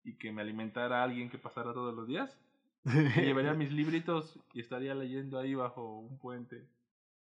y 0.04 0.16
que 0.16 0.32
me 0.32 0.42
alimentara 0.42 1.04
alguien 1.04 1.30
que 1.30 1.38
pasara 1.38 1.74
todos 1.74 1.94
los 1.94 2.08
días. 2.08 2.38
Me 2.84 3.24
llevaría 3.24 3.54
mis 3.54 3.72
libritos 3.72 4.40
y 4.54 4.60
estaría 4.60 4.94
leyendo 4.94 5.40
ahí 5.40 5.56
bajo 5.56 6.00
un 6.00 6.18
puente. 6.18 6.66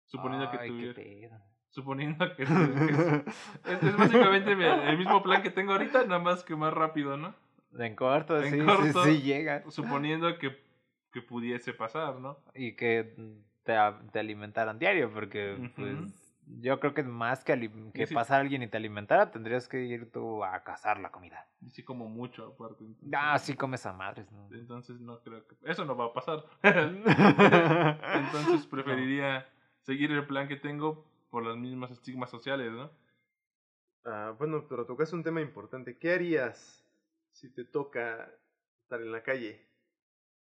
Suponiendo 0.07 0.51
que 0.51 0.59
tuviera. 0.59 1.43
Suponiendo 1.71 2.37
que, 2.37 2.43
es, 2.45 2.51
es, 2.51 3.97
básicamente 3.97 4.53
el 4.53 4.99
mismo 4.99 5.23
plan 5.23 5.43
que 5.43 5.51
tengo 5.51 5.73
ahorita, 5.73 6.05
nada 6.05 6.21
más 6.21 6.45
que 6.45 6.55
más 6.55 6.73
rápido, 6.73 7.17
¿no? 7.17 7.35
En 7.77 7.97
corto, 7.97 8.41
en 8.41 8.53
sí, 8.53 8.65
corto, 8.65 9.05
sí, 9.05 9.23
llega. 9.23 9.69
Suponiendo 9.71 10.39
que, 10.39 10.57
que 11.13 11.21
pudiese 11.21 11.73
pasar, 11.73 12.21
¿no? 12.21 12.39
Y 12.55 12.77
que 12.77 13.17
te, 13.65 13.75
te 14.13 14.19
alimentaran 14.21 14.79
diario, 14.79 15.13
porque 15.13 15.73
pues 15.75 16.24
yo 16.47 16.81
creo 16.81 16.95
que 16.95 17.03
más 17.03 17.45
que, 17.45 17.71
que 17.93 18.07
pasar 18.09 18.39
a 18.39 18.41
alguien 18.41 18.63
y 18.63 18.69
te 18.69 18.77
alimentara, 18.77 19.31
tendrías 19.31 19.69
que 19.69 19.85
ir 19.85 20.11
tú 20.11 20.45
a 20.45 20.63
cazar 20.63 21.01
la 21.01 21.11
comida. 21.11 21.47
Y 21.61 21.71
sí 21.71 21.83
como 21.83 22.09
mucho 22.09 22.47
aparte. 22.47 22.85
Ah, 23.15 23.39
sí 23.39 23.55
comes 23.55 23.85
a 23.87 23.93
madres, 23.93 24.31
¿no? 24.33 24.49
Entonces 24.53 25.01
no 25.01 25.21
creo 25.21 25.47
que... 25.47 25.57
Eso 25.63 25.85
no 25.85 25.97
va 25.97 26.07
a 26.07 26.13
pasar. 26.13 26.45
entonces 26.63 28.67
preferiría 28.67 29.47
seguir 29.83 30.11
el 30.13 30.27
plan 30.27 30.49
que 30.49 30.57
tengo 30.57 31.07
por 31.31 31.45
las 31.45 31.57
mismas 31.57 31.91
estigmas 31.91 32.31
sociales, 32.31 32.73
¿no? 32.73 32.91
Ah, 34.05 34.35
bueno, 34.39 34.67
pero 34.69 34.87
tocas 34.87 35.13
un 35.13 35.23
tema 35.23 35.41
importante. 35.41 35.97
¿Qué 35.97 36.13
harías 36.13 36.85
si 37.33 37.49
te 37.49 37.65
toca 37.65 38.31
estar 38.83 39.01
en 39.01 39.13
la 39.13 39.23
calle? 39.23 39.67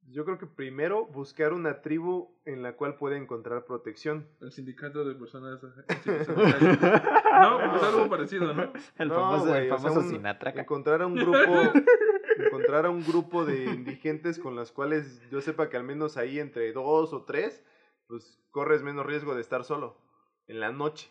Yo 0.08 0.24
creo 0.24 0.38
que 0.38 0.46
primero 0.46 1.06
buscar 1.06 1.52
una 1.52 1.82
tribu 1.82 2.34
en 2.44 2.62
la 2.62 2.74
cual 2.74 2.96
pueda 2.96 3.16
encontrar 3.16 3.64
protección. 3.64 4.26
El 4.40 4.50
sindicato 4.50 5.04
de 5.04 5.14
personas. 5.14 5.62
no, 5.62 5.70
pues 7.70 7.82
algo 7.82 8.08
parecido, 8.08 8.52
¿no? 8.52 8.72
El 8.98 9.10
famoso, 9.10 9.54
el 9.54 9.68
famoso 9.68 10.02
Sinatra. 10.02 10.50
Encontrar 10.50 11.02
a 11.02 11.06
un 11.06 11.14
grupo. 11.14 11.38
encontrar 12.36 12.86
a 12.86 12.90
un 12.90 13.04
grupo 13.04 13.44
de 13.44 13.66
indigentes 13.66 14.38
con 14.38 14.56
las 14.56 14.72
cuales 14.72 15.22
yo 15.30 15.40
sepa 15.40 15.68
que 15.68 15.76
al 15.76 15.84
menos 15.84 16.16
ahí 16.16 16.38
entre 16.38 16.72
dos 16.72 17.12
o 17.12 17.24
tres, 17.24 17.62
pues 18.06 18.40
corres 18.50 18.82
menos 18.82 19.06
riesgo 19.06 19.34
de 19.34 19.40
estar 19.40 19.64
solo 19.64 19.96
en 20.46 20.60
la 20.60 20.72
noche. 20.72 21.10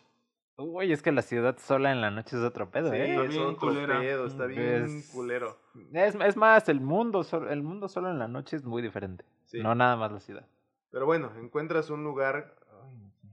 Uy, 0.60 0.92
es 0.92 1.00
que 1.02 1.10
la 1.10 1.22
ciudad 1.22 1.56
sola 1.58 1.90
en 1.90 2.02
la 2.02 2.10
noche 2.10 2.36
es 2.36 2.42
otro 2.42 2.70
pedo, 2.70 2.92
¿eh? 2.92 3.26
es 3.26 3.36
otro 3.38 3.72
pedo, 3.72 4.26
está 4.26 4.44
bien 4.44 5.02
culero. 5.12 5.56
Es, 5.92 6.14
es, 6.14 6.36
más, 6.36 6.68
el 6.68 6.80
mundo, 6.80 7.24
el 7.48 7.62
mundo 7.62 7.88
solo 7.88 8.10
en 8.10 8.18
la 8.18 8.28
noche 8.28 8.56
es 8.56 8.64
muy 8.64 8.82
diferente. 8.82 9.24
No 9.54 9.74
nada 9.74 9.96
más 9.96 10.12
la 10.12 10.20
ciudad. 10.20 10.46
Pero 10.90 11.06
bueno, 11.06 11.32
encuentras 11.38 11.88
un 11.88 12.04
lugar, 12.04 12.56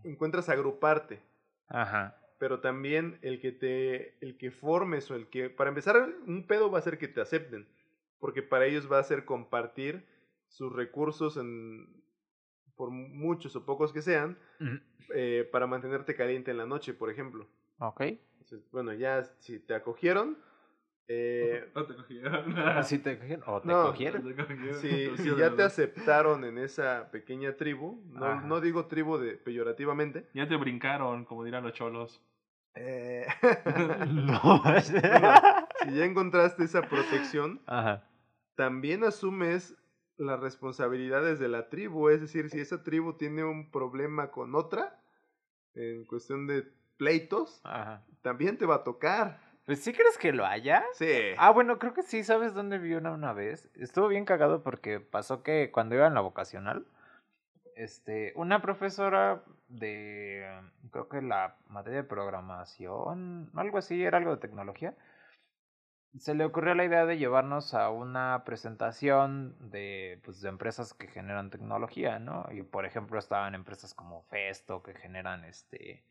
encuentras 0.03 0.47
agruparte. 0.47 1.21
Ajá. 1.67 2.15
Pero 2.38 2.61
también 2.61 3.19
el 3.21 3.41
que 3.41 3.51
te, 3.51 4.17
el 4.21 4.38
que 4.38 4.51
formes 4.51 5.11
o 5.11 5.15
el 5.15 5.28
que, 5.28 5.49
para 5.49 5.69
empezar, 5.69 6.09
un 6.28 6.47
pedo 6.47 6.71
va 6.71 6.80
a 6.80 6.84
ser 6.84 6.97
que 6.97 7.07
te 7.07 7.19
acepten. 7.19 7.67
Porque 8.19 8.41
para 8.41 8.65
ellos 8.65 8.91
va 8.91 8.99
a 8.99 9.03
ser 9.03 9.25
compartir 9.25 10.07
sus 10.47 10.71
recursos 10.71 11.36
en, 11.36 12.03
por 12.78 12.91
muchos 12.91 13.55
o 13.55 13.65
pocos 13.65 13.91
que 13.91 14.01
sean, 14.01 14.38
eh, 15.13 15.49
para 15.51 15.67
mantenerte 15.67 16.15
caliente 16.15 16.51
en 16.51 16.57
la 16.57 16.65
noche, 16.65 16.93
por 16.93 17.09
ejemplo. 17.09 17.47
Ok. 17.80 18.03
bueno, 18.71 18.93
ya 18.93 19.23
si 19.39 19.59
te 19.59 19.73
acogieron... 19.73 20.38
Eh, 21.09 21.71
no 21.75 21.86
te 21.86 21.95
cogieron. 21.95 22.84
si 22.84 22.99
te 22.99 23.17
cogieron 23.17 23.43
o 23.47 23.61
te 23.61 23.71
cogieron. 23.71 24.36
Si, 24.75 25.36
ya 25.38 25.55
te 25.55 25.63
aceptaron 25.63 26.43
en 26.43 26.57
esa 26.57 27.09
pequeña 27.11 27.55
tribu, 27.55 28.03
no, 28.11 28.41
no, 28.41 28.59
digo 28.59 28.88
tribu 28.88 29.17
de 29.17 29.38
peyorativamente. 29.38 30.28
Ya 30.34 30.47
te 30.47 30.57
brincaron, 30.57 31.23
como 31.23 31.45
dirán 31.45 31.63
los 31.63 31.73
cholos. 31.73 32.21
Eh, 32.75 33.25
no. 34.11 34.61
si 34.82 35.95
ya 35.95 36.05
encontraste 36.05 36.65
esa 36.65 36.82
protección, 36.82 37.61
también 38.55 39.05
asumes 39.05 39.78
las 40.18 40.39
responsabilidades 40.39 41.39
de 41.39 41.47
la 41.47 41.70
tribu, 41.70 42.09
es 42.09 42.22
decir, 42.22 42.49
si 42.49 42.59
esa 42.59 42.84
tribu 42.84 43.13
tiene 43.13 43.43
un 43.43 43.72
problema 43.72 44.32
con 44.32 44.55
otra, 44.55 44.99
en 45.76 46.05
cuestión 46.05 46.47
de 46.47 46.68
pleitos, 46.97 47.61
también 48.22 48.57
te 48.57 48.65
va 48.65 48.76
a 48.76 48.84
tocar. 48.84 49.39
Pues 49.65 49.84
sí 49.84 49.93
crees 49.93 50.18
que 50.18 50.32
lo 50.32 50.45
haya. 50.45 50.84
Sí. 50.93 51.11
Ah, 51.38 51.51
bueno, 51.51 51.78
creo 51.78 51.93
que 51.93 52.01
sí, 52.01 52.24
¿sabes 52.24 52.53
dónde 52.53 52.78
vi 52.78 52.93
una 52.93 53.11
una 53.11 53.34
vez? 53.34 53.70
Estuvo 53.76 54.07
bien 54.07 54.26
cagado 54.26 54.63
porque 54.63 54.99
pasó 54.99 55.43
que 55.43 55.72
cuando 55.72 55.95
iba 55.95 56.07
en 56.07 56.13
la 56.13 56.22
vocacional, 56.22 56.88
este, 57.76 58.34
una 58.36 58.61
profesora 58.61 59.43
de, 59.68 60.49
creo 60.91 61.09
que 61.09 61.22
la 61.22 61.57
materia 61.68 62.01
de 62.01 62.07
programación, 62.07 63.51
algo 63.55 63.78
así, 63.78 64.03
era 64.03 64.18
algo 64.18 64.32
de 64.32 64.41
tecnología, 64.41 64.95
se 66.20 66.34
le 66.36 66.45
ocurrió 66.45 66.76
la 66.76 66.86
idea 66.86 67.05
de 67.05 67.18
llevarnos 67.18 67.74
a 67.74 67.89
una 67.89 68.43
presentación 68.45 69.55
de, 69.72 70.20
pues, 70.24 70.41
de 70.41 70.49
empresas 70.49 70.93
que 70.93 71.07
generan 71.07 71.49
tecnología, 71.49 72.20
¿no? 72.20 72.45
Y 72.51 72.63
por 72.63 72.86
ejemplo 72.86 73.20
estaban 73.20 73.55
empresas 73.55 73.93
como 73.93 74.24
Festo 74.24 74.84
que 74.84 74.93
generan 74.93 75.43
este 75.45 76.03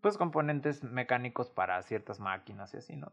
pues 0.00 0.16
componentes 0.16 0.82
mecánicos 0.82 1.50
para 1.50 1.82
ciertas 1.82 2.20
máquinas 2.20 2.72
y 2.74 2.78
así, 2.78 2.96
¿no? 2.96 3.12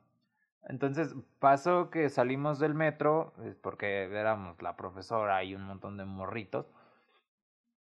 Entonces 0.69 1.15
pasó 1.39 1.89
que 1.89 2.09
salimos 2.09 2.59
del 2.59 2.73
metro, 2.73 3.33
porque 3.61 4.03
éramos 4.03 4.61
la 4.61 4.75
profesora 4.77 5.43
y 5.43 5.55
un 5.55 5.63
montón 5.63 5.97
de 5.97 6.05
morritos, 6.05 6.71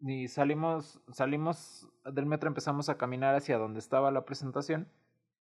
y 0.01 0.29
salimos, 0.29 1.01
salimos 1.13 1.89
del 2.05 2.27
metro, 2.27 2.49
empezamos 2.49 2.89
a 2.89 2.97
caminar 2.97 3.35
hacia 3.35 3.59
donde 3.59 3.81
estaba 3.81 4.11
la 4.11 4.25
presentación 4.25 4.89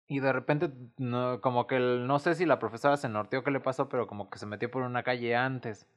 y 0.10 0.20
de 0.22 0.34
repente, 0.34 0.72
no, 0.97 1.39
como 1.39 1.68
que 1.68 1.78
el, 1.78 2.07
no 2.07 2.18
sé 2.18 2.34
si 2.34 2.45
la 2.47 2.57
profesora 2.57 2.97
se 2.97 3.10
norteó 3.10 3.43
qué 3.43 3.51
le 3.51 3.60
pasó, 3.60 3.89
pero 3.89 4.07
como 4.07 4.30
que 4.32 4.39
se 4.39 4.47
metió 4.47 4.72
por 4.72 4.82
una 4.82 5.03
calle 5.03 5.36
antes 5.36 5.88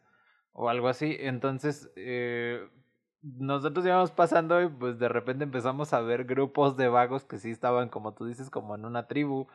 o 0.52 0.68
algo 0.68 0.88
así. 0.88 1.16
Entonces, 1.18 1.90
eh, 1.96 2.68
nosotros 3.22 3.86
íbamos 3.86 4.10
pasando 4.12 4.60
y 4.62 4.68
pues 4.68 4.98
de 4.98 5.08
repente 5.08 5.44
empezamos 5.44 5.94
a 5.94 6.00
ver 6.02 6.24
grupos 6.26 6.76
de 6.76 6.88
vagos 6.88 7.24
que 7.24 7.38
sí 7.38 7.50
estaban, 7.50 7.88
como 7.88 8.12
tú 8.12 8.26
dices, 8.26 8.50
como 8.50 8.74
en 8.74 8.84
una 8.84 9.08
tribu. 9.08 9.48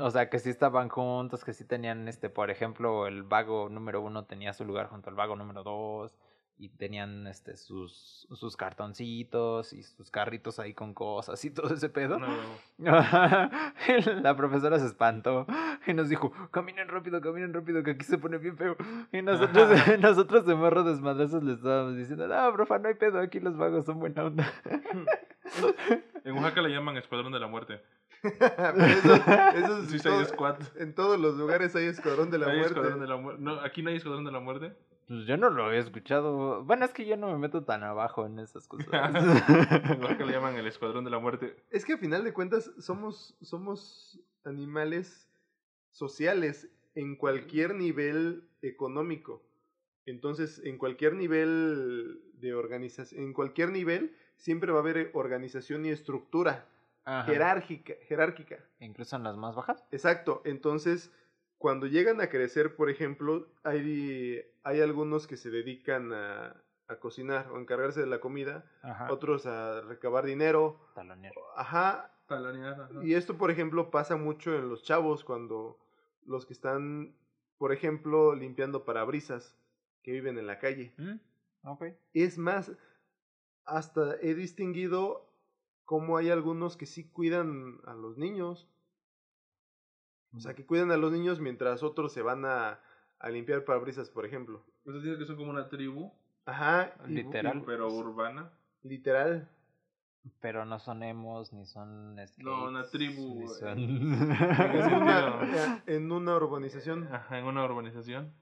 O 0.00 0.10
sea, 0.10 0.28
que 0.28 0.40
sí 0.40 0.50
estaban 0.50 0.88
juntos, 0.88 1.44
que 1.44 1.52
sí 1.52 1.64
tenían, 1.64 2.08
este, 2.08 2.28
por 2.28 2.50
ejemplo, 2.50 3.06
el 3.06 3.22
vago 3.22 3.68
número 3.68 4.02
uno 4.02 4.24
tenía 4.24 4.52
su 4.52 4.64
lugar 4.64 4.88
junto 4.88 5.10
al 5.10 5.16
vago 5.16 5.36
número 5.36 5.62
dos 5.62 6.18
y 6.60 6.68
tenían 6.68 7.26
este 7.26 7.56
sus 7.56 8.28
sus 8.34 8.54
cartoncitos 8.54 9.72
y 9.72 9.82
sus 9.82 10.10
carritos 10.10 10.58
ahí 10.58 10.74
con 10.74 10.92
cosas 10.92 11.42
y 11.44 11.50
todo 11.50 11.72
ese 11.72 11.88
pedo. 11.88 12.18
No. 12.18 12.28
la 14.22 14.36
profesora 14.36 14.78
se 14.78 14.86
espantó 14.86 15.46
y 15.86 15.94
nos 15.94 16.10
dijo, 16.10 16.32
caminen 16.50 16.88
rápido, 16.88 17.20
caminen 17.22 17.54
rápido, 17.54 17.82
que 17.82 17.92
aquí 17.92 18.04
se 18.04 18.18
pone 18.18 18.36
bien 18.36 18.58
feo. 18.58 18.76
Y 19.10 19.22
nosotros, 19.22 19.70
nosotros 20.00 20.44
de 20.44 20.54
morro 20.54 20.84
desmadrazos 20.84 21.42
le 21.42 21.54
estábamos 21.54 21.96
diciendo, 21.96 22.28
no, 22.28 22.52
profa, 22.52 22.78
no 22.78 22.88
hay 22.88 22.94
pedo, 22.94 23.20
aquí 23.20 23.40
los 23.40 23.56
vagos 23.56 23.86
son 23.86 23.98
buena 23.98 24.24
onda. 24.24 24.52
en 26.24 26.34
Oaxaca 26.34 26.60
le 26.60 26.68
llaman 26.68 26.98
Escuadrón 26.98 27.32
de 27.32 27.40
la 27.40 27.46
Muerte. 27.46 27.80
eso, 28.22 29.94
eso 29.94 30.20
es 30.20 30.32
todo, 30.36 30.58
En 30.78 30.94
todos 30.94 31.18
los 31.18 31.36
lugares 31.36 31.74
hay 31.74 31.86
Escuadrón 31.86 32.30
de 32.30 32.36
la 32.36 32.48
Muerte. 32.48 32.80
De 32.80 33.06
la 33.06 33.16
no, 33.16 33.60
aquí 33.60 33.82
no 33.82 33.88
hay 33.88 33.96
Escuadrón 33.96 34.26
de 34.26 34.32
la 34.32 34.40
Muerte. 34.40 34.74
Pues 35.10 35.26
yo 35.26 35.36
no 35.36 35.50
lo 35.50 35.72
he 35.72 35.78
escuchado. 35.78 36.62
Bueno, 36.62 36.84
es 36.84 36.92
que 36.92 37.04
yo 37.04 37.16
no 37.16 37.26
me 37.26 37.36
meto 37.36 37.64
tan 37.64 37.82
abajo 37.82 38.26
en 38.26 38.38
esas 38.38 38.68
cosas. 38.68 38.86
Igual 38.86 40.16
que 40.16 40.24
le 40.24 40.30
llaman 40.30 40.54
el 40.54 40.68
escuadrón 40.68 41.02
de 41.02 41.10
la 41.10 41.18
muerte. 41.18 41.56
Es 41.68 41.84
que 41.84 41.94
a 41.94 41.98
final 41.98 42.22
de 42.22 42.32
cuentas 42.32 42.70
somos, 42.78 43.36
somos 43.42 44.20
animales 44.44 45.28
sociales 45.90 46.70
en 46.94 47.16
cualquier 47.16 47.74
nivel 47.74 48.48
económico. 48.62 49.42
Entonces, 50.06 50.62
en 50.64 50.78
cualquier 50.78 51.14
nivel 51.14 52.22
de 52.34 52.54
organización, 52.54 53.24
en 53.24 53.32
cualquier 53.32 53.72
nivel, 53.72 54.14
siempre 54.36 54.70
va 54.70 54.78
a 54.78 54.82
haber 54.82 55.10
organización 55.14 55.86
y 55.86 55.88
estructura 55.88 56.68
jerárquica, 57.26 57.94
jerárquica. 58.06 58.64
Incluso 58.78 59.16
en 59.16 59.24
las 59.24 59.36
más 59.36 59.56
bajas. 59.56 59.84
Exacto. 59.90 60.40
Entonces, 60.44 61.10
cuando 61.60 61.86
llegan 61.86 62.22
a 62.22 62.30
crecer, 62.30 62.74
por 62.74 62.88
ejemplo, 62.88 63.46
hay, 63.64 64.42
hay 64.62 64.80
algunos 64.80 65.26
que 65.26 65.36
se 65.36 65.50
dedican 65.50 66.10
a, 66.10 66.56
a 66.88 66.96
cocinar 66.96 67.52
o 67.52 67.56
a 67.56 67.60
encargarse 67.60 68.00
de 68.00 68.06
la 68.06 68.18
comida, 68.18 68.64
otros 69.10 69.44
a 69.44 69.82
recabar 69.82 70.24
dinero. 70.24 70.80
Talonear. 70.94 71.34
Ajá. 71.54 72.16
Talonear, 72.26 72.88
Y 73.02 73.12
esto, 73.12 73.36
por 73.36 73.50
ejemplo, 73.50 73.90
pasa 73.90 74.16
mucho 74.16 74.56
en 74.56 74.70
los 74.70 74.84
chavos 74.84 75.22
cuando 75.22 75.78
los 76.24 76.46
que 76.46 76.54
están, 76.54 77.14
por 77.58 77.74
ejemplo, 77.74 78.34
limpiando 78.34 78.86
parabrisas 78.86 79.54
que 80.02 80.12
viven 80.12 80.38
en 80.38 80.46
la 80.46 80.58
calle. 80.60 80.94
Mm, 80.96 81.68
okay. 81.68 81.94
Es 82.14 82.38
más, 82.38 82.72
hasta 83.66 84.16
he 84.22 84.34
distinguido 84.34 85.30
cómo 85.84 86.16
hay 86.16 86.30
algunos 86.30 86.78
que 86.78 86.86
sí 86.86 87.10
cuidan 87.10 87.80
a 87.84 87.92
los 87.92 88.16
niños. 88.16 88.66
O 90.36 90.40
sea, 90.40 90.54
que 90.54 90.64
cuidan 90.64 90.92
a 90.92 90.96
los 90.96 91.12
niños 91.12 91.40
mientras 91.40 91.82
otros 91.82 92.12
se 92.12 92.22
van 92.22 92.44
a, 92.44 92.80
a 93.18 93.30
limpiar 93.30 93.64
parabrisas, 93.64 94.10
por 94.10 94.24
ejemplo. 94.24 94.64
Entonces 94.84 95.02
dice 95.04 95.18
que 95.18 95.26
son 95.26 95.36
como 95.36 95.50
una 95.50 95.68
tribu. 95.68 96.12
Ajá. 96.46 96.94
Literal. 97.06 97.62
pero 97.66 97.92
urbana. 97.92 98.50
Literal. 98.82 99.48
Pero 100.40 100.64
no 100.64 100.78
son 100.78 101.02
emos, 101.02 101.52
ni 101.52 101.64
son... 101.64 102.16
no, 102.38 102.64
una 102.68 102.88
tribu. 102.88 103.48
Son... 103.48 103.78
en, 103.78 104.12
una, 104.94 105.82
en 105.86 106.12
una 106.12 106.36
urbanización. 106.36 107.08
Ajá, 107.12 107.38
en 107.38 107.46
una 107.46 107.64
urbanización. 107.64 108.32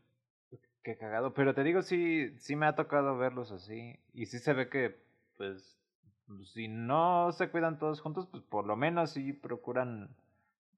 Qué 0.83 0.97
cagado. 0.97 1.35
Pero 1.35 1.55
te 1.55 1.63
digo, 1.63 1.83
sí, 1.83 2.37
sí 2.39 2.57
me 2.57 2.67
ha 2.67 2.75
tocado 2.75 3.17
verlos 3.17 3.53
así. 3.53 3.99
Y 4.13 4.27
sí 4.27 4.39
se 4.39 4.55
ve 4.55 4.69
que, 4.69 5.01
pues, 5.37 5.79
si 6.53 6.69
no 6.69 7.31
se 7.33 7.51
cuidan 7.51 7.79
todos 7.79 8.01
juntos, 8.01 8.27
pues 8.27 8.43
por 8.43 8.67
lo 8.67 8.77
menos 8.77 9.11
sí 9.11 9.33
procuran 9.33 10.11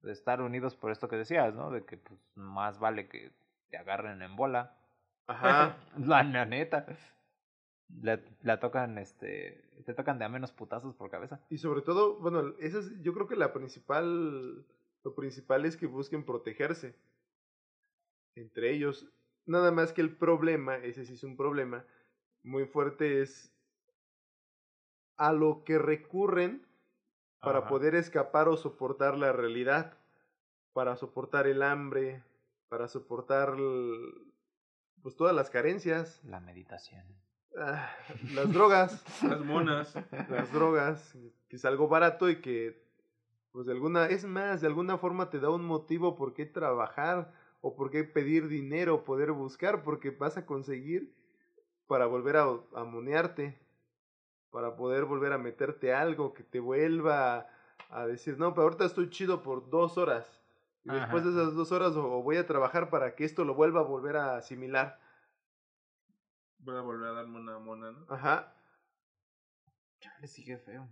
de 0.02 0.12
estar 0.12 0.40
unidos 0.40 0.74
por 0.74 0.90
esto 0.90 1.08
que 1.08 1.16
decías, 1.16 1.54
¿no? 1.54 1.70
De 1.70 1.84
que 1.84 1.96
pues 1.96 2.18
más 2.34 2.78
vale 2.78 3.08
que 3.08 3.32
te 3.70 3.76
agarren 3.76 4.22
en 4.22 4.36
bola. 4.36 4.76
Ajá. 5.26 5.76
la, 5.98 6.22
neta. 6.44 6.86
La 8.42 8.60
tocan, 8.60 8.98
este, 8.98 9.64
te 9.84 9.94
tocan 9.94 10.18
de 10.18 10.24
a 10.24 10.28
menos 10.28 10.52
putazos 10.52 10.94
por 10.94 11.10
cabeza. 11.10 11.40
Y 11.50 11.58
sobre 11.58 11.82
todo, 11.82 12.18
bueno, 12.18 12.54
esa 12.60 12.78
es, 12.78 13.02
yo 13.02 13.12
creo 13.12 13.26
que 13.26 13.36
la 13.36 13.52
principal, 13.52 14.64
lo 15.02 15.14
principal 15.14 15.64
es 15.64 15.76
que 15.76 15.86
busquen 15.86 16.24
protegerse 16.24 16.94
entre 18.36 18.72
ellos. 18.72 19.08
Nada 19.46 19.72
más 19.72 19.92
que 19.92 20.00
el 20.00 20.16
problema, 20.16 20.76
ese 20.76 21.04
sí 21.04 21.14
es 21.14 21.24
un 21.24 21.36
problema 21.36 21.84
muy 22.42 22.66
fuerte, 22.66 23.22
es 23.22 23.52
a 25.16 25.32
lo 25.32 25.64
que 25.64 25.78
recurren 25.78 26.66
para 27.40 27.68
poder 27.68 27.94
escapar 27.94 28.48
o 28.48 28.56
soportar 28.56 29.16
la 29.16 29.32
realidad, 29.32 29.94
para 30.72 30.96
soportar 30.96 31.46
el 31.46 31.62
hambre, 31.62 32.22
para 32.68 32.86
soportar 32.88 33.54
pues 35.02 35.16
todas 35.16 35.34
las 35.34 35.50
carencias. 35.50 36.20
La 36.24 36.40
meditación. 36.40 37.04
Ah, 37.56 37.90
las 38.34 38.52
drogas. 38.52 39.02
las 39.22 39.40
monas. 39.40 39.94
Las 40.28 40.52
drogas, 40.52 41.16
que 41.48 41.56
es 41.56 41.64
algo 41.64 41.88
barato 41.88 42.28
y 42.28 42.40
que, 42.40 42.82
pues 43.52 43.66
de 43.66 43.72
alguna, 43.72 44.06
es 44.06 44.24
más, 44.24 44.60
de 44.60 44.66
alguna 44.66 44.98
forma 44.98 45.30
te 45.30 45.40
da 45.40 45.50
un 45.50 45.64
motivo 45.64 46.14
por 46.14 46.34
qué 46.34 46.46
trabajar 46.46 47.32
o 47.60 47.74
por 47.74 47.90
qué 47.90 48.04
pedir 48.04 48.48
dinero, 48.48 49.04
poder 49.04 49.32
buscar, 49.32 49.82
porque 49.82 50.10
vas 50.10 50.36
a 50.36 50.46
conseguir 50.46 51.14
para 51.86 52.06
volver 52.06 52.36
a 52.36 52.46
amonearte, 52.74 53.58
para 54.50 54.76
poder 54.76 55.04
volver 55.04 55.32
a 55.32 55.38
meterte 55.38 55.94
algo 55.94 56.34
que 56.34 56.42
te 56.42 56.60
vuelva 56.60 57.46
a, 57.88 58.06
decir, 58.06 58.38
no, 58.38 58.52
pero 58.52 58.64
ahorita 58.64 58.84
estoy 58.84 59.10
chido 59.10 59.42
por 59.42 59.68
dos 59.70 59.98
horas. 59.98 60.26
Y 60.84 60.90
después 60.90 61.24
de 61.24 61.30
esas 61.30 61.54
dos 61.54 61.72
horas 61.72 61.94
o, 61.96 62.22
voy 62.22 62.36
a 62.36 62.46
trabajar 62.46 62.88
para 62.88 63.14
que 63.14 63.24
esto 63.24 63.44
lo 63.44 63.54
vuelva 63.54 63.80
a 63.80 63.84
volver 63.84 64.16
a 64.16 64.36
asimilar. 64.36 64.98
Voy 66.58 66.76
a 66.76 66.80
volver 66.80 67.10
a 67.10 67.12
darme 67.12 67.38
una 67.38 67.58
mona, 67.58 67.92
¿no? 67.92 68.06
Ajá. 68.08 68.54
Chale, 70.00 70.26
sí, 70.26 70.44
qué 70.44 70.56
feo. 70.58 70.88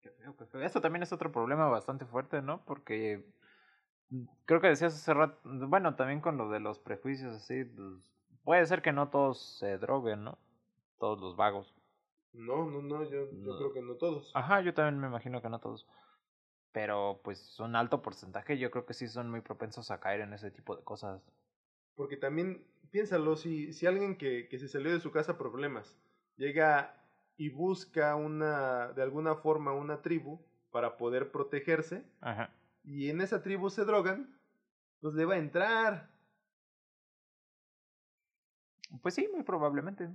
Qué 0.00 0.10
feo, 0.10 0.36
qué 0.36 0.46
feo. 0.46 0.60
Eso 0.62 0.80
también 0.80 1.02
es 1.02 1.12
otro 1.12 1.30
problema 1.32 1.68
bastante 1.68 2.06
fuerte, 2.06 2.42
¿no? 2.42 2.64
Porque 2.64 3.24
mm, 4.10 4.24
creo 4.44 4.60
que 4.60 4.68
decías 4.68 4.94
hace 4.94 5.14
rato, 5.14 5.38
bueno, 5.44 5.94
también 5.94 6.20
con 6.20 6.36
lo 6.36 6.50
de 6.50 6.60
los 6.60 6.78
prejuicios 6.78 7.34
así, 7.34 7.64
pues, 7.64 8.12
puede 8.42 8.66
ser 8.66 8.82
que 8.82 8.92
no 8.92 9.08
todos 9.10 9.58
se 9.58 9.78
droguen, 9.78 10.24
¿no? 10.24 10.38
Todos 10.98 11.20
los 11.20 11.36
vagos. 11.36 11.75
No, 12.36 12.66
no, 12.70 12.82
no, 12.82 13.02
yo, 13.04 13.30
yo 13.32 13.56
creo 13.56 13.72
que 13.72 13.82
no 13.82 13.94
todos. 13.94 14.30
Ajá, 14.34 14.60
yo 14.60 14.74
también 14.74 15.00
me 15.00 15.08
imagino 15.08 15.42
que 15.42 15.48
no 15.48 15.58
todos 15.58 15.86
pero 16.76 17.22
pues 17.24 17.58
un 17.58 17.74
alto 17.74 18.02
porcentaje 18.02 18.58
yo 18.58 18.70
creo 18.70 18.84
que 18.84 18.92
sí 18.92 19.08
son 19.08 19.30
muy 19.30 19.40
propensos 19.40 19.90
a 19.90 19.98
caer 19.98 20.20
en 20.20 20.34
ese 20.34 20.50
tipo 20.50 20.76
de 20.76 20.84
cosas. 20.84 21.22
Porque 21.94 22.18
también, 22.18 22.66
piénsalo, 22.90 23.34
si, 23.36 23.72
si 23.72 23.86
alguien 23.86 24.18
que, 24.18 24.46
que 24.50 24.58
se 24.58 24.68
salió 24.68 24.92
de 24.92 25.00
su 25.00 25.10
casa 25.10 25.38
por 25.38 25.48
problemas 25.50 25.96
llega 26.36 27.02
y 27.38 27.48
busca 27.48 28.14
una, 28.14 28.92
de 28.92 29.02
alguna 29.02 29.36
forma 29.36 29.72
una 29.72 30.02
tribu 30.02 30.44
para 30.70 30.98
poder 30.98 31.32
protegerse, 31.32 32.04
Ajá. 32.20 32.52
y 32.84 33.08
en 33.08 33.22
esa 33.22 33.42
tribu 33.42 33.70
se 33.70 33.86
drogan, 33.86 34.38
pues 35.00 35.14
le 35.14 35.24
va 35.24 35.32
a 35.32 35.38
entrar. 35.38 36.10
Pues 39.00 39.14
sí, 39.14 39.26
muy 39.32 39.44
probablemente. 39.44 40.10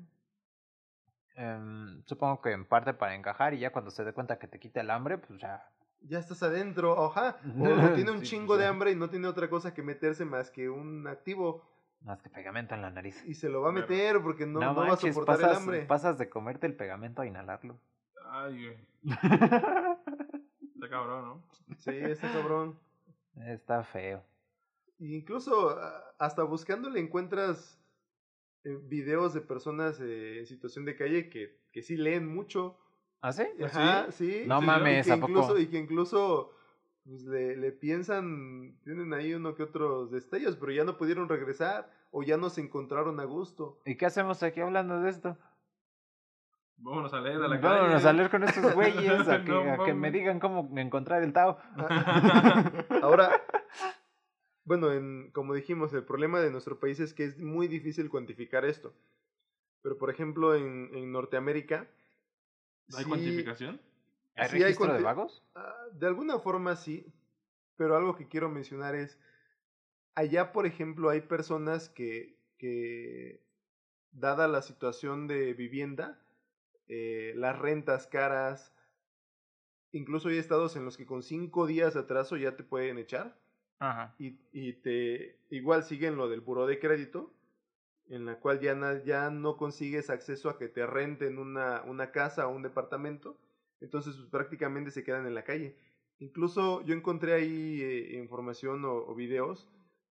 Em, 1.36 2.03
supongo 2.05 2.41
que 2.41 2.51
en 2.51 2.65
parte 2.65 2.93
para 2.93 3.15
encajar 3.15 3.53
y 3.53 3.59
ya 3.59 3.71
cuando 3.71 3.91
se 3.91 4.03
dé 4.03 4.13
cuenta 4.13 4.38
que 4.38 4.47
te 4.47 4.59
quita 4.59 4.82
el 4.82 4.89
hambre, 4.89 5.17
pues 5.17 5.39
ya 5.39 5.63
ya 6.01 6.19
estás 6.19 6.41
adentro, 6.43 7.05
ajá. 7.05 7.38
O 7.59 7.95
tiene 7.95 8.11
un 8.11 8.21
chingo 8.21 8.57
de 8.57 8.65
hambre 8.65 8.91
y 8.91 8.95
no 8.95 9.09
tiene 9.09 9.27
otra 9.27 9.49
cosa 9.49 9.73
que 9.73 9.84
meterse 9.84 10.25
más 10.25 10.49
que 10.49 10.69
un 10.69 11.07
activo. 11.07 11.63
Más 12.01 12.21
que 12.21 12.29
pegamento 12.29 12.73
en 12.73 12.82
la 12.82 12.89
nariz. 12.89 13.23
Y 13.27 13.36
se 13.36 13.49
lo 13.49 13.61
va 13.61 13.69
a 13.69 13.73
meter 13.73 14.21
porque 14.21 14.47
no, 14.47 14.59
no, 14.59 14.75
va 14.75 14.93
a 14.93 14.97
soportar 14.97 15.39
el 15.39 15.55
hambre. 15.55 15.86
Pasas 15.86 16.17
de 16.17 16.29
comerte 16.29 16.65
el 16.65 16.75
pegamento 16.75 17.21
a 17.21 17.27
inhalarlo. 17.27 17.79
Ay, 18.32 18.65
güey. 18.65 18.88
está 20.73 20.89
cabrón, 20.89 21.25
¿no? 21.25 21.43
Sí, 21.77 21.91
está 21.91 22.32
cabrón. 22.32 22.79
Está 23.45 23.84
feo. 23.84 24.23
Incluso 24.97 25.77
hasta 26.17 26.43
buscándole 26.43 26.99
encuentras 26.99 27.79
eh, 28.64 28.78
videos 28.84 29.34
de 29.34 29.41
personas 29.41 29.99
eh, 29.99 30.39
en 30.39 30.45
situación 30.45 30.86
de 30.86 30.95
calle 30.95 31.30
que, 31.30 31.59
que 31.72 31.82
sí 31.82 31.97
leen 31.97 32.28
mucho 32.28 32.78
¿Ah, 33.22 33.32
sí? 33.32 33.43
Ajá, 33.64 34.12
sí. 34.12 34.43
No 34.47 34.62
mames, 34.62 35.07
y 35.07 35.12
incluso, 35.12 35.59
Y 35.59 35.68
que 35.68 35.78
incluso 35.78 36.51
pues, 37.03 37.22
le, 37.24 37.55
le 37.55 37.72
piensan, 37.72 38.80
tienen 38.84 39.14
ahí 39.14 39.34
uno 39.34 39.53
que 39.53 39.64
otros 39.64 40.12
destellos, 40.12 40.55
pero 40.55 40.72
ya 40.72 40.84
no 40.84 40.97
pudieron 40.97 41.30
regresar 41.30 41.91
o 42.09 42.24
ya 42.24 42.38
no 42.38 42.49
se 42.49 42.62
encontraron 42.62 43.20
a 43.20 43.26
gusto. 43.26 43.80
¿Y 43.86 43.95
qué 43.95 44.07
hacemos 44.07 44.41
aquí 44.41 44.59
hablando 44.59 44.99
de 45.01 45.09
esto? 45.12 45.38
Vámonos 46.78 47.14
a 47.14 47.22
leer 47.22 47.43
a 47.43 47.47
la 47.47 47.57
Vámonos 47.59 48.05
a 48.05 48.14
leer 48.14 48.32
con 48.32 48.43
estos 48.43 48.74
güeyes, 48.74 49.28
a, 49.28 49.43
que, 49.43 49.51
a 49.51 49.78
que 49.86 49.93
me 49.93 50.09
digan 50.09 50.39
cómo 50.39 50.68
encontrar 50.80 51.22
el 51.22 51.32
Tao. 51.32 51.59
Ahora, 53.03 53.39
bueno, 54.72 54.93
en, 54.93 55.32
como 55.34 55.53
dijimos, 55.53 55.91
el 55.91 56.05
problema 56.05 56.39
de 56.39 56.49
nuestro 56.49 56.80
país 56.80 57.01
es 57.01 57.13
que 57.13 57.26
es 57.26 57.38
muy 57.38 57.67
difícil 57.67 58.09
cuantificar 58.09 58.63
esto. 58.63 58.93
Pero, 59.82 59.97
por 59.97 60.09
ejemplo, 60.09 60.55
en, 60.55 60.89
en 60.93 61.11
Norteamérica, 61.11 61.89
¿Hay 62.95 63.03
cuantificación? 63.03 63.82
¿Hay 64.38 64.47
registro 64.47 64.93
de 64.93 65.03
vagos? 65.03 65.43
Ah, 65.55 65.76
de 65.91 66.07
alguna 66.07 66.39
forma 66.39 66.78
sí, 66.78 67.05
pero 67.76 67.97
algo 67.97 68.15
que 68.15 68.30
quiero 68.30 68.47
mencionar 68.47 68.95
es, 68.95 69.19
allá 70.15 70.53
por 70.53 70.65
ejemplo 70.65 71.09
hay 71.09 71.19
personas 71.19 71.89
que, 71.89 72.39
que 72.57 73.43
dada 74.13 74.47
la 74.47 74.61
situación 74.61 75.28
de 75.28 75.53
vivienda, 75.53 76.17
eh, 76.88 77.34
las 77.36 77.59
rentas 77.59 78.07
caras, 78.07 78.74
incluso 79.91 80.30
hay 80.30 80.38
estados 80.38 80.78
en 80.78 80.86
los 80.86 80.95
que 80.95 81.05
con 81.05 81.24
cinco 81.24 81.67
días 81.67 81.93
de 81.93 81.99
atraso 81.99 82.38
ya 82.38 82.55
te 82.55 82.63
pueden 82.63 82.99
echar. 82.99 83.41
Ajá. 83.82 84.15
Y, 84.19 84.38
y 84.53 84.73
te 84.73 85.39
igual 85.49 85.84
siguen 85.84 86.15
lo 86.15 86.29
del 86.29 86.41
buró 86.41 86.67
de 86.67 86.79
crédito 86.79 87.34
en 88.11 88.25
la 88.25 88.39
cual 88.39 88.59
ya, 88.59 89.01
ya 89.03 89.29
no 89.29 89.57
consigues 89.57 90.09
acceso 90.09 90.49
a 90.49 90.57
que 90.57 90.67
te 90.67 90.86
renten 90.86 91.39
una, 91.39 91.82
una 91.84 92.11
casa 92.11 92.47
o 92.47 92.53
un 92.53 92.61
departamento, 92.61 93.38
entonces 93.79 94.15
pues, 94.17 94.29
prácticamente 94.29 94.91
se 94.91 95.03
quedan 95.03 95.25
en 95.25 95.34
la 95.34 95.45
calle. 95.45 95.77
Incluso 96.19 96.84
yo 96.84 96.93
encontré 96.93 97.34
ahí 97.34 97.82
eh, 97.82 98.17
información 98.17 98.84
o, 98.86 98.93
o, 98.93 99.15
videos 99.15 99.69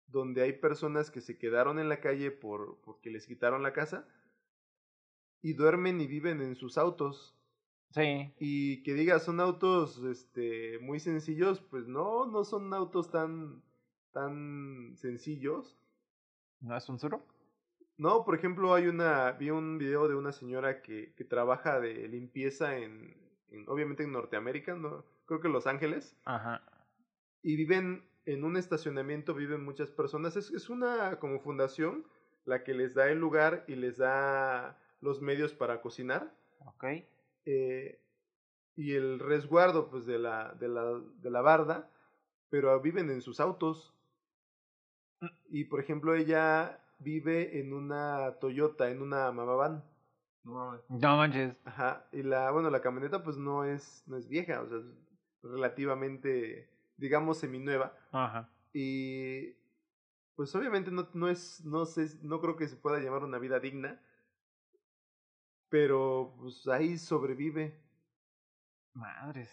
donde 0.08 0.42
hay 0.42 0.52
personas 0.54 1.10
que 1.10 1.20
se 1.20 1.38
quedaron 1.38 1.78
en 1.78 1.88
la 1.88 2.00
calle 2.00 2.32
por, 2.32 2.78
porque 2.82 3.10
les 3.10 3.26
quitaron 3.26 3.62
la 3.62 3.72
casa 3.72 4.06
y 5.40 5.54
duermen 5.54 6.00
y 6.00 6.06
viven 6.06 6.42
en 6.42 6.56
sus 6.56 6.76
autos. 6.76 7.33
Sí. 7.94 8.34
Y 8.40 8.82
que 8.82 8.92
digas, 8.94 9.22
son 9.22 9.38
autos 9.38 10.02
este, 10.02 10.80
muy 10.80 10.98
sencillos, 10.98 11.60
pues 11.60 11.86
no, 11.86 12.26
no 12.26 12.42
son 12.42 12.74
autos 12.74 13.12
tan, 13.12 13.62
tan 14.12 14.96
sencillos. 14.96 15.78
¿No 16.60 16.76
es 16.76 16.88
un 16.88 16.98
suro? 16.98 17.24
No, 17.96 18.24
por 18.24 18.34
ejemplo, 18.34 18.74
hay 18.74 18.88
una, 18.88 19.30
vi 19.32 19.50
un 19.50 19.78
video 19.78 20.08
de 20.08 20.16
una 20.16 20.32
señora 20.32 20.82
que, 20.82 21.14
que 21.14 21.24
trabaja 21.24 21.78
de 21.78 22.08
limpieza 22.08 22.76
en, 22.78 23.16
en, 23.50 23.68
obviamente 23.68 24.02
en 24.02 24.10
Norteamérica, 24.10 24.74
no, 24.74 25.04
creo 25.26 25.40
que 25.40 25.46
en 25.46 25.52
Los 25.52 25.68
Ángeles. 25.68 26.16
Ajá. 26.24 26.62
Y 27.42 27.54
viven 27.54 28.08
en 28.26 28.42
un 28.42 28.56
estacionamiento, 28.56 29.34
viven 29.34 29.64
muchas 29.64 29.90
personas. 29.90 30.34
Es, 30.34 30.50
es 30.50 30.68
una 30.68 31.20
como 31.20 31.38
fundación 31.38 32.04
la 32.44 32.64
que 32.64 32.74
les 32.74 32.94
da 32.94 33.08
el 33.08 33.20
lugar 33.20 33.64
y 33.68 33.76
les 33.76 33.98
da 33.98 34.80
los 35.00 35.22
medios 35.22 35.54
para 35.54 35.80
cocinar. 35.80 36.34
Ok. 36.58 36.86
Eh, 37.44 38.00
y 38.76 38.92
el 38.92 39.18
resguardo, 39.20 39.90
pues, 39.90 40.06
de 40.06 40.18
la, 40.18 40.52
de 40.54 40.68
la, 40.68 41.00
de 41.20 41.30
la 41.30 41.40
barda, 41.40 41.90
pero 42.50 42.80
viven 42.80 43.10
en 43.10 43.22
sus 43.22 43.40
autos. 43.40 43.94
Mm. 45.20 45.26
Y, 45.50 45.64
por 45.64 45.80
ejemplo, 45.80 46.14
ella 46.14 46.80
vive 46.98 47.60
en 47.60 47.72
una 47.72 48.38
Toyota, 48.40 48.90
en 48.90 49.02
una 49.02 49.30
Mamavan. 49.32 49.84
No 50.44 50.78
No 50.88 51.16
manches. 51.16 51.56
Ajá. 51.64 52.06
Y 52.12 52.22
la, 52.22 52.50
bueno, 52.50 52.70
la 52.70 52.82
camioneta 52.82 53.22
pues 53.22 53.36
no 53.36 53.64
es, 53.64 54.02
no 54.06 54.16
es 54.16 54.28
vieja, 54.28 54.60
o 54.60 54.68
sea, 54.68 54.78
es 54.78 54.84
relativamente, 55.42 56.68
digamos, 56.96 57.38
seminueva. 57.38 57.96
Ajá. 58.12 58.50
Y 58.72 59.54
pues 60.36 60.54
obviamente 60.54 60.90
no, 60.90 61.08
no 61.14 61.28
es, 61.28 61.64
no 61.64 61.86
sé, 61.86 62.18
no 62.22 62.40
creo 62.40 62.56
que 62.56 62.68
se 62.68 62.76
pueda 62.76 62.98
llamar 62.98 63.24
una 63.24 63.38
vida 63.38 63.60
digna. 63.60 64.00
Pero 65.74 66.36
pues 66.38 66.68
ahí 66.68 66.96
sobrevive. 66.98 67.76
Madres. 68.92 69.50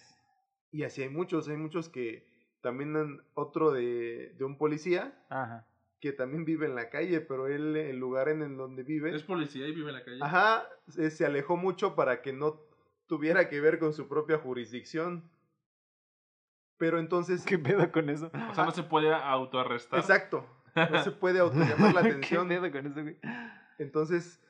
Y 0.70 0.84
así 0.84 1.02
hay 1.02 1.10
muchos, 1.10 1.50
hay 1.50 1.58
muchos 1.58 1.90
que 1.90 2.28
también 2.62 3.24
otro 3.34 3.72
de, 3.72 4.36
de 4.38 4.46
un 4.46 4.56
policía. 4.60 5.20
Ajá 5.32 5.68
que 6.00 6.12
también 6.12 6.46
vive 6.46 6.66
en 6.66 6.74
la 6.74 6.90
calle, 6.90 7.22
pero 7.22 7.48
él, 7.48 7.76
el 7.76 7.98
lugar 7.98 8.28
en 8.28 8.42
el 8.42 8.58
donde 8.58 8.82
vive... 8.82 9.16
Es 9.16 9.22
policía 9.22 9.68
y 9.68 9.72
vive 9.72 9.90
en 9.90 9.96
la 9.96 10.04
calle. 10.04 10.18
Ajá, 10.20 10.68
se, 10.88 11.26
alejó 11.26 11.58
mucho 11.58 11.96
para 11.96 12.24
que 12.24 12.34
no 12.34 12.60
tuviera 13.06 13.48
que 13.50 13.62
ver 13.62 13.78
con 13.78 13.94
su 13.94 14.08
propia 14.08 14.40
jurisdicción. 14.40 15.30
Pero 16.78 16.98
entonces... 16.98 17.46
¿Qué 17.46 17.60
pedo 17.60 17.92
con 17.92 18.10
eso? 18.10 18.32
O 18.50 18.56
sea, 18.56 18.66
no 18.66 18.72
se 18.72 18.82
puede 18.82 19.14
autoarrestar. 19.14 20.00
Exacto, 20.00 20.44
no 20.76 21.04
se 21.04 21.12
puede 21.12 21.40
autollamar 21.40 21.94
la 21.94 22.00
atención. 22.00 22.50
¿Qué 22.50 22.56
pedo 22.56 22.72
con 22.72 22.88
eso, 22.88 23.02
güey? 23.04 23.20
Entonces, 23.78 24.42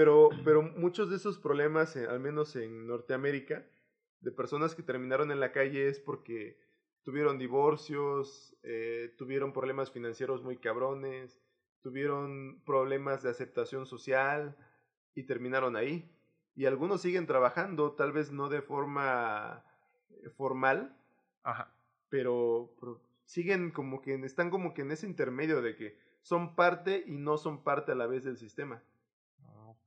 pero, 0.00 0.30
pero 0.46 0.62
muchos 0.62 1.10
de 1.10 1.16
esos 1.16 1.38
problemas, 1.38 1.94
eh, 1.94 2.06
al 2.06 2.20
menos 2.20 2.56
en 2.56 2.86
Norteamérica, 2.86 3.66
de 4.22 4.32
personas 4.32 4.74
que 4.74 4.82
terminaron 4.82 5.30
en 5.30 5.40
la 5.40 5.52
calle 5.52 5.88
es 5.88 6.00
porque 6.00 6.58
tuvieron 7.02 7.36
divorcios, 7.36 8.56
eh, 8.62 9.14
tuvieron 9.18 9.52
problemas 9.52 9.90
financieros 9.90 10.42
muy 10.42 10.56
cabrones, 10.56 11.38
tuvieron 11.82 12.62
problemas 12.64 13.22
de 13.22 13.28
aceptación 13.28 13.84
social 13.84 14.56
y 15.14 15.24
terminaron 15.24 15.76
ahí. 15.76 16.10
Y 16.56 16.64
algunos 16.64 17.02
siguen 17.02 17.26
trabajando, 17.26 17.92
tal 17.92 18.12
vez 18.12 18.32
no 18.32 18.48
de 18.48 18.62
forma 18.62 19.66
eh, 20.08 20.30
formal, 20.30 20.96
Ajá. 21.42 21.74
pero, 22.08 22.74
pero 22.80 23.02
siguen 23.26 23.70
como 23.70 24.00
que 24.00 24.14
están 24.14 24.48
como 24.48 24.72
que 24.72 24.80
en 24.80 24.92
ese 24.92 25.06
intermedio 25.06 25.60
de 25.60 25.76
que 25.76 25.98
son 26.22 26.56
parte 26.56 27.04
y 27.06 27.18
no 27.18 27.36
son 27.36 27.62
parte 27.62 27.92
a 27.92 27.96
la 27.96 28.06
vez 28.06 28.24
del 28.24 28.38
sistema. 28.38 28.82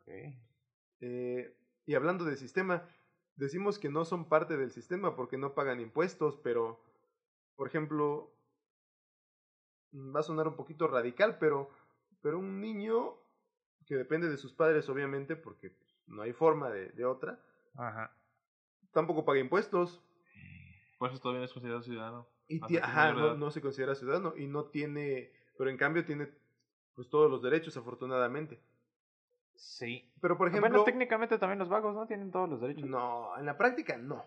Eh, 0.06 1.56
y 1.86 1.96
hablando 1.96 2.26
del 2.26 2.38
sistema, 2.38 2.88
decimos 3.36 3.80
que 3.80 3.90
no 3.90 4.06
son 4.06 4.30
parte 4.30 4.58
del 4.58 4.72
sistema 4.72 5.16
porque 5.16 5.38
no 5.38 5.54
pagan 5.54 5.80
impuestos, 5.80 6.38
pero, 6.44 6.84
por 7.56 7.68
ejemplo, 7.68 8.34
va 9.94 10.20
a 10.22 10.24
sonar 10.24 10.48
un 10.48 10.56
poquito 10.56 10.88
radical, 10.88 11.38
pero, 11.40 11.70
pero 12.22 12.40
un 12.40 12.62
niño 12.62 13.16
que 13.86 13.96
depende 13.96 14.30
de 14.30 14.38
sus 14.38 14.54
padres, 14.54 14.88
obviamente, 14.90 15.36
porque 15.36 15.72
pues, 15.72 15.96
no 16.08 16.22
hay 16.22 16.34
forma 16.34 16.70
de, 16.70 16.90
de 16.90 17.06
otra, 17.06 17.40
Ajá. 17.76 18.16
tampoco 18.92 19.26
paga 19.26 19.40
impuestos. 19.40 20.02
Por 20.98 21.10
eso 21.10 21.20
todavía 21.20 21.40
no 21.40 21.46
es 21.46 21.54
considerado 21.54 21.84
ciudadano. 21.84 22.28
Y 22.48 22.78
ajá, 22.78 23.14
no, 23.14 23.36
no 23.36 23.52
se 23.52 23.62
considera 23.62 23.96
ciudadano 23.96 24.34
y 24.38 24.48
no 24.48 24.66
tiene, 24.66 25.32
pero 25.58 25.70
en 25.70 25.78
cambio 25.78 26.06
tiene 26.06 26.30
pues 26.94 27.10
todos 27.10 27.30
los 27.30 27.42
derechos, 27.42 27.76
afortunadamente. 27.78 28.62
Sí. 29.56 30.12
Pero 30.22 30.38
por 30.38 30.48
ejemplo, 30.50 30.70
bueno, 30.70 30.84
técnicamente 30.84 31.38
también 31.38 31.60
los 31.60 31.70
vagos, 31.70 31.96
¿no? 31.96 32.06
Tienen 32.08 32.32
todos 32.32 32.50
los 32.50 32.62
derechos. 32.62 32.90
no, 32.90 33.38
en 33.38 33.46
la 33.46 33.58
práctica 33.58 33.98
no. 33.98 34.26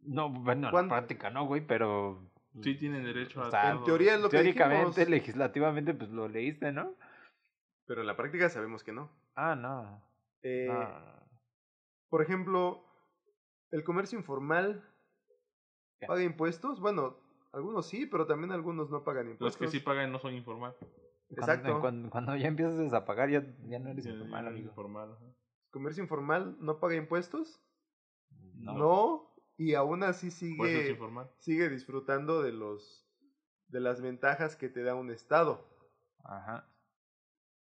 No, 0.00 0.28
bueno, 0.30 0.68
en 0.68 0.74
la 0.74 0.88
práctica 0.88 1.30
no, 1.30 1.46
güey, 1.46 1.64
pero... 1.66 2.18
Sí 2.62 2.74
tienen 2.74 3.04
derecho 3.04 3.42
a 3.42 3.48
O 3.48 3.50
sea, 3.50 3.70
En 3.70 3.76
todo. 3.76 3.84
teoría 3.86 4.14
es 4.14 4.20
lo 4.20 4.28
que 4.28 4.36
Teóricamente, 4.36 5.00
dijimos, 5.00 5.08
legislativamente, 5.08 5.94
pues 5.94 6.10
lo 6.10 6.28
leíste, 6.28 6.72
¿no? 6.72 6.94
pero 7.86 8.00
en 8.02 8.06
la 8.06 8.16
práctica 8.16 8.48
sabemos 8.48 8.82
que 8.82 8.92
no. 8.92 9.10
Ah, 9.34 9.54
no. 9.54 10.02
Eh, 10.42 10.66
no. 10.70 10.88
Por 12.08 12.22
ejemplo, 12.22 12.84
el 13.70 13.84
comercio 13.84 14.18
informal 14.18 14.82
paga 16.06 16.22
impuestos. 16.22 16.80
Bueno, 16.80 17.16
algunos 17.52 17.86
sí, 17.86 18.06
pero 18.06 18.26
también 18.26 18.52
algunos 18.52 18.90
no 18.90 19.04
pagan 19.04 19.26
Los 19.26 19.32
impuestos. 19.32 19.60
que 19.60 19.68
sí 19.68 19.80
pagan 19.80 20.10
no 20.10 20.18
son 20.18 20.34
informal. 20.34 20.74
Cuando- 21.34 21.52
Exacto. 21.52 21.80
Cuando, 21.80 22.10
cuando 22.10 22.36
ya 22.36 22.48
empiezas 22.48 22.92
a 22.92 23.04
pagar, 23.04 23.30
ya, 23.30 23.42
ya 23.64 23.78
no 23.78 23.90
eres 23.90 24.04
Ya- 24.04 24.10
informal, 24.12 24.44
ya 24.44 24.50
es 24.50 24.54
amigo. 24.56 24.68
informal. 24.70 25.16
Comercio 25.70 26.02
informal 26.02 26.56
no 26.60 26.78
paga 26.78 26.94
impuestos. 26.96 27.60
No. 28.54 28.74
No, 28.76 29.34
y 29.56 29.74
aún 29.74 30.02
así 30.02 30.30
sigue, 30.30 30.90
informal. 30.90 31.30
sigue 31.38 31.68
disfrutando 31.68 32.42
de 32.42 32.52
los 32.52 32.98
de 33.68 33.80
las 33.80 34.02
ventajas 34.02 34.54
que 34.56 34.68
te 34.68 34.82
da 34.82 34.94
un 34.94 35.10
estado. 35.10 35.66
Ajá. 36.24 36.68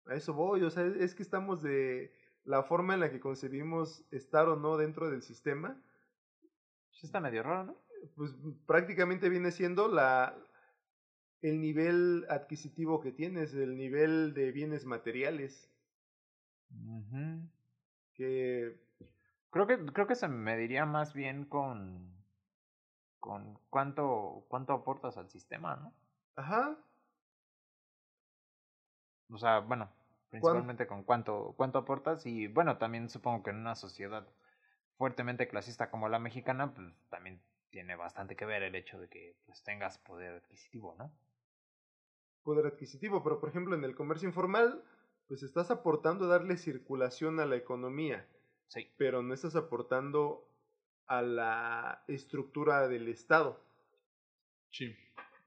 A 0.07 0.15
eso 0.15 0.33
voy, 0.33 0.63
o 0.63 0.71
sea, 0.71 0.87
es 0.87 1.15
que 1.15 1.23
estamos 1.23 1.63
de 1.63 2.15
la 2.45 2.63
forma 2.63 2.95
en 2.95 3.01
la 3.01 3.11
que 3.11 3.21
concebimos 3.21 4.03
estar 4.11 4.49
o 4.49 4.57
no 4.57 4.79
dentro 4.79 5.11
del 5.11 5.23
sistema, 5.23 5.79
Sí 6.93 7.07
está 7.07 7.21
medio 7.21 7.43
raro, 7.43 7.65
¿no? 7.65 7.77
pues 8.17 8.35
prácticamente 8.67 9.29
viene 9.29 9.51
siendo 9.53 9.89
la 9.89 10.35
el 11.43 11.61
nivel 11.61 12.27
adquisitivo 12.29 13.01
que 13.01 13.13
tienes, 13.13 13.55
el 13.55 13.77
nivel 13.77 14.35
de 14.35 14.53
bienes 14.53 14.85
materiales 14.85 15.71
que 18.15 18.79
Creo 19.51 19.67
que, 19.67 19.85
creo 19.93 20.07
que 20.07 20.15
se 20.15 20.29
mediría 20.29 20.87
más 20.87 21.13
bien 21.13 21.45
con, 21.45 22.25
con 23.19 23.59
cuánto, 23.69 24.45
cuánto 24.49 24.73
aportas 24.73 25.17
al 25.17 25.29
sistema, 25.29 25.77
¿no? 25.77 25.93
ajá, 26.37 26.77
O 29.33 29.39
sea, 29.39 29.61
bueno, 29.61 29.89
principalmente 30.31 30.87
con 30.87 31.05
cuánto, 31.05 31.55
cuánto 31.57 31.79
aportas 31.79 32.27
y 32.27 32.47
bueno, 32.49 32.79
también 32.79 33.09
supongo 33.09 33.43
que 33.43 33.51
en 33.51 33.57
una 33.57 33.75
sociedad 33.75 34.27
fuertemente 34.99 35.49
clasista 35.49 35.91
como 35.91 36.09
la 36.09 36.19
mexicana, 36.19 36.75
pues 36.75 36.95
también 37.09 37.41
tiene 37.71 37.97
bastante 37.97 38.37
que 38.37 38.45
ver 38.45 38.63
el 38.63 38.75
hecho 38.75 39.01
de 39.01 39.09
que 39.09 39.37
pues 39.47 39.63
tengas 39.63 39.99
poder 39.99 40.35
adquisitivo, 40.35 40.95
¿no? 40.99 41.13
Poder 42.43 42.67
adquisitivo, 42.67 43.23
pero 43.23 43.41
por 43.41 43.49
ejemplo 43.49 43.75
en 43.75 43.85
el 43.85 43.95
comercio 43.95 44.29
informal, 44.29 44.83
pues 45.29 45.43
estás 45.43 45.71
aportando 45.71 46.25
a 46.25 46.29
darle 46.29 46.57
circulación 46.57 47.39
a 47.41 47.47
la 47.47 47.57
economía, 47.57 48.27
Sí. 48.69 48.89
pero 48.97 49.23
no 49.23 49.35
estás 49.35 49.57
aportando 49.57 50.47
a 51.07 51.23
la 51.23 52.05
estructura 52.09 52.89
del 52.89 53.09
Estado. 53.09 53.61
Sí. 54.71 54.95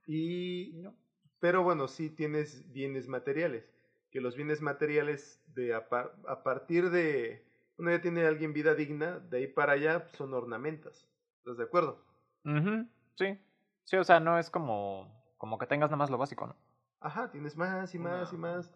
Y 0.07 0.71
No. 0.75 0.93
Pero 1.39 1.61
bueno, 1.61 1.89
sí 1.89 2.09
tienes 2.09 2.71
bienes 2.71 3.09
materiales, 3.09 3.65
que 4.11 4.21
los 4.21 4.35
bienes 4.37 4.61
materiales 4.61 5.43
de 5.53 5.73
a, 5.73 5.89
par- 5.89 6.15
a 6.25 6.41
partir 6.41 6.89
de, 6.89 7.43
bueno, 7.75 7.91
ya 7.91 8.01
tiene 8.01 8.25
alguien 8.25 8.53
vida 8.53 8.75
digna, 8.75 9.19
de 9.19 9.37
ahí 9.39 9.47
para 9.47 9.73
allá 9.73 10.07
son 10.13 10.33
ornamentas. 10.33 11.05
¿Estás 11.39 11.57
de 11.57 11.63
acuerdo? 11.65 12.01
Ujú, 12.45 12.87
Sí. 13.15 13.37
Sí, 13.83 13.97
o 13.97 14.03
sea, 14.05 14.21
no 14.21 14.39
es 14.39 14.49
como, 14.49 15.13
como 15.37 15.57
que 15.57 15.67
tengas 15.67 15.89
nada 15.89 15.97
más 15.97 16.09
lo 16.09 16.17
básico, 16.17 16.47
¿no? 16.47 16.55
Ajá, 17.03 17.29
tienes 17.29 17.55
más 17.57 17.93
y 17.93 17.99
más 17.99 18.33
y 18.33 18.37
más. 18.37 18.73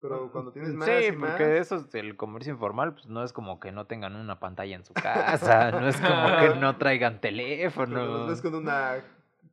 Pero 0.00 0.30
cuando 0.30 0.52
tienes 0.52 0.74
más 0.74 0.86
Sí, 0.88 1.06
y 1.06 1.12
más, 1.12 1.30
porque 1.30 1.56
eso 1.58 1.76
es 1.76 1.94
el 1.94 2.16
comercio 2.16 2.52
informal, 2.52 2.92
pues 2.92 3.06
no 3.06 3.22
es 3.24 3.32
como 3.32 3.58
que 3.60 3.72
no 3.72 3.86
tengan 3.86 4.14
una 4.14 4.38
pantalla 4.38 4.76
en 4.76 4.84
su 4.84 4.92
casa, 4.92 5.70
no 5.72 5.88
es 5.88 5.96
como 5.96 6.38
que 6.38 6.54
no 6.60 6.76
traigan 6.76 7.14
cuando 7.14 7.30
los 7.30 7.48
teléfono. 7.48 8.26
ves 8.26 8.42
con 8.42 8.54
una, 8.56 9.02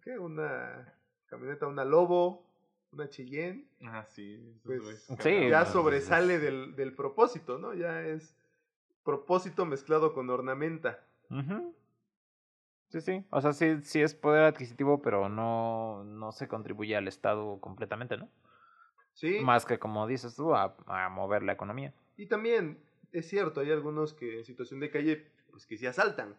¿qué? 0.04 0.20
Una 0.20 0.94
camioneta, 1.28 1.66
una 1.68 1.86
Lobo, 1.86 2.46
una 2.92 3.10
Cheyenne, 3.10 3.66
Ah, 3.86 4.06
sí. 4.10 4.54
pues 4.66 5.06
Sí, 5.20 5.48
ya 5.50 5.66
sobresale 5.66 6.36
es- 6.36 6.42
del, 6.42 6.76
del 6.76 6.94
propósito, 6.94 7.58
¿no? 7.58 7.74
Ya 7.74 8.02
es 8.02 8.36
propósito 9.04 9.66
mezclado 9.66 10.14
con 10.14 10.30
ornamenta. 10.30 11.00
Ujú. 11.30 11.74
Sí, 12.94 13.02
sí. 13.02 13.26
O 13.32 13.42
sea, 13.42 13.54
sí, 13.54 13.82
sí 13.82 14.04
es 14.04 14.14
poder 14.14 14.44
adquisitivo, 14.44 15.02
pero 15.02 15.28
no, 15.30 16.04
no 16.04 16.32
se 16.32 16.48
contribuye 16.48 16.96
al 16.96 17.08
Estado 17.08 17.60
completamente, 17.60 18.18
¿no? 18.18 18.30
Sí. 19.14 19.40
Más 19.40 19.66
que, 19.66 19.80
como 19.80 20.06
dices 20.06 20.36
tú, 20.36 20.54
a, 20.54 20.76
a 20.86 21.10
mover 21.10 21.42
la 21.42 21.54
economía. 21.54 21.92
Y 22.18 22.28
también 22.28 22.78
es 23.12 23.28
cierto, 23.28 23.62
hay 23.62 23.72
algunos 23.72 24.14
que 24.14 24.38
en 24.38 24.46
situación 24.46 24.80
de 24.80 24.92
calle, 24.92 25.32
pues 25.50 25.66
que 25.66 25.76
sí 25.76 25.88
asaltan, 25.88 26.36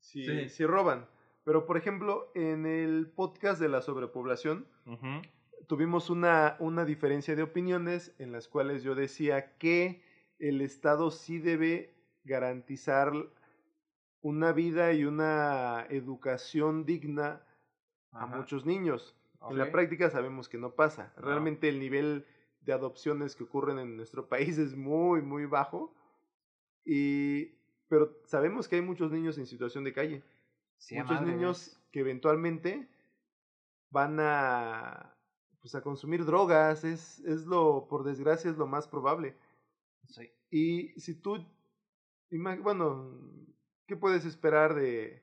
sí, 0.00 0.24
Sí. 0.24 0.48
sí 0.48 0.64
roban. 0.64 1.06
Pero 1.44 1.66
por 1.66 1.76
ejemplo, 1.76 2.32
en 2.34 2.64
el 2.64 3.10
podcast 3.14 3.60
de 3.60 3.68
la 3.68 3.82
sobrepoblación 3.82 4.66
tuvimos 5.66 6.08
una, 6.08 6.56
una 6.60 6.86
diferencia 6.86 7.36
de 7.36 7.42
opiniones 7.42 8.14
en 8.18 8.32
las 8.32 8.48
cuales 8.48 8.82
yo 8.82 8.94
decía 8.94 9.56
que 9.58 10.02
el 10.38 10.62
Estado 10.62 11.10
sí 11.10 11.38
debe 11.38 11.94
garantizar 12.24 13.12
una 14.22 14.52
vida 14.52 14.92
y 14.92 15.04
una 15.04 15.86
educación 15.90 16.84
digna 16.84 17.42
a 18.12 18.26
muchos 18.26 18.66
niños. 18.66 19.14
En 19.48 19.58
la 19.58 19.70
práctica 19.70 20.10
sabemos 20.10 20.48
que 20.48 20.58
no 20.58 20.74
pasa. 20.74 21.12
No. 21.16 21.22
Realmente 21.22 21.68
el 21.68 21.78
nivel 21.78 22.26
de 22.62 22.72
adopciones 22.72 23.36
que 23.36 23.44
ocurren 23.44 23.78
en 23.78 23.96
nuestro 23.96 24.28
país 24.28 24.58
es 24.58 24.76
muy, 24.76 25.22
muy 25.22 25.46
bajo. 25.46 25.94
Y, 26.84 27.56
pero 27.88 28.18
sabemos 28.24 28.68
que 28.68 28.76
hay 28.76 28.82
muchos 28.82 29.12
niños 29.12 29.38
en 29.38 29.46
situación 29.46 29.84
de 29.84 29.92
calle. 29.92 30.24
Sí, 30.78 30.96
muchos 30.96 31.20
madre, 31.20 31.32
niños 31.32 31.78
que 31.92 32.00
eventualmente 32.00 32.88
van 33.90 34.18
a, 34.20 35.14
pues, 35.60 35.74
a 35.74 35.82
consumir 35.82 36.24
drogas. 36.24 36.84
Es, 36.84 37.20
es 37.20 37.46
lo, 37.46 37.86
por 37.88 38.04
desgracia, 38.04 38.50
es 38.50 38.56
lo 38.56 38.66
más 38.66 38.88
probable. 38.88 39.36
Sí. 40.08 40.30
Y 40.50 41.00
si 41.00 41.14
tú, 41.14 41.44
bueno, 42.30 43.18
¿qué 43.88 43.96
puedes 43.96 44.24
esperar 44.24 44.74
de, 44.74 45.20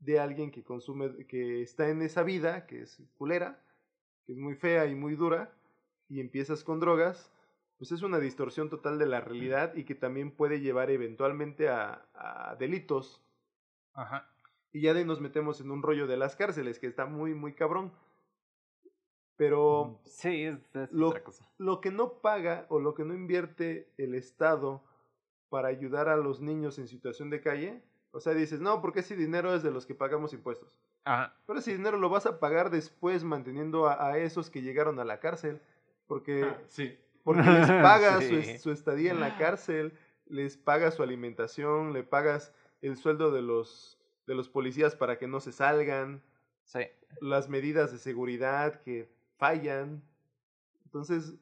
de 0.00 0.18
alguien 0.18 0.50
que 0.50 0.64
consume, 0.64 1.26
que 1.26 1.62
está 1.62 1.88
en 1.88 2.02
esa 2.02 2.24
vida, 2.24 2.66
que 2.66 2.82
es 2.82 3.00
culera, 3.16 3.62
que 4.26 4.32
es 4.32 4.38
muy 4.38 4.56
fea 4.56 4.86
y 4.86 4.96
muy 4.96 5.14
dura, 5.14 5.52
y 6.08 6.18
empiezas 6.20 6.64
con 6.64 6.80
drogas? 6.80 7.30
Pues 7.78 7.92
es 7.92 8.02
una 8.02 8.18
distorsión 8.18 8.68
total 8.70 8.98
de 8.98 9.06
la 9.06 9.20
realidad 9.20 9.76
y 9.76 9.84
que 9.84 9.94
también 9.94 10.32
puede 10.32 10.60
llevar 10.60 10.90
eventualmente 10.90 11.68
a, 11.68 12.04
a 12.14 12.56
delitos. 12.58 13.22
Ajá. 13.94 14.28
Y 14.72 14.80
ya 14.80 14.92
de 14.94 15.00
ahí 15.00 15.04
nos 15.04 15.20
metemos 15.20 15.60
en 15.60 15.70
un 15.70 15.82
rollo 15.82 16.08
de 16.08 16.16
las 16.16 16.34
cárceles, 16.34 16.80
que 16.80 16.88
está 16.88 17.06
muy, 17.06 17.34
muy 17.34 17.52
cabrón. 17.54 17.92
Pero 19.36 20.00
Sí, 20.04 20.42
es, 20.42 20.58
es 20.74 20.90
lo- 20.92 21.08
otra 21.10 21.22
cosa. 21.22 21.48
lo 21.58 21.80
que 21.80 21.92
no 21.92 22.14
paga 22.14 22.66
o 22.68 22.80
lo 22.80 22.94
que 22.94 23.04
no 23.04 23.14
invierte 23.14 23.88
el 23.96 24.14
Estado 24.16 24.82
para 25.48 25.68
ayudar 25.68 26.08
a 26.08 26.16
los 26.16 26.40
niños 26.40 26.78
en 26.78 26.88
situación 26.88 27.30
de 27.30 27.40
calle, 27.40 27.82
o 28.10 28.20
sea, 28.20 28.34
dices, 28.34 28.60
no, 28.60 28.80
porque 28.80 29.00
ese 29.00 29.16
dinero 29.16 29.54
es 29.54 29.62
de 29.62 29.70
los 29.70 29.86
que 29.86 29.94
pagamos 29.94 30.32
impuestos. 30.32 30.74
Ajá. 31.04 31.34
Pero 31.46 31.58
ese 31.58 31.72
dinero 31.72 31.98
lo 31.98 32.08
vas 32.08 32.26
a 32.26 32.38
pagar 32.40 32.70
después 32.70 33.22
manteniendo 33.24 33.86
a, 33.88 34.08
a 34.08 34.18
esos 34.18 34.50
que 34.50 34.62
llegaron 34.62 34.98
a 34.98 35.04
la 35.04 35.20
cárcel, 35.20 35.60
porque 36.06 36.44
Ah, 36.44 36.58
sí. 36.68 36.98
porque 37.24 37.42
les 37.42 37.66
pagas 37.82 38.24
Sí. 38.24 38.56
su, 38.56 38.62
su 38.64 38.70
estadía 38.72 39.10
en 39.12 39.20
la 39.20 39.36
cárcel, 39.38 39.92
les 40.26 40.56
pagas 40.56 40.94
su 40.94 41.02
alimentación, 41.02 41.92
le 41.92 42.02
pagas 42.02 42.52
el 42.82 42.96
sueldo 42.96 43.30
de 43.30 43.42
los, 43.42 43.98
de 44.26 44.34
los 44.34 44.48
policías 44.48 44.96
para 44.96 45.18
que 45.18 45.26
no 45.28 45.40
se 45.40 45.52
salgan, 45.52 46.22
Sí. 46.64 46.80
las 47.20 47.48
medidas 47.48 47.92
de 47.92 47.98
seguridad 47.98 48.80
que 48.82 49.10
fallan. 49.38 50.02
Entonces, 50.84 51.34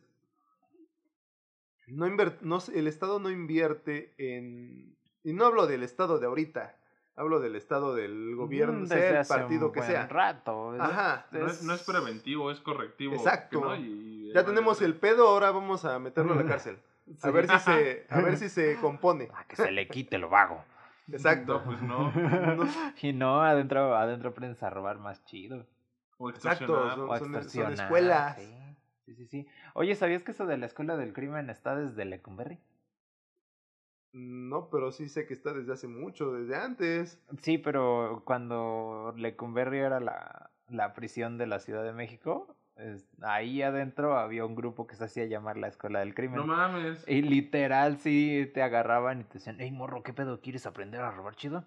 no 1.87 2.07
no 2.43 2.59
el 2.75 2.87
Estado 2.87 3.19
no 3.21 3.31
invierte 3.31 4.15
en... 4.19 4.97
Y 5.23 5.33
no 5.33 5.45
hablo 5.47 5.67
del 5.67 5.83
Estado 5.83 6.19
de 6.19 6.27
ahorita, 6.27 6.77
hablo 7.17 7.41
del 7.41 7.57
Estado 7.57 7.95
del 7.95 8.37
gobierno, 8.37 8.81
Mm, 8.81 8.87
sea 8.87 8.97
desde 8.97 9.21
el 9.21 9.27
partido 9.27 9.67
un 9.67 9.73
que 9.73 9.81
buen 9.81 9.91
sea. 9.91 10.07
rato. 10.07 10.75
es- 10.75 10.81
Ajá. 10.81 11.27
No 11.33 11.47
es, 11.49 11.63
no 11.63 11.75
es 11.75 11.83
preventivo, 11.83 12.51
es 12.51 12.61
correctivo. 12.61 13.15
Exacto. 13.15 13.61
¿no? 13.61 13.77
Y- 13.77 14.33
Ya 14.35 14.45
tenemos 14.45 14.81
el 14.83 14.95
pedo, 14.95 15.29
ahora 15.29 15.51
vamos 15.51 15.85
a 15.85 15.99
meterlo 15.99 16.33
a 16.35 16.37
la 16.37 16.45
cárcel. 16.47 16.79
A 17.23 17.27
Sí. 17.29 17.31
ver 17.31 17.49
si 17.49 17.59
se, 17.61 18.07
a 18.11 18.21
ver 18.21 18.37
si 18.37 18.49
se 18.49 18.77
compone. 18.81 19.29
Ah, 19.33 19.45
que 19.49 19.55
se 19.55 19.71
le 19.71 19.87
quite 19.87 20.19
lo 20.19 20.29
vago. 20.29 20.65
Exacto. 21.11 21.59
No, 21.61 21.65
pues 21.65 21.81
no. 21.83 22.11
No, 22.57 22.69
Y 23.01 23.13
no, 23.13 23.43
adentro, 23.43 23.95
adentro 23.97 24.31
aprendes 24.31 24.61
a 24.65 24.71
robar 24.71 24.99
más 24.99 25.25
chido. 25.25 25.67
O 26.19 26.31
Exacto, 26.31 26.65
extorsionar. 26.65 26.97
son- 26.97 27.11
O 27.11 27.41
son- 27.43 27.49
son 27.51 27.73
escuelas. 27.75 28.37
Sí, 28.37 28.66
sí, 29.07 29.15
sí, 29.15 29.27
sí. 29.27 29.47
Oye, 29.75 29.95
¿sabías 29.95 30.23
que 30.23 30.33
eso 30.33 30.47
de 30.47 30.59
la 30.59 30.67
escuela 30.67 30.97
del 30.97 31.13
crimen 31.13 31.49
está 31.51 31.75
desde 31.77 32.05
Lecumberri? 32.05 32.59
no, 34.13 34.71
pero 34.71 34.93
sí 34.93 35.09
sé 35.09 35.27
que 35.27 35.35
está 35.35 35.53
desde 35.53 35.73
hace 35.75 35.89
mucho, 35.89 36.33
desde 36.33 36.57
antes. 36.57 37.21
Sí, 37.43 37.59
pero 37.59 38.23
cuando 38.25 39.13
Lecumberri 39.17 39.79
era 39.79 40.01
la, 40.01 40.51
la 40.69 40.95
prisión 40.95 41.37
de 41.37 41.47
la 41.47 41.59
Ciudad 41.61 41.85
de 41.85 41.93
México, 41.93 42.57
es- 42.77 43.07
ahí 43.23 43.61
adentro 43.63 44.17
había 44.19 44.47
un 44.47 44.55
grupo 44.55 44.87
que 44.87 44.97
se 44.97 45.05
hacía 45.05 45.27
llamar 45.27 45.59
la 45.59 45.69
escuela 45.69 46.01
del 46.01 46.15
crimen. 46.15 46.41
No 46.41 46.47
mames. 46.47 47.07
Y 47.07 47.21
literal 47.23 47.99
sí 47.99 48.51
te 48.55 48.63
agarraban 48.63 49.21
y 49.21 49.25
te 49.25 49.35
decían, 49.35 49.57
hey 49.61 49.71
morro, 49.71 50.03
¿qué 50.03 50.15
pedo? 50.15 50.41
¿Quieres 50.41 50.67
aprender 50.67 51.03
a 51.03 51.11
robar 51.11 51.37
chido? 51.37 51.65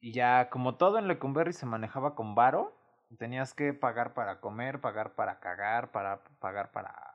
Y 0.00 0.12
ya, 0.12 0.50
como 0.50 0.76
todo 0.76 0.98
en 0.98 1.08
Lecumberri 1.08 1.52
se 1.52 1.66
manejaba 1.66 2.14
con 2.14 2.34
varo, 2.34 2.77
tenías 3.16 3.54
que 3.54 3.72
pagar 3.72 4.14
para 4.14 4.40
comer, 4.40 4.80
pagar 4.80 5.14
para 5.14 5.40
cagar, 5.40 5.90
para 5.90 6.22
pagar 6.40 6.70
para 6.72 7.14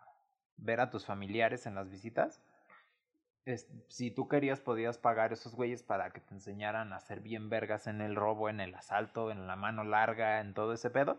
ver 0.58 0.80
a 0.80 0.90
tus 0.90 1.06
familiares 1.06 1.66
en 1.66 1.76
las 1.76 1.90
visitas. 1.90 2.42
Es- 3.46 3.68
si 3.90 4.10
tú 4.10 4.28
querías, 4.28 4.62
podías 4.62 4.98
pagar 4.98 5.34
esos 5.34 5.54
güeyes 5.56 5.84
para 5.84 6.12
que 6.12 6.22
te 6.22 6.34
enseñaran 6.34 6.94
a 6.94 6.98
hacer 6.98 7.20
bien 7.20 7.50
vergas 7.50 7.88
en 7.88 8.02
el 8.02 8.16
robo, 8.16 8.50
en 8.50 8.60
el 8.62 8.74
asalto, 8.74 9.32
en 9.32 9.48
la 9.48 9.56
mano 9.56 9.84
larga, 9.84 10.40
en 10.40 10.54
todo 10.54 10.74
ese 10.74 10.90
pedo. 10.90 11.18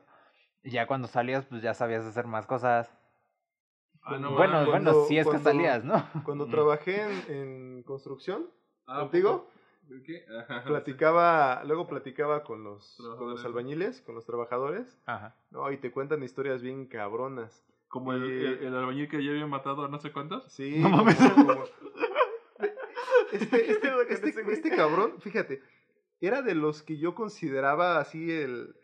Y 0.63 0.71
ya 0.71 0.87
cuando 0.87 1.07
salías, 1.07 1.45
pues 1.45 1.61
ya 1.63 1.75
sabías 1.75 2.05
hacer 2.07 2.27
más 2.27 2.47
cosas. 2.47 2.91
Ah, 4.03 4.19
no 4.19 4.33
bueno, 4.33 4.53
mames. 4.55 4.69
bueno, 4.71 4.95
si 5.07 5.19
es 5.19 5.27
que 5.29 5.39
salías, 5.39 5.85
¿no? 5.85 6.03
Cuando 6.25 6.47
trabajé 6.49 7.03
en, 7.03 7.37
en 7.37 7.83
construcción, 7.83 8.51
Ah, 8.87 9.01
¿contigo? 9.01 9.51
¿Por 9.89 10.03
¿Qué? 10.03 10.25
Ajá. 10.49 10.65
platicaba, 10.65 11.63
luego 11.65 11.87
platicaba 11.87 12.43
con 12.45 12.65
los, 12.65 12.97
con 13.19 13.31
los 13.31 13.45
albañiles, 13.45 14.01
con 14.03 14.15
los 14.15 14.25
trabajadores. 14.27 14.99
Ajá. 15.07 15.37
No, 15.51 15.71
y 15.73 15.79
te 15.79 15.91
cuentan 15.93 16.23
historias 16.23 16.63
bien 16.63 16.87
cabronas. 16.87 17.65
Como 17.89 18.13
el, 18.13 18.25
Y- 18.25 18.45
el, 18.47 18.65
el 18.65 18.75
albañil 18.77 19.09
que 19.09 19.23
ya 19.25 19.31
había 19.31 19.47
matado 19.47 19.85
a 19.85 19.89
no 19.89 19.99
sé 19.99 20.11
cuántos. 20.13 20.51
Sí, 20.53 20.79
No 20.81 20.89
mames. 20.91 21.17
como- 21.35 21.47
como- 21.47 21.65
Este, 23.33 23.71
este, 23.73 23.89
este- 24.13 24.53
este 24.53 24.71
cabrón, 24.77 25.21
fíjate, 25.21 25.61
era 26.21 26.43
de 26.43 26.55
los 26.55 26.83
que 26.83 26.99
yo 26.99 27.15
consideraba 27.15 27.99
así 27.99 28.31
el... 28.31 28.77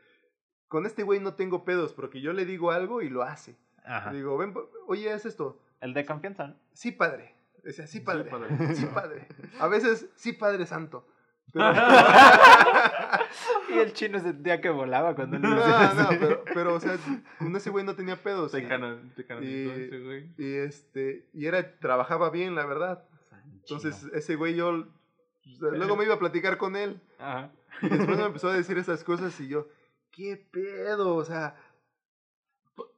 Con 0.68 0.86
este 0.86 1.02
güey 1.02 1.20
no 1.20 1.34
tengo 1.34 1.64
pedos, 1.64 1.92
porque 1.92 2.20
yo 2.20 2.32
le 2.32 2.44
digo 2.44 2.70
algo 2.72 3.02
y 3.02 3.08
lo 3.08 3.22
hace. 3.22 3.56
Ajá. 3.84 4.12
Digo, 4.12 4.36
ven, 4.38 4.54
oye, 4.86 5.10
haz 5.12 5.24
esto. 5.26 5.60
El 5.80 5.94
de 5.94 6.04
confianza, 6.04 6.48
¿no? 6.48 6.56
Sí, 6.72 6.92
padre. 6.92 7.34
Decía, 7.64 7.86
sí, 7.86 8.00
padre. 8.00 8.30
padre. 8.30 8.74
Sí, 8.74 8.86
padre. 8.86 9.26
A 9.58 9.68
veces, 9.68 10.08
sí, 10.16 10.32
padre 10.32 10.66
santo. 10.66 11.06
Pero- 11.52 11.64
Y 13.74 13.78
el 13.78 13.92
chino 13.92 14.18
sentía 14.18 14.60
que 14.60 14.70
volaba 14.70 15.14
cuando 15.14 15.38
le 15.38 15.48
no, 15.48 15.54
no, 15.54 16.08
pero, 16.08 16.44
pero, 16.54 16.74
o 16.74 16.80
sea, 16.80 16.96
con 17.38 17.54
ese 17.54 17.70
güey 17.70 17.84
no 17.84 17.94
tenía 17.94 18.16
pedos. 18.16 18.52
Te 18.52 18.60
y- 18.60 18.66
canan, 18.66 19.12
te 19.14 19.24
canonizó 19.24 19.78
Y- 19.78 19.82
ese 19.82 19.98
güey. 20.00 20.30
Y 20.38 20.54
este, 20.56 21.26
y 21.32 21.46
era, 21.46 21.78
trabajaba 21.78 22.30
bien, 22.30 22.54
la 22.54 22.66
verdad. 22.66 23.04
Entonces, 23.60 24.04
ese 24.12 24.34
güey 24.36 24.54
yo, 24.56 24.86
luego 25.60 25.96
me 25.96 26.04
iba 26.04 26.14
a 26.14 26.18
platicar 26.18 26.56
con 26.56 26.76
él. 26.76 27.00
Ajá. 27.18 27.50
Y 27.82 27.88
después 27.88 28.18
me 28.18 28.24
empezó 28.24 28.48
a 28.48 28.54
decir 28.54 28.78
esas 28.78 29.04
cosas 29.04 29.38
y 29.40 29.48
yo, 29.48 29.68
¿qué 30.10 30.36
pedo? 30.50 31.14
O 31.14 31.24
sea, 31.24 31.56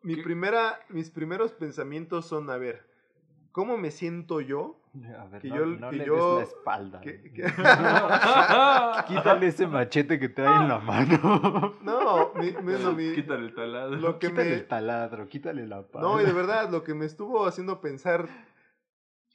mi 0.03 0.17
¿Qué? 0.17 0.23
primera, 0.23 0.81
mis 0.89 1.11
primeros 1.11 1.53
pensamientos 1.53 2.27
son, 2.27 2.49
a 2.51 2.57
ver, 2.57 2.87
¿cómo 3.53 3.77
me 3.79 3.91
siento 3.91 4.41
yo? 4.41 4.79
A 5.19 5.25
ver, 5.27 5.41
Que 5.43 5.49
no, 5.49 5.57
yo- 5.57 5.67
no 5.67 5.91
que 5.91 5.97
le 5.97 6.05
yo- 6.07 6.39
des 6.39 6.49
la 6.49 6.57
espalda. 6.57 7.01
Que- 7.01 7.19
¿no? 7.19 7.33
que- 7.35 7.43
Quítale 9.15 9.47
ese 9.47 9.67
machete 9.67 10.19
que 10.19 10.29
trae 10.29 10.63
en 10.63 10.69
la 10.69 10.79
mano. 10.79 11.75
no, 11.83 12.33
mi, 12.35 12.53
mi- 12.63 12.83
no, 12.83 12.93
mi- 12.93 13.13
Quítale 13.15 13.47
el 13.47 13.55
taladro. 13.55 13.97
lo 13.97 14.19
que 14.19 14.29
quítale 14.29 14.51
me, 14.51 14.57
el 14.57 14.67
taladro, 14.67 15.29
quítale 15.29 15.67
la 15.67 15.83
pala. 15.83 16.07
no, 16.07 16.21
y 16.21 16.25
de 16.25 16.33
verdad, 16.33 16.71
lo 16.71 16.83
que 16.85 16.95
me 16.95 17.07
estuvo 17.07 17.47
haciendo 17.47 17.81
pensar 17.81 18.29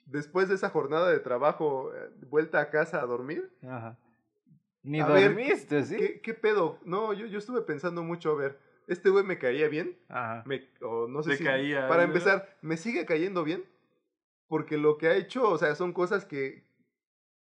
después 0.05 0.47
de 0.47 0.55
esa 0.55 0.69
jornada 0.69 1.09
de 1.09 1.19
trabajo, 1.19 1.91
eh, 1.93 2.09
vuelta 2.29 2.59
a 2.61 2.69
casa 2.69 3.01
a 3.01 3.05
dormir, 3.05 3.51
Ajá. 3.67 3.97
Ni 4.83 5.01
A 5.01 5.07
ver, 5.07 5.33
dormiste, 5.35 5.83
¿sí? 5.83 5.97
¿qué, 5.97 6.21
qué 6.21 6.33
pedo? 6.33 6.79
No, 6.85 7.11
yo, 7.11 7.25
yo 7.25 7.39
estuve 7.39 7.61
pensando 7.61 8.03
mucho, 8.03 8.31
a 8.31 8.35
ver, 8.35 8.57
este 8.87 9.09
güey 9.09 9.25
me 9.25 9.37
caía 9.37 9.67
bien, 9.67 9.97
Ajá. 10.07 10.43
me, 10.45 10.61
o 10.81 11.07
no 11.09 11.23
sé 11.23 11.31
Te 11.31 11.37
si, 11.37 11.43
caía, 11.43 11.89
para 11.89 12.03
¿no? 12.03 12.07
empezar, 12.13 12.55
me 12.61 12.77
sigue 12.77 13.05
cayendo 13.05 13.43
bien, 13.43 13.65
porque 14.47 14.77
lo 14.77 14.97
que 14.97 15.07
ha 15.07 15.15
hecho, 15.15 15.49
o 15.49 15.57
sea, 15.57 15.75
son 15.75 15.93
cosas 15.93 16.25
que, 16.25 16.65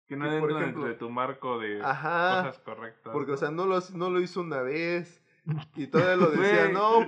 Que 0.08 0.16
no 0.16 0.30
que, 0.30 0.40
por 0.40 0.52
ejemplo- 0.52 0.86
de 0.86 0.94
tu 0.96 1.10
marco 1.10 1.60
de 1.60 1.82
ajá, 1.84 2.44
cosas 2.46 2.60
correctas. 2.60 3.14
porque, 3.14 3.32
o 3.32 3.36
¿no? 3.36 3.38
sea, 3.40 3.52
no 3.52 3.66
lo, 3.66 3.80
no 3.96 4.10
lo 4.10 4.20
hizo 4.22 4.42
una 4.42 4.62
vez, 4.62 5.22
y 5.76 5.88
todavía 5.88 6.16
lo 6.16 6.32
decía, 6.32 6.64
Güey, 6.66 6.74
no, 6.74 7.06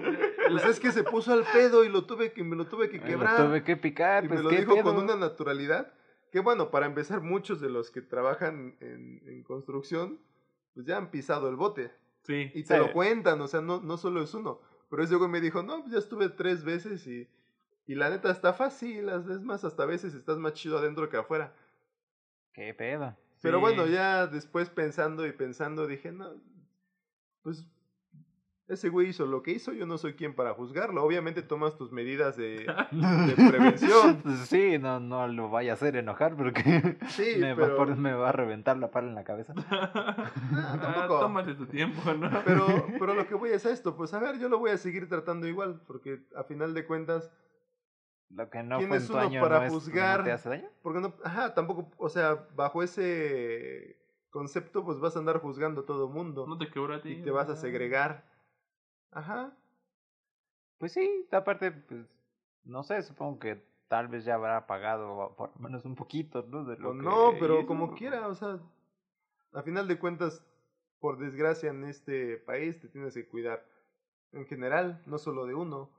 pues 0.49 0.65
es 0.65 0.79
que 0.79 0.91
se 0.91 1.03
puso 1.03 1.33
al 1.33 1.43
pedo 1.53 1.83
y 1.83 1.89
lo 1.89 2.05
tuve 2.05 2.31
que, 2.31 2.43
me 2.43 2.55
lo 2.55 2.67
tuve 2.67 2.89
que 2.89 2.97
Me 2.99 3.03
lo 3.03 3.09
quebrar. 3.09 3.37
tuve 3.47 3.63
que 3.63 3.75
picar, 3.77 4.25
Y 4.25 4.27
pues 4.29 4.39
me 4.39 4.43
lo 4.45 4.49
qué 4.49 4.57
dijo 4.59 4.73
pedo. 4.75 4.83
con 4.83 4.97
una 4.97 5.15
naturalidad 5.15 5.93
que, 6.31 6.39
bueno, 6.39 6.71
para 6.71 6.85
empezar, 6.85 7.21
muchos 7.21 7.59
de 7.59 7.69
los 7.69 7.91
que 7.91 8.01
trabajan 8.01 8.77
en, 8.79 9.21
en 9.27 9.43
construcción, 9.43 10.19
pues 10.73 10.85
ya 10.85 10.95
han 10.97 11.11
pisado 11.11 11.49
el 11.49 11.57
bote. 11.57 11.91
Sí. 12.23 12.49
Y 12.55 12.63
te 12.63 12.75
Sí. 12.75 12.79
lo 12.79 12.93
cuentan, 12.93 13.41
o 13.41 13.47
sea, 13.47 13.59
no, 13.61 13.81
no 13.81 13.97
solo 13.97 14.21
es 14.23 14.33
uno. 14.33 14.61
Pero 14.89 15.03
ese 15.03 15.15
güey 15.15 15.29
me 15.29 15.41
dijo, 15.41 15.61
no, 15.61 15.81
pues 15.81 15.91
ya 15.91 15.99
estuve 15.99 16.29
tres 16.29 16.63
veces 16.63 17.05
y, 17.07 17.27
y 17.91 17.95
la 17.95 18.09
neta 18.09 18.31
está 18.31 18.53
fácil, 18.53 19.05
las 19.07 19.27
es 19.27 19.41
más, 19.41 19.63
hasta 19.63 19.83
a 19.83 19.87
veces 19.87 20.13
estás 20.13 20.37
más 20.37 20.53
chido 20.53 20.77
adentro 20.77 21.09
que 21.09 21.17
afuera. 21.17 21.53
Qué 22.53 22.73
pedo. 22.73 23.15
Pero 23.41 23.57
Sí. 23.57 23.61
bueno, 23.61 23.85
ya 23.87 24.27
después 24.27 24.69
pensando 24.69 25.25
y 25.25 25.31
pensando, 25.31 25.87
dije, 25.87 26.11
no, 26.11 26.29
pues 27.41 27.67
ese 28.67 28.87
güey 28.87 29.09
hizo 29.09 29.25
lo 29.25 29.43
que 29.43 29.51
hizo, 29.51 29.73
yo 29.73 29.85
no 29.85 29.97
soy 29.97 30.13
quien 30.13 30.33
para 30.33 30.53
juzgarlo. 30.53 31.03
Obviamente 31.03 31.41
tomas 31.41 31.75
tus 31.75 31.91
medidas 31.91 32.37
de, 32.37 32.59
de 32.91 33.33
prevención. 33.49 34.21
Pues 34.23 34.39
sí, 34.47 34.77
no, 34.79 34.99
no 35.01 35.27
lo 35.27 35.49
vaya 35.49 35.71
a 35.71 35.73
hacer 35.73 35.97
enojar 35.97 36.37
porque 36.37 36.97
Sí, 37.09 37.33
me, 37.39 37.53
va 37.53 37.67
pero- 37.75 37.95
me 37.97 38.13
va 38.13 38.29
a 38.29 38.31
reventar 38.31 38.77
la 38.77 38.89
pala 38.91 39.09
en 39.09 39.15
la 39.15 39.25
cabeza. 39.25 39.53
Ah, 39.69 40.77
tampoco. 40.81 41.19
tómate 41.19 41.55
tu 41.55 41.65
tiempo, 41.65 42.13
¿no? 42.13 42.29
Pero, 42.45 42.65
pero 42.97 43.13
lo 43.15 43.27
que 43.27 43.35
voy 43.35 43.49
es 43.49 43.65
a 43.65 43.71
esto, 43.71 43.97
pues 43.97 44.13
a 44.13 44.19
ver, 44.19 44.39
yo 44.39 44.47
lo 44.47 44.59
voy 44.59 44.71
a 44.71 44.77
seguir 44.77 45.09
tratando 45.09 45.47
igual, 45.47 45.81
porque 45.85 46.21
a 46.37 46.43
final 46.45 46.73
de 46.73 46.85
cuentas, 46.85 47.29
Lo 48.33 48.49
que 48.49 48.63
no 48.63 48.77
¿Quién 48.77 48.93
es 48.93 49.09
uno 49.09 49.19
año 49.19 49.41
para 49.41 49.59
no 49.59 49.65
es- 49.65 49.73
no 49.73 49.79
juzgar? 49.79 50.23
te 50.23 50.31
hace 50.31 50.49
daño. 50.49 50.69
porque 50.81 50.99
no, 50.99 51.13
ajá, 51.23 51.53
tampoco, 51.53 51.89
o 51.97 52.09
sea, 52.09 52.47
bajo 52.55 52.81
ese 52.81 53.97
concepto, 54.29 54.85
pues 54.85 54.99
vas 54.99 55.15
a 55.15 55.19
andar 55.19 55.39
juzgando 55.41 55.81
a 55.81 55.85
todo 55.85 56.07
mundo 56.07 56.47
No 56.47 56.57
te 56.57 56.69
quebró 56.69 56.93
a 56.95 57.01
ti. 57.01 57.09
y 57.13 57.21
te 57.23 57.31
vas 57.31 57.49
a 57.49 57.55
segregar. 57.57 58.23
Ajá. 59.11 59.53
Pues 60.77 60.93
sí, 60.93 61.27
aparte, 61.31 61.71
pues, 61.71 62.05
no 62.63 62.83
sé, 62.83 63.01
supongo 63.03 63.39
que 63.39 63.63
tal 63.87 64.07
vez 64.07 64.23
ya 64.23 64.35
habrá 64.35 64.65
pagado 64.67 65.35
por 65.35 65.51
lo 65.55 65.61
menos 65.61 65.83
un 65.85 65.95
poquito, 65.95 66.43
¿no? 66.47 66.63
De 66.63 66.77
lo 66.77 66.91
que 66.93 66.97
no, 67.03 67.33
pero 67.39 67.57
hizo. 67.59 67.67
como 67.67 67.93
quiera, 67.93 68.27
o 68.27 68.33
sea, 68.35 68.57
a 69.53 69.61
final 69.63 69.87
de 69.87 69.99
cuentas, 69.99 70.43
por 70.99 71.17
desgracia 71.17 71.69
en 71.71 71.83
este 71.83 72.37
país 72.37 72.79
te 72.79 72.87
tienes 72.87 73.13
que 73.13 73.27
cuidar. 73.27 73.65
En 74.31 74.45
general, 74.45 75.01
no 75.05 75.17
solo 75.17 75.45
de 75.45 75.53
uno. 75.55 75.89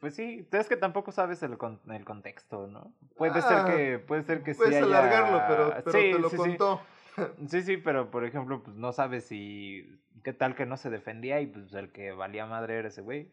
Pues 0.00 0.14
sí, 0.16 0.46
es 0.50 0.68
que 0.68 0.76
tampoco 0.76 1.12
sabes 1.12 1.42
el, 1.42 1.56
con- 1.56 1.80
el 1.90 2.04
contexto, 2.04 2.66
¿no? 2.66 2.92
Puede 3.16 3.38
Ah, 3.38 3.42
ser 3.42 3.64
que, 3.76 3.98
puede 4.00 4.22
ser 4.24 4.42
que 4.42 4.54
sí 4.54 4.58
Puedes 4.58 4.76
haya- 4.76 4.84
alargarlo, 4.86 5.40
pero, 5.48 5.74
pero 5.84 5.98
Sí, 5.98 6.10
te 6.12 6.18
lo 6.18 6.30
sí, 6.30 6.36
sí. 6.36 6.42
contó. 6.42 6.80
Sí, 7.48 7.62
sí, 7.62 7.76
pero 7.76 8.10
por 8.10 8.24
ejemplo, 8.24 8.62
pues 8.62 8.76
no 8.76 8.92
sabes 8.92 9.24
si 9.26 10.00
qué 10.24 10.32
tal 10.32 10.54
que 10.54 10.66
no 10.66 10.76
se 10.76 10.88
defendía 10.90 11.40
y 11.40 11.46
pues 11.46 11.72
el 11.74 11.90
que 11.92 12.12
valía 12.12 12.46
madre 12.46 12.78
era 12.78 12.88
ese 12.88 13.02
güey. 13.02 13.30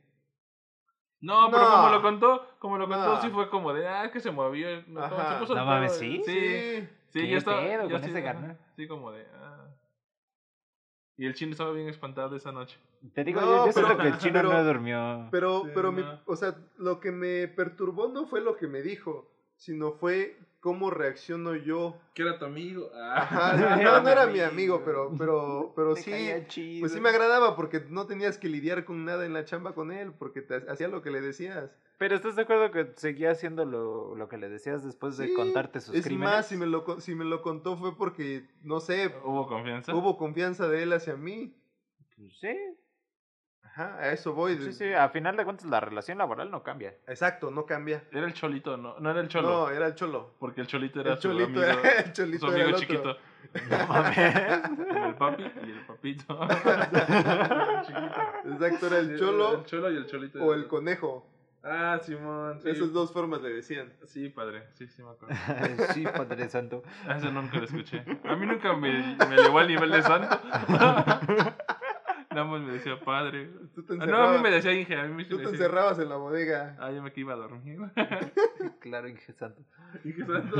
No, 1.21 1.49
pero 1.51 1.63
No. 1.63 1.71
como 1.71 1.89
lo 1.89 2.01
contó, 2.01 2.47
como 2.59 2.77
lo 2.77 2.87
contó, 2.87 3.15
No. 3.15 3.21
sí 3.21 3.29
fue 3.29 3.49
como 3.49 3.73
de, 3.73 3.87
ah, 3.87 4.11
que 4.11 4.19
se 4.19 4.31
movió. 4.31 4.67
No, 4.87 5.07
se 5.09 5.35
puso 5.39 5.55
No 5.55 5.65
mames, 5.65 5.93
¿sí? 5.97 6.21
Sí, 6.25 6.87
sí, 7.09 7.21
¿Qué 7.21 7.29
ya 7.29 7.37
estaba. 7.37 7.61
pedo 7.61 7.83
ya 7.85 7.91
con 7.91 8.03
sí, 8.03 8.09
ese? 8.11 8.57
Sí, 8.75 8.87
como 8.87 9.11
de, 9.11 9.25
ah. 9.35 9.65
Y 11.17 11.25
el 11.25 11.33
chino 11.33 11.51
estaba 11.53 11.71
bien 11.71 11.87
espantado 11.87 12.35
esa 12.35 12.51
noche. 12.51 12.77
Te 13.13 13.23
digo, 13.23 13.39
No, 13.41 13.47
yo, 13.47 13.65
yo 13.67 13.71
pero- 13.73 13.87
siento 13.87 14.03
que 14.03 14.07
el 14.09 14.17
chino 14.17 14.33
pero- 14.33 14.51
no 14.53 14.63
durmió. 14.63 15.27
Pero, 15.31 15.61
Sí, 15.63 15.69
pero, 15.73 15.91
mi- 15.91 16.01
no. 16.01 16.19
o 16.25 16.35
sea, 16.35 16.55
lo 16.77 16.99
que 16.99 17.11
me 17.11 17.47
perturbó 17.47 18.07
no 18.09 18.25
fue 18.25 18.41
lo 18.41 18.57
que 18.57 18.67
me 18.67 18.81
dijo, 18.81 19.31
sino 19.55 19.93
fue 19.93 20.37
cómo 20.65 20.89
reacciono 20.89 21.53
yo. 21.55 21.95
Que 22.15 22.23
era 22.23 22.39
tu 22.39 22.45
amigo. 22.45 22.89
Ajá, 22.95 23.51
Ah, 23.51 23.75
no, 23.83 24.01
no 24.01 24.09
era 24.09 24.25
mi 24.25 24.39
amigo, 24.39 24.81
pero, 24.83 25.13
pero, 25.15 25.73
pero 25.75 25.95
sí, 25.95 26.27
pues 26.79 26.91
sí 26.91 26.99
me 26.99 27.09
agradaba 27.09 27.55
porque 27.55 27.85
no 27.87 28.07
tenías 28.07 28.39
que 28.39 28.49
lidiar 28.49 28.83
con 28.83 29.05
nada 29.05 29.27
en 29.27 29.33
la 29.33 29.45
chamba 29.45 29.75
con 29.75 29.91
él, 29.91 30.11
porque 30.17 30.41
te 30.41 30.55
hacía 30.67 30.87
lo 30.87 31.03
que 31.03 31.11
le 31.11 31.21
decías. 31.21 31.69
Pero 31.99 32.15
¿estás 32.15 32.35
de 32.35 32.41
acuerdo 32.41 32.71
que 32.71 32.93
seguía 32.95 33.29
haciendo 33.29 33.63
lo, 33.63 34.15
lo 34.15 34.27
que 34.27 34.37
le 34.39 34.49
decías 34.49 34.83
después 34.83 35.17
de 35.17 35.27
Sí, 35.27 35.33
contarte 35.35 35.79
sus 35.81 35.95
es 35.95 36.03
crímenes? 36.03 36.33
más, 36.33 36.47
si 36.47 36.57
me, 36.57 36.65
lo, 36.65 36.99
si 36.99 37.13
me 37.13 37.25
lo 37.25 37.43
contó 37.43 37.77
fue 37.77 37.95
porque, 37.95 38.49
no 38.63 38.79
sé, 38.79 39.13
¿Hubo 39.23 39.45
confianza? 39.47 39.93
hubo 39.93 40.17
confianza 40.17 40.67
de 40.67 40.81
él 40.81 40.93
hacia 40.93 41.15
mí. 41.15 41.55
Pues 42.17 42.33
sí, 42.39 42.57
Ajá, 43.77 43.97
a 43.99 44.11
eso 44.13 44.31
voy. 44.33 44.57
sí, 44.57 44.71
sí. 44.71 44.93
A 44.93 45.09
final 45.09 45.35
de 45.35 45.43
cuentas 45.43 45.65
la 45.69 45.81
relación 45.81 46.17
laboral 46.17 46.49
no 46.49 46.63
cambia. 46.63 46.95
Exacto, 47.07 47.51
no 47.51 47.65
cambia. 47.65 48.03
Era 48.09 48.25
el 48.25 48.33
cholito, 48.33 48.77
¿no? 48.77 48.95
No 49.01 49.11
era 49.11 49.19
el 49.19 49.27
cholo. 49.27 49.49
No, 49.49 49.69
era 49.69 49.87
el 49.87 49.95
cholo. 49.95 50.31
Porque 50.39 50.61
el 50.61 50.67
cholito 50.67 51.01
era 51.01 51.11
El 51.11 51.17
su 51.17 51.23
cholito 51.27 51.45
amigo, 51.45 51.61
era, 51.63 51.91
el 52.05 52.13
cholito 52.13 52.47
su 52.47 52.53
era 52.53 52.63
amigo 52.63 52.69
el 52.69 52.83
otro. 52.83 52.87
chiquito. 52.87 53.17
No 53.69 53.87
mames. 53.87 54.17
El 55.05 55.15
papi 55.15 55.43
y 55.43 55.71
el 55.71 55.85
papito. 55.85 56.39
Exacto, 58.45 58.87
era 58.87 58.99
el 58.99 59.19
cholo 59.19 59.53
El 59.59 59.65
cholo 59.65 59.91
y 59.91 59.97
el 59.97 60.05
cholito. 60.07 60.43
o 60.43 60.53
el 60.53 60.67
conejo. 60.67 61.27
Ah, 61.63 61.99
Simón. 62.01 62.59
Sí. 62.61 62.69
Esas 62.69 62.93
dos 62.93 63.11
formas 63.11 63.41
le 63.41 63.49
decían. 63.49 63.91
Sí, 64.05 64.29
padre. 64.29 64.67
Sí, 64.75 64.87
sí 64.87 65.01
me 65.03 65.09
acuerdo. 65.11 65.35
sí, 65.93 66.03
Padre 66.03 66.47
Santo. 66.49 66.83
Ese 67.09 67.31
nunca 67.31 67.57
lo 67.57 67.63
escuché. 67.65 68.03
A 68.23 68.35
mí 68.35 68.45
nunca 68.45 68.73
me, 68.75 69.15
me 69.27 69.35
llevó 69.35 69.57
al 69.59 69.67
nivel 69.67 69.89
de 69.91 70.03
santo. 70.03 70.39
Nada 72.35 72.47
más 72.47 72.61
me 72.61 72.73
decía 72.73 72.99
padre. 73.03 73.49
Tú 73.73 73.83
te 73.83 73.95
No, 73.95 74.03
a 74.03 74.05
encerrabas, 74.05 74.37
mí 74.37 74.43
me 74.43 74.51
decía 74.51 74.73
Inge. 74.73 74.95
A 74.95 75.07
mí 75.07 75.23
sí 75.23 75.29
tú 75.29 75.37
me 75.37 75.43
te 75.45 75.51
decía. 75.51 75.65
encerrabas 75.65 75.99
en 75.99 76.09
la 76.09 76.15
bodega. 76.17 76.75
Ah, 76.79 76.91
yo 76.91 77.01
me 77.01 77.11
que 77.11 77.21
iba 77.21 77.33
a 77.33 77.37
dormir. 77.37 77.79
Claro, 78.79 79.07
Inge 79.07 79.33
Santo. 79.33 79.63
Inge 80.03 80.25
santo. 80.25 80.55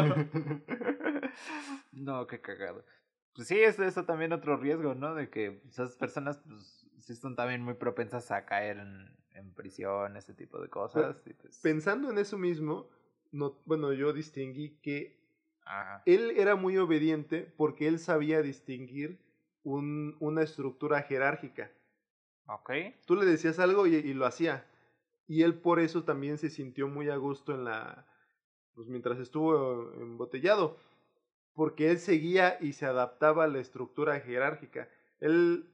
No, 1.92 2.28
qué 2.28 2.42
cagado. 2.42 2.86
Pues 3.36 3.48
sí, 3.48 3.60
es 3.60 3.80
eso 3.80 4.06
también 4.06 4.32
otro 4.34 4.58
riesgo, 4.58 4.96
¿no? 4.96 5.14
De 5.14 5.30
que 5.30 5.62
esas 5.68 5.96
personas, 5.98 6.40
pues, 6.48 6.88
sí 7.00 7.14
están 7.14 7.36
también 7.36 7.62
muy 7.62 7.74
propensas 7.74 8.32
a 8.32 8.46
caer 8.46 8.78
en, 8.78 9.10
en 9.32 9.54
prisión, 9.54 10.16
ese 10.18 10.34
tipo 10.34 10.60
de 10.62 10.70
cosas. 10.70 11.18
y 11.26 11.34
pues, 11.34 11.60
Pensando 11.62 12.10
en 12.10 12.18
eso 12.18 12.38
mismo, 12.38 12.90
no, 13.32 13.60
bueno, 13.66 13.92
yo 13.94 14.14
distinguí 14.14 14.78
que 14.82 15.20
ajá. 15.66 16.02
él 16.06 16.32
era 16.38 16.56
muy 16.56 16.78
obediente 16.78 17.54
porque 17.58 17.88
él 17.88 18.00
sabía 18.00 18.42
distinguir 18.42 19.20
un, 19.66 20.16
una 20.20 20.44
estructura 20.44 21.02
jerárquica. 21.02 21.72
Ok. 22.48 22.72
Tú 23.06 23.16
le 23.16 23.26
decías 23.26 23.60
algo 23.60 23.88
y, 23.88 23.96
y 23.96 24.14
lo 24.14 24.26
hacía. 24.26 24.66
Y 25.28 25.42
él 25.42 25.56
por 25.56 25.80
eso 25.80 26.04
también 26.04 26.38
se 26.38 26.50
sintió 26.50 26.88
muy 26.88 27.10
a 27.10 27.18
gusto 27.18 27.54
en 27.54 27.66
la. 27.66 28.08
Pues 28.76 28.88
mientras 28.88 29.20
estuvo 29.20 29.92
embotellado. 29.94 30.78
Porque 31.54 31.90
él 31.90 32.00
seguía 32.00 32.58
y 32.62 32.74
se 32.74 32.86
adaptaba 32.86 33.46
a 33.46 33.48
la 33.48 33.60
estructura 33.60 34.20
jerárquica. 34.20 34.88
Él, 35.20 35.70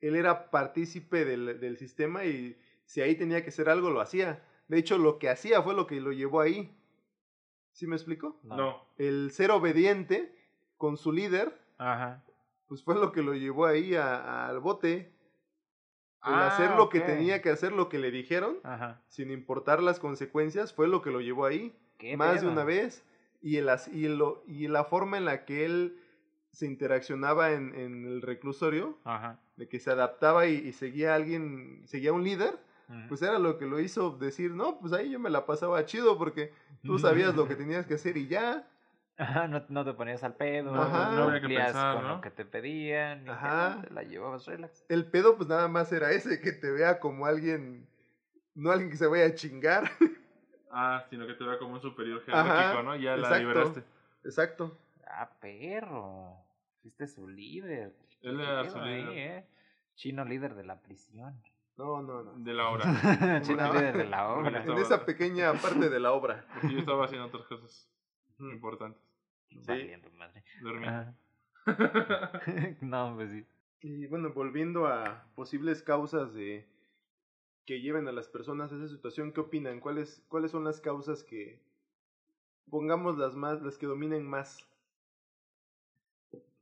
él 0.00 0.16
era 0.16 0.50
partícipe 0.50 1.24
del, 1.24 1.60
del 1.60 1.78
sistema 1.78 2.24
y 2.24 2.58
si 2.84 3.00
ahí 3.00 3.14
tenía 3.14 3.42
que 3.42 3.50
hacer 3.50 3.68
algo, 3.68 3.90
lo 3.90 4.00
hacía. 4.00 4.44
De 4.68 4.78
hecho, 4.78 4.98
lo 4.98 5.18
que 5.18 5.30
hacía 5.30 5.62
fue 5.62 5.74
lo 5.74 5.86
que 5.86 6.00
lo 6.00 6.12
llevó 6.12 6.40
ahí. 6.40 6.76
¿Sí 7.72 7.86
me 7.86 7.94
explico? 7.94 8.40
No. 8.42 8.82
El 8.98 9.30
ser 9.30 9.52
obediente 9.52 10.34
con 10.76 10.96
su 10.96 11.12
líder, 11.12 11.56
Ajá. 11.78 12.25
Pues 12.68 12.82
fue 12.82 12.94
lo 12.94 13.12
que 13.12 13.22
lo 13.22 13.34
llevó 13.34 13.66
ahí 13.66 13.94
al 13.94 14.60
bote. 14.60 15.12
El 16.24 16.34
Ah, 16.34 16.48
hacer 16.48 16.70
lo 16.76 16.88
que 16.88 17.00
tenía 17.00 17.40
que 17.40 17.50
hacer, 17.50 17.70
lo 17.72 17.88
que 17.88 17.98
le 17.98 18.10
dijeron, 18.10 18.58
Ajá. 18.64 19.00
sin 19.06 19.30
importar 19.30 19.80
las 19.82 20.00
consecuencias, 20.00 20.72
fue 20.72 20.88
lo 20.88 21.00
que 21.00 21.10
lo 21.12 21.20
llevó 21.20 21.44
ahí. 21.46 21.76
¿Qué 21.98 22.16
Más 22.16 22.40
de 22.40 22.48
una 22.48 22.64
vez. 22.64 23.04
Y, 23.42 23.58
el, 23.58 23.68
y, 23.92 24.08
lo, 24.08 24.42
y 24.48 24.66
la 24.66 24.84
forma 24.84 25.18
en 25.18 25.24
la 25.24 25.44
que 25.44 25.64
él 25.64 26.00
se 26.50 26.66
interaccionaba 26.66 27.52
en, 27.52 27.74
en 27.74 28.06
el 28.06 28.22
reclusorio, 28.22 28.98
Ajá. 29.04 29.38
de 29.56 29.68
que 29.68 29.78
se 29.78 29.90
adaptaba 29.90 30.46
y, 30.46 30.54
y 30.56 30.72
seguía 30.72 31.12
a 31.12 31.16
alguien, 31.16 31.82
seguía 31.86 32.10
a 32.10 32.14
un 32.14 32.24
líder, 32.24 32.58
pues 33.08 33.20
era 33.22 33.38
lo 33.38 33.58
que 33.58 33.66
lo 33.66 33.78
hizo 33.80 34.10
decir, 34.12 34.52
no, 34.52 34.78
pues 34.78 34.92
ahí 34.92 35.10
yo 35.10 35.18
me 35.20 35.28
la 35.30 35.44
pasaba 35.44 35.84
chido 35.84 36.16
porque 36.18 36.52
tú 36.82 36.98
sabías 36.98 37.34
lo 37.36 37.46
que 37.46 37.54
tenías 37.56 37.84
que 37.86 37.94
hacer 37.94 38.16
y 38.16 38.26
ya. 38.28 38.68
Ajá, 39.18 39.48
no, 39.48 39.64
no 39.68 39.84
te 39.84 39.94
ponías 39.94 40.22
al 40.24 40.34
pedo, 40.36 40.74
Ajá. 40.74 41.12
no 41.16 41.30
cumplías 41.30 41.72
con 41.72 42.02
¿no? 42.02 42.16
lo 42.16 42.20
que 42.20 42.30
te 42.30 42.44
pedían, 42.44 43.26
y 43.26 43.30
Ajá. 43.30 43.76
ya, 43.76 43.88
te 43.88 43.94
la 43.94 44.02
llevabas 44.02 44.46
relax. 44.46 44.84
El 44.90 45.06
pedo 45.10 45.36
pues 45.36 45.48
nada 45.48 45.68
más 45.68 45.90
era 45.92 46.10
ese, 46.10 46.40
que 46.40 46.52
te 46.52 46.70
vea 46.70 47.00
como 47.00 47.24
alguien, 47.24 47.88
no 48.54 48.70
alguien 48.70 48.90
que 48.90 48.96
se 48.98 49.06
vaya 49.06 49.26
a 49.26 49.34
chingar. 49.34 49.90
Ah, 50.70 51.02
sino 51.08 51.26
que 51.26 51.32
te 51.34 51.44
vea 51.44 51.58
como 51.58 51.74
un 51.74 51.80
superior 51.80 52.22
jerárquico, 52.24 52.82
¿no? 52.82 52.96
Ya 52.96 53.12
la 53.16 53.28
exacto. 53.28 53.38
liberaste. 53.38 53.84
Exacto. 54.24 54.78
Ah, 55.06 55.30
perro. 55.40 56.36
Fuiste 56.82 57.06
su 57.06 57.26
líder. 57.28 57.96
Él 58.20 58.36
¿Qué 58.36 58.42
era 58.42 58.68
su 58.68 58.78
ahí, 58.78 59.02
líder. 59.02 59.18
eh? 59.18 59.48
Chino 59.94 60.24
líder 60.26 60.54
de 60.54 60.64
la 60.64 60.82
prisión. 60.82 61.40
No, 61.78 62.02
no, 62.02 62.22
no. 62.22 62.32
De 62.36 62.52
la 62.52 62.68
hora. 62.68 62.84
Chino 63.42 63.72
líder 63.72 63.96
de 63.96 64.04
la 64.08 64.28
obra. 64.28 64.62
En 64.64 64.76
esa 64.78 65.06
pequeña 65.06 65.54
parte 65.54 65.88
de 65.88 66.00
la 66.00 66.12
obra. 66.12 66.44
Porque 66.52 66.74
yo 66.74 66.80
estaba 66.80 67.06
haciendo 67.06 67.28
otras 67.28 67.46
cosas 67.46 67.88
importantes. 68.38 69.02
Valiendo 69.50 70.10
madre. 70.12 70.44
No, 72.80 73.14
pues 73.16 73.30
sí. 73.30 73.46
Y 73.80 74.06
bueno, 74.06 74.32
volviendo 74.32 74.86
a 74.86 75.26
posibles 75.34 75.82
causas 75.82 76.34
de 76.34 76.66
que 77.66 77.80
lleven 77.80 78.08
a 78.08 78.12
las 78.12 78.28
personas 78.28 78.72
a 78.72 78.76
esa 78.76 78.88
situación, 78.88 79.32
¿qué 79.32 79.40
opinan? 79.40 79.80
¿Cuáles, 79.80 80.24
cuáles 80.28 80.52
son 80.52 80.64
las 80.64 80.80
causas 80.80 81.24
que 81.24 81.60
pongamos 82.70 83.18
las 83.18 83.34
más, 83.34 83.60
las 83.62 83.76
que 83.76 83.86
dominen 83.86 84.26
más? 84.26 84.64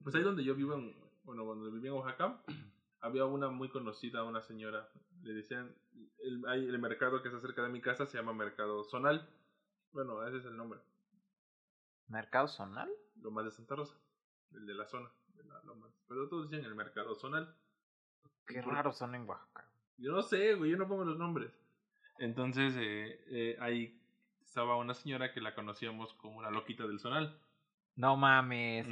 Pues 0.03 0.15
ahí 0.15 0.23
donde 0.23 0.45
yo 0.45 0.55
vivo, 0.55 0.75
en, 0.75 0.95
bueno, 1.25 1.45
cuando 1.45 1.71
vivía 1.71 1.91
en 1.91 1.97
Oaxaca, 1.97 2.43
había 3.01 3.27
una 3.27 3.49
muy 3.49 3.69
conocida, 3.69 4.25
una 4.25 4.41
señora. 4.43 4.89
Le 5.23 5.35
decían, 5.35 5.75
el, 6.19 6.45
hay 6.47 6.67
el 6.67 6.79
mercado 6.79 7.23
que 7.23 7.29
está 7.29 7.41
cerca 7.41 7.63
de 7.63 7.69
mi 7.69 7.81
casa 7.81 8.07
se 8.07 8.17
llama 8.17 8.33
Mercado 8.33 8.85
Zonal. 8.85 9.29
Bueno, 9.93 10.27
ese 10.27 10.39
es 10.39 10.45
el 10.47 10.57
nombre. 10.57 10.81
¿Mercado 12.09 12.49
zonal? 12.49 12.91
Lo 13.21 13.31
más 13.31 13.45
de 13.45 13.51
Santa 13.51 13.75
Rosa. 13.77 13.97
El 14.53 14.67
de 14.67 14.75
la 14.75 14.87
zona. 14.87 15.11
De 15.35 15.45
la 15.45 15.61
Lomas. 15.65 15.91
Pero 16.09 16.29
todos 16.29 16.51
dicen 16.51 16.65
el 16.65 16.75
Mercado 16.75 17.15
Zonal. 17.15 17.55
Qué 18.47 18.61
raros 18.63 18.97
son 18.99 19.15
en 19.15 19.29
Oaxaca. 19.29 19.67
Yo 19.99 20.13
no 20.13 20.23
sé, 20.23 20.55
güey, 20.55 20.71
yo 20.71 20.77
no 20.77 20.87
pongo 20.87 21.05
los 21.05 21.19
nombres. 21.19 21.51
Entonces, 22.19 22.75
eh, 22.77 23.25
eh, 23.29 23.57
ahí 23.61 24.01
estaba 24.45 24.77
una 24.77 24.95
señora 24.95 25.33
que 25.33 25.41
la 25.41 25.55
conocíamos 25.55 26.13
como 26.15 26.43
la 26.43 26.51
loquita 26.51 26.87
del 26.87 27.01
Zonal. 27.01 27.39
No 27.97 28.17
mames. 28.17 28.87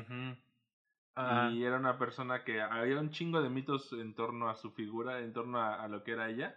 Ah, 1.15 1.51
Y 1.53 1.63
era 1.65 1.77
una 1.77 1.99
persona 1.99 2.43
que 2.45 2.63
había 2.63 2.99
un 2.99 3.11
chingo 3.11 3.43
de 3.43 3.51
mitos 3.51 3.93
en 3.93 4.15
torno 4.15 4.49
a 4.49 4.55
su 4.57 4.71
figura, 4.73 5.21
en 5.21 5.33
torno 5.33 5.61
a, 5.61 5.83
a 5.83 5.89
lo 5.89 6.03
que 6.03 6.13
era 6.13 6.31
ella. 6.31 6.57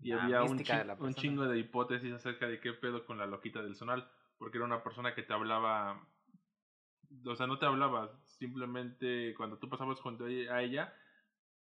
Y 0.00 0.10
La 0.10 0.22
había 0.22 0.42
un, 0.42 0.58
chi- 0.58 0.72
un 1.00 1.14
chingo 1.14 1.44
de 1.46 1.58
hipótesis 1.58 2.12
acerca 2.12 2.46
de 2.46 2.60
qué 2.60 2.72
pedo 2.72 3.04
con 3.04 3.18
la 3.18 3.26
loquita 3.26 3.60
del 3.62 3.74
sonal. 3.74 4.08
Porque 4.38 4.58
era 4.58 4.64
una 4.66 4.82
persona 4.82 5.14
que 5.14 5.22
te 5.22 5.32
hablaba. 5.32 6.06
O 7.26 7.34
sea, 7.36 7.46
no 7.46 7.58
te 7.58 7.66
hablaba. 7.66 8.12
Simplemente 8.26 9.34
cuando 9.36 9.58
tú 9.58 9.68
pasabas 9.68 10.00
junto 10.00 10.24
a 10.26 10.30
ella- 10.30 10.54
a 10.54 10.62
ella, 10.62 10.94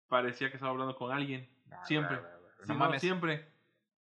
parecía 0.07 0.49
que 0.49 0.55
estaba 0.57 0.71
hablando 0.71 0.95
con 0.95 1.11
alguien. 1.11 1.49
Siempre. 1.85 2.17
Sí, 2.59 2.67
No 2.67 2.73
no, 2.73 2.79
mames. 2.79 3.01
siempre. 3.01 3.53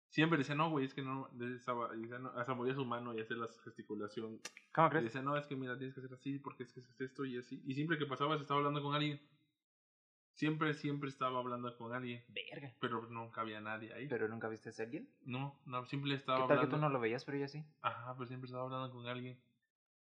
Siempre 0.09 0.39
decía, 0.39 0.55
no, 0.55 0.71
güey, 0.71 0.85
es 0.85 0.93
que 0.95 1.03
no. 1.03 1.29
Estaba, 1.55 1.95
y 1.95 2.01
decía, 2.01 2.17
no, 2.17 2.29
hasta 2.29 2.55
movía 2.55 2.73
su 2.73 2.83
mano 2.83 3.13
y 3.13 3.21
hacía 3.21 3.37
la 3.37 3.47
gesticulación 3.63 4.39
¿Cómo 4.73 4.87
y 4.87 4.89
crees? 4.89 5.03
dice, 5.05 5.21
no, 5.21 5.37
es 5.37 5.45
que 5.45 5.55
mira, 5.55 5.77
tienes 5.77 5.93
que 5.93 6.01
hacer 6.01 6.13
así 6.13 6.39
porque 6.39 6.63
es 6.63 6.73
que 6.73 6.79
es 6.79 6.99
esto 7.01 7.25
y 7.25 7.37
así. 7.37 7.61
Y 7.65 7.75
siempre 7.75 7.97
que 7.99 8.07
pasaba 8.07 8.35
se 8.35 8.41
estaba 8.41 8.57
hablando 8.59 8.81
con 8.81 8.95
alguien. 8.95 9.21
Siempre, 10.39 10.73
siempre 10.73 11.09
estaba 11.09 11.39
hablando 11.39 11.75
con 11.77 11.93
alguien. 11.93 12.23
Verga. 12.29 12.73
Pero 12.79 13.01
nunca 13.09 13.41
había 13.41 13.59
nadie 13.59 13.91
ahí. 13.93 14.07
¿Pero 14.07 14.29
nunca 14.29 14.47
viste 14.47 14.69
a 14.69 14.83
alguien? 14.85 15.09
No, 15.25 15.59
no, 15.65 15.85
siempre 15.85 16.11
¿Qué 16.11 16.15
estaba 16.15 16.39
tal 16.39 16.47
que 16.47 16.53
hablando. 16.53 16.75
tú 16.77 16.81
no 16.81 16.87
lo 16.89 17.01
veías, 17.01 17.25
pero 17.25 17.37
ella 17.37 17.49
sí? 17.49 17.61
Ajá, 17.81 18.13
pero 18.15 18.25
siempre 18.25 18.45
estaba 18.45 18.63
hablando 18.63 18.89
con 18.89 19.05
alguien. 19.05 19.37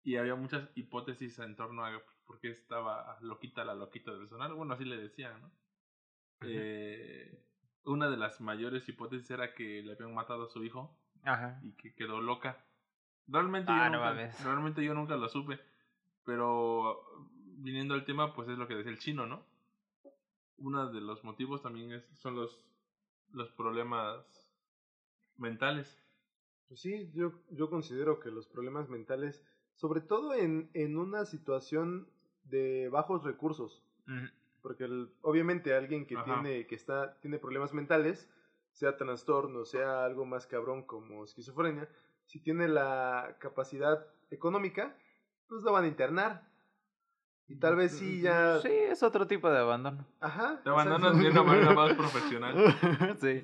Y 0.03 0.15
había 0.15 0.33
muchas 0.33 0.67
hipótesis 0.73 1.37
en 1.37 1.55
torno 1.55 1.85
a 1.85 2.01
por 2.25 2.39
qué 2.39 2.49
estaba 2.49 3.19
loquita 3.21 3.63
la 3.65 3.75
loquita 3.75 4.13
del 4.13 4.27
sonar. 4.27 4.51
Bueno, 4.53 4.73
así 4.73 4.83
le 4.83 4.97
decían, 4.97 5.39
¿no? 5.39 5.51
Eh, 6.41 7.45
una 7.83 8.09
de 8.09 8.17
las 8.17 8.41
mayores 8.41 8.89
hipótesis 8.89 9.29
era 9.29 9.53
que 9.53 9.83
le 9.83 9.93
habían 9.93 10.15
matado 10.15 10.45
a 10.45 10.49
su 10.49 10.63
hijo 10.63 10.97
Ajá. 11.23 11.59
y 11.61 11.73
que 11.73 11.93
quedó 11.93 12.19
loca. 12.19 12.65
Realmente, 13.27 13.71
Ah, 13.71 13.91
yo, 13.91 13.97
no 13.99 14.13
nunca, 14.13 14.43
realmente 14.43 14.83
yo 14.83 14.95
nunca 14.95 15.17
lo 15.17 15.29
supe. 15.29 15.59
Pero 16.23 17.29
viniendo 17.57 17.93
al 17.93 18.05
tema, 18.05 18.33
pues 18.33 18.49
es 18.49 18.57
lo 18.57 18.67
que 18.67 18.73
decía 18.75 18.91
el 18.91 18.97
chino, 18.97 19.27
¿no? 19.27 19.45
Uno 20.57 20.91
de 20.91 21.01
los 21.01 21.23
motivos 21.23 21.61
también 21.61 21.91
es, 21.91 22.05
son 22.13 22.35
los, 22.35 22.59
los 23.31 23.49
problemas 23.51 24.25
mentales. 25.37 26.01
Pues 26.67 26.79
sí, 26.81 27.11
yo, 27.13 27.31
yo 27.51 27.69
considero 27.69 28.19
que 28.19 28.31
los 28.31 28.47
problemas 28.47 28.89
mentales, 28.89 29.43
sobre 29.75 30.01
todo 30.01 30.33
en, 30.33 30.69
en 30.73 30.97
una 30.97 31.25
situación 31.25 32.07
de 32.43 32.89
bajos 32.89 33.23
recursos. 33.23 33.83
Porque 34.61 34.85
el- 34.85 35.11
obviamente 35.21 35.73
alguien 35.75 36.05
que 36.07 36.15
Ajá. 36.15 36.25
tiene, 36.41 36.65
que 36.67 36.75
está, 36.75 37.19
tiene 37.19 37.37
problemas 37.39 37.73
mentales, 37.73 38.29
sea 38.71 38.97
trastorno, 38.97 39.65
sea 39.65 40.05
algo 40.05 40.25
más 40.25 40.47
cabrón 40.47 40.83
como 40.83 41.23
esquizofrenia, 41.23 41.87
si 42.25 42.39
tiene 42.39 42.67
la 42.67 43.37
capacidad 43.39 44.05
económica, 44.31 44.97
pues 45.47 45.61
lo 45.63 45.71
van 45.71 45.85
a 45.85 45.87
internar. 45.87 46.47
Y 47.47 47.57
tal 47.57 47.75
vez 47.75 47.91
sí 47.91 48.21
ya... 48.21 48.59
Sí, 48.59 48.69
es 48.69 49.03
otro 49.03 49.27
tipo 49.27 49.49
de 49.49 49.59
abandono. 49.59 50.05
Ajá. 50.19 50.61
Te 50.63 50.69
abandonan 50.69 51.19
de 51.21 51.29
una 51.29 51.43
manera 51.43 51.73
más 51.73 51.93
profesional. 51.97 53.17
sí. 53.21 53.43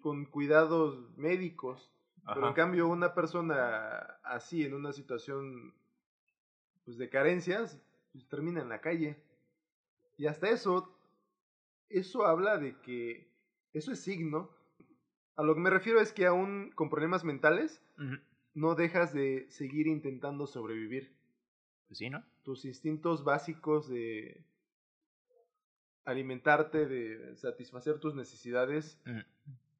Con 0.00 0.24
cuidados 0.24 0.98
médicos. 1.16 1.90
Pero 2.26 2.48
en 2.48 2.54
cambio, 2.54 2.88
una 2.88 3.14
persona 3.14 3.98
así, 4.22 4.64
en 4.64 4.74
una 4.74 4.92
situación 4.92 5.74
pues, 6.84 6.96
de 6.96 7.08
carencias, 7.08 7.78
pues, 8.12 8.26
termina 8.28 8.60
en 8.62 8.68
la 8.68 8.80
calle. 8.80 9.22
Y 10.16 10.26
hasta 10.26 10.48
eso, 10.48 10.96
eso 11.88 12.26
habla 12.26 12.56
de 12.56 12.76
que 12.80 13.28
eso 13.72 13.92
es 13.92 14.00
signo. 14.00 14.50
A 15.36 15.42
lo 15.42 15.54
que 15.54 15.60
me 15.60 15.70
refiero 15.70 16.00
es 16.00 16.12
que 16.12 16.26
aún 16.26 16.70
con 16.74 16.90
problemas 16.90 17.24
mentales, 17.24 17.82
no 18.54 18.74
dejas 18.74 19.12
de 19.12 19.46
seguir 19.50 19.86
intentando 19.86 20.46
sobrevivir. 20.46 21.19
Pues 21.90 21.98
sí, 21.98 22.08
¿no? 22.08 22.22
Tus 22.44 22.64
instintos 22.66 23.24
básicos 23.24 23.88
de 23.88 24.44
alimentarte, 26.04 26.86
de 26.86 27.34
satisfacer 27.36 27.98
tus 27.98 28.14
necesidades 28.14 28.96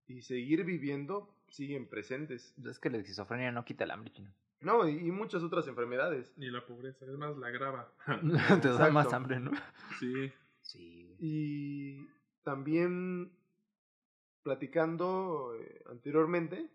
y 0.08 0.22
seguir 0.22 0.64
viviendo 0.64 1.32
siguen 1.50 1.86
presentes. 1.86 2.52
Es 2.66 2.80
que 2.80 2.90
la 2.90 2.98
esquizofrenia 2.98 3.52
no 3.52 3.64
quita 3.64 3.84
el 3.84 3.92
hambre, 3.92 4.10
chino. 4.10 4.34
No, 4.60 4.88
y, 4.88 5.06
y 5.06 5.12
muchas 5.12 5.44
otras 5.44 5.68
enfermedades. 5.68 6.32
Ni 6.36 6.50
la 6.50 6.66
pobreza, 6.66 7.06
es 7.06 7.12
más, 7.12 7.36
la 7.36 7.46
agrava. 7.46 7.92
Te 8.60 8.68
da 8.70 8.90
más 8.90 9.12
hambre, 9.12 9.38
¿no? 9.38 9.52
Sí. 10.00 10.32
Sí. 10.62 11.14
Y 11.20 12.08
también 12.42 13.30
platicando 14.42 15.54
eh, 15.60 15.84
anteriormente, 15.88 16.68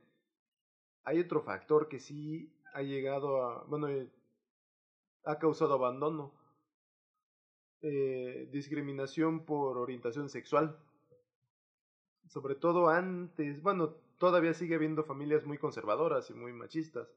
hay 1.03 1.19
otro 1.19 1.41
factor 1.41 1.89
que 1.89 1.99
sí 1.99 2.55
ha 2.73 2.83
llegado 2.83 3.43
a, 3.43 3.65
bueno, 3.65 3.89
eh, 3.89 4.09
ha 5.25 5.39
causado 5.39 5.73
abandono. 5.73 6.33
Eh, 7.81 8.47
discriminación 8.51 9.45
por 9.45 9.77
orientación 9.77 10.29
sexual. 10.29 10.77
Sobre 12.27 12.55
todo 12.55 12.89
antes, 12.89 13.61
bueno, 13.61 13.95
todavía 14.17 14.53
sigue 14.53 14.75
habiendo 14.75 15.03
familias 15.03 15.45
muy 15.45 15.57
conservadoras 15.57 16.29
y 16.29 16.33
muy 16.33 16.53
machistas, 16.53 17.07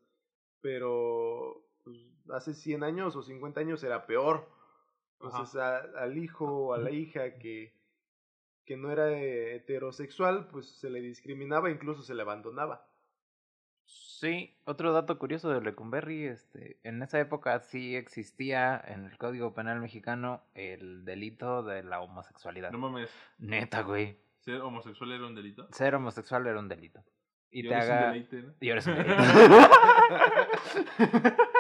pero 0.61 1.65
pues, 1.85 1.97
hace 2.31 2.53
100 2.55 2.83
años 2.85 3.17
o 3.17 3.23
50 3.23 3.61
años 3.61 3.83
era 3.83 4.07
peor. 4.07 4.47
Entonces 5.21 5.57
a- 5.57 5.79
al 5.79 6.19
hijo 6.19 6.45
o 6.47 6.75
a 6.75 6.79
la 6.79 6.91
hija 6.91 7.39
que, 7.39 7.73
que 8.67 8.77
no 8.77 8.91
era 8.91 9.11
eh, 9.13 9.57
heterosexual, 9.57 10.49
pues 10.49 10.67
se 10.69 10.91
le 10.91 11.01
discriminaba, 11.01 11.71
incluso 11.71 12.03
se 12.03 12.15
le 12.15 12.23
abandonaba. 12.23 12.88
Sí, 14.19 14.59
otro 14.65 14.93
dato 14.93 15.17
curioso 15.17 15.49
de 15.49 15.61
Lecumberri, 15.61 16.25
este, 16.25 16.81
en 16.83 17.01
esa 17.03 17.21
época 17.21 17.61
sí 17.61 17.95
existía 17.95 18.83
en 18.85 19.05
el 19.05 19.17
Código 19.17 19.55
Penal 19.55 19.79
mexicano 19.81 20.43
el 20.55 21.05
delito 21.05 21.63
de 21.63 21.85
la 21.85 22.01
homosexualidad. 22.01 22.73
No 22.73 22.79
mames. 22.79 23.09
Neta, 23.39 23.83
güey. 23.83 24.19
¿Ser 24.41 24.61
homosexual 24.63 25.13
era 25.13 25.25
un 25.25 25.37
delito? 25.37 25.69
Ser 25.71 25.95
homosexual 25.95 26.49
era 26.49 26.59
un 26.59 26.69
delito. 26.69 27.05
Y, 27.53 27.69
te 27.69 27.73
ahora 27.73 27.85
es 27.85 27.89
un 27.89 27.95
haga... 27.95 28.07
deleite, 28.09 28.43
¿no? 28.43 28.55
Y 28.59 28.69
ahora 28.71 28.81
es 28.81 28.87
un 28.89 28.97
delito. 28.99 29.17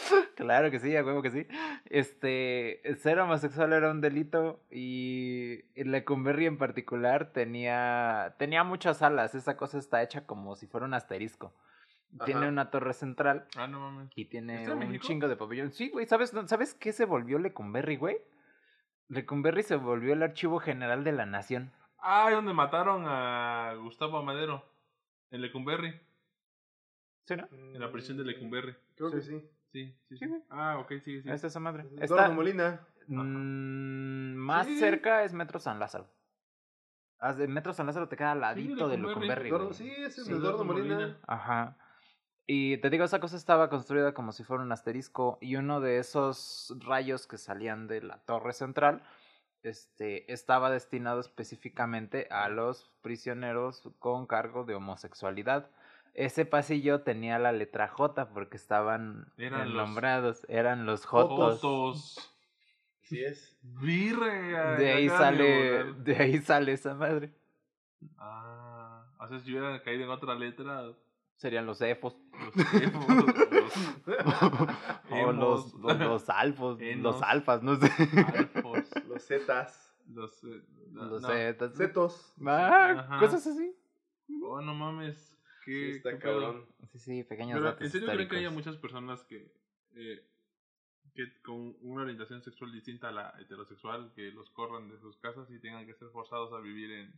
claro 0.36 0.70
que 0.70 0.78
sí, 0.78 0.94
a 0.96 1.04
huevo 1.04 1.22
que 1.22 1.30
sí. 1.30 1.46
Este, 1.86 2.80
ser 2.98 3.18
homosexual 3.18 3.72
era 3.72 3.90
un 3.90 4.00
delito 4.00 4.60
y 4.70 5.62
Lecumberri 5.74 6.46
en 6.46 6.58
particular 6.58 7.32
tenía, 7.32 8.34
tenía 8.38 8.64
muchas 8.64 9.02
alas. 9.02 9.34
Esa 9.34 9.56
cosa 9.56 9.78
está 9.78 10.02
hecha 10.02 10.26
como 10.26 10.56
si 10.56 10.66
fuera 10.66 10.86
un 10.86 10.94
asterisco. 10.94 11.54
Tiene 12.24 12.48
una 12.48 12.70
torre 12.70 12.94
central 12.94 13.46
Ah, 13.56 13.66
no 13.66 13.80
mames. 13.80 14.10
y 14.16 14.24
tiene 14.24 14.62
¿Está 14.62 14.72
en 14.72 14.78
un 14.78 14.88
México? 14.88 15.06
chingo 15.06 15.28
de 15.28 15.36
pabellones. 15.36 15.74
Sí, 15.76 15.90
güey, 15.90 16.06
¿sabes, 16.06 16.32
¿sabes 16.46 16.72
qué 16.74 16.92
se 16.92 17.04
volvió 17.04 17.38
Lecumberri, 17.38 17.96
güey? 17.96 18.16
Lecumberri 19.08 19.62
se 19.62 19.76
volvió 19.76 20.14
el 20.14 20.22
archivo 20.22 20.58
general 20.58 21.04
de 21.04 21.12
la 21.12 21.26
nación. 21.26 21.70
Ah, 21.98 22.26
es 22.30 22.34
donde 22.34 22.54
mataron 22.54 23.04
a 23.06 23.74
Gustavo 23.82 24.16
Amadero. 24.18 24.64
En 25.30 25.42
Lecumberri. 25.42 26.00
¿Sí, 27.26 27.36
no? 27.36 27.46
En 27.50 27.78
la 27.80 27.92
prisión 27.92 28.16
de 28.16 28.24
Lecumberri. 28.24 28.74
Creo 28.96 29.10
que. 29.10 29.20
Sí, 29.20 29.42
sí, 29.72 29.94
Sí, 30.08 30.16
sí. 30.18 30.44
Ah, 30.50 30.78
ok, 30.78 30.92
sí, 31.04 31.22
sí. 31.22 31.30
Es 31.30 31.44
esa 31.44 31.60
madre. 31.60 31.82
Eduardo 31.96 32.02
Está, 32.04 32.28
Molina. 32.30 32.86
Mm, 33.06 34.34
más 34.36 34.66
Sí. 34.66 34.78
cerca 34.78 35.24
es 35.24 35.32
Metro 35.32 35.58
San 35.58 35.78
Lázaro. 35.78 36.08
Haz 37.20 37.36
de 37.36 37.48
Metro 37.48 37.72
San 37.72 37.86
Lázaro 37.86 38.08
te 38.08 38.16
queda 38.16 38.32
al 38.32 38.40
ladito 38.40 38.88
de 38.88 38.98
Lecumberri. 38.98 39.50
Sí, 39.72 39.90
ese 39.90 40.20
es 40.20 40.26
Sí. 40.26 40.32
Eduardo 40.32 40.64
Molina. 40.64 41.18
Ajá. 41.26 41.76
Y 42.46 42.78
te 42.78 42.88
digo, 42.90 43.04
esa 43.04 43.20
cosa 43.20 43.36
estaba 43.36 43.68
construida 43.68 44.14
como 44.14 44.32
si 44.32 44.44
fuera 44.44 44.62
un 44.62 44.72
asterisco 44.72 45.36
y 45.40 45.56
uno 45.56 45.80
de 45.80 45.98
esos 45.98 46.74
rayos 46.78 47.26
que 47.26 47.36
salían 47.36 47.88
de 47.88 48.00
la 48.02 48.18
torre 48.24 48.52
central 48.54 49.02
este, 49.64 50.32
estaba 50.32 50.70
destinado 50.70 51.20
específicamente 51.20 52.28
a 52.30 52.48
los 52.48 52.90
prisioneros 53.02 53.90
con 53.98 54.26
cargo 54.26 54.64
de 54.64 54.74
homosexualidad. 54.76 55.68
Ese 56.14 56.44
pasillo 56.44 57.02
tenía 57.02 57.38
la 57.38 57.52
letra 57.52 57.88
J 57.88 58.30
porque 58.30 58.56
estaban 58.56 59.32
Eran 59.36 59.68
los 59.74 59.86
nombrados, 59.86 60.44
eran 60.48 60.84
los 60.86 61.04
Jotos. 61.06 61.60
Fotos. 61.60 62.34
Sí 63.02 63.22
es. 63.24 63.56
Virre. 63.62 64.76
De 64.78 64.92
ahí 64.92 65.08
sale, 65.08 65.92
de 65.94 66.16
ahí 66.16 66.38
sale 66.40 66.72
esa 66.72 66.94
madre. 66.94 67.32
Ah, 68.16 69.04
o 69.18 69.26
sea, 69.28 69.38
si 69.40 69.50
hubieran 69.52 69.78
caído 69.80 70.04
en 70.04 70.10
otra 70.10 70.34
letra, 70.34 70.82
los 70.82 70.96
Serían 71.36 71.66
los 71.66 71.80
efos. 71.82 72.16
emos, 72.82 73.06
los 73.08 73.34
o 75.10 75.32
los, 75.32 75.74
los, 75.74 75.98
los 76.00 76.28
alfos, 76.30 76.78
Enos. 76.82 77.02
los 77.14 77.22
alfas, 77.22 77.62
no 77.62 77.76
sé. 77.76 77.90
alfos, 78.36 78.82
Los 79.06 79.24
Zetas. 79.24 79.94
los, 80.08 80.42
eh, 80.44 80.62
Los 80.90 81.22
no. 81.22 81.28
zetas. 81.28 81.76
Zetos. 81.76 82.34
Ah, 82.44 83.18
cosas 83.20 83.46
así. 83.46 83.72
Oh, 84.42 84.60
no 84.60 84.74
mames. 84.74 85.37
Sí, 85.72 85.90
está 85.96 86.10
qué 86.10 86.16
pedo. 86.16 86.40
cabrón. 86.40 86.66
Sí, 86.92 86.98
sí, 86.98 87.24
pequeños 87.24 87.54
Pero, 87.58 87.64
datos 87.66 87.82
¿en 87.82 87.90
serio 87.90 88.06
creen 88.08 88.28
que 88.28 88.36
haya 88.36 88.48
históricos. 88.48 88.66
muchas 88.66 88.80
personas 88.80 89.22
que, 89.24 89.52
eh, 89.96 90.24
que 91.14 91.40
con 91.42 91.76
una 91.82 92.02
orientación 92.02 92.42
sexual 92.42 92.72
distinta 92.72 93.08
a 93.08 93.12
la 93.12 93.34
heterosexual, 93.40 94.12
que 94.14 94.30
los 94.32 94.50
corran 94.50 94.88
de 94.90 94.98
sus 94.98 95.16
casas 95.18 95.50
y 95.50 95.58
tengan 95.58 95.86
que 95.86 95.94
ser 95.94 96.08
forzados 96.08 96.52
a 96.52 96.58
vivir 96.60 96.90
en... 96.92 97.12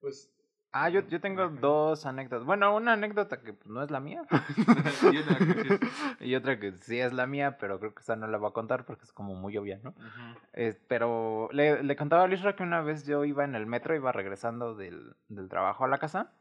Pues 0.00 0.32
Ah, 0.70 0.90
yo, 0.90 1.00
yo 1.08 1.18
tengo 1.18 1.48
dos 1.48 2.04
anécdotas. 2.04 2.44
Bueno, 2.44 2.76
una 2.76 2.92
anécdota 2.92 3.40
que 3.40 3.54
pues, 3.54 3.68
no 3.70 3.82
es 3.82 3.90
la 3.90 4.00
mía. 4.00 4.26
y 5.10 5.16
en 5.16 5.26
la 5.26 5.38
que 5.38 5.62
sí 5.64 5.68
es- 5.72 5.80
y 6.20 6.34
otra 6.34 6.60
que 6.60 6.72
sí 6.72 7.00
es 7.00 7.14
la 7.14 7.26
mía, 7.26 7.56
pero 7.58 7.80
creo 7.80 7.94
que 7.94 8.02
esa 8.02 8.16
no 8.16 8.26
la 8.26 8.36
voy 8.36 8.50
a 8.50 8.52
contar 8.52 8.84
porque 8.84 9.04
es 9.04 9.12
como 9.12 9.34
muy 9.34 9.56
obvia, 9.56 9.80
¿no? 9.82 9.90
Ujú. 9.92 10.38
Eh, 10.52 10.78
pero 10.86 11.48
le, 11.52 11.82
le 11.82 11.96
contaba 11.96 12.24
a 12.24 12.28
Lishra 12.28 12.54
que 12.54 12.62
una 12.64 12.82
vez 12.82 13.06
yo 13.06 13.24
iba 13.24 13.44
en 13.44 13.54
el 13.54 13.64
metro, 13.64 13.96
iba 13.96 14.12
regresando 14.12 14.74
del, 14.74 15.14
del 15.30 15.48
trabajo 15.48 15.86
a 15.86 15.88
la 15.88 15.96
casa 15.98 16.32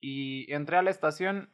y 0.00 0.52
entré 0.52 0.76
a 0.76 0.82
la 0.82 0.90
estación, 0.90 1.50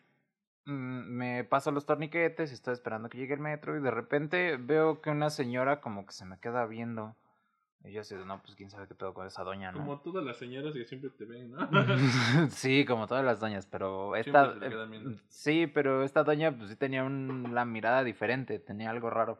mm, 0.64 0.70
me 0.72 1.44
paso 1.44 1.70
los 1.70 1.86
torniquetes 1.86 2.50
y 2.50 2.54
estoy 2.54 2.74
esperando 2.74 3.08
que 3.08 3.18
llegue 3.18 3.34
el 3.34 3.40
metro 3.40 3.76
y 3.76 3.80
de 3.80 3.90
repente 3.90 4.56
veo 4.56 5.00
que 5.00 5.10
una 5.10 5.30
señora 5.30 5.80
como 5.80 6.06
que 6.06 6.12
se 6.12 6.24
me 6.24 6.38
queda 6.38 6.66
viendo. 6.66 7.16
Y 7.84 7.92
yo 7.92 8.00
así, 8.00 8.16
de, 8.16 8.24
no, 8.24 8.42
pues 8.42 8.56
quién 8.56 8.70
sabe 8.70 8.88
qué 8.88 8.94
pedo 8.94 9.14
con 9.14 9.26
esa 9.26 9.44
doña, 9.44 9.70
¿no? 9.70 9.78
Como 9.78 10.00
todas 10.00 10.24
las 10.24 10.38
señoras 10.38 10.72
que 10.74 10.84
siempre 10.84 11.10
te 11.10 11.24
ven, 11.24 11.52
¿no? 11.52 11.68
sí, 12.50 12.84
como 12.84 13.06
todas 13.06 13.24
las 13.24 13.38
doñas, 13.38 13.66
pero 13.66 14.16
esta... 14.16 14.54
eh, 14.60 15.16
sí, 15.28 15.66
pero 15.68 16.02
esta 16.02 16.24
doña 16.24 16.56
pues 16.56 16.70
sí 16.70 16.76
tenía 16.76 17.04
un, 17.04 17.54
la 17.54 17.64
mirada 17.64 18.02
diferente, 18.02 18.58
tenía 18.58 18.90
algo 18.90 19.10
raro. 19.10 19.38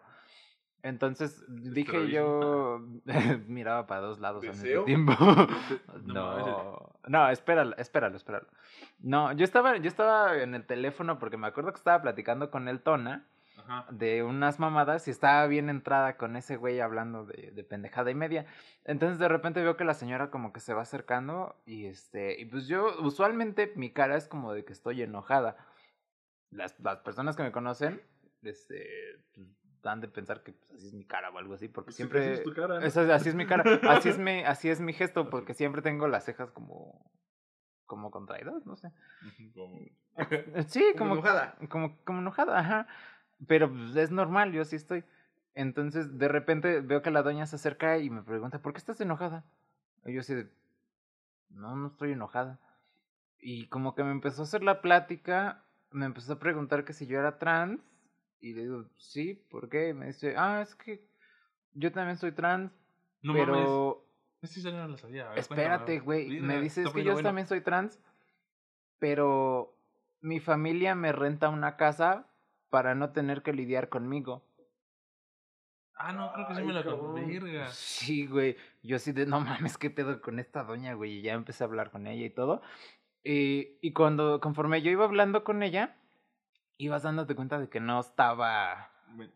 Entonces 0.87 1.45
dije 1.49 2.09
yo... 2.11 2.81
miraba 3.49 3.87
para 3.89 4.03
dos 4.03 4.21
lados 4.21 4.45
al 4.45 4.53
¿Deseo? 4.53 4.85
mismo 4.85 5.15
tiempo. 5.15 5.15
No 6.05 6.39
no, 6.39 6.93
no, 7.09 7.29
espéralo, 7.31 7.77
espéralo, 7.77 8.17
espéralo. 8.17 8.47
No, 9.01 9.33
yo 9.33 9.45
estaba, 9.45 9.77
yo 9.79 9.89
estaba 9.89 10.41
en 10.41 10.55
el 10.55 10.65
teléfono 10.65 11.19
porque 11.19 11.37
me 11.37 11.49
acuerdo 11.49 11.73
que 11.73 11.79
estaba 11.79 12.03
platicando 12.03 12.51
con 12.53 12.69
el 12.69 12.81
Tona 12.81 13.27
Ajá. 13.59 13.87
de 13.91 14.23
unas 14.23 14.61
mamadas 14.61 15.09
y 15.09 15.11
estaba 15.11 15.47
bien 15.49 15.71
entrada 15.71 16.17
con 16.17 16.37
ese 16.37 16.57
güey 16.57 16.79
hablando 16.79 17.25
de, 17.25 17.51
de 17.51 17.65
pendejada 17.65 18.11
y 18.13 18.15
media. 18.15 18.47
Entonces 18.85 19.19
de 19.19 19.29
repente 19.29 19.63
veo 19.63 19.77
que 19.77 19.85
la 19.85 19.95
señora 19.95 20.31
como 20.31 20.53
que 20.53 20.61
se 20.61 20.73
va 20.75 20.83
acercando 20.83 21.57
y 21.67 21.87
este, 21.87 22.41
y 22.41 22.45
pues 22.45 22.69
yo 22.69 23.01
usualmente 23.01 23.73
mi 23.75 23.91
cara 23.91 24.17
es 24.17 24.29
como 24.29 24.53
de 24.53 24.65
que 24.65 24.73
estoy 24.73 25.03
enojada. 25.03 25.57
Las, 26.51 26.79
las 26.79 26.99
personas 27.01 27.37
que 27.37 27.43
me 27.43 27.51
conocen, 27.51 28.01
este, 28.43 28.87
de 29.95 30.09
pensar 30.09 30.43
que 30.43 30.53
pues, 30.53 30.73
así 30.73 30.89
es 30.89 30.95
mi 30.95 31.05
cara 31.05 31.31
o 31.31 31.39
algo 31.39 31.55
así, 31.55 31.69
porque 31.69 31.89
Pues, 31.89 31.97
siempre... 31.97 32.21
así 32.21 32.31
es 32.33 32.43
tu 32.43 32.53
cara, 32.53 32.81
¿no? 32.81 32.87
Eso 32.87 33.01
así 33.13 33.29
es 33.29 33.35
mi 33.37 33.47
cara, 33.47 33.63
así 33.91 34.09
es 34.09 34.19
mi, 34.19 34.43
así 34.43 34.69
es 34.69 34.81
mi 34.81 34.93
gesto, 34.93 35.31
porque 35.31 35.55
siempre 35.55 35.83
tengo 35.83 36.09
las 36.09 36.25
cejas 36.25 36.51
como, 36.51 37.09
como 37.87 38.11
contraídas, 38.11 38.67
no 38.67 38.77
sé. 38.77 38.91
Como- 39.55 39.79
Sí, 40.67 40.85
como 40.99 41.11
como, 41.11 41.13
enojada. 41.15 41.57
como, 41.69 41.97
como 42.05 42.19
enojada, 42.19 42.59
ajá. 42.59 42.87
Pero 43.47 43.71
pues, 43.71 43.95
es 43.97 44.11
normal, 44.11 44.53
yo 44.53 44.65
sí 44.65 44.77
estoy. 44.77 45.05
Entonces, 45.55 46.19
de 46.19 46.29
repente 46.29 46.81
veo 46.81 47.01
que 47.03 47.11
la 47.11 47.23
doña 47.23 47.47
se 47.47 47.57
acerca 47.57 47.99
y 47.99 48.11
me 48.11 48.23
pregunta, 48.23 48.59
¿por 48.61 48.73
qué 48.73 48.79
estás 48.79 49.01
enojada? 49.01 49.45
Y 50.05 50.13
yo 50.15 50.21
así 50.21 50.35
de, 50.35 50.49
no, 51.51 51.77
no 51.77 51.89
estoy 51.89 52.13
enojada. 52.13 52.59
Y 53.39 53.69
como 53.69 53.95
que 53.95 54.05
me 54.05 54.11
empezó 54.11 54.43
a 54.43 54.45
hacer 54.45 54.63
la 54.63 54.81
plática, 54.83 55.63
me 55.91 56.07
empezó 56.07 56.35
a 56.35 56.39
preguntar 56.39 56.85
que 56.85 56.93
si 56.93 57.07
yo 57.07 57.19
era 57.19 57.39
trans. 57.39 57.81
Y 58.41 58.55
le 58.55 58.63
digo, 58.63 58.85
sí, 58.97 59.35
¿por 59.51 59.69
qué? 59.69 59.95
me 59.95 60.07
dice, 60.07 60.35
ah, 60.37 60.61
es 60.63 60.75
que 60.75 61.07
yo 61.75 61.93
también 61.93 62.17
soy 62.17 62.33
trans. 62.33 62.73
No 63.23 63.33
pero... 63.33 64.07
Mames. 64.43 64.65
no 64.65 64.89
lo 64.89 64.97
sabía. 64.97 65.35
Espérate, 65.35 66.01
güey. 66.01 66.41
Me 66.41 66.61
dice, 66.61 66.83
es 66.83 66.91
que 66.91 67.05
yo 67.05 67.21
también 67.23 67.47
soy 67.47 67.61
trans. 67.61 68.01
Pero 68.99 69.77
mi 70.21 70.41
familia 70.41 70.95
me 70.95 71.13
renta 71.13 71.49
una 71.49 71.77
casa 71.77 72.27
para 72.71 72.95
no 72.95 73.11
tener 73.11 73.43
que 73.43 73.53
lidiar 73.53 73.89
conmigo. 73.89 74.45
Ah, 75.95 76.13
no, 76.13 76.33
creo 76.33 76.47
que 76.47 76.55
sí 76.55 76.63
me 76.63 76.73
la 76.75 76.83
verga. 76.83 77.69
Sí, 77.71 78.27
güey. 78.27 78.57
Yo 78.83 78.97
así 78.97 79.13
de, 79.13 79.25
no 79.27 79.41
mames, 79.41 79.79
qué 79.79 79.91
pedo 79.91 80.21
con 80.21 80.39
esta 80.39 80.63
doña, 80.63 80.95
güey. 80.95 81.19
Y 81.19 81.23
ya 81.23 81.33
empecé 81.33 81.65
a 81.65 81.67
hablar 81.67 81.91
con 81.91 82.07
ella 82.07 82.27
y 82.27 82.31
todo. 82.31 82.61
Y, 83.25 83.79
y 83.81 83.93
cuando, 83.93 84.41
conforme 84.41 84.83
yo 84.83 84.91
iba 84.91 85.05
hablando 85.05 85.43
con 85.43 85.63
ella, 85.63 85.97
ibas 86.79 87.03
dándote 87.03 87.35
cuenta 87.35 87.59
de 87.59 87.69
que 87.69 87.81
no 87.81 88.01
estaba 88.01 88.91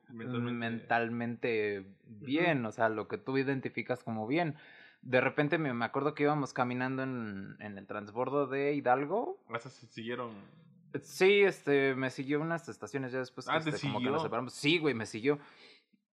mentalmente, 0.08 1.86
bien, 2.06 2.64
o 2.66 2.72
sea, 2.72 2.88
lo 2.88 3.08
que 3.08 3.18
tú 3.18 3.38
identificas 3.38 4.02
como 4.02 4.26
bien. 4.26 4.56
De 5.02 5.20
repente 5.20 5.56
me, 5.56 5.72
me 5.72 5.84
acuerdo 5.84 6.14
que 6.14 6.24
íbamos 6.24 6.52
caminando 6.52 7.02
en, 7.02 7.56
en 7.60 7.78
el 7.78 7.86
transbordo 7.86 8.46
de 8.46 8.74
Hidalgo. 8.74 9.42
¿Esas 9.54 9.72
siguieron? 9.72 10.34
Sí, 11.02 11.42
este, 11.42 11.94
me 11.94 12.10
siguió 12.10 12.40
unas 12.40 12.68
estaciones 12.68 13.12
ya 13.12 13.20
después. 13.20 13.48
Ah, 13.48 13.58
este, 13.58 13.80
como 13.80 14.00
que 14.00 14.10
nos 14.10 14.22
separamos. 14.22 14.52
Sí, 14.52 14.78
güey, 14.78 14.94
me 14.94 15.06
siguió. 15.06 15.38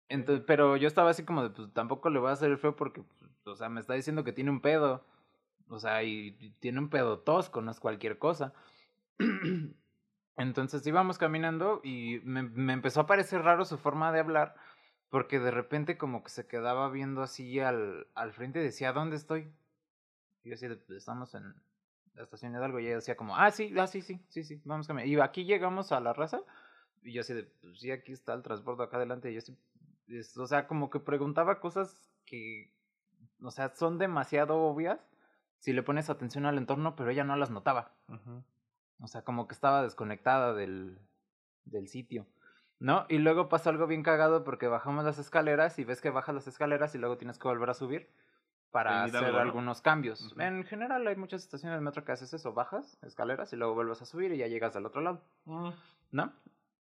Entonces, 0.09 0.44
pero 0.47 0.77
yo 0.77 0.89
estaba 0.89 1.11
así 1.11 1.24
como 1.24 1.43
de, 1.43 1.51
pues 1.51 1.73
tampoco 1.73 2.11
le 2.11 2.19
voy 2.19 2.31
a 2.31 2.32
hacer 2.32 2.51
el 2.51 2.59
feo 2.59 2.74
porque, 2.74 3.03
pues, 3.03 3.31
o 3.47 3.55
sea, 3.55 3.69
me 3.69 3.81
está 3.81 3.94
diciendo 3.94 4.24
que 4.24 4.32
tiene 4.32 4.51
un 4.51 4.61
pedo. 4.61 5.05
O 5.69 5.78
sea, 5.78 6.03
y, 6.03 6.32
tiene 6.61 6.81
un 6.81 6.90
pedo 6.90 7.20
tosco, 7.20 7.62
no 7.62 7.70
es 7.70 7.81
cualquier 7.81 8.19
cosa. 8.19 8.53
Entonces 10.37 10.87
íbamos 10.87 11.19
caminando 11.19 11.81
y 11.85 12.21
me, 12.25 12.43
me, 12.43 12.73
empezó 12.73 13.01
a 13.01 13.07
parecer 13.07 13.43
raro 13.43 13.65
su 13.65 13.79
forma 13.79 14.13
de 14.13 14.21
hablar, 14.21 14.55
porque 15.11 15.39
de 15.39 15.51
repente 15.51 15.99
como 15.99 16.23
que 16.23 16.31
se 16.31 16.47
quedaba 16.47 16.89
viendo 16.91 17.23
así 17.23 17.61
al, 17.61 18.07
al 18.15 18.33
frente 18.33 18.61
y 18.61 18.65
decía, 18.65 18.93
¿dónde 18.93 19.17
estoy? 19.17 19.53
Y 20.43 20.49
yo 20.49 20.55
así, 20.55 20.69
pues, 20.69 20.99
estamos 20.99 21.35
en 21.35 21.55
la 22.15 22.23
estación 22.23 22.53
de 22.53 22.59
Hidalgo, 22.59 22.81
y 22.81 22.87
ella 22.87 22.97
decía 22.97 23.17
como, 23.17 23.37
ah, 23.37 23.51
sí, 23.51 23.75
ah, 23.79 23.87
sí, 23.87 24.03
sí, 24.03 24.25
sí, 24.29 24.45
sí, 24.45 24.61
vamos 24.65 24.87
caminar. 24.87 25.07
Y 25.07 25.21
aquí 25.21 25.45
llegamos 25.45 25.93
a 25.93 26.01
la 26.01 26.13
raza, 26.13 26.41
y 27.03 27.13
yo 27.13 27.21
así 27.21 27.35
pues 27.61 27.81
sí, 27.81 27.91
aquí 27.91 28.13
está 28.13 28.35
el 28.35 28.43
transbordo 28.43 28.83
acá 28.83 28.97
adelante, 28.97 29.31
y 29.31 29.35
yo 29.35 29.39
así, 29.39 29.57
o 30.37 30.47
sea, 30.47 30.67
como 30.67 30.91
que 30.91 31.01
preguntaba 31.01 31.61
cosas 31.61 32.11
que, 32.27 32.73
o 33.41 33.51
sea, 33.51 33.75
son 33.75 33.99
demasiado 33.99 34.57
obvias 34.57 35.01
si 35.59 35.73
le 35.73 35.83
pones 35.83 36.11
atención 36.11 36.45
al 36.45 36.59
entorno, 36.59 36.97
pero 36.97 37.11
ella 37.11 37.25
no 37.25 37.37
las 37.37 37.51
notaba. 37.51 37.95
O 39.03 39.09
sea, 39.09 39.23
como 39.23 39.49
que 39.49 39.55
estaba 39.55 39.83
desconectada 39.83 40.55
del, 40.55 40.99
del 41.65 41.89
sitio. 41.89 42.27
¿No? 42.79 43.07
Y 43.09 43.19
luego 43.19 43.49
pasa 43.49 43.70
algo 43.70 43.87
bien 43.87 44.03
cagado 44.03 44.43
porque 44.43 44.66
bajamos 44.66 45.05
las 45.05 45.19
escaleras 45.19 45.79
y 45.79 45.85
ves 45.85 46.01
que 46.01 46.11
bajas 46.11 46.35
las 46.35 46.49
escaleras 46.49 46.95
y 46.95 46.99
luego 46.99 47.16
tienes 47.16 47.39
que 47.39 47.47
volver 47.47 47.70
a 47.70 47.74
subir 47.74 48.09
para 48.73 49.05
hacer 49.05 49.37
algunos 49.37 49.83
cambios. 49.83 50.35
En 50.39 50.65
general 50.65 51.07
hay 51.07 51.15
muchas 51.15 51.43
estaciones 51.43 51.79
de 51.79 51.85
metro 51.85 52.05
que 52.05 52.12
haces 52.12 52.33
eso, 52.33 52.55
bajas 52.55 52.99
escaleras 53.03 53.53
y 53.53 53.57
luego 53.57 53.74
vuelves 53.74 54.03
a 54.03 54.07
subir 54.07 54.33
y 54.33 54.39
ya 54.39 54.49
llegas 54.49 54.74
al 54.74 54.87
otro 54.87 55.01
lado. 55.01 55.23
Ah. 55.47 55.74
¿No? 56.11 56.33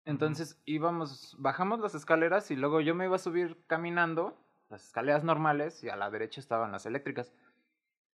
Entonces 0.05 0.59
íbamos, 0.65 1.35
bajamos 1.37 1.79
las 1.79 1.93
escaleras 1.93 2.49
y 2.49 2.55
luego 2.55 2.81
yo 2.81 2.95
me 2.95 3.05
iba 3.05 3.17
a 3.17 3.19
subir 3.19 3.57
caminando, 3.67 4.35
las 4.69 4.85
escaleras 4.85 5.23
normales, 5.23 5.83
y 5.83 5.89
a 5.89 5.95
la 5.95 6.09
derecha 6.09 6.39
estaban 6.39 6.71
las 6.71 6.85
eléctricas. 6.85 7.31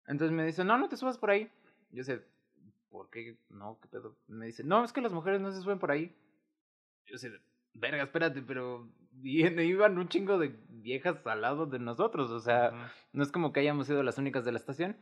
Entonces 0.08 0.36
me 0.36 0.46
dice, 0.46 0.64
no, 0.64 0.78
no 0.78 0.88
te 0.88 0.96
subas 0.96 1.18
por 1.18 1.32
ahí. 1.32 1.52
Yo 1.92 2.04
sé, 2.04 2.24
¿por 2.94 3.10
qué? 3.10 3.36
No, 3.50 3.80
¿qué 3.82 3.88
pedo? 3.88 4.16
Me 4.28 4.46
dice, 4.46 4.64
no, 4.64 4.84
es 4.86 4.94
que 4.94 5.02
las 5.02 5.12
mujeres 5.12 5.42
no 5.42 5.52
se 5.52 5.62
suben 5.62 5.80
por 5.80 5.90
ahí. 5.90 6.16
Yo 7.08 7.18
sé, 7.18 7.32
verga, 7.74 8.04
espérate, 8.04 8.44
pero 8.44 8.88
iban 9.24 9.98
un 9.98 10.08
chingo 10.08 10.38
de 10.38 10.56
viejas 10.70 11.18
al 11.26 11.42
lado 11.42 11.66
de 11.66 11.80
nosotros. 11.80 12.30
O 12.30 12.40
sea, 12.40 12.92
no 13.12 13.24
es 13.24 13.32
como 13.32 13.52
que 13.52 13.62
hayamos 13.62 13.88
sido 13.88 14.04
las 14.04 14.20
únicas 14.20 14.46
de 14.46 14.52
la 14.52 14.60
estación. 14.60 14.96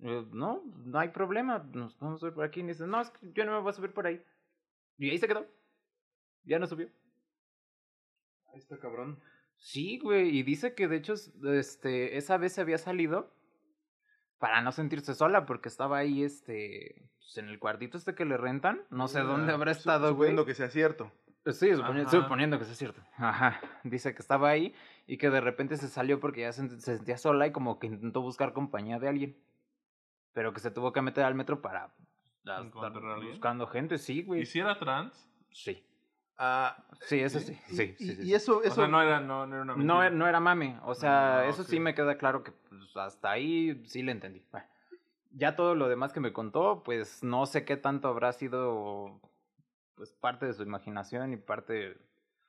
no, 0.00 0.64
no 0.84 0.98
hay 0.98 1.10
problema, 1.10 1.64
nos 1.72 1.96
vamos 2.00 2.16
a 2.16 2.18
subir 2.18 2.34
por 2.34 2.44
aquí. 2.44 2.60
Y 2.60 2.64
dice, 2.64 2.84
no, 2.84 3.00
es 3.00 3.10
que 3.10 3.32
yo 3.32 3.44
no 3.44 3.52
me 3.52 3.60
voy 3.60 3.70
a 3.70 3.74
subir 3.74 3.92
por 3.92 4.08
ahí. 4.08 4.20
Y 4.98 5.08
ahí 5.08 5.18
se 5.18 5.28
quedó. 5.28 5.46
Ya 6.42 6.58
no 6.58 6.66
subió. 6.66 6.88
Ahí 8.52 8.58
está 8.58 8.76
cabrón. 8.80 9.20
Sí, 9.56 9.98
güey, 10.00 10.36
y 10.36 10.42
dice 10.42 10.74
que 10.74 10.88
de 10.88 10.96
hecho 10.96 11.14
este 11.14 12.18
esa 12.18 12.36
vez 12.38 12.52
se 12.54 12.60
había 12.60 12.76
salido 12.76 13.32
para 14.38 14.60
no 14.60 14.72
sentirse 14.72 15.14
sola 15.14 15.46
porque 15.46 15.68
estaba 15.68 15.98
ahí 15.98 16.22
este 16.22 17.08
pues, 17.18 17.38
en 17.38 17.48
el 17.48 17.58
cuartito 17.58 17.96
este 17.98 18.14
que 18.14 18.24
le 18.24 18.36
rentan, 18.36 18.82
no 18.90 19.08
sé 19.08 19.20
dónde 19.20 19.52
habrá 19.52 19.72
estado, 19.72 20.14
güey. 20.14 20.30
Suponiendo 20.30 20.46
que 20.46 20.54
sea 20.54 20.68
cierto. 20.68 21.10
Sí, 21.52 21.72
suponiendo, 21.74 22.58
que 22.58 22.64
sea 22.64 22.74
cierto. 22.74 23.00
Ajá. 23.16 23.60
Dice 23.84 24.14
que 24.14 24.20
estaba 24.20 24.48
ahí 24.48 24.74
y 25.06 25.16
que 25.16 25.30
de 25.30 25.40
repente 25.40 25.76
se 25.76 25.88
salió 25.88 26.18
porque 26.18 26.40
ya 26.40 26.52
se, 26.52 26.80
sentía 26.80 27.18
sola 27.18 27.46
y 27.46 27.52
como 27.52 27.78
que 27.78 27.86
intentó 27.86 28.20
buscar 28.20 28.52
compañía 28.52 28.98
de 28.98 29.08
alguien. 29.08 29.36
Pero 30.32 30.52
que 30.52 30.60
se 30.60 30.70
tuvo 30.70 30.92
que 30.92 31.02
meter 31.02 31.24
al 31.24 31.34
metro 31.34 31.62
para 31.62 31.94
estar 32.38 32.92
buscando 33.22 33.66
gente, 33.68 33.98
sí, 33.98 34.22
güey. 34.22 34.42
¿Y 34.42 34.46
si 34.46 34.58
era 34.58 34.78
trans? 34.78 35.30
Sí. 35.52 35.84
Ah, 36.38 36.84
sí, 37.00 37.18
eso 37.20 37.40
sí. 37.40 37.58
Sí, 37.68 37.94
sí, 37.98 38.18
y, 38.22 38.34
eso, 38.34 38.62
eso... 38.62 38.72
O 38.72 38.74
sea, 38.74 38.88
no 38.88 39.00
era, 39.00 39.20
no, 39.20 39.46
no 39.46 39.54
era 39.54 39.62
una 39.62 39.76
no, 39.76 40.10
no, 40.10 40.28
era 40.28 40.40
mame. 40.40 40.78
O 40.84 40.94
sea, 40.94 41.38
ah, 41.38 41.46
eso 41.46 41.64
sí 41.64 41.80
me 41.80 41.94
queda 41.94 42.18
claro 42.18 42.42
que 42.42 42.52
pues, 42.52 42.96
hasta 42.96 43.30
ahí 43.30 43.82
sí 43.86 44.02
le 44.02 44.12
entendí. 44.12 44.44
ya 45.32 45.56
todo 45.56 45.74
lo 45.74 45.88
demás 45.88 46.12
que 46.12 46.20
me 46.20 46.32
contó, 46.32 46.82
pues 46.84 47.22
no 47.22 47.46
sé 47.46 47.64
qué 47.64 47.76
tanto 47.76 48.08
habrá 48.08 48.32
sido 48.32 49.20
pues 49.94 50.12
parte 50.12 50.44
de 50.44 50.52
su 50.52 50.62
imaginación 50.62 51.32
y 51.32 51.36
parte 51.38 51.96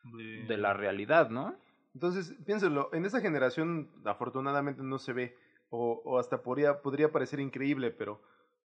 de, 0.04 0.58
la 0.58 0.74
realidad, 0.74 1.30
¿no? 1.30 1.56
Entonces, 1.94 2.36
piénselo, 2.46 2.90
en 2.94 3.06
esa 3.06 3.22
generación 3.22 3.90
afortunadamente 4.04 4.84
no 4.84 5.00
se 5.00 5.14
ve, 5.14 5.38
o, 5.70 6.02
o 6.04 6.20
hasta 6.20 6.44
podría, 6.44 6.82
podría 6.82 7.12
parecer 7.12 7.40
increíble, 7.40 7.92
pero, 7.92 8.22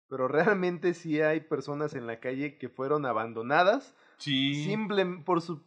pero 0.10 0.28
realmente 0.28 0.94
sí 0.94 1.22
hay 1.22 1.40
personas 1.40 1.96
en 1.96 2.06
la 2.06 2.20
calle 2.20 2.58
que 2.58 2.68
fueron 2.68 3.06
abandonadas 3.06 3.96
Sí. 4.18 4.64
Simple 4.66 5.06
por 5.26 5.42
su 5.42 5.62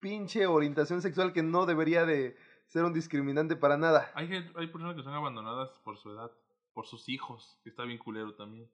pinche 0.00 0.46
orientación 0.46 1.00
sexual 1.00 1.32
que 1.32 1.42
no 1.42 1.66
debería 1.66 2.04
de 2.04 2.36
ser 2.66 2.84
un 2.84 2.92
discriminante 2.92 3.56
para 3.56 3.76
nada. 3.76 4.10
Hay, 4.14 4.30
hay 4.32 4.66
personas 4.66 4.96
que 4.96 5.02
son 5.02 5.14
abandonadas 5.14 5.70
por 5.84 5.96
su 5.96 6.10
edad, 6.10 6.30
por 6.72 6.86
sus 6.86 7.08
hijos, 7.08 7.58
que 7.62 7.70
está 7.70 7.84
bien 7.84 7.98
culero 7.98 8.34
también. 8.34 8.68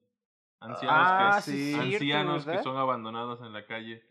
Ancianos, 0.61 1.07
ah, 1.09 1.41
que, 1.45 1.75
ancianos 1.75 2.45
que 2.45 2.63
son 2.63 2.77
abandonados 2.77 3.41
en 3.41 3.53
la 3.53 3.65
calle. 3.65 4.05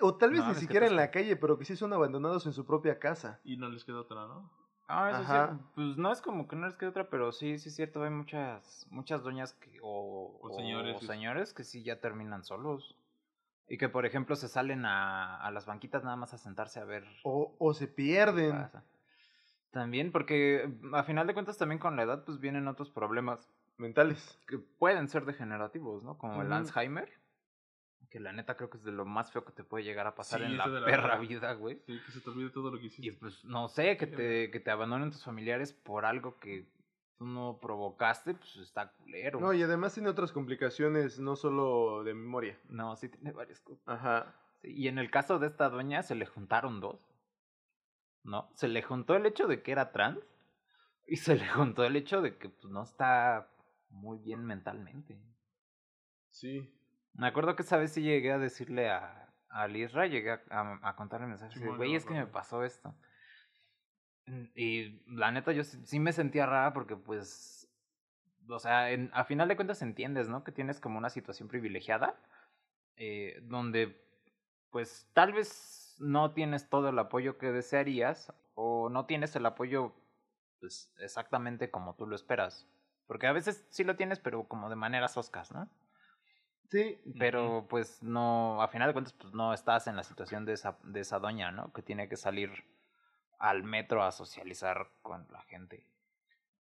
o 0.00 0.14
tal 0.14 0.30
vez 0.30 0.46
ni 0.46 0.54
siquiera 0.54 0.86
en 0.86 0.96
la 0.96 1.10
calle, 1.10 1.36
pero 1.36 1.58
que 1.58 1.66
sí 1.66 1.76
son 1.76 1.92
abandonados 1.92 2.46
en 2.46 2.54
su 2.54 2.64
propia 2.64 2.98
casa. 2.98 3.40
Y 3.44 3.58
no 3.58 3.68
les 3.68 3.84
queda 3.84 4.00
otra, 4.00 4.26
¿no? 4.26 4.50
Ah, 4.88 5.10
eso 5.10 5.24
sí. 5.24 5.64
Pues 5.74 5.98
no 5.98 6.10
es 6.10 6.22
como 6.22 6.48
que 6.48 6.56
no 6.56 6.66
les 6.66 6.76
quede 6.78 6.88
otra, 6.88 7.10
pero 7.10 7.32
sí, 7.32 7.58
sí 7.58 7.68
es 7.68 7.76
cierto. 7.76 8.02
Hay 8.02 8.10
muchas, 8.10 8.86
muchas 8.90 9.22
doñas 9.22 9.52
que, 9.52 9.78
o, 9.82 10.38
o, 10.40 10.50
señores, 10.54 10.96
o 10.96 11.06
señores 11.06 11.52
que 11.52 11.64
sí 11.64 11.82
ya 11.82 12.00
terminan 12.00 12.42
solos. 12.42 12.96
Y 13.68 13.76
que, 13.76 13.88
por 13.88 14.06
ejemplo, 14.06 14.34
se 14.34 14.48
salen 14.48 14.86
a, 14.86 15.36
a 15.36 15.50
las 15.50 15.66
banquitas 15.66 16.02
nada 16.02 16.16
más 16.16 16.32
a 16.32 16.38
sentarse 16.38 16.80
a 16.80 16.84
ver. 16.84 17.04
O, 17.22 17.54
o 17.58 17.74
se 17.74 17.86
pierden. 17.86 18.68
También, 19.70 20.10
porque 20.10 20.72
a 20.94 21.02
final 21.02 21.26
de 21.26 21.34
cuentas 21.34 21.58
también 21.58 21.78
con 21.78 21.94
la 21.96 22.02
edad 22.02 22.24
pues 22.24 22.40
vienen 22.40 22.68
otros 22.68 22.90
problemas. 22.90 23.48
Mentales. 23.76 24.38
Que 24.48 24.58
pueden 24.58 25.08
ser 25.08 25.24
degenerativos, 25.24 26.02
¿no? 26.02 26.16
Como 26.18 26.42
el 26.42 26.52
Alzheimer. 26.52 27.12
Que 28.10 28.18
la 28.18 28.32
neta 28.32 28.56
creo 28.56 28.70
que 28.70 28.78
es 28.78 28.84
de 28.84 28.90
lo 28.90 29.04
más 29.04 29.30
feo 29.30 29.44
que 29.44 29.52
te 29.52 29.62
puede 29.62 29.84
llegar 29.84 30.06
a 30.06 30.14
pasar 30.14 30.40
en 30.42 30.56
la, 30.56 30.64
perra 30.64 31.18
vida, 31.18 31.52
güey. 31.52 31.78
Sí, 31.86 32.00
que 32.04 32.10
se 32.10 32.20
te 32.22 32.30
olvide 32.30 32.48
todo 32.48 32.70
lo 32.70 32.80
que 32.80 32.86
hiciste. 32.86 33.06
Y 33.06 33.10
pues, 33.12 33.44
no 33.44 33.68
sé, 33.68 33.98
que 33.98 34.06
te, 34.06 34.50
que 34.50 34.60
te 34.60 34.70
abandonen 34.70 35.10
tus 35.10 35.22
familiares 35.22 35.74
por 35.74 36.06
algo 36.06 36.38
que 36.40 36.66
tú 37.18 37.26
no 37.26 37.58
provocaste, 37.60 38.34
pues 38.34 38.56
está 38.56 38.92
culero. 38.92 39.40
No, 39.40 39.52
y 39.52 39.62
además 39.62 39.92
tiene 39.92 40.08
otras 40.08 40.32
complicaciones, 40.32 41.18
no 41.18 41.36
solo 41.36 42.04
de 42.04 42.14
memoria. 42.14 42.58
No, 42.68 42.94
sí 42.96 43.08
tiene 43.08 43.32
varias 43.32 43.60
cosas. 43.60 43.86
Ajá. 43.86 44.34
y 44.62 44.88
en 44.88 44.98
el 44.98 45.10
caso 45.10 45.38
de 45.38 45.48
esta 45.48 45.68
doña 45.68 46.02
se 46.02 46.14
le 46.14 46.26
juntaron 46.26 46.80
dos. 46.80 47.12
¿No? 48.22 48.50
Se 48.54 48.68
le 48.68 48.82
juntó 48.82 49.14
el 49.14 49.26
hecho 49.26 49.46
de 49.46 49.62
que 49.62 49.72
era 49.72 49.90
trans 49.90 50.20
y 51.06 51.16
se 51.16 51.36
le 51.36 51.48
juntó 51.48 51.84
el 51.84 51.96
hecho 51.96 52.20
de 52.20 52.36
que 52.36 52.50
pues, 52.50 52.70
no 52.70 52.82
está 52.82 53.50
muy 53.90 54.18
bien 54.18 54.44
mentalmente. 54.44 55.18
Sí. 56.30 56.72
Me 57.14 57.26
acuerdo 57.26 57.56
que 57.56 57.62
esa 57.62 57.78
vez 57.78 57.92
sí 57.92 58.02
llegué 58.02 58.32
a 58.32 58.38
decirle 58.38 58.90
a, 58.90 59.32
a 59.48 59.66
Lisra, 59.66 60.06
llegué 60.06 60.32
a, 60.32 60.78
a, 60.82 60.96
contarle 60.96 61.26
mensajes. 61.26 61.60
Güey, 61.76 61.94
es 61.94 62.04
que 62.04 62.14
me 62.14 62.26
pasó 62.26 62.64
esto. 62.64 62.94
Y 64.54 65.00
la 65.06 65.30
neta, 65.30 65.52
yo 65.52 65.64
sí 65.64 66.00
me 66.00 66.12
sentía 66.12 66.46
rara 66.46 66.72
porque, 66.72 66.96
pues, 66.96 67.68
o 68.48 68.58
sea, 68.58 68.90
en, 68.90 69.10
a 69.12 69.24
final 69.24 69.48
de 69.48 69.56
cuentas 69.56 69.82
entiendes, 69.82 70.28
¿no? 70.28 70.44
Que 70.44 70.52
tienes 70.52 70.80
como 70.80 70.98
una 70.98 71.10
situación 71.10 71.48
privilegiada, 71.48 72.14
eh, 72.96 73.40
donde, 73.42 74.04
pues, 74.70 75.08
tal 75.12 75.32
vez 75.32 75.96
no 75.98 76.32
tienes 76.32 76.68
todo 76.68 76.88
el 76.90 76.98
apoyo 76.98 77.38
que 77.38 77.52
desearías 77.52 78.32
o 78.54 78.88
no 78.88 79.06
tienes 79.06 79.34
el 79.36 79.46
apoyo 79.46 79.94
pues 80.60 80.92
exactamente 80.98 81.70
como 81.70 81.94
tú 81.94 82.06
lo 82.06 82.16
esperas. 82.16 82.66
Porque 83.06 83.26
a 83.26 83.32
veces 83.32 83.66
sí 83.70 83.84
lo 83.84 83.96
tienes, 83.96 84.18
pero 84.18 84.44
como 84.48 84.68
de 84.68 84.76
maneras 84.76 85.16
oscas, 85.16 85.52
¿no? 85.52 85.68
Sí. 86.68 87.00
Pero 87.18 87.66
pues 87.68 88.02
no, 88.02 88.60
a 88.60 88.68
final 88.68 88.88
de 88.88 88.92
cuentas, 88.92 89.14
pues 89.14 89.32
no 89.32 89.54
estás 89.54 89.86
en 89.86 89.96
la 89.96 90.02
situación 90.02 90.44
de 90.44 90.52
esa, 90.52 90.78
de 90.82 91.00
esa 91.00 91.18
doña, 91.18 91.50
¿no? 91.50 91.72
Que 91.72 91.82
tiene 91.82 92.08
que 92.08 92.16
salir 92.16 92.50
al 93.38 93.64
metro 93.64 94.02
a 94.02 94.12
socializar 94.12 94.90
con 95.02 95.26
la 95.30 95.42
gente. 95.42 95.84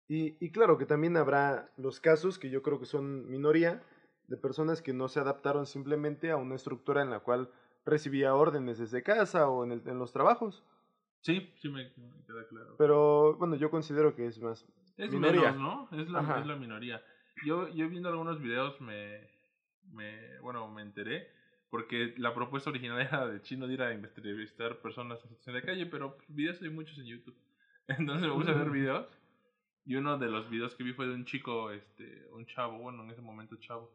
Y, 0.07 0.37
y 0.43 0.51
claro 0.51 0.77
que 0.77 0.85
también 0.85 1.17
habrá 1.17 1.71
los 1.77 1.99
casos 1.99 2.39
que 2.39 2.49
yo 2.49 2.61
creo 2.61 2.79
que 2.79 2.85
son 2.85 3.29
minoría 3.29 3.83
de 4.27 4.37
personas 4.37 4.81
que 4.81 4.93
no 4.93 5.07
se 5.07 5.19
adaptaron 5.19 5.65
simplemente 5.65 6.31
a 6.31 6.37
una 6.37 6.55
estructura 6.55 7.01
en 7.01 7.09
la 7.09 7.19
cual 7.19 7.49
recibía 7.85 8.35
órdenes 8.35 8.77
desde 8.77 9.03
casa 9.03 9.49
o 9.49 9.63
en, 9.63 9.71
el, 9.71 9.83
en 9.85 9.97
los 9.97 10.11
trabajos. 10.11 10.63
Sí, 11.21 11.53
sí 11.61 11.69
me, 11.69 11.91
queda 12.25 12.47
claro. 12.49 12.75
Pero 12.77 13.35
bueno, 13.37 13.55
yo 13.55 13.69
considero 13.71 14.15
que 14.15 14.27
es 14.27 14.39
más. 14.39 14.65
Es 14.97 15.11
minoría. 15.11 15.51
¿no? 15.51 15.89
Es 15.91 16.09
la, 16.09 16.39
es 16.39 16.45
la 16.45 16.55
minoría. 16.55 17.01
Yo, 17.45 17.67
yo 17.69 17.89
viendo 17.89 18.09
algunos 18.09 18.41
videos 18.41 18.79
me, 18.81 19.29
me, 19.91 20.39
bueno, 20.39 20.67
me 20.69 20.81
enteré 20.81 21.31
porque 21.69 22.13
la 22.17 22.33
propuesta 22.33 22.69
original 22.69 22.99
era 23.01 23.27
de 23.27 23.41
Chino 23.41 23.67
de 23.67 23.73
ir 23.73 23.81
a 23.81 23.91
entrevistar 23.91 24.77
personas 24.77 25.19
en 25.23 25.29
situación 25.29 25.55
de 25.55 25.61
calle, 25.61 25.85
pero 25.85 26.17
videos 26.27 26.61
hay 26.61 26.69
muchos 26.69 26.97
en 26.99 27.05
YouTube. 27.05 27.37
Entonces 27.87 28.27
me 28.27 28.33
puse 28.33 28.51
a 28.51 28.55
ver 28.55 28.69
videos 28.69 29.07
y 29.87 29.95
uno 29.95 30.17
de 30.17 30.27
los 30.27 30.49
videos 30.49 30.75
que 30.75 30.83
vi 30.83 30.91
fue 30.91 31.07
de 31.07 31.13
un 31.13 31.23
chico, 31.23 31.71
este, 31.71 32.27
un 32.33 32.45
chavo, 32.45 32.77
bueno, 32.77 33.03
en 33.03 33.11
ese 33.11 33.21
momento 33.21 33.55
chavo, 33.55 33.89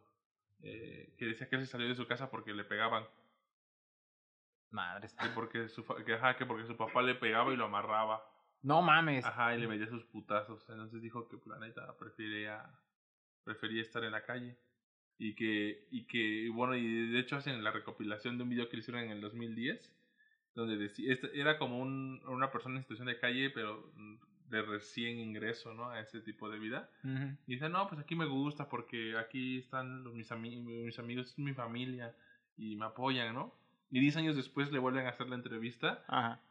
eh, 0.62 1.14
que 1.18 1.26
decía 1.26 1.50
que 1.50 1.56
él 1.56 1.66
se 1.66 1.72
salió 1.72 1.86
de 1.86 1.94
su 1.94 2.06
casa 2.06 2.30
porque 2.30 2.54
le 2.54 2.64
pegaban. 2.64 3.04
Madres. 4.70 5.14
Que 5.14 5.28
porque 5.34 5.68
su, 5.68 5.84
que, 5.84 6.14
ajá, 6.14 6.36
que 6.38 6.46
porque 6.46 6.64
su 6.64 6.78
papá 6.78 7.02
le 7.02 7.14
pegaba 7.14 7.52
y 7.52 7.56
lo 7.56 7.66
amarraba. 7.66 8.24
No 8.62 8.80
mames. 8.80 9.26
Ajá, 9.26 9.54
y 9.54 9.60
le 9.60 9.68
metía 9.68 9.86
sus 9.86 10.04
putazos. 10.04 10.66
Entonces 10.70 11.02
dijo 11.02 11.28
que 11.28 11.36
planeta 11.36 11.94
prefería, 11.98 12.64
prefería 13.44 13.82
estar 13.82 14.02
en 14.02 14.12
la 14.12 14.24
calle. 14.24 14.56
Y 15.22 15.34
que, 15.34 15.86
y 15.92 16.02
que, 16.02 16.50
bueno, 16.52 16.74
y 16.74 17.12
de 17.12 17.20
hecho 17.20 17.36
hacen 17.36 17.62
la 17.62 17.70
recopilación 17.70 18.38
de 18.38 18.42
un 18.42 18.50
video 18.50 18.68
que 18.68 18.76
hicieron 18.76 19.04
en 19.04 19.10
el 19.12 19.20
2010, 19.20 19.94
donde 20.56 20.76
decía, 20.76 21.12
este, 21.12 21.38
era 21.38 21.58
como 21.58 21.78
un, 21.78 22.20
una 22.26 22.50
persona 22.50 22.74
en 22.74 22.82
situación 22.82 23.06
de 23.06 23.20
calle, 23.20 23.50
pero 23.50 23.88
de 24.48 24.62
recién 24.62 25.20
ingreso, 25.20 25.74
¿no? 25.74 25.90
A 25.90 26.00
ese 26.00 26.22
tipo 26.22 26.50
de 26.50 26.58
vida. 26.58 26.90
Y 27.46 27.52
dice, 27.52 27.68
no, 27.68 27.86
pues 27.86 28.00
aquí 28.00 28.16
me 28.16 28.26
gusta 28.26 28.68
porque 28.68 29.16
aquí 29.16 29.58
están 29.58 30.02
los, 30.02 30.12
mis, 30.12 30.32
amigos 30.32 30.64
mis 30.64 30.98
amigos, 30.98 31.38
mi 31.38 31.54
familia 31.54 32.12
y 32.56 32.74
me 32.74 32.86
apoyan, 32.86 33.32
¿no? 33.32 33.54
Y 33.92 34.00
10 34.00 34.16
años 34.16 34.34
después 34.34 34.72
le 34.72 34.80
vuelven 34.80 35.06
a 35.06 35.10
hacer 35.10 35.28
la 35.28 35.36
entrevista. 35.36 36.02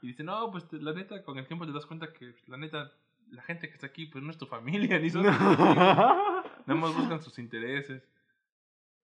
Y 0.02 0.08
dice, 0.08 0.24
no, 0.24 0.50
pues 0.50 0.66
la 0.72 0.94
neta, 0.94 1.24
con 1.24 1.38
el 1.38 1.46
tiempo 1.46 1.66
te 1.66 1.74
das 1.74 1.86
cuenta 1.86 2.14
que 2.14 2.36
la 2.48 2.56
neta, 2.56 2.94
la 3.32 3.42
gente 3.42 3.68
que 3.68 3.74
está 3.74 3.88
aquí, 3.88 4.06
pues 4.06 4.24
no 4.24 4.32
es 4.32 4.38
tu 4.38 4.46
familia, 4.46 4.98
ni 4.98 5.10
son 5.10 5.24
Nada 5.26 6.46
más 6.68 6.96
buscan 6.96 7.22
sus 7.22 7.38
intereses. 7.38 8.02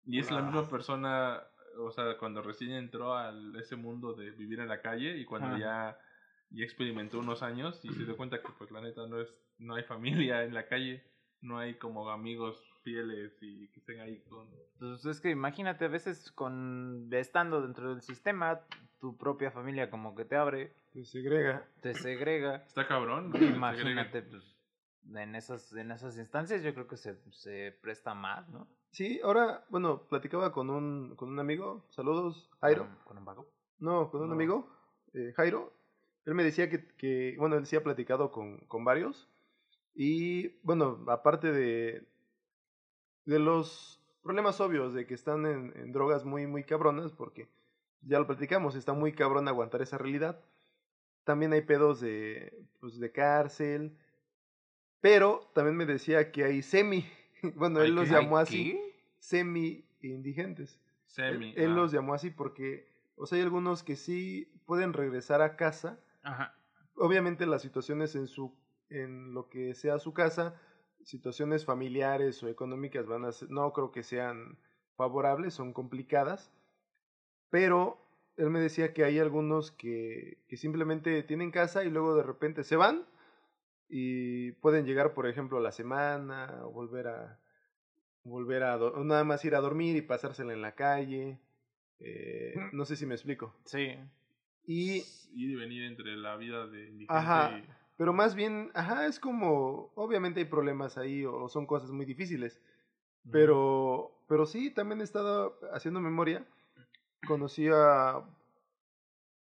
Y 0.05 0.19
es 0.19 0.31
la 0.31 0.43
misma 0.43 0.69
persona, 0.69 1.43
o 1.79 1.91
sea, 1.91 2.16
cuando 2.19 2.43
recién 2.43 2.73
entró 2.73 3.15
a 3.15 3.33
ese 3.61 3.77
mundo 3.77 4.15
de 4.15 4.31
vivir 4.31 4.61
en 4.61 4.69
la 4.69 4.81
calle 4.81 5.16
y 5.19 5.25
cuando 5.25 5.59
ya 5.59 5.99
y 6.51 6.62
experimentó 6.62 7.19
unos 7.19 7.43
años 7.43 7.81
y 7.83 7.93
se 7.93 8.05
dio 8.05 8.16
cuenta 8.16 8.41
que 8.41 8.49
pues 8.57 8.70
la 8.70 8.81
neta 8.81 9.07
no 9.07 9.20
es 9.20 9.29
no 9.59 9.75
hay 9.75 9.83
familia 9.85 10.45
en 10.45 10.55
la 10.55 10.66
calle 10.66 11.05
no 11.41 11.59
hay 11.59 11.75
como 11.75 12.11
amigos 12.11 12.62
fieles 12.83 13.37
y 13.43 13.69
que 13.69 13.81
estén 13.81 14.01
ahí 14.01 14.20
con 14.29 14.49
pues 14.79 15.05
es 15.05 15.20
que 15.20 15.31
imagínate 15.31 15.85
a 15.85 15.89
veces 15.89 16.33
con 16.33 17.09
estando 17.12 17.61
dentro 17.61 17.91
del 17.91 18.01
sistema 18.01 18.61
tu 18.99 19.16
propia 19.16 19.51
familia 19.51 19.91
como 19.91 20.16
que 20.16 20.25
te 20.25 20.35
abre. 20.35 20.75
Te 20.93 21.05
segrega. 21.05 21.69
Te 21.81 21.95
segrega. 21.95 22.57
Está 22.66 22.87
cabrón 22.89 23.33
imagínate 23.41 24.23
pues 24.23 24.57
en 25.15 25.35
esas 25.35 25.73
en 25.75 25.91
esas 25.91 26.16
instancias 26.19 26.62
yo 26.62 26.73
creo 26.73 26.89
que 26.89 26.97
se, 26.97 27.19
se 27.31 27.79
presta 27.83 28.15
más 28.15 28.49
no 28.49 28.69
sí 28.90 29.20
ahora 29.23 29.65
bueno 29.69 30.02
platicaba 30.09 30.52
con 30.52 30.70
un 30.70 31.15
con 31.16 31.28
un 31.31 31.39
amigo 31.39 31.85
saludos 31.90 32.51
Jairo 32.60 32.86
con, 33.05 33.19
un 33.19 33.24
vago 33.24 33.47
no 33.78 34.10
con 34.10 34.23
un 34.23 34.32
amigo 34.32 34.69
eh, 35.15 35.32
Jairo 35.36 35.78
él 36.28 36.35
me 36.35 36.44
decía 36.44 36.69
que, 36.69 36.86
que 36.98 37.36
bueno, 37.39 37.56
él 37.56 37.65
sí 37.65 37.74
ha 37.74 37.82
platicado 37.82 38.31
con, 38.31 38.59
con 38.69 38.85
varios. 38.85 39.31
Y 39.94 40.48
bueno, 40.62 41.02
aparte 41.09 41.51
de, 41.51 42.06
de 43.24 43.39
los 43.39 43.98
problemas 44.23 44.60
obvios 44.60 44.93
de 44.93 45.06
que 45.06 45.15
están 45.15 45.47
en, 45.47 45.73
en, 45.74 45.90
drogas 45.90 46.27
muy, 46.27 46.47
muy 46.47 46.65
cabronas, 46.65 47.12
porque 47.12 47.48
ya 48.02 48.19
lo 48.19 48.27
platicamos, 48.27 48.74
está 48.74 48.93
muy 48.93 49.12
cabrón 49.15 49.48
aguantar 49.48 49.81
esa 49.81 49.97
realidad. 49.97 50.39
También 51.24 51.55
hay 51.55 51.62
pedos 51.62 51.98
de, 51.98 52.62
pues, 52.78 53.01
de 53.01 53.10
cárcel. 53.10 53.97
Pero 55.01 55.51
también 55.55 55.78
me 55.78 55.86
decía 55.86 56.31
que 56.31 56.44
hay 56.44 56.60
semi, 56.60 57.06
bueno, 57.56 57.81
él 57.82 57.94
los 57.94 58.09
llamó 58.09 58.39
así, 58.39 58.78
semi 59.19 59.85
indigentes. 60.01 60.81
Semi. 61.06 61.51
Él, 61.51 61.65
él 61.65 61.74
los 61.74 61.93
llamó 61.93 62.15
así 62.15 62.31
porque, 62.31 62.89
o 63.16 63.27
sea, 63.27 63.36
hay 63.36 63.43
algunos 63.43 63.82
que 63.82 63.97
sí 63.97 64.52
pueden 64.66 64.93
regresar 64.93 65.43
a 65.43 65.56
casa 65.56 65.98
Ajá. 66.23 66.55
Obviamente 66.97 67.47
las 67.47 67.62
situaciones 67.62 68.15
en 68.15 68.27
su 68.27 68.55
en 68.90 69.35
lo 69.35 69.48
que 69.48 69.74
sea 69.74 69.98
su 69.98 70.15
casa, 70.15 70.60
situaciones 71.02 71.65
familiares 71.65 72.43
o 72.43 72.48
económicas 72.48 73.06
van 73.06 73.24
a 73.24 73.32
ser, 73.32 73.51
no 73.51 73.73
creo 73.73 73.93
que 73.93 74.02
sean 74.02 74.59
favorables, 74.97 75.52
son 75.55 75.74
complicadas, 75.74 76.51
pero 77.51 77.98
él 78.36 78.48
me 78.48 78.60
decía 78.60 78.94
que 78.94 79.05
hay 79.05 79.19
algunos 79.19 79.70
que, 79.70 80.39
que 80.48 80.56
simplemente 80.56 81.23
tienen 81.23 81.51
casa 81.51 81.85
y 81.85 81.90
luego 81.90 82.16
de 82.16 82.23
repente 82.23 82.65
se 82.65 82.77
van 82.77 83.06
y 83.89 84.52
pueden 84.52 84.85
llegar, 84.85 85.15
por 85.15 85.27
ejemplo, 85.27 85.59
a 85.59 85.62
la 85.62 85.73
semana 85.73 86.60
o 86.62 86.70
volver 86.70 87.09
a 87.09 87.39
volver 88.24 88.62
a 88.62 88.78
nada 89.05 89.24
más 89.24 89.44
ir 89.44 89.55
a 89.55 89.60
dormir 89.60 89.97
y 89.97 90.02
pasársela 90.02 90.52
en 90.52 90.60
la 90.60 90.74
calle. 90.74 91.39
Eh, 92.01 92.55
no 92.73 92.85
sé 92.85 92.97
si 92.97 93.06
me 93.06 93.15
explico. 93.15 93.55
Sí. 93.65 93.94
Y, 94.66 95.02
y 95.32 95.55
venir 95.55 95.85
entre 95.85 96.16
la 96.16 96.36
vida 96.36 96.66
de 96.66 96.89
indigente 96.89 97.15
ajá, 97.15 97.60
Pero 97.97 98.12
más 98.12 98.35
bien, 98.35 98.70
ajá, 98.74 99.06
es 99.06 99.19
como, 99.19 99.90
obviamente 99.94 100.40
hay 100.40 100.47
problemas 100.47 100.98
ahí 100.98 101.24
o 101.24 101.48
son 101.48 101.66
cosas 101.66 101.90
muy 101.90 102.05
difíciles. 102.05 102.60
Pero, 103.31 104.12
pero 104.28 104.47
sí, 104.47 104.70
también 104.70 105.01
he 105.01 105.05
estado 105.05 105.59
haciendo 105.73 106.01
memoria. 106.01 106.47
Conocí 107.27 107.69
a... 107.73 108.23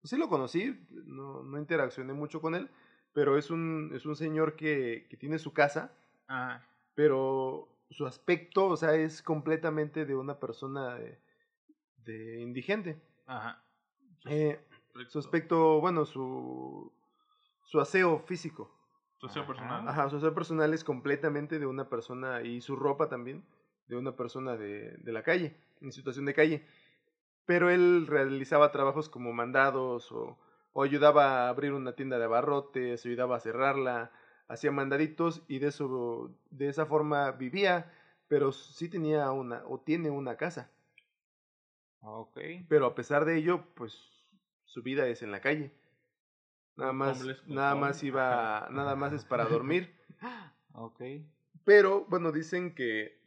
Sí 0.04 0.18
lo 0.18 0.30
conocí, 0.30 0.80
no, 0.92 1.44
no 1.44 1.58
interaccioné 1.58 2.14
mucho 2.14 2.40
con 2.40 2.54
él, 2.54 2.70
pero 3.16 3.38
es 3.38 3.50
un, 3.50 3.92
es 3.96 4.06
un 4.06 4.18
señor 4.18 4.58
que, 4.58 5.08
que 5.10 5.16
tiene 5.16 5.40
su 5.40 5.54
casa, 5.54 5.94
ajá. 6.28 6.68
pero 6.96 7.70
su 7.90 8.06
aspecto, 8.06 8.68
o 8.68 8.76
sea, 8.76 8.94
es 8.94 9.22
completamente 9.22 10.06
de 10.06 10.16
una 10.16 10.38
persona 10.38 10.96
de, 10.96 11.18
de 12.04 12.42
indigente. 12.42 13.02
Ajá. 13.26 13.64
Eh, 14.26 14.60
su 15.08 15.20
aspecto, 15.20 15.80
bueno, 15.80 16.04
su, 16.04 16.92
su 17.64 17.80
aseo 17.80 18.20
físico. 18.20 18.70
Su 19.16 19.28
aseo 19.28 19.48
personal. 19.48 19.88
Ajá, 19.88 20.10
su 20.10 20.18
aseo 20.18 20.34
personal 20.34 20.74
es 20.74 20.84
completamente 20.84 21.58
de 21.58 21.68
una 21.68 21.88
persona 21.88 22.42
y 22.42 22.60
su 22.60 22.76
ropa 22.76 23.08
también 23.08 23.46
de 23.88 23.96
una 23.96 24.18
persona 24.18 24.58
de, 24.58 24.92
de 24.98 25.12
la 25.14 25.24
calle, 25.24 25.56
en 25.80 25.94
situación 25.94 26.26
de 26.26 26.34
calle. 26.34 26.68
Pero 27.46 27.70
él 27.70 28.08
realizaba 28.08 28.74
trabajos 28.74 29.08
como 29.08 29.32
mandados 29.32 30.12
o, 30.12 30.38
o 30.78 30.84
ayudaba 30.84 31.46
a 31.46 31.50
abrir 31.50 31.72
una 31.72 31.96
tienda 31.96 32.20
de 32.20 32.26
abarrotes, 32.26 33.06
ayudaba 33.06 33.38
a 33.38 33.40
cerrarla, 33.40 34.12
hacía 34.50 34.74
mandaditos 34.74 35.42
y 35.48 35.60
de 35.60 35.68
eso 35.68 36.36
de 36.50 36.68
esa 36.68 36.86
forma 36.86 37.32
vivía, 37.32 37.94
pero 38.28 38.52
sí 38.52 38.90
tenía 38.90 39.32
una 39.32 39.64
o 39.68 39.80
tiene 39.80 40.10
una 40.10 40.36
casa. 40.36 40.70
Okay. 42.02 42.66
Pero 42.68 42.88
a 42.88 42.94
pesar 42.94 43.24
de 43.24 43.38
ello, 43.38 43.64
pues 43.76 43.94
su 44.66 44.84
vida 44.84 45.08
es 45.08 45.24
en 45.24 45.32
la 45.32 45.40
calle. 45.40 45.72
Nada 46.76 46.92
más, 46.92 47.26
nada 47.48 47.76
más 47.76 48.04
iba, 48.04 48.68
nada 48.70 48.98
más 48.98 49.14
es 49.14 49.24
para 49.24 49.46
dormir. 49.46 49.96
ok. 50.74 51.02
Pero, 51.64 52.04
bueno, 52.10 52.34
dicen 52.34 52.76
que, 52.76 53.18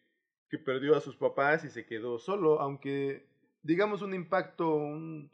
que 0.50 0.58
perdió 0.58 0.94
a 0.94 1.00
sus 1.00 1.16
papás 1.16 1.64
y 1.64 1.70
se 1.70 1.86
quedó 1.86 2.18
solo, 2.18 2.60
aunque 2.60 3.26
digamos 3.62 4.02
un 4.02 4.12
impacto 4.12 4.74
un, 4.74 5.30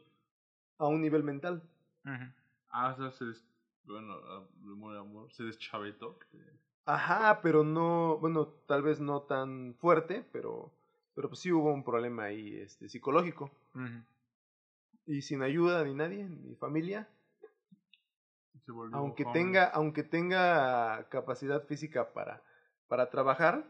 a 0.77 0.87
un 0.87 1.01
nivel 1.01 1.23
mental. 1.23 1.61
Ah, 2.69 2.93
o 2.93 2.97
sea, 2.97 3.11
se, 3.11 3.25
des, 3.25 3.45
bueno, 3.83 4.99
amor, 4.99 5.31
se 5.31 5.43
deschavetó. 5.43 6.19
Ajá, 6.85 7.41
pero 7.41 7.63
no, 7.63 8.17
bueno, 8.19 8.47
tal 8.67 8.83
vez 8.83 8.99
no 8.99 9.23
tan 9.23 9.75
fuerte, 9.75 10.23
pero, 10.31 10.71
pero 11.15 11.29
pues 11.29 11.39
sí 11.39 11.51
hubo 11.51 11.73
un 11.73 11.83
problema 11.83 12.25
ahí, 12.25 12.55
este, 12.57 12.89
psicológico 12.89 13.51
y 15.05 15.21
sin 15.21 15.41
ayuda 15.41 15.83
ni 15.83 15.93
nadie, 15.93 16.27
ni 16.27 16.55
familia. 16.55 17.07
aunque 18.91 19.25
tenga, 19.25 19.65
aunque 19.65 20.03
tenga 20.03 21.07
capacidad 21.09 21.63
física 21.65 22.13
para, 22.13 22.43
para 22.87 23.09
trabajar, 23.09 23.65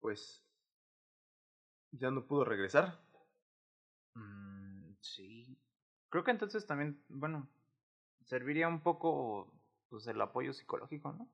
pues 0.00 0.44
ya 1.92 2.10
no 2.10 2.26
pudo 2.26 2.44
regresar. 2.44 3.00
Mm, 4.14 4.94
sí. 5.00 5.56
Creo 6.08 6.24
que 6.24 6.30
entonces 6.32 6.66
también, 6.66 7.02
bueno, 7.08 7.48
serviría 8.34 8.66
un 8.66 8.80
poco 8.80 9.46
pues 9.88 10.08
el 10.08 10.20
apoyo 10.20 10.52
psicológico, 10.52 11.12
¿no? 11.12 11.28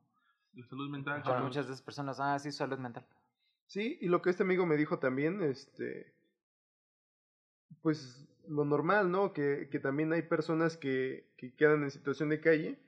La 0.52 0.66
salud 0.66 0.90
mental. 0.90 1.22
Para 1.22 1.40
muchas 1.40 1.66
de 1.66 1.72
esas 1.72 1.82
personas, 1.82 2.20
ah, 2.20 2.38
sí, 2.38 2.52
salud 2.52 2.76
mental. 2.76 3.06
Sí, 3.66 3.96
y 4.02 4.08
lo 4.08 4.20
que 4.20 4.28
este 4.28 4.42
amigo 4.42 4.66
me 4.66 4.76
dijo 4.76 4.98
también, 4.98 5.42
este, 5.42 6.12
pues 7.80 8.28
lo 8.46 8.66
normal, 8.66 9.10
¿no? 9.10 9.32
Que, 9.32 9.68
que 9.70 9.78
también 9.78 10.12
hay 10.12 10.20
personas 10.20 10.76
que, 10.76 11.32
que 11.38 11.54
quedan 11.54 11.84
en 11.84 11.90
situación 11.90 12.28
de 12.28 12.42
calle 12.42 12.78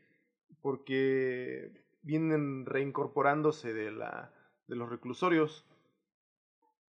porque 0.60 1.82
vienen 2.02 2.66
reincorporándose 2.66 3.72
de, 3.72 3.92
la, 3.92 4.30
de 4.66 4.76
los 4.76 4.90
reclusorios. 4.90 5.64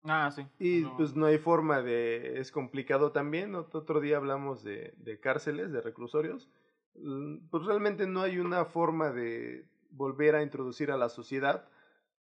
Ah, 0.05 0.31
sí. 0.31 0.47
Y 0.59 0.87
pues 0.87 1.15
no 1.15 1.27
hay 1.27 1.37
forma 1.37 1.83
de... 1.83 2.41
Es 2.41 2.51
complicado 2.51 3.13
también. 3.13 3.55
Otro 3.55 4.01
día 4.01 4.17
hablamos 4.17 4.65
de, 4.65 4.95
de 4.97 5.21
cárceles, 5.21 5.71
de 5.71 5.83
reclusorios. 5.83 6.49
Mm, 6.95 7.49
pues 7.51 7.65
realmente 7.65 8.07
no 8.07 8.23
hay 8.23 8.39
una 8.39 8.65
forma 8.65 9.11
de 9.11 9.67
volver 9.91 10.35
a 10.35 10.43
introducir 10.43 10.91
a 10.91 10.97
la 10.97 11.09
sociedad, 11.09 11.69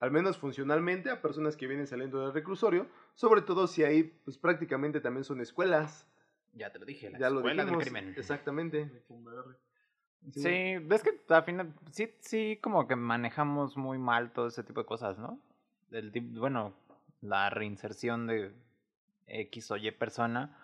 al 0.00 0.10
menos 0.10 0.36
funcionalmente, 0.38 1.10
a 1.10 1.22
personas 1.22 1.56
que 1.56 1.66
vienen 1.66 1.86
saliendo 1.86 2.20
del 2.20 2.32
reclusorio, 2.32 2.86
sobre 3.14 3.42
todo 3.42 3.66
si 3.66 3.84
ahí 3.84 4.04
pues 4.24 4.38
prácticamente 4.38 5.00
también 5.00 5.24
son 5.24 5.40
escuelas. 5.40 6.06
Ya 6.54 6.70
te 6.72 6.78
lo 6.78 6.84
dije, 6.84 7.10
la 7.10 7.18
ya 7.18 7.28
escuela 7.28 7.54
lo 7.54 7.60
dijimos, 7.62 7.84
del 7.84 7.92
crimen. 7.92 8.14
Exactamente. 8.16 8.90
Sí. 10.30 10.78
ves 10.78 11.02
que 11.02 11.20
al 11.28 11.42
final 11.44 11.74
sí, 11.90 12.12
sí 12.20 12.58
como 12.62 12.86
que 12.86 12.94
manejamos 12.94 13.76
muy 13.76 13.98
mal 13.98 14.32
todo 14.32 14.48
ese 14.48 14.62
tipo 14.62 14.80
de 14.80 14.86
cosas, 14.86 15.18
¿no? 15.18 15.40
El, 15.90 16.10
bueno, 16.32 16.74
la 17.20 17.50
reinserción 17.50 18.26
de 18.26 18.52
X 19.26 19.70
o 19.70 19.76
Y 19.76 19.90
persona 19.92 20.56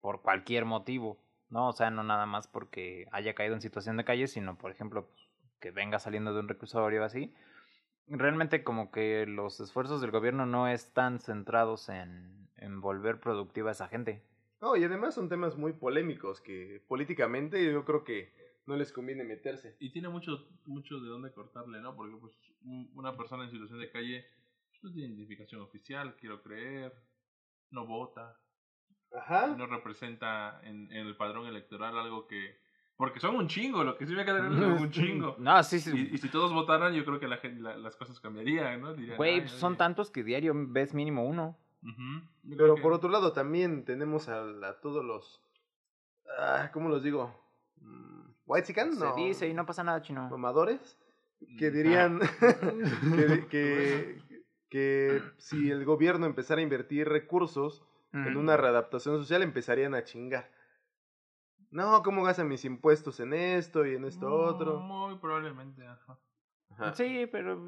por 0.00 0.22
cualquier 0.22 0.64
motivo, 0.64 1.18
¿no? 1.50 1.68
O 1.68 1.72
sea, 1.72 1.90
no 1.90 2.02
nada 2.02 2.26
más 2.26 2.46
porque 2.46 3.06
haya 3.12 3.34
caído 3.34 3.54
en 3.54 3.60
situación 3.60 3.96
de 3.96 4.04
calle, 4.04 4.26
sino, 4.26 4.56
por 4.58 4.70
ejemplo, 4.70 5.06
pues, 5.06 5.28
que 5.60 5.70
venga 5.70 5.98
saliendo 5.98 6.32
de 6.32 6.40
un 6.40 6.48
reclusorio 6.48 7.04
así. 7.04 7.34
Realmente 8.06 8.64
como 8.64 8.90
que 8.90 9.26
los 9.26 9.60
esfuerzos 9.60 10.00
del 10.00 10.10
gobierno 10.10 10.46
no 10.46 10.68
están 10.68 11.18
centrados 11.18 11.88
en, 11.88 12.48
en 12.56 12.80
volver 12.80 13.20
productiva 13.20 13.70
a 13.70 13.72
esa 13.72 13.88
gente. 13.88 14.22
No, 14.60 14.76
y 14.76 14.84
además 14.84 15.14
son 15.14 15.28
temas 15.28 15.56
muy 15.56 15.72
polémicos 15.72 16.40
que 16.40 16.82
políticamente 16.88 17.64
yo 17.64 17.84
creo 17.84 18.04
que 18.04 18.32
no 18.66 18.76
les 18.76 18.92
conviene 18.92 19.24
meterse. 19.24 19.76
Y 19.78 19.90
tiene 19.90 20.08
mucho, 20.08 20.46
mucho 20.66 21.00
de 21.00 21.08
dónde 21.08 21.32
cortarle, 21.32 21.80
¿no? 21.80 21.96
Porque 21.96 22.16
pues 22.16 22.34
una 22.94 23.16
persona 23.16 23.44
en 23.44 23.50
situación 23.50 23.80
de 23.80 23.90
calle 23.90 24.26
pues, 24.68 24.82
no 24.84 24.92
tiene 24.92 25.14
identificación 25.14 25.62
oficial, 25.62 26.16
quiero 26.16 26.42
creer, 26.42 26.92
no 27.70 27.86
vota, 27.86 28.38
Ajá. 29.16 29.48
no 29.48 29.66
representa 29.66 30.60
en, 30.64 30.92
en 30.92 31.06
el 31.06 31.16
padrón 31.16 31.46
electoral 31.46 31.98
algo 31.98 32.26
que 32.26 32.58
porque 32.98 33.20
son 33.20 33.36
un 33.36 33.46
chingo, 33.46 33.84
lo 33.84 33.96
que 33.96 34.06
sí 34.06 34.12
me 34.12 34.24
queda 34.24 34.38
son 34.38 34.60
un 34.60 34.90
chingo. 34.90 35.36
No, 35.38 35.62
sí, 35.62 35.78
sí. 35.78 36.10
Y, 36.12 36.18
si 36.18 36.28
todos 36.28 36.52
votaran, 36.52 36.92
yo 36.92 37.04
creo 37.04 37.20
que 37.20 37.28
la, 37.28 37.76
las 37.76 37.96
cosas 37.96 38.18
cambiarían, 38.18 38.80
¿no? 38.80 38.96
Güey, 39.16 39.42
pues 39.42 39.52
son 39.52 39.76
tantos 39.76 40.10
que 40.10 40.24
diario 40.24 40.52
ves 40.56 40.94
mínimo 40.94 41.24
uno. 41.24 41.56
Pero 42.56 42.74
por 42.74 42.92
otro 42.92 43.08
lado, 43.08 43.32
también 43.32 43.84
tenemos 43.84 44.28
a, 44.28 44.80
todos 44.82 45.04
los. 45.04 45.40
Ah, 46.40 46.70
¿Cómo 46.72 46.88
los 46.88 47.04
digo? 47.04 47.32
Mm, 47.80 48.30
¿White 48.46 48.66
chicken? 48.66 48.98
No. 48.98 49.14
Se 49.14 49.20
dice 49.20 49.48
y 49.48 49.54
no 49.54 49.64
pasa 49.64 49.84
nada, 49.84 50.02
chino. 50.02 50.28
Mamadores. 50.28 50.98
Que 51.56 51.70
mm, 51.70 51.72
dirían 51.72 52.18
que, 53.16 53.46
que, 53.48 54.18
que, 54.68 55.22
si 55.36 55.70
el 55.70 55.84
gobierno 55.84 56.26
empezara 56.26 56.58
a 56.58 56.64
invertir 56.64 57.08
recursos 57.08 57.84
en 58.12 58.36
una 58.36 58.56
readaptación 58.56 59.18
social, 59.18 59.42
empezarían 59.42 59.94
a 59.94 60.04
chingar. 60.04 60.50
No, 61.70 62.02
¿cómo 62.02 62.24
gastan 62.24 62.48
mis 62.48 62.64
impuestos 62.64 63.20
en 63.20 63.34
esto 63.34 63.84
y 63.84 63.94
en 63.94 64.04
esto 64.04 64.32
otro? 64.32 64.80
Muy 64.80 65.16
probablemente, 65.18 65.86
ajá. 65.86 66.18
Sí, 66.94 67.28
pero 67.30 67.58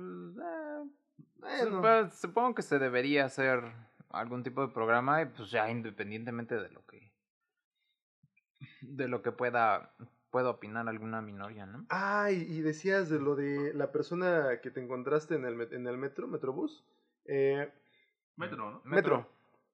pues, 1.39 1.63
eh, 1.63 2.11
supongo 2.13 2.55
que 2.55 2.63
se 2.63 2.79
debería 2.79 3.25
hacer 3.25 3.73
algún 4.11 4.43
tipo 4.43 4.67
de 4.67 4.73
programa 4.73 5.23
y 5.23 5.27
pues 5.27 5.51
ya 5.51 5.71
independientemente 5.71 6.57
de 6.57 6.71
lo 6.71 6.85
que 6.87 7.13
de 8.83 9.09
lo 9.09 9.23
que 9.23 9.33
pueda 9.33 9.95
pueda 10.31 10.51
opinar 10.51 10.89
alguna 10.89 11.21
minoría, 11.21 11.67
¿no? 11.67 11.87
Ah, 11.91 12.31
y, 12.31 12.61
decías 12.61 13.09
de 13.09 13.19
lo 13.19 13.35
de 13.35 13.75
la 13.75 13.91
persona 13.91 14.61
que 14.63 14.71
te 14.71 14.81
encontraste 14.81 15.35
en 15.35 15.45
el 15.45 15.61
en 15.73 15.87
el 15.87 15.99
metro, 15.99 16.29
Metrobús. 16.29 16.85
Eh, 17.25 17.71
metro, 18.37 18.71
¿no? 18.71 18.83
Metro. 18.85 19.29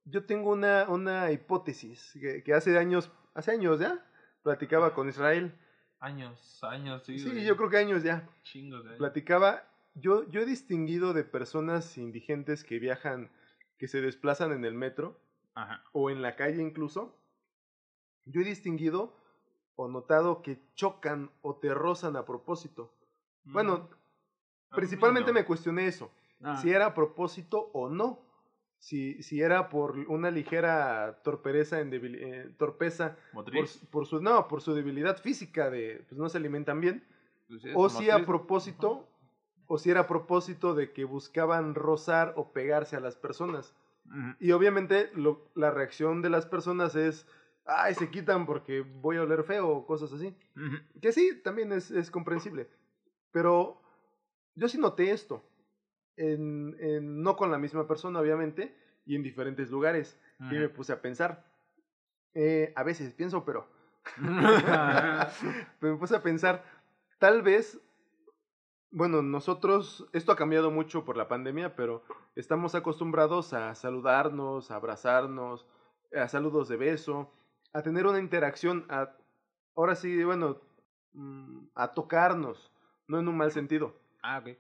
Yo 0.07 0.25
tengo 0.25 0.51
una 0.53 0.87
una 0.89 1.31
hipótesis 1.33 2.13
que, 2.21 2.43
que 2.43 2.55
hace 2.55 2.79
años, 2.79 3.11
hace 3.35 3.51
años 3.51 3.81
ya, 3.81 4.05
platicaba 4.43 4.95
con 4.95 5.09
Israel. 5.09 5.53
Años, 5.99 6.63
años, 6.63 7.05
sí. 7.05 7.19
Sí, 7.19 7.45
yo 7.45 7.57
creo 7.57 7.69
que 7.69 7.79
años 7.79 8.03
ya. 8.03 8.29
Chingos 8.43 8.85
de 8.85 8.97
Platicaba, 8.97 9.65
yo, 9.95 10.29
yo 10.29 10.41
he 10.41 10.47
distinguido 10.47 11.13
de 11.13 11.25
personas 11.25 11.99
indigentes 11.99 12.63
que 12.63 12.79
viajan, 12.79 13.31
que 13.79 13.89
se 13.89 14.01
desplazan 14.01 14.53
en 14.53 14.65
el 14.65 14.75
metro, 14.75 15.21
o 15.93 16.11
en 16.11 16.23
la 16.23 16.37
calle 16.37 16.63
incluso. 16.63 17.19
Yo 18.25 18.41
he 18.41 18.45
distinguido 18.45 19.17
o 19.75 19.89
notado 19.89 20.43
que 20.43 20.61
chocan 20.75 21.31
o 21.43 21.57
te 21.57 21.73
rozan 21.73 22.17
a 22.17 22.25
propósito. 22.25 22.93
Bueno, 23.45 23.89
mm. 24.71 24.75
principalmente 24.75 25.33
me 25.33 25.45
cuestioné 25.45 25.87
eso, 25.87 26.11
ah. 26.43 26.61
si 26.61 26.71
era 26.71 26.87
a 26.87 26.95
propósito 26.95 27.71
o 27.73 27.89
no 27.89 28.26
si, 28.79 29.23
si 29.23 29.41
era 29.41 29.69
por 29.69 29.99
una 30.09 30.31
ligera 30.31 31.21
torpereza 31.23 31.81
en 31.81 31.91
eh, 31.93 32.51
torpeza 32.59 33.17
Por, 33.91 34.07
su 34.07 34.21
no 34.21 34.49
por 34.49 34.61
su 34.61 34.75
debilidad 34.75 35.19
física 35.19 35.71
de 35.71 36.05
pues 36.09 36.19
no 36.19 36.29
se 36.29 36.39
alimentan 36.39 36.81
bien 36.81 37.05
pues 37.49 37.63
o 37.75 37.89
si 37.89 38.11
a 38.11 38.25
propósito 38.25 39.09
o 39.67 39.79
si 39.79 39.91
era 39.91 40.01
a 40.01 40.07
propósito 40.07 40.75
de 40.75 40.93
que 40.93 41.05
buscaban 41.05 41.75
rozar 41.75 42.35
o 42.37 42.53
pegarse 42.53 42.97
a 42.97 43.01
las 43.01 43.17
personas. 43.17 43.75
Y 44.39 44.53
obviamente 44.53 45.11
lo, 45.15 45.51
la 45.57 45.73
reacción 45.73 46.23
de 46.23 46.31
las 46.31 46.47
personas 46.47 46.95
es 46.95 47.27
ay 47.65 47.95
se 47.95 48.09
quitan 48.09 48.47
porque 48.47 48.83
voy 48.83 49.17
a 49.17 49.23
oler 49.23 49.43
feo 49.43 49.69
o 49.69 49.87
cosas 49.87 50.13
así. 50.13 50.37
Que 51.01 51.11
sí 51.11 51.41
también 51.43 51.73
es, 51.73 51.91
es 51.91 52.13
comprensible. 52.13 52.69
Pero 53.33 53.81
yo 54.55 54.69
sí 54.69 54.79
noté 54.79 55.11
esto 55.11 55.43
en, 56.17 56.77
en, 56.81 57.23
no 57.23 57.37
con 57.37 57.51
la 57.51 57.59
misma 57.59 57.87
persona, 57.87 58.21
obviamente, 58.21 58.75
y 59.05 59.17
en 59.17 59.23
diferentes 59.23 59.71
lugares. 59.71 60.19
Y 60.39 60.55
me 60.55 60.69
puse 60.69 60.93
a 60.93 61.01
pensar. 61.01 61.45
Eh, 62.35 62.73
a 62.77 62.83
veces 62.83 63.13
pienso, 63.15 63.45
pero... 63.45 63.67
me 65.81 65.97
puse 65.97 66.15
a 66.15 66.23
pensar, 66.23 66.65
tal 67.19 67.43
vez, 67.43 67.81
bueno, 68.91 69.23
nosotros, 69.23 70.09
esto 70.13 70.33
ha 70.33 70.37
cambiado 70.37 70.71
mucho 70.71 71.05
por 71.05 71.17
la 71.17 71.29
pandemia, 71.29 71.75
pero 71.75 72.05
estamos 72.37 72.75
acostumbrados 72.75 73.53
a 73.53 73.75
saludarnos, 73.75 74.71
a 74.71 74.77
abrazarnos, 74.77 75.67
a 76.15 76.29
saludos 76.29 76.69
de 76.69 76.77
beso, 76.77 77.33
a 77.73 77.83
tener 77.83 78.07
una 78.07 78.21
interacción, 78.21 78.87
a, 78.89 79.17
ahora 79.75 79.97
sí, 79.97 80.23
bueno, 80.23 80.61
mm, 81.15 81.67
a 81.75 81.95
tocarnos, 81.95 82.73
no 83.09 83.19
en 83.19 83.29
un 83.29 83.37
mal 83.37 83.51
sentido. 83.51 83.95
Ah, 84.23 84.39
ok. 84.39 84.57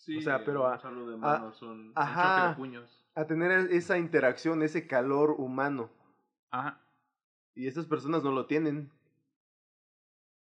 Sí, 0.00 0.16
o 0.16 0.22
sea, 0.22 0.44
pero 0.44 0.66
a, 0.66 0.78
de 0.78 1.16
manos, 1.18 1.60
un, 1.60 1.92
ajá, 1.94 2.56
puños. 2.56 3.04
a 3.14 3.26
tener 3.26 3.70
esa 3.70 3.98
interacción, 3.98 4.62
ese 4.62 4.86
calor 4.86 5.32
humano. 5.32 5.90
Ajá. 6.50 6.80
Y 7.54 7.66
estas 7.66 7.84
personas 7.84 8.22
no 8.24 8.32
lo 8.32 8.46
tienen. 8.46 8.90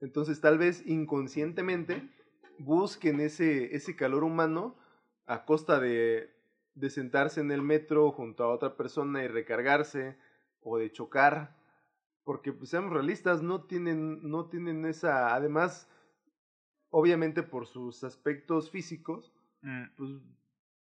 Entonces, 0.01 0.41
tal 0.41 0.57
vez 0.57 0.87
inconscientemente 0.87 2.09
busquen 2.59 3.21
ese, 3.21 3.77
ese 3.77 3.95
calor 3.95 4.25
humano 4.25 4.75
a 5.27 5.45
costa 5.45 5.79
de, 5.79 6.35
de 6.75 6.89
sentarse 6.91 7.43
en 7.43 7.53
el 7.53 7.61
metro 7.61 8.11
junto 8.11 8.45
a 8.45 8.49
otra 8.49 8.75
persona 8.75 9.23
y 9.23 9.29
recargarse 9.29 10.17
o 10.63 10.79
de 10.79 10.91
chocar. 10.91 11.55
Porque, 12.25 12.55
pues, 12.55 12.71
seamos 12.71 12.95
realistas, 12.95 13.43
no 13.43 13.65
tienen, 13.65 14.29
no 14.31 14.47
tienen 14.47 14.87
esa. 14.87 15.35
Además, 15.35 15.91
obviamente 16.89 17.43
por 17.43 17.67
sus 17.67 18.03
aspectos 18.03 18.71
físicos, 18.71 19.31
Mm. 19.63 19.85
pues 19.97 20.11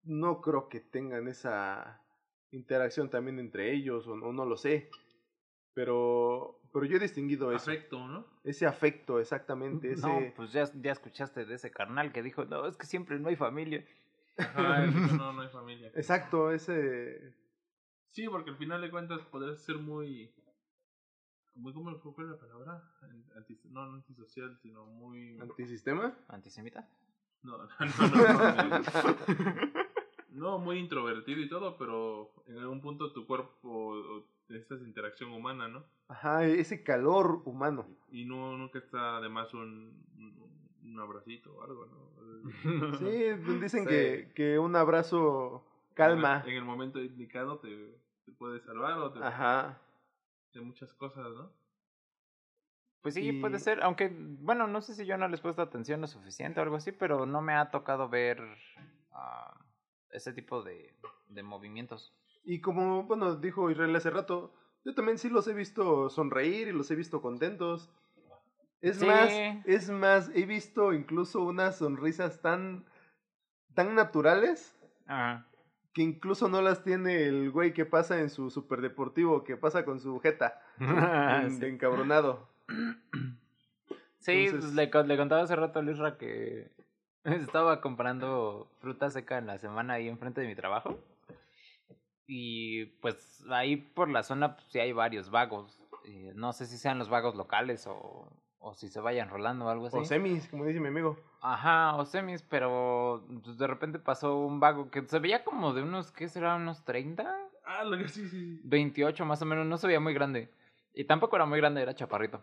no 0.04 0.40
creo 0.40 0.68
que 0.68 0.80
tengan 0.80 1.28
esa 1.28 2.02
interacción 2.50 3.10
también 3.10 3.38
entre 3.38 3.72
ellos, 3.72 4.06
o, 4.06 4.16
no 4.16 4.44
lo 4.44 4.56
sé. 4.56 4.90
Pero, 5.72 6.60
pero 6.72 6.84
yo 6.84 6.96
he 6.96 7.00
distinguido 7.00 7.52
eso. 7.52 7.70
Afecto, 7.70 8.08
¿no? 8.08 8.26
Ese 8.42 8.66
afecto, 8.66 9.20
exactamente. 9.20 9.92
Ese... 9.92 10.06
No, 10.06 10.34
pues 10.34 10.52
ya, 10.52 10.68
ya 10.74 10.92
escuchaste 10.92 11.44
de 11.44 11.54
ese 11.54 11.70
carnal 11.70 12.12
que 12.12 12.22
dijo, 12.22 12.44
no, 12.44 12.66
es 12.66 12.76
que 12.76 12.86
siempre 12.86 13.18
no 13.20 13.28
hay 13.28 13.36
familia. 13.36 13.84
no, 14.56 15.32
no 15.32 15.42
hay 15.42 15.48
familia. 15.48 15.88
Exacto, 15.94 16.50
ese... 16.50 17.34
Sí, 18.08 18.28
porque 18.28 18.50
al 18.50 18.56
final 18.56 18.80
de 18.80 18.90
cuentas 18.90 19.20
podrías 19.26 19.62
ser 19.62 19.76
muy... 19.76 20.34
muy 21.54 21.72
¿Cómo 21.72 21.96
fue 22.14 22.24
la 22.24 22.38
palabra? 22.38 22.82
no, 23.70 23.86
no 23.86 23.94
antisocial, 23.94 24.58
sino 24.58 24.86
muy... 24.86 25.38
¿Antisistema? 25.38 26.18
¿Antisemita? 26.26 26.88
No, 27.42 27.56
no, 27.56 27.68
no, 28.68 28.82
no, 30.32 30.58
muy 30.58 30.78
introvertido 30.78 31.40
y 31.40 31.48
todo, 31.48 31.76
pero 31.78 32.30
en 32.46 32.58
algún 32.58 32.82
punto 32.82 33.12
tu 33.12 33.26
cuerpo 33.26 34.26
necesitas 34.48 34.82
interacción 34.82 35.32
humana, 35.32 35.68
¿no? 35.68 35.84
Ajá, 36.08 36.44
ese 36.44 36.82
calor 36.82 37.42
humano. 37.46 37.86
Y 38.10 38.24
no 38.24 38.56
nunca 38.58 38.78
está 38.78 39.16
además 39.16 39.54
un, 39.54 40.04
un, 40.84 41.00
abracito 41.00 41.54
o 41.54 41.62
algo, 41.62 41.86
¿no? 41.86 42.10
sí, 42.98 43.06
dicen 43.60 43.86
Que, 43.86 44.32
que 44.34 44.58
un 44.58 44.76
abrazo 44.76 45.64
calma. 45.94 46.42
En 46.46 46.54
el, 46.54 46.64
momento 46.64 47.02
indicado 47.02 47.58
te, 47.58 47.98
te 48.26 48.32
puede 48.32 48.60
salvar 48.60 48.98
o 48.98 49.12
te, 49.12 49.24
Ajá. 49.24 49.80
de 50.52 50.60
muchas 50.60 50.92
cosas, 50.94 51.26
¿no? 51.34 51.50
Pues 53.02 53.14
sí, 53.14 53.32
puede 53.32 53.58
ser, 53.58 53.82
aunque, 53.82 54.14
bueno, 54.14 54.66
no 54.66 54.82
sé 54.82 54.94
si 54.94 55.06
yo 55.06 55.16
no 55.16 55.26
les 55.26 55.40
he 55.40 55.42
puesto 55.42 55.62
atención 55.62 56.02
lo 56.02 56.06
suficiente 56.06 56.60
o 56.60 56.62
algo 56.62 56.76
así, 56.76 56.92
pero 56.92 57.24
no 57.24 57.40
me 57.40 57.54
ha 57.54 57.70
tocado 57.70 58.10
ver 58.10 58.40
uh, 59.12 59.58
ese 60.10 60.34
tipo 60.34 60.62
de, 60.62 60.94
de 61.28 61.42
movimientos. 61.42 62.14
Y 62.44 62.60
como, 62.60 63.04
bueno, 63.04 63.36
dijo 63.36 63.70
Israel 63.70 63.96
hace 63.96 64.10
rato, 64.10 64.52
yo 64.84 64.94
también 64.94 65.18
sí 65.18 65.28
los 65.28 65.46
he 65.48 65.54
visto 65.54 66.10
sonreír 66.10 66.68
y 66.68 66.72
los 66.72 66.90
he 66.90 66.94
visto 66.94 67.22
contentos. 67.22 67.90
Es 68.80 69.02
más, 69.02 69.30
es 69.66 69.90
más, 69.90 70.30
he 70.34 70.46
visto 70.46 70.92
incluso 70.92 71.42
unas 71.42 71.76
sonrisas 71.78 72.40
tan, 72.40 72.86
tan 73.74 73.94
naturales 73.94 74.78
que 75.92 76.02
incluso 76.02 76.48
no 76.48 76.62
las 76.62 76.82
tiene 76.82 77.24
el 77.24 77.50
güey 77.50 77.74
que 77.74 77.84
pasa 77.84 78.20
en 78.20 78.30
su 78.30 78.50
superdeportivo, 78.50 79.44
que 79.44 79.56
pasa 79.56 79.84
con 79.84 80.00
su 80.00 80.18
jeta 80.20 80.62
de 80.78 81.68
encabronado. 81.68 82.49
Sí, 84.20 84.48
pues, 84.50 84.74
le, 84.74 84.90
le, 85.06 85.16
contaba 85.16 85.40
hace 85.40 85.56
rato 85.56 85.78
a 85.78 85.82
Luisra 85.82 86.18
que 86.18 86.70
estaba 87.24 87.80
comprando 87.80 88.70
fruta 88.78 89.08
seca 89.08 89.38
en 89.38 89.46
la 89.46 89.56
semana 89.56 89.94
ahí 89.94 90.08
enfrente 90.08 90.42
de 90.42 90.46
mi 90.46 90.54
trabajo. 90.54 90.98
Y 92.26 92.84
pues 93.00 93.44
ahí 93.50 93.76
por 93.76 94.08
la 94.08 94.22
zona 94.22 94.56
pues, 94.56 94.66
sí 94.68 94.78
hay 94.78 94.92
varios 94.92 95.30
vagos. 95.30 95.82
no 96.34 96.52
sé 96.52 96.66
si 96.66 96.76
sean 96.76 96.98
los 96.98 97.08
vagos 97.08 97.34
locales 97.34 97.86
o, 97.86 98.30
o 98.60 98.74
si 98.74 98.88
se 98.88 99.00
vayan 99.00 99.30
rolando 99.30 99.64
o 99.64 99.68
algo 99.68 99.86
así. 99.86 99.96
O 99.96 100.04
semis, 100.04 100.46
como 100.48 100.64
dice 100.64 100.80
mi 100.80 100.88
amigo. 100.88 101.18
Ajá, 101.40 101.96
o 101.96 102.04
semis, 102.04 102.42
pero 102.42 103.24
pues, 103.42 103.58
de 103.58 103.66
repente 103.66 103.98
pasó 103.98 104.38
un 104.38 104.60
vago 104.60 104.90
que 104.90 105.02
se 105.06 105.18
veía 105.18 105.42
como 105.44 105.72
de 105.72 105.82
unos, 105.82 106.12
¿qué 106.12 106.28
será? 106.28 106.56
¿Unos 106.56 106.84
30? 106.84 107.36
Ah, 107.64 107.84
lo 107.84 107.98
que 107.98 108.08
sí, 108.08 108.28
sí. 108.28 108.60
28 108.64 109.24
más 109.24 109.40
o 109.42 109.46
menos, 109.46 109.66
no 109.66 109.78
se 109.78 109.86
veía 109.86 110.00
muy 110.00 110.14
grande. 110.14 110.52
Y 110.94 111.04
tampoco 111.04 111.36
era 111.36 111.46
muy 111.46 111.58
grande, 111.58 111.82
era 111.82 111.94
chaparrito. 111.94 112.42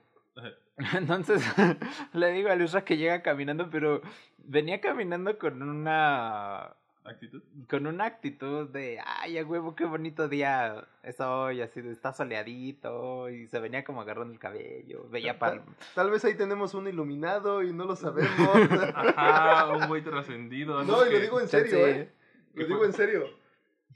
Entonces 0.93 1.43
le 2.13 2.31
digo 2.31 2.49
a 2.49 2.55
Luisa 2.55 2.83
que 2.83 2.97
llega 2.97 3.21
caminando, 3.21 3.69
pero 3.69 4.01
venía 4.37 4.79
caminando 4.79 5.37
con 5.37 5.61
una 5.61 6.75
actitud. 7.03 7.41
Con 7.69 7.87
una 7.87 8.05
actitud 8.05 8.69
de, 8.69 8.99
ay, 9.03 9.37
a 9.37 9.45
huevo, 9.45 9.75
qué 9.75 9.85
bonito 9.85 10.27
día 10.27 10.87
es 11.03 11.19
hoy, 11.19 11.61
así 11.61 11.81
de, 11.81 11.91
está 11.91 12.13
soleadito, 12.13 13.29
y 13.29 13.47
se 13.47 13.59
venía 13.59 13.83
como 13.83 14.01
agarrando 14.01 14.33
el 14.33 14.39
cabello, 14.39 15.07
veía 15.09 15.39
tal, 15.39 15.63
tal, 15.95 16.11
vez 16.11 16.25
ahí 16.25 16.35
tenemos 16.35 16.73
un 16.73 16.87
iluminado 16.87 17.63
y 17.63 17.73
no 17.73 17.85
lo 17.85 17.95
sabemos. 17.95 18.49
Ajá, 18.93 19.73
un 19.73 19.87
güey 19.87 20.03
trascendido. 20.03 20.83
No, 20.83 21.05
y 21.05 21.11
lo 21.11 21.19
digo 21.19 21.41
en 21.41 21.47
serio, 21.47 21.87
¿eh? 21.87 22.11
Lo 22.53 22.65
digo 22.65 22.85
en 22.85 22.93
serio 22.93 23.36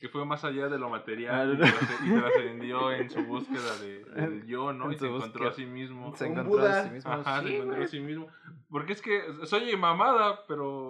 que 0.02 0.10
fue 0.10 0.26
más 0.26 0.44
allá 0.44 0.68
de 0.68 0.80
lo 0.80 0.90
material 0.90 1.60
y, 2.04 2.20
trascendió 2.20 2.92
en 2.92 3.08
su 3.08 3.24
búsqueda 3.24 3.78
de, 3.78 4.04
del 4.16 4.48
yo, 4.48 4.74
¿no? 4.74 4.92
y 4.92 4.98
se 4.98 5.06
encontró 5.06 5.48
a 5.48 5.54
sí 5.54 5.68
mismo. 5.68 6.16
Se 6.16 6.26
encontró 6.26 6.60
a 6.66 6.86
sí 6.86 6.90
mismo. 6.90 7.12
Ajá, 7.12 7.44
se 7.44 7.56
encontró 7.56 7.84
a 7.84 7.88
sí 7.88 8.00
mismo. 8.00 8.28
Porque 8.72 8.94
es 8.94 9.02
que 9.02 9.22
soy 9.46 9.78
mamada, 9.78 10.44
pero. 10.48 10.90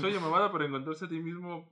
soy 0.00 0.14
mamada, 0.14 0.52
pero 0.52 0.64
encontrarse 0.64 1.06
a 1.06 1.08
ti 1.08 1.18
mismo 1.18 1.68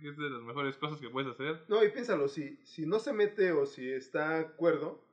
es 0.00 0.16
de 0.16 0.30
las 0.30 0.42
mejores 0.42 0.78
cosas 0.78 0.98
que 1.00 1.10
puedes 1.10 1.30
hacer. 1.30 1.64
No, 1.68 1.84
y 1.84 1.90
piénsalo, 1.90 2.28
si, 2.28 2.60
si 2.64 2.86
no 2.86 2.98
se 2.98 3.12
mete 3.12 3.52
o 3.52 3.66
si 3.66 3.92
está 3.92 4.38
acuerdo, 4.38 5.04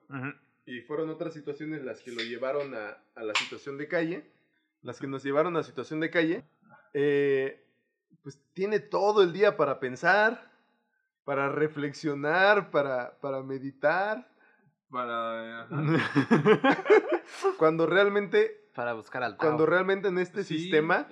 y 0.66 0.80
fueron 0.82 1.10
otras 1.10 1.34
situaciones 1.34 1.84
las 1.84 2.00
que 2.02 2.12
lo 2.12 2.22
llevaron 2.22 2.74
a, 2.76 2.98
a 3.16 3.24
la 3.24 3.34
situación 3.36 3.78
de 3.78 3.90
calle, 3.90 4.32
las 4.82 5.02
que 5.02 5.08
nos 5.08 5.22
llevaron 5.22 5.54
a 5.56 5.60
la 5.60 5.64
situación 5.66 6.00
de 6.00 6.10
calle, 6.10 6.46
eh, 6.94 7.66
pues 8.22 8.40
tiene 8.54 8.80
todo 8.80 9.22
el 9.22 9.34
día 9.34 9.58
para 9.58 9.82
pensar 9.82 10.53
para 11.24 11.50
reflexionar, 11.50 12.72
para, 12.72 13.20
para 13.20 13.42
meditar. 13.44 14.30
Para... 14.90 15.68
cuando 17.58 17.86
realmente... 17.86 18.70
Para 18.76 18.94
buscar 18.94 19.24
al 19.24 19.38
Cuando 19.38 19.66
realmente 19.66 20.08
en 20.08 20.18
este 20.18 20.44
sistema... 20.44 21.08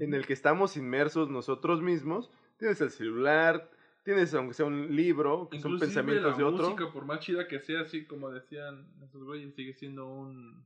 En 0.00 0.14
el 0.14 0.26
que 0.26 0.32
estamos 0.32 0.78
inmersos 0.78 1.28
nosotros 1.28 1.82
mismos, 1.82 2.30
tienes 2.56 2.80
el 2.80 2.90
celular, 2.90 3.70
tienes 4.04 4.32
aunque 4.32 4.54
sea 4.54 4.64
un 4.64 4.96
libro, 4.96 5.50
que 5.50 5.60
son 5.60 5.78
pensamientos 5.78 6.38
de 6.38 6.44
otro. 6.44 6.70
música, 6.70 6.90
por 6.90 7.04
más 7.04 7.20
chida 7.20 7.46
que 7.46 7.60
sea, 7.60 7.82
así 7.82 8.06
como 8.06 8.30
decían 8.30 8.88
esos 9.02 9.22
güeyes, 9.22 9.54
sigue 9.54 9.74
siendo 9.74 10.08
un... 10.08 10.64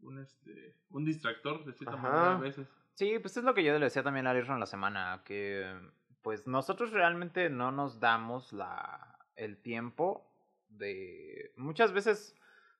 Un, 0.00 0.18
este, 0.18 0.76
un 0.90 1.04
distractor, 1.04 1.64
de 1.64 1.72
cierta 1.72 1.96
manera, 1.96 2.36
a 2.36 2.38
veces. 2.38 2.68
Sí, 2.92 3.18
pues 3.20 3.36
es 3.36 3.42
lo 3.42 3.54
que 3.54 3.64
yo 3.64 3.72
le 3.72 3.86
decía 3.86 4.02
también 4.02 4.26
a 4.26 4.38
en 4.38 4.60
la 4.60 4.66
semana, 4.66 5.22
que 5.24 5.66
pues 6.24 6.46
nosotros 6.46 6.90
realmente 6.90 7.50
no 7.50 7.70
nos 7.70 8.00
damos 8.00 8.54
la, 8.54 9.18
el 9.36 9.58
tiempo 9.58 10.26
de... 10.70 11.52
Muchas 11.54 11.92
veces, 11.92 12.34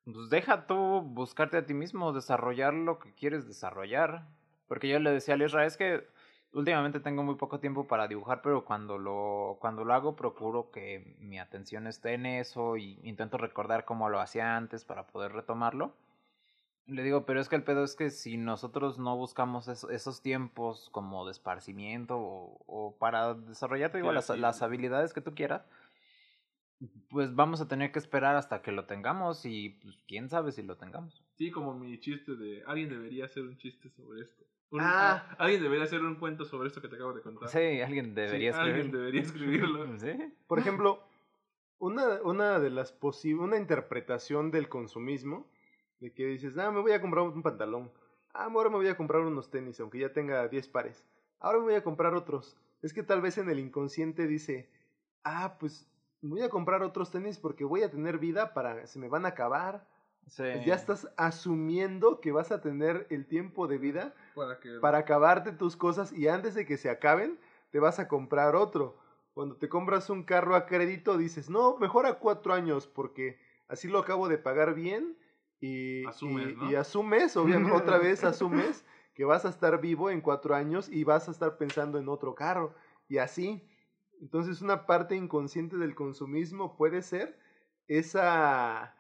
pues 0.07 0.31
deja 0.31 0.67
tú 0.67 1.03
buscarte 1.03 1.59
a 1.59 1.67
ti 1.67 1.75
mismo, 1.75 2.15
desarrollar 2.15 2.73
lo 2.73 2.99
que 2.99 3.13
quieres 3.13 3.47
desarrollar. 3.47 4.27
Porque 4.67 4.89
yo 4.89 4.99
le 4.99 5.11
decía 5.11 5.35
a 5.35 5.37
Lisra, 5.37 5.67
es 5.67 5.77
que 5.77 6.09
últimamente 6.55 7.01
tengo 7.01 7.23
muy 7.23 7.35
poco 7.35 7.61
tiempo 7.61 7.87
para 7.87 8.09
dibujar, 8.09 8.41
pero 8.41 8.65
cuando 8.65 8.97
lo, 8.97 9.59
cuando 9.61 9.85
lo 9.85 9.93
hago 9.93 10.17
procuro 10.17 10.71
que 10.71 11.15
mi 11.19 11.39
atención 11.39 11.87
esté 11.87 12.15
en 12.15 12.25
eso 12.25 12.79
y 12.79 12.99
intento 13.03 13.37
recordar 13.37 13.85
cómo 13.85 14.09
lo 14.09 14.21
hacía 14.21 14.57
antes 14.57 14.87
para 14.87 15.07
poder 15.07 15.33
retomarlo. 15.33 15.93
Le 16.87 17.03
digo, 17.03 17.25
pero 17.25 17.41
es 17.41 17.49
que 17.49 17.57
el 17.57 17.65
pedo 17.65 17.83
es 17.83 17.95
que 17.95 18.11
si 18.11 18.37
nosotros 18.37 18.99
no 18.99 19.17
buscamos 19.17 19.69
esos 19.69 20.21
tiempos 20.21 20.91
como 20.93 21.25
de 21.25 21.33
esparcimiento 21.33 22.19
o, 22.19 22.63
o 22.67 22.97
para 22.99 23.35
desarrollarte 23.35 23.99
digo, 23.99 24.13
las, 24.13 24.29
las 24.31 24.61
habilidades 24.61 25.15
que 25.15 25.23
tú 25.23 25.35
quieras, 25.35 25.67
pues 27.09 27.35
vamos 27.35 27.61
a 27.61 27.69
tener 27.69 27.91
que 27.93 27.99
esperar 27.99 28.37
hasta 28.37 28.61
que 28.61 28.73
lo 28.73 28.85
tengamos 28.85 29.47
y 29.47 29.71
pues 29.71 29.99
quién 30.07 30.29
sabe 30.29 30.53
si 30.53 30.63
lo 30.63 30.77
tengamos. 30.77 31.25
Sí, 31.37 31.51
como 31.51 31.75
mi 31.75 31.99
chiste 32.01 32.37
de 32.37 32.63
alguien 32.67 32.91
debería 32.91 33.25
hacer 33.25 33.45
un 33.45 33.57
chiste 33.57 33.89
sobre 33.91 34.23
esto. 34.23 34.45
ah. 34.79 35.35
alguien 35.39 35.63
debería 35.63 35.85
hacer 35.85 36.01
un 36.01 36.17
cuento 36.17 36.45
sobre 36.45 36.69
esto 36.69 36.83
que 36.83 36.89
te 36.89 36.97
acabo 36.97 37.15
de 37.15 37.23
contar. 37.23 37.49
Sí, 37.49 37.81
alguien 37.81 38.15
debería 38.15 38.51
escribirlo. 38.51 38.75
Alguien 38.75 38.93
debería 38.93 39.21
escribirlo. 39.23 39.99
¿Sí? 39.99 40.35
Por 40.47 40.59
ejemplo, 40.59 41.03
una, 41.79 42.21
una 42.23 42.59
de 42.59 42.71
las 42.71 42.93
posibles, 42.93 43.43
una 43.43 43.57
interpretación 43.57 44.51
del 44.51 44.69
consumismo 44.69 45.47
de 46.01 46.13
que 46.13 46.27
dices, 46.27 46.57
ah, 46.59 46.71
me 46.71 46.81
voy 46.81 46.93
a 46.93 47.01
comprar 47.01 47.25
un 47.25 47.43
pantalón. 47.43 47.91
Ah, 48.33 48.49
ahora 48.53 48.71
me 48.71 48.77
voy 48.77 48.89
a 48.89 48.97
comprar 48.97 49.23
unos 49.23 49.51
tenis, 49.51 49.79
aunque 49.81 49.99
ya 50.01 50.13
tenga 50.13 50.49
10 50.49 50.69
pares. 50.69 51.05
Ahora 51.39 51.59
me 51.59 51.65
voy 51.65 51.75
a 51.75 51.85
comprar 51.85 52.15
otros. 52.15 52.57
Es 52.83 52.93
que 52.93 53.03
tal 53.03 53.21
vez 53.21 53.39
en 53.39 53.49
el 53.49 53.59
inconsciente 53.59 54.27
dice, 54.27 54.69
ah, 55.23 55.57
pues 55.59 55.89
voy 56.21 56.43
a 56.43 56.49
comprar 56.49 56.83
otros 56.83 57.11
tenis 57.11 57.39
porque 57.39 57.65
voy 57.65 57.83
a 57.83 57.91
tener 57.91 58.19
vida 58.19 58.55
para, 58.55 58.87
se 58.87 58.99
me 58.99 59.09
van 59.09 59.25
a 59.25 59.31
acabar. 59.31 59.87
Pues 60.37 60.65
ya 60.65 60.75
estás 60.75 61.07
asumiendo 61.19 62.23
que 62.23 62.33
vas 62.33 62.51
a 62.51 62.63
tener 62.63 63.07
el 63.11 63.27
tiempo 63.27 63.69
de 63.69 63.77
vida 63.77 64.15
para, 64.35 64.59
que... 64.59 64.79
para 64.81 64.99
acabarte 64.99 65.53
tus 65.53 65.77
cosas 65.77 66.15
y 66.15 66.29
antes 66.29 66.55
de 66.55 66.65
que 66.65 66.79
se 66.79 66.89
acaben, 66.89 67.39
te 67.71 67.79
vas 67.79 67.99
a 67.99 68.09
comprar 68.09 68.57
otro. 68.57 68.97
Cuando 69.35 69.57
te 69.57 69.69
compras 69.69 70.09
un 70.09 70.23
carro 70.23 70.57
a 70.57 70.65
crédito, 70.65 71.19
dices, 71.19 71.51
no, 71.51 71.77
mejor 71.77 72.07
a 72.07 72.21
cuatro 72.21 72.55
años 72.55 72.87
porque 72.87 73.39
así 73.69 73.87
lo 73.87 73.99
acabo 73.99 74.29
de 74.29 74.39
pagar 74.39 74.75
bien 74.75 75.19
y 75.65 76.05
asumes, 76.07 76.55
y, 76.71 76.75
asumes 76.75 77.37
obviamente, 77.37 77.73
otra 77.73 77.99
vez 77.99 78.23
asumes 78.23 78.85
que 79.15 79.25
vas 79.25 79.45
a 79.45 79.49
estar 79.49 79.81
vivo 79.81 80.11
en 80.11 80.21
cuatro 80.21 80.55
años 80.55 80.89
y 80.91 81.05
vas 81.05 81.29
a 81.29 81.31
estar 81.31 81.57
pensando 81.57 81.99
en 81.99 82.09
otro 82.09 82.35
carro. 82.35 82.75
Y 83.09 83.19
así. 83.19 83.67
Entonces 84.21 84.61
una 84.61 84.87
parte 84.87 85.17
inconsciente 85.17 85.77
del 85.77 85.95
consumismo 85.95 86.77
puede 86.77 87.03
ser 87.03 87.39
esa... 87.89 88.95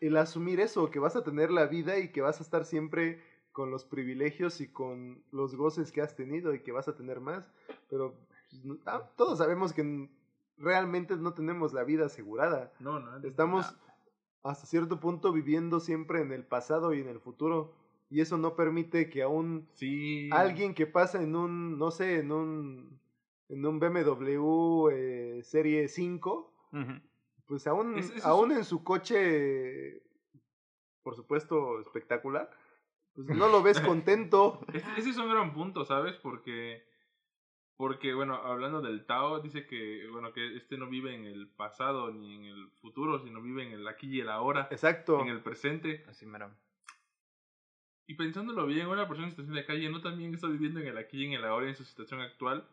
el 0.00 0.16
asumir 0.16 0.60
eso, 0.60 0.90
que 0.90 0.98
vas 0.98 1.16
a 1.16 1.24
tener 1.24 1.50
la 1.50 1.66
vida 1.66 1.98
y 1.98 2.12
que 2.12 2.20
vas 2.20 2.40
a 2.40 2.42
estar 2.42 2.64
siempre 2.64 3.22
con 3.52 3.70
los 3.70 3.84
privilegios 3.84 4.60
y 4.60 4.68
con 4.68 5.22
los 5.32 5.54
goces 5.54 5.92
que 5.92 6.00
has 6.00 6.14
tenido 6.14 6.54
y 6.54 6.62
que 6.62 6.72
vas 6.72 6.88
a 6.88 6.96
tener 6.96 7.20
más. 7.20 7.50
Pero 7.90 8.18
pues, 8.50 8.78
ah, 8.86 9.10
todos 9.16 9.38
sabemos 9.38 9.72
que 9.72 10.08
realmente 10.56 11.16
no 11.16 11.34
tenemos 11.34 11.72
la 11.72 11.84
vida 11.84 12.06
asegurada. 12.06 12.72
No, 12.80 13.00
no. 13.00 13.16
Estamos 13.26 13.76
hasta 14.42 14.66
cierto 14.66 15.00
punto 15.00 15.32
viviendo 15.32 15.80
siempre 15.80 16.20
en 16.20 16.32
el 16.32 16.44
pasado 16.44 16.94
y 16.94 17.00
en 17.00 17.08
el 17.08 17.20
futuro. 17.20 17.74
Y 18.10 18.20
eso 18.20 18.38
no 18.38 18.56
permite 18.56 19.10
que 19.10 19.22
aún 19.22 19.68
sí. 19.74 20.30
alguien 20.32 20.74
que 20.74 20.86
pasa 20.86 21.22
en 21.22 21.36
un, 21.36 21.78
no 21.78 21.90
sé, 21.90 22.20
en 22.20 22.32
un, 22.32 22.98
en 23.48 23.66
un 23.66 23.78
BMW 23.78 24.88
eh, 24.90 25.40
Serie 25.42 25.88
5, 25.88 26.52
pues 27.46 27.66
aún, 27.66 28.00
aún 28.22 28.52
en 28.52 28.64
su 28.64 28.82
coche, 28.82 30.02
por 31.02 31.16
supuesto, 31.16 31.80
espectacular, 31.80 32.50
pues 33.14 33.28
no 33.28 33.48
lo 33.48 33.62
ves 33.62 33.80
contento. 33.80 34.60
ese 34.96 35.10
es 35.10 35.18
un 35.18 35.28
gran 35.28 35.52
punto, 35.52 35.84
¿sabes? 35.84 36.16
Porque 36.16 36.82
Porque, 37.78 38.12
bueno, 38.12 38.34
hablando 38.34 38.82
del 38.82 39.06
Tao, 39.06 39.38
dice 39.38 39.64
que, 39.64 40.08
bueno, 40.10 40.32
que 40.32 40.56
este 40.56 40.76
no 40.76 40.88
vive 40.88 41.14
en 41.14 41.26
el 41.26 41.46
pasado 41.46 42.10
ni 42.10 42.34
en 42.34 42.44
el 42.46 42.68
futuro, 42.82 43.20
sino 43.20 43.40
vive 43.40 43.62
en 43.62 43.70
el 43.70 43.86
aquí 43.86 44.08
y 44.08 44.20
el 44.20 44.30
ahora. 44.30 44.66
Exacto. 44.72 45.20
En 45.20 45.28
el 45.28 45.40
presente. 45.40 46.04
Así 46.08 46.26
mero. 46.26 46.50
Y 48.08 48.14
pensándolo 48.14 48.66
bien, 48.66 48.88
una 48.88 49.06
persona 49.06 49.28
en 49.28 49.30
situación 49.30 49.54
de 49.54 49.64
calle 49.64 49.88
no 49.90 50.00
también 50.00 50.34
está 50.34 50.48
viviendo 50.48 50.80
en 50.80 50.88
el 50.88 50.98
aquí 50.98 51.18
y 51.18 51.26
en 51.26 51.34
el 51.34 51.44
ahora 51.44 51.68
en 51.68 51.76
su 51.76 51.84
situación 51.84 52.20
actual. 52.20 52.68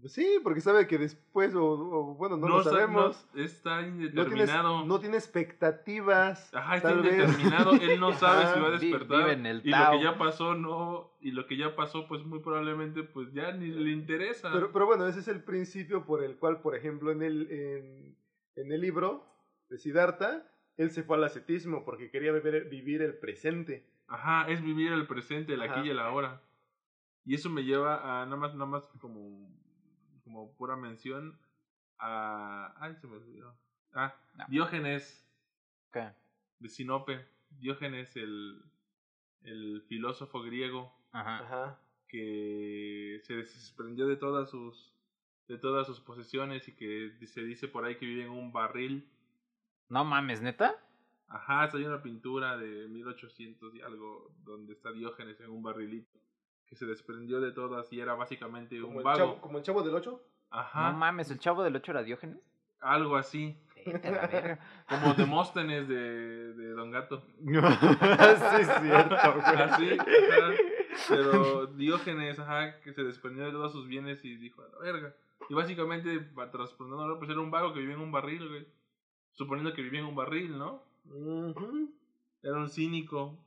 Pues 0.00 0.12
sí, 0.12 0.38
porque 0.42 0.60
sabe 0.60 0.86
que 0.86 0.98
después, 0.98 1.54
o, 1.54 2.14
bueno, 2.18 2.36
no, 2.36 2.48
lo 2.48 2.62
sabemos. 2.62 3.26
No, 3.32 3.42
está 3.42 3.80
indeterminado. 3.80 4.84
No, 4.84 5.00
tiene 5.00 5.16
expectativas. 5.16 6.52
Ajá, 6.54 6.76
está 6.76 6.92
indeterminado. 6.92 7.72
Él 7.72 7.98
no 7.98 8.12
sabe 8.18 8.52
si 8.52 8.60
va 8.60 8.68
a 8.68 8.78
despertar. 8.78 9.30
En 9.30 9.46
el 9.46 9.62
y 9.64 9.70
lo 9.70 9.90
que 9.92 10.02
ya 10.02 10.18
pasó, 10.18 10.54
no. 10.54 11.16
Y 11.20 11.30
lo 11.30 11.46
que 11.46 11.56
ya 11.56 11.74
pasó, 11.74 12.06
pues 12.08 12.24
muy 12.24 12.40
probablemente, 12.40 13.04
pues 13.04 13.32
ya 13.32 13.52
ni 13.52 13.68
le 13.68 13.90
interesa. 13.90 14.50
Pero, 14.52 14.70
pero 14.70 14.86
bueno, 14.86 15.06
ese 15.06 15.20
es 15.20 15.28
el 15.28 15.42
principio 15.42 16.04
por 16.04 16.22
el 16.22 16.36
cual, 16.36 16.60
por 16.60 16.76
ejemplo, 16.76 17.10
en 17.10 17.22
el, 17.22 17.50
en, 17.50 18.16
en 18.56 18.72
el 18.72 18.80
libro 18.80 19.24
de 19.70 19.78
Siddhartha, 19.78 20.46
él 20.76 20.90
se 20.90 21.04
fue 21.04 21.16
al 21.16 21.24
ascetismo 21.24 21.84
porque 21.86 22.10
quería 22.10 22.32
vivir, 22.32 22.68
vivir 22.68 23.00
el 23.00 23.14
presente. 23.14 23.86
Ajá, 24.08 24.46
es 24.48 24.62
vivir 24.62 24.92
el 24.92 25.06
presente, 25.06 25.54
el 25.54 25.62
aquí 25.62 25.80
y 25.86 25.90
el 25.90 25.98
ahora. 25.98 26.42
Y 27.24 27.34
eso 27.34 27.50
me 27.50 27.64
lleva 27.64 28.22
a 28.22 28.24
nada 28.26 28.36
más, 28.36 28.54
nada 28.54 28.66
más 28.66 28.86
como 29.00 29.48
como 30.26 30.52
pura 30.54 30.74
mención 30.74 31.38
a... 32.00 32.74
Ay, 32.80 32.96
se 32.96 33.06
me 33.06 33.16
olvidó. 33.16 33.54
Ah, 33.94 34.12
Diógenes. 34.48 35.24
¿Qué? 35.92 36.10
De 36.58 36.68
Sinope. 36.68 37.24
Diógenes, 37.60 38.16
el, 38.16 38.60
el 39.44 39.84
filósofo 39.88 40.42
griego. 40.42 40.92
Ajá. 41.12 41.78
Que 42.08 43.20
se 43.22 43.36
desprendió 43.36 44.08
de 44.08 44.16
todas 44.16 44.50
sus 44.50 44.92
de 45.46 45.58
todas 45.58 45.86
sus 45.86 46.00
posesiones 46.00 46.66
y 46.66 46.72
que 46.72 47.12
se 47.28 47.42
dice 47.42 47.68
por 47.68 47.84
ahí 47.84 47.96
que 47.96 48.06
vive 48.06 48.24
en 48.24 48.30
un 48.30 48.50
barril. 48.50 49.08
No 49.88 50.04
mames, 50.04 50.42
neta. 50.42 50.74
Ajá, 51.28 51.70
hay 51.72 51.84
una 51.84 52.02
pintura 52.02 52.56
de 52.56 52.88
1800 52.88 53.76
y 53.76 53.80
algo 53.80 54.32
donde 54.44 54.72
está 54.72 54.90
Diógenes 54.90 55.40
en 55.40 55.50
un 55.50 55.62
barrilito 55.62 56.18
que 56.66 56.76
se 56.76 56.86
desprendió 56.86 57.40
de 57.40 57.52
todas 57.52 57.92
y 57.92 58.00
era 58.00 58.14
básicamente 58.14 58.82
un 58.82 59.02
vago. 59.02 59.40
¿Como 59.40 59.58
el 59.58 59.64
chavo 59.64 59.82
del 59.82 59.94
8? 59.94 60.22
Ajá. 60.50 60.92
No 60.92 60.98
mames, 60.98 61.30
¿el 61.30 61.38
chavo 61.38 61.62
del 61.62 61.76
8 61.76 61.92
era 61.92 62.02
Diógenes? 62.02 62.38
Algo 62.80 63.16
así. 63.16 63.56
Como 64.88 65.14
Demóstenes 65.14 65.88
de, 65.88 66.54
de 66.54 66.70
Don 66.70 66.90
Gato. 66.90 67.22
sí, 67.38 67.52
es 68.60 68.70
cierto. 68.80 69.14
Así, 69.14 69.96
Pero 71.08 71.66
Diógenes, 71.68 72.38
ajá, 72.38 72.80
que 72.80 72.92
se 72.92 73.04
desprendió 73.04 73.44
de 73.44 73.52
todos 73.52 73.72
sus 73.72 73.86
bienes 73.86 74.24
y 74.24 74.36
dijo, 74.36 74.62
a 74.62 74.68
la 74.68 74.78
verga. 74.78 75.14
Y 75.48 75.54
básicamente, 75.54 76.18
trasplantándolo, 76.50 77.18
pues 77.18 77.30
era 77.30 77.40
un 77.40 77.50
vago 77.50 77.72
que 77.72 77.80
vivía 77.80 77.94
en 77.94 78.00
un 78.00 78.12
barril, 78.12 78.48
güey. 78.48 78.66
Suponiendo 79.32 79.72
que 79.72 79.82
vivía 79.82 80.00
en 80.00 80.06
un 80.06 80.16
barril, 80.16 80.58
¿no? 80.58 80.82
Era 82.42 82.56
un 82.56 82.68
cínico 82.68 83.38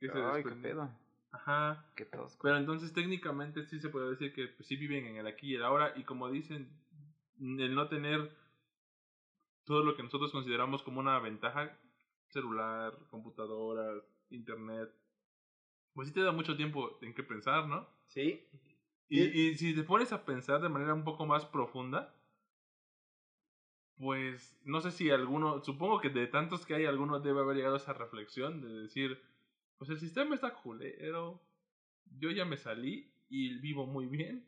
que 0.00 0.08
se 0.08 0.18
Ay, 0.18 0.42
qué 0.42 0.50
pedo. 0.50 0.90
Ajá. 1.30 1.84
Qué 1.94 2.04
tosco. 2.04 2.42
Pero 2.42 2.56
entonces 2.56 2.92
técnicamente 2.92 3.64
sí 3.64 3.78
se 3.78 3.88
puede 3.88 4.10
decir 4.10 4.32
que 4.32 4.48
pues, 4.48 4.66
sí 4.66 4.76
viven 4.76 5.06
en 5.06 5.16
el 5.16 5.26
aquí 5.26 5.52
y 5.52 5.54
el 5.56 5.62
ahora 5.62 5.92
y 5.96 6.04
como 6.04 6.30
dicen, 6.30 6.68
el 7.40 7.74
no 7.74 7.88
tener 7.88 8.30
todo 9.64 9.84
lo 9.84 9.96
que 9.96 10.02
nosotros 10.02 10.32
consideramos 10.32 10.82
como 10.82 11.00
una 11.00 11.18
ventaja, 11.18 11.78
celular, 12.30 12.98
computadoras, 13.10 14.02
internet, 14.30 14.90
pues 15.92 16.08
sí 16.08 16.14
te 16.14 16.22
da 16.22 16.32
mucho 16.32 16.56
tiempo 16.56 16.98
en 17.02 17.14
qué 17.14 17.22
pensar, 17.22 17.66
¿no? 17.66 17.88
Sí. 18.06 18.48
Y, 19.08 19.22
y 19.22 19.54
si 19.56 19.74
te 19.74 19.82
pones 19.82 20.12
a 20.12 20.24
pensar 20.24 20.60
de 20.60 20.68
manera 20.68 20.94
un 20.94 21.04
poco 21.04 21.26
más 21.26 21.44
profunda, 21.44 22.14
pues 23.98 24.56
no 24.64 24.80
sé 24.80 24.92
si 24.92 25.10
alguno, 25.10 25.62
supongo 25.64 26.00
que 26.00 26.10
de 26.10 26.26
tantos 26.28 26.64
que 26.64 26.74
hay, 26.74 26.86
alguno 26.86 27.20
debe 27.20 27.40
haber 27.40 27.56
llegado 27.56 27.74
a 27.74 27.78
esa 27.78 27.92
reflexión 27.92 28.60
de 28.60 28.68
decir, 28.82 29.20
pues 29.78 29.90
el 29.90 29.98
sistema 29.98 30.34
está 30.34 30.54
culero. 30.54 31.40
Yo 32.18 32.30
ya 32.30 32.44
me 32.44 32.56
salí 32.56 33.12
y 33.28 33.58
vivo 33.60 33.86
muy 33.86 34.06
bien. 34.06 34.44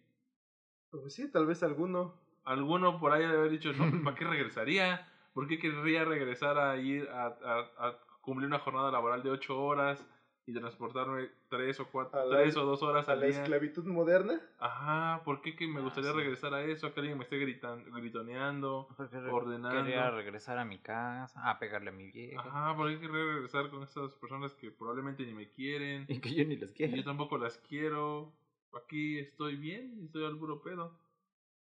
Pues 0.91 1.15
sí, 1.15 1.31
tal 1.31 1.47
vez 1.47 1.63
alguno. 1.63 2.15
Alguno 2.45 2.99
por 3.01 3.13
ahí 3.13 3.23
debe 3.23 3.39
haber 3.39 3.51
dicho, 3.51 3.73
no, 3.73 4.03
¿para 4.05 4.17
qué 4.17 4.25
regresaría? 4.27 5.07
¿Por 5.33 5.47
qué 5.49 5.59
querría 5.59 6.05
regresar 6.05 6.59
a 6.59 6.77
ir 6.79 7.09
a, 7.11 7.27
a, 7.27 7.89
a 7.89 8.01
cumplir 8.23 8.47
una 8.49 8.59
jornada 8.59 8.91
laboral 8.91 9.23
de 9.23 9.31
ocho 9.31 9.61
horas? 9.63 10.09
Y 10.47 10.55
transportarme 10.55 11.29
tres 11.49 11.79
o 11.81 11.87
cuatro, 11.91 12.29
tres 12.29 12.57
o 12.57 12.65
dos 12.65 12.83
horas 12.83 13.09
a 13.09 13.15
la 13.15 13.27
esclavitud 13.27 13.85
moderna. 13.85 14.41
Ajá, 14.59 15.23
¿por 15.25 15.43
qué 15.43 15.55
que 15.55 15.69
me 15.69 15.81
ah, 15.81 15.83
gustaría 15.83 16.13
regresar 16.13 16.55
a 16.55 16.63
eso? 16.65 16.87
A 16.87 16.95
que 16.95 17.01
alguien 17.01 17.19
me 17.19 17.25
esté 17.25 17.39
gritando, 17.39 17.91
gritoneando, 17.93 18.89
ordenando. 19.31 19.83
Quería 19.83 20.11
regresar 20.11 20.59
a 20.59 20.65
mi 20.65 20.79
casa, 20.79 21.49
a 21.49 21.59
pegarle 21.59 21.91
a 21.91 21.93
mi 21.93 22.11
vieja. 22.11 22.41
Ajá, 22.41 22.77
¿por 22.77 22.89
qué 22.89 23.01
quería 23.01 23.25
regresar 23.25 23.71
con 23.71 23.83
esas 23.83 24.15
personas 24.15 24.55
que 24.55 24.71
probablemente 24.71 25.25
ni 25.25 25.33
me 25.33 25.51
quieren? 25.51 26.07
Y 26.09 26.21
que 26.21 26.35
yo 26.35 26.45
ni 26.45 26.57
las 26.57 26.73
quiero. 26.73 26.95
Y 26.95 26.99
yo 26.99 27.05
tampoco 27.05 27.39
las 27.39 27.59
quiero. 27.59 28.33
Aquí 28.73 29.19
estoy 29.19 29.57
bien, 29.57 30.01
estoy 30.05 30.25
al 30.25 30.39
puro 30.39 30.63
pedo. 30.63 30.99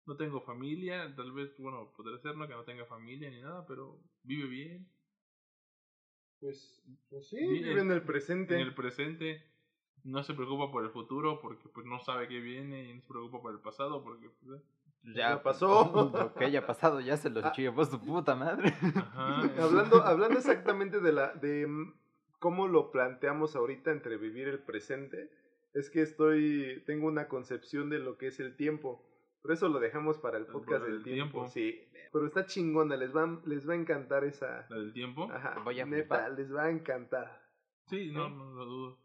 No 0.05 0.15
tengo 0.17 0.41
familia, 0.41 1.11
tal 1.15 1.31
vez, 1.31 1.57
bueno, 1.57 1.91
podría 1.95 2.19
ser, 2.19 2.35
¿no? 2.37 2.47
Que 2.47 2.53
no 2.53 2.63
tenga 2.63 2.85
familia 2.85 3.29
ni 3.29 3.41
nada, 3.41 3.65
pero 3.65 3.97
vive 4.23 4.47
bien. 4.47 4.87
Pues, 6.39 6.81
pues 7.09 7.27
sí, 7.27 7.37
vive 7.37 7.81
en 7.81 7.91
el 7.91 8.01
presente. 8.03 8.55
En 8.55 8.61
el 8.61 8.75
presente. 8.75 9.43
No 10.03 10.23
se 10.23 10.33
preocupa 10.33 10.71
por 10.71 10.83
el 10.83 10.91
futuro 10.91 11.39
porque 11.41 11.67
pues 11.69 11.85
no 11.87 11.99
sabe 11.99 12.27
qué 12.27 12.39
viene 12.39 12.89
y 12.89 12.93
no 12.93 13.01
se 13.01 13.07
preocupa 13.07 13.41
por 13.41 13.53
el 13.53 13.59
pasado 13.59 14.03
porque 14.03 14.29
pues, 14.29 14.59
eh. 14.59 15.13
ya, 15.15 15.41
pasó. 15.41 16.11
Lo 16.13 16.33
que 16.35 16.45
haya 16.45 16.67
pasado 16.67 16.99
ya 16.99 17.17
se 17.17 17.31
lo 17.31 17.41
ah. 17.43 17.53
por 17.73 17.85
su 17.87 17.99
puta 17.99 18.35
madre. 18.35 18.75
hablando, 19.59 20.03
hablando 20.03 20.37
exactamente 20.37 20.99
de 20.99 21.11
la 21.11 21.33
de 21.33 21.65
mm, 21.65 21.93
cómo 22.37 22.67
lo 22.67 22.91
planteamos 22.91 23.55
ahorita 23.55 23.91
entre 23.91 24.17
vivir 24.17 24.47
el 24.47 24.59
presente, 24.59 25.31
es 25.73 25.89
que 25.89 26.03
estoy 26.03 26.83
tengo 26.85 27.07
una 27.07 27.27
concepción 27.27 27.89
de 27.89 27.97
lo 27.97 28.17
que 28.17 28.27
es 28.27 28.39
el 28.39 28.55
tiempo. 28.55 29.03
Por 29.45 29.53
eso 29.53 29.69
lo 29.69 29.79
dejamos 29.79 30.17
para 30.17 30.39
el 30.39 30.47
podcast 30.47 30.85
del 30.85 31.03
tiempo. 31.03 31.47
Sí, 31.49 31.79
pero 32.11 32.25
está 32.25 32.47
chingona, 32.47 32.97
les 32.97 33.15
va, 33.15 33.39
les 33.45 33.69
va 33.69 33.73
a 33.73 33.75
encantar 33.75 34.23
esa. 34.23 34.65
¿La 34.71 34.77
del 34.77 34.91
tiempo? 34.91 35.31
Ajá, 35.31 35.61
Voy 35.63 35.79
a 35.79 35.85
neta, 35.85 36.29
les 36.29 36.51
va 36.51 36.63
a 36.63 36.71
encantar. 36.71 37.47
Sí, 37.85 38.09
no, 38.11 38.27
no 38.27 38.55
lo 38.55 38.65
dudo. 38.65 38.99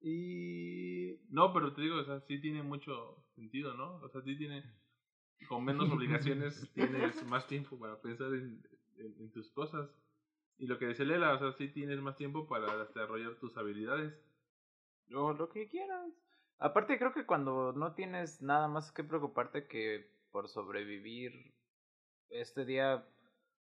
Y. 0.00 1.20
No, 1.30 1.52
pero 1.52 1.72
te 1.74 1.82
digo, 1.82 1.94
o 1.94 2.04
sea, 2.04 2.18
sí 2.22 2.40
tiene 2.40 2.64
mucho 2.64 3.24
sentido, 3.36 3.74
¿no? 3.74 4.00
O 4.02 4.08
sea, 4.08 4.20
sí 4.22 4.36
tiene. 4.36 4.64
Con 5.48 5.64
menos 5.64 5.88
obligaciones 5.92 6.68
tienes 6.74 7.24
más 7.26 7.46
tiempo 7.46 7.78
para 7.78 8.02
pensar 8.02 8.34
en, 8.34 8.60
en, 8.96 9.30
tus 9.30 9.48
cosas. 9.52 9.88
Y 10.58 10.66
lo 10.66 10.76
que 10.80 10.88
dice 10.88 11.04
Lela, 11.04 11.34
o 11.34 11.38
sea, 11.38 11.52
sí 11.52 11.68
tienes 11.68 12.00
más 12.00 12.16
tiempo 12.16 12.48
para 12.48 12.84
desarrollar 12.84 13.36
tus 13.36 13.56
habilidades. 13.56 14.12
O 15.14 15.32
lo 15.34 15.48
que 15.48 15.68
quieras. 15.68 16.12
Aparte 16.58 16.98
creo 16.98 17.12
que 17.12 17.26
cuando 17.26 17.72
no 17.72 17.94
tienes 17.94 18.42
nada 18.42 18.66
más 18.66 18.90
que 18.90 19.04
preocuparte 19.04 19.68
que 19.68 20.10
por 20.32 20.48
sobrevivir 20.48 21.54
este 22.30 22.64
día, 22.64 23.06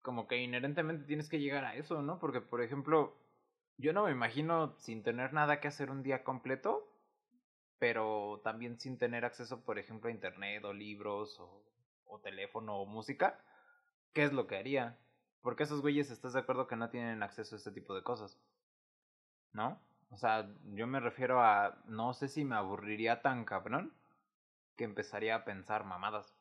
como 0.01 0.27
que 0.27 0.37
inherentemente 0.37 1.05
tienes 1.05 1.29
que 1.29 1.39
llegar 1.39 1.65
a 1.65 1.75
eso, 1.75 2.01
¿no? 2.01 2.19
Porque, 2.19 2.41
por 2.41 2.61
ejemplo, 2.61 3.15
yo 3.77 3.93
no 3.93 4.05
me 4.05 4.11
imagino 4.11 4.75
sin 4.77 5.03
tener 5.03 5.33
nada 5.33 5.59
que 5.59 5.67
hacer 5.67 5.91
un 5.91 6.03
día 6.03 6.23
completo, 6.23 6.89
pero 7.79 8.41
también 8.43 8.79
sin 8.79 8.97
tener 8.97 9.25
acceso, 9.25 9.63
por 9.63 9.79
ejemplo, 9.79 10.09
a 10.09 10.13
internet 10.13 10.63
o 10.65 10.73
libros 10.73 11.39
o, 11.39 12.19
teléfono 12.23 12.77
o 12.81 12.85
música. 12.85 13.39
¿Qué 14.13 14.23
es 14.23 14.33
lo 14.33 14.47
que 14.47 14.57
haría? 14.57 14.97
Porque 15.41 15.63
esos 15.63 15.81
güeyes 15.81 16.11
estás 16.11 16.33
de 16.33 16.39
acuerdo 16.39 16.67
que 16.67 16.75
no 16.75 16.89
tienen 16.89 17.23
acceso 17.23 17.55
a 17.55 17.57
este 17.57 17.71
tipo 17.71 17.95
de 17.95 18.03
cosas. 18.03 18.37
¿No? 19.53 19.79
O 20.11 20.17
sea, 20.17 20.49
yo 20.73 20.87
me 20.87 20.99
refiero 20.99 21.41
a, 21.41 21.77
no 21.85 22.13
sé 22.13 22.27
si 22.27 22.43
me 22.43 22.55
aburriría 22.55 23.21
tan 23.21 23.45
cabrón 23.45 23.93
que 24.75 24.83
empezaría 24.83 25.35
a 25.35 25.45
pensar 25.45 25.85
mamadas. 25.85 26.35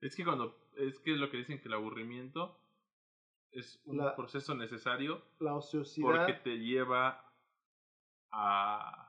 Es 0.00 0.16
que 0.16 0.24
cuando, 0.24 0.58
es 0.76 0.98
que 0.98 1.12
es 1.12 1.18
lo 1.18 1.30
que 1.30 1.38
dicen 1.38 1.60
que 1.60 1.68
el 1.68 1.74
aburrimiento 1.74 2.58
es 3.52 3.80
un 3.86 3.98
proceso 4.16 4.54
necesario. 4.54 5.22
La 5.38 5.54
ociosidad. 5.54 6.06
Porque 6.06 6.32
te 6.34 6.58
lleva 6.58 7.24
a... 8.30 9.02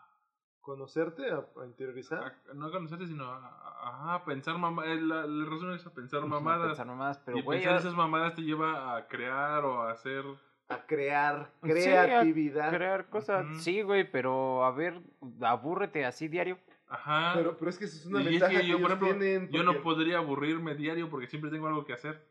¿Conocerte? 0.61 1.31
¿A, 1.31 1.65
interiorizar? 1.65 2.35
no 2.53 2.67
a 2.67 2.71
conocerte, 2.71 3.07
sino 3.07 3.23
a, 3.23 4.15
a, 4.15 4.25
pensar 4.25 4.57
mamadas. 4.57 4.91
Eh, 4.91 5.01
la, 5.01 5.25
la, 5.25 5.49
razón 5.49 5.73
es 5.73 5.87
a 5.87 5.93
pensar 5.93 6.25
mamadas. 6.25 6.67
pensar 6.67 6.87
mamadas, 6.87 7.19
pero 7.19 7.37
y 7.37 7.43
pensar 7.43 7.77
esas 7.77 7.93
mamadas 7.93 8.35
te 8.35 8.41
lleva 8.41 8.97
a 8.97 9.07
crear 9.07 9.63
o 9.63 9.83
a 9.83 9.91
hacer 9.91 10.25
a 10.69 10.85
crear 10.85 11.51
creatividad. 11.61 12.73
crear 12.73 13.09
cosas. 13.09 13.45
Sí, 13.63 13.81
güey, 13.81 14.09
pero 14.09 14.65
a 14.65 14.71
ver, 14.71 15.01
abúrrete 15.41 16.05
así 16.05 16.27
diario. 16.27 16.57
Ajá. 16.89 17.33
Pero, 17.35 17.57
pero 17.57 17.69
es 17.69 17.77
que 17.77 17.85
eso 17.85 17.97
es 17.97 18.05
una 18.05 18.23
ventaja 18.23 18.61
que, 18.61 18.67
yo, 18.67 18.81
por 18.81 18.91
ejemplo, 18.91 19.49
Yo 19.49 19.63
no 19.63 19.81
podría 19.81 20.17
aburrirme 20.17 20.75
diario 20.75 21.09
porque 21.09 21.27
siempre 21.27 21.51
tengo 21.51 21.67
algo 21.67 21.85
que 21.85 21.93
hacer. 21.93 22.25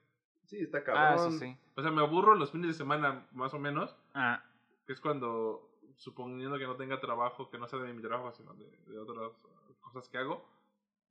Sí, 0.45 0.61
está 0.61 0.85
cabrón. 0.85 1.35
Ah, 1.35 1.39
sí. 1.39 1.57
O 1.75 1.83
sea, 1.83 1.91
me 1.91 2.03
aburro 2.03 2.35
los 2.35 2.53
fines 2.53 2.69
de 2.69 2.75
semana, 2.75 3.27
más 3.33 3.53
o 3.53 3.59
menos. 3.59 3.97
Ah. 4.15 4.43
Que 4.87 4.93
es 4.93 5.01
cuando, 5.01 5.69
suponiendo 5.97 6.59
que 6.59 6.67
no 6.67 6.77
tenga 6.77 7.01
trabajo, 7.01 7.51
que 7.51 7.59
no 7.59 7.67
sea 7.67 7.81
de 7.81 7.93
mi 7.93 8.01
trabajo, 8.01 8.33
sino 8.33 8.55
de, 8.55 8.71
de 8.87 8.99
otras 8.99 9.33
cosas 9.81 10.09
que 10.09 10.19
hago 10.19 10.47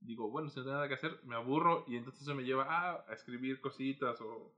digo, 0.05 0.29
bueno, 0.29 0.49
si 0.49 0.59
no 0.59 0.65
tengo 0.65 0.75
nada 0.75 0.87
que 0.87 0.93
hacer, 0.93 1.19
me 1.23 1.35
aburro 1.35 1.83
y 1.87 1.97
entonces 1.97 2.21
eso 2.21 2.35
me 2.35 2.43
lleva 2.43 2.63
a, 2.63 3.05
a 3.07 3.13
escribir 3.13 3.59
cositas 3.59 4.19
o, 4.21 4.51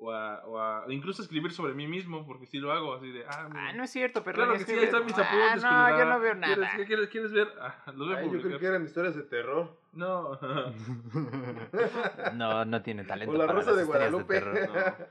o, 0.00 0.12
a, 0.12 0.44
o 0.46 0.58
a 0.60 0.84
incluso 0.88 1.22
escribir 1.22 1.50
sobre 1.52 1.74
mí 1.74 1.86
mismo, 1.88 2.24
porque 2.24 2.46
si 2.46 2.58
lo 2.58 2.72
hago 2.72 2.94
así 2.94 3.10
de, 3.10 3.24
ah, 3.26 3.48
ah 3.52 3.72
no 3.72 3.82
es 3.82 3.90
cierto, 3.90 4.22
pero 4.22 4.36
claro 4.36 4.52
que 4.52 4.64
sí, 4.64 4.72
ahí 4.72 4.84
están 4.84 5.04
mis 5.04 5.18
apuntes. 5.18 5.64
Ah, 5.64 5.90
no, 5.90 5.98
yo 5.98 6.04
no 6.04 6.20
veo 6.20 6.34
nada. 6.34 6.54
¿Quieres, 6.54 6.74
¿qué 6.76 6.86
quieres, 6.86 7.08
quieres 7.08 7.32
ver? 7.32 7.48
Ah, 7.60 7.92
los 7.94 8.16
Ay, 8.16 8.30
yo 8.30 8.40
creo 8.40 8.58
que 8.58 8.66
eran 8.66 8.84
historias 8.84 9.16
de 9.16 9.22
terror. 9.24 9.76
No. 9.92 10.38
no, 12.34 12.64
no 12.64 12.82
tiene 12.82 13.04
talento. 13.04 13.34
O 13.34 13.38
la 13.38 13.46
para 13.46 13.58
Rosa 13.58 13.70
las 13.70 13.78
de 13.80 13.84
Guadalupe. 13.84 14.34
terror. 14.34 15.08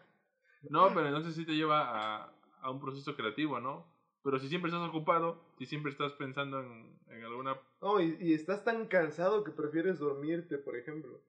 No. 0.69 0.88
no, 0.89 0.93
pero 0.95 1.07
entonces 1.07 1.35
sí 1.35 1.45
te 1.45 1.53
lleva 1.55 1.81
a, 2.22 2.34
a 2.61 2.72
un 2.72 2.80
proceso 2.80 3.15
creativo, 3.15 3.59
¿no? 3.59 3.85
Pero 4.23 4.39
si 4.39 4.47
siempre 4.49 4.69
estás 4.69 4.88
ocupado, 4.88 5.43
si 5.57 5.65
siempre 5.65 5.91
estás 5.91 6.14
pensando 6.14 6.61
en, 6.61 6.97
en 7.09 7.23
alguna... 7.23 7.57
No, 7.81 7.99
y, 8.01 8.18
y 8.19 8.34
estás 8.34 8.64
tan 8.64 8.88
cansado 8.88 9.43
que 9.43 9.51
prefieres 9.51 9.99
dormirte, 9.99 10.57
por 10.57 10.76
ejemplo. 10.76 11.22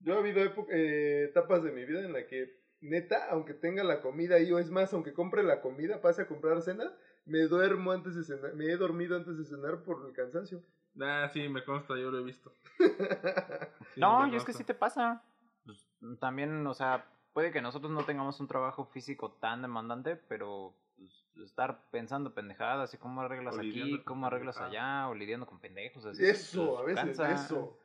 Yo 0.00 0.14
ha 0.14 0.18
habido 0.18 0.42
época- 0.42 0.72
eh, 0.74 1.24
etapas 1.30 1.62
de 1.62 1.72
mi 1.72 1.84
vida 1.84 2.04
en 2.04 2.12
la 2.12 2.26
que, 2.26 2.60
neta, 2.80 3.28
aunque 3.30 3.54
tenga 3.54 3.84
la 3.84 4.00
comida 4.00 4.36
ahí, 4.36 4.50
o 4.52 4.58
es 4.58 4.70
más, 4.70 4.92
aunque 4.92 5.12
compre 5.12 5.42
la 5.42 5.60
comida, 5.60 6.00
pase 6.00 6.22
a 6.22 6.26
comprar 6.26 6.62
cena, 6.62 6.92
me 7.24 7.40
duermo 7.40 7.92
antes 7.92 8.14
de 8.14 8.24
cenar, 8.24 8.54
me 8.54 8.66
he 8.66 8.76
dormido 8.76 9.16
antes 9.16 9.36
de 9.36 9.44
cenar 9.44 9.82
por 9.82 10.06
el 10.06 10.12
cansancio. 10.12 10.62
Ah, 11.00 11.28
sí, 11.32 11.48
me 11.48 11.64
consta, 11.64 11.96
yo 11.96 12.10
lo 12.10 12.18
he 12.18 12.24
visto. 12.24 12.52
Sí, 13.94 14.00
No, 14.00 14.26
y 14.26 14.36
es 14.36 14.44
que 14.44 14.52
sí 14.52 14.62
te 14.62 14.74
pasa. 14.74 15.22
Pues, 15.64 15.88
también, 16.20 16.66
o 16.66 16.74
sea, 16.74 17.06
puede 17.32 17.50
que 17.50 17.62
nosotros 17.62 17.90
no 17.90 18.04
tengamos 18.04 18.40
un 18.40 18.46
trabajo 18.46 18.84
físico 18.84 19.32
tan 19.32 19.62
demandante, 19.62 20.16
pero 20.16 20.74
pues, 20.96 21.24
estar 21.44 21.88
pensando 21.90 22.34
pendejadas 22.34 22.92
y 22.92 22.98
cómo 22.98 23.22
arreglas 23.22 23.56
O 23.56 23.60
aquí, 23.60 24.02
cómo 24.04 24.26
arreglas 24.26 24.58
allá, 24.58 25.08
o 25.08 25.14
lidiando 25.14 25.46
con 25.46 25.60
pendejos. 25.60 26.04
Así, 26.04 26.26
Eso, 26.26 26.82
pues, 26.82 26.98
a 26.98 27.02
veces, 27.04 27.16
cansa. 27.18 27.44
eso. 27.44 27.78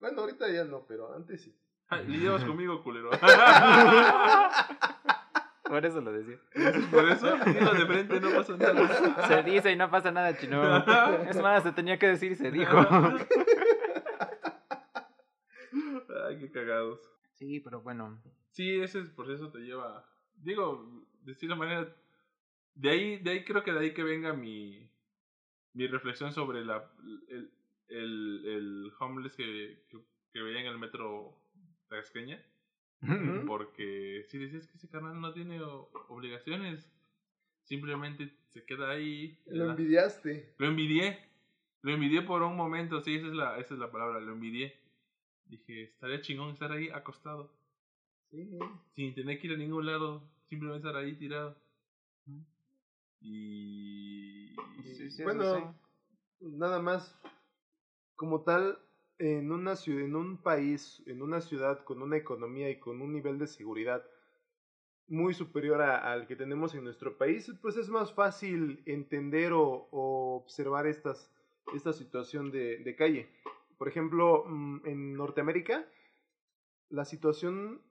Bueno, 0.00 0.22
ahorita 0.22 0.50
ya 0.50 0.64
no, 0.64 0.86
pero 0.86 1.14
antes 1.14 1.42
sí. 1.42 1.54
Ay, 1.90 2.06
lidiabas 2.06 2.44
conmigo, 2.44 2.82
culero. 2.82 3.10
Por 5.64 5.84
eso 5.86 6.00
lo 6.00 6.12
decía. 6.12 6.38
Por 6.90 7.08
eso, 7.08 7.36
dilo 7.46 7.74
de 7.74 7.86
frente, 7.86 8.20
no 8.20 8.30
pasa 8.30 8.56
nada. 8.56 9.28
Se 9.28 9.42
dice 9.42 9.72
y 9.72 9.76
no 9.76 9.90
pasa 9.90 10.10
nada, 10.10 10.36
chino. 10.36 10.78
Es 11.28 11.40
más, 11.40 11.62
se 11.62 11.72
tenía 11.72 11.98
que 11.98 12.08
decir 12.08 12.32
y 12.32 12.36
se 12.36 12.50
dijo. 12.50 12.76
Ay, 16.26 16.38
qué 16.38 16.50
cagados. 16.52 17.00
Sí, 17.34 17.60
pero 17.60 17.82
bueno. 17.82 18.20
Sí, 18.50 18.80
ese 18.80 19.02
proceso 19.02 19.50
te 19.50 19.58
lleva. 19.58 20.04
Digo, 20.34 20.88
de 21.22 21.34
cierta 21.34 21.54
manera. 21.56 21.88
De 22.74 22.90
ahí, 22.90 23.18
de 23.18 23.30
ahí 23.30 23.44
creo 23.44 23.62
que 23.62 23.72
de 23.72 23.80
ahí 23.80 23.94
que 23.94 24.02
venga 24.02 24.32
mi. 24.32 24.90
Mi 25.72 25.86
reflexión 25.86 26.32
sobre 26.32 26.64
la. 26.64 26.84
El, 27.28 27.52
el, 27.88 28.44
el 28.44 28.92
homeless 28.98 29.36
que, 29.36 29.84
que, 29.88 29.98
que 30.32 30.42
veía 30.42 30.60
en 30.60 30.66
el 30.66 30.78
metro 30.78 31.36
Porque 33.46 34.24
si 34.28 34.38
decías 34.38 34.66
que 34.66 34.76
ese 34.76 34.88
canal 34.88 35.20
no 35.20 35.32
tiene 35.32 35.60
obligaciones. 36.08 36.86
Simplemente 37.64 38.32
se 38.48 38.64
queda 38.64 38.90
ahí. 38.90 39.38
Lo 39.46 39.66
la- 39.66 39.70
envidiaste. 39.72 40.54
Lo 40.58 40.66
envidié. 40.66 41.18
Lo 41.82 41.92
envidié 41.92 42.22
por 42.22 42.42
un 42.42 42.56
momento, 42.56 43.00
sí, 43.00 43.14
esa 43.14 43.28
es 43.28 43.32
la, 43.32 43.58
esa 43.58 43.74
es 43.74 43.80
la 43.80 43.90
palabra, 43.90 44.20
lo 44.20 44.32
envidié. 44.32 44.76
Dije, 45.46 45.84
estaría 45.84 46.20
chingón 46.20 46.50
estar 46.50 46.70
ahí 46.72 46.90
acostado, 46.90 47.50
Sí. 48.30 48.48
sin 48.94 49.14
tener 49.14 49.40
que 49.40 49.46
ir 49.46 49.54
a 49.54 49.56
ningún 49.56 49.86
lado, 49.86 50.22
simplemente 50.48 50.86
estar 50.86 51.00
ahí 51.02 51.14
tirado. 51.16 51.56
Y... 53.20 54.54
Sí, 54.94 55.10
sí, 55.10 55.22
bueno, 55.22 55.74
nada 56.40 56.80
más, 56.80 57.18
como 58.16 58.42
tal, 58.42 58.78
en 59.20 59.52
una 59.52 59.76
ciudad, 59.76 60.04
en 60.04 60.16
un 60.16 60.38
país, 60.42 61.02
en 61.06 61.22
una 61.22 61.40
ciudad 61.40 61.84
con 61.84 62.02
una 62.02 62.16
economía 62.16 62.70
y 62.70 62.80
con 62.80 63.00
un 63.02 63.12
nivel 63.12 63.38
de 63.38 63.46
seguridad 63.46 64.02
muy 65.08 65.34
superior 65.34 65.82
a- 65.82 66.10
al 66.12 66.26
que 66.26 66.36
tenemos 66.36 66.74
en 66.74 66.84
nuestro 66.84 67.18
país, 67.18 67.52
pues 67.60 67.76
es 67.76 67.88
más 67.88 68.12
fácil 68.14 68.82
entender 68.86 69.52
o, 69.52 69.88
o 69.90 70.36
observar 70.36 70.86
estas, 70.86 71.30
esta 71.74 71.92
situación 71.92 72.50
de, 72.50 72.78
de 72.78 72.96
calle. 72.96 73.28
Por 73.76 73.88
ejemplo, 73.88 74.44
mm, 74.46 74.80
en 74.86 75.12
Norteamérica, 75.14 75.84
la 76.88 77.04
situación 77.04 77.82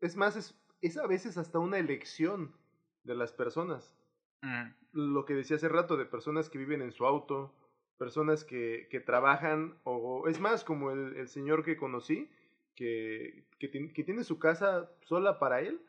es 0.00 0.16
más, 0.16 0.36
es, 0.36 0.54
es 0.80 0.96
a 0.96 1.06
veces 1.06 1.36
hasta 1.38 1.58
una 1.58 1.78
elección 1.78 2.54
de 3.04 3.14
las 3.14 3.32
personas 3.32 3.94
Mm. 4.42 4.74
lo 4.92 5.24
que 5.24 5.32
decía 5.34 5.56
hace 5.56 5.70
rato 5.70 5.96
de 5.96 6.04
personas 6.04 6.50
que 6.50 6.58
viven 6.58 6.82
en 6.82 6.92
su 6.92 7.06
auto, 7.06 7.54
personas 7.98 8.44
que, 8.44 8.88
que 8.90 9.00
trabajan, 9.00 9.78
o 9.84 10.28
es 10.28 10.40
más, 10.40 10.64
como 10.64 10.90
el, 10.90 11.16
el 11.16 11.28
señor 11.28 11.64
que 11.64 11.76
conocí, 11.76 12.30
que, 12.74 13.44
que, 13.58 13.70
que 13.70 14.04
tiene 14.04 14.24
su 14.24 14.38
casa 14.38 14.90
sola 15.02 15.38
para 15.38 15.60
él, 15.60 15.80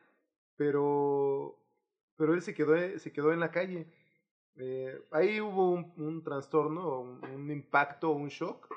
pero, 0.56 1.60
pero 2.16 2.34
él 2.34 2.42
se 2.42 2.54
quedó, 2.54 2.76
se 3.00 3.12
quedó 3.12 3.34
en 3.34 3.40
la 3.40 3.52
calle. 3.52 3.88
Eh, 4.58 5.02
ahí 5.12 5.42
hubo 5.42 5.72
un, 5.72 5.94
un 5.98 6.24
trastorno, 6.24 7.02
un, 7.02 7.26
un 7.26 7.52
impacto, 7.52 8.12
un 8.12 8.30
shock, 8.30 8.74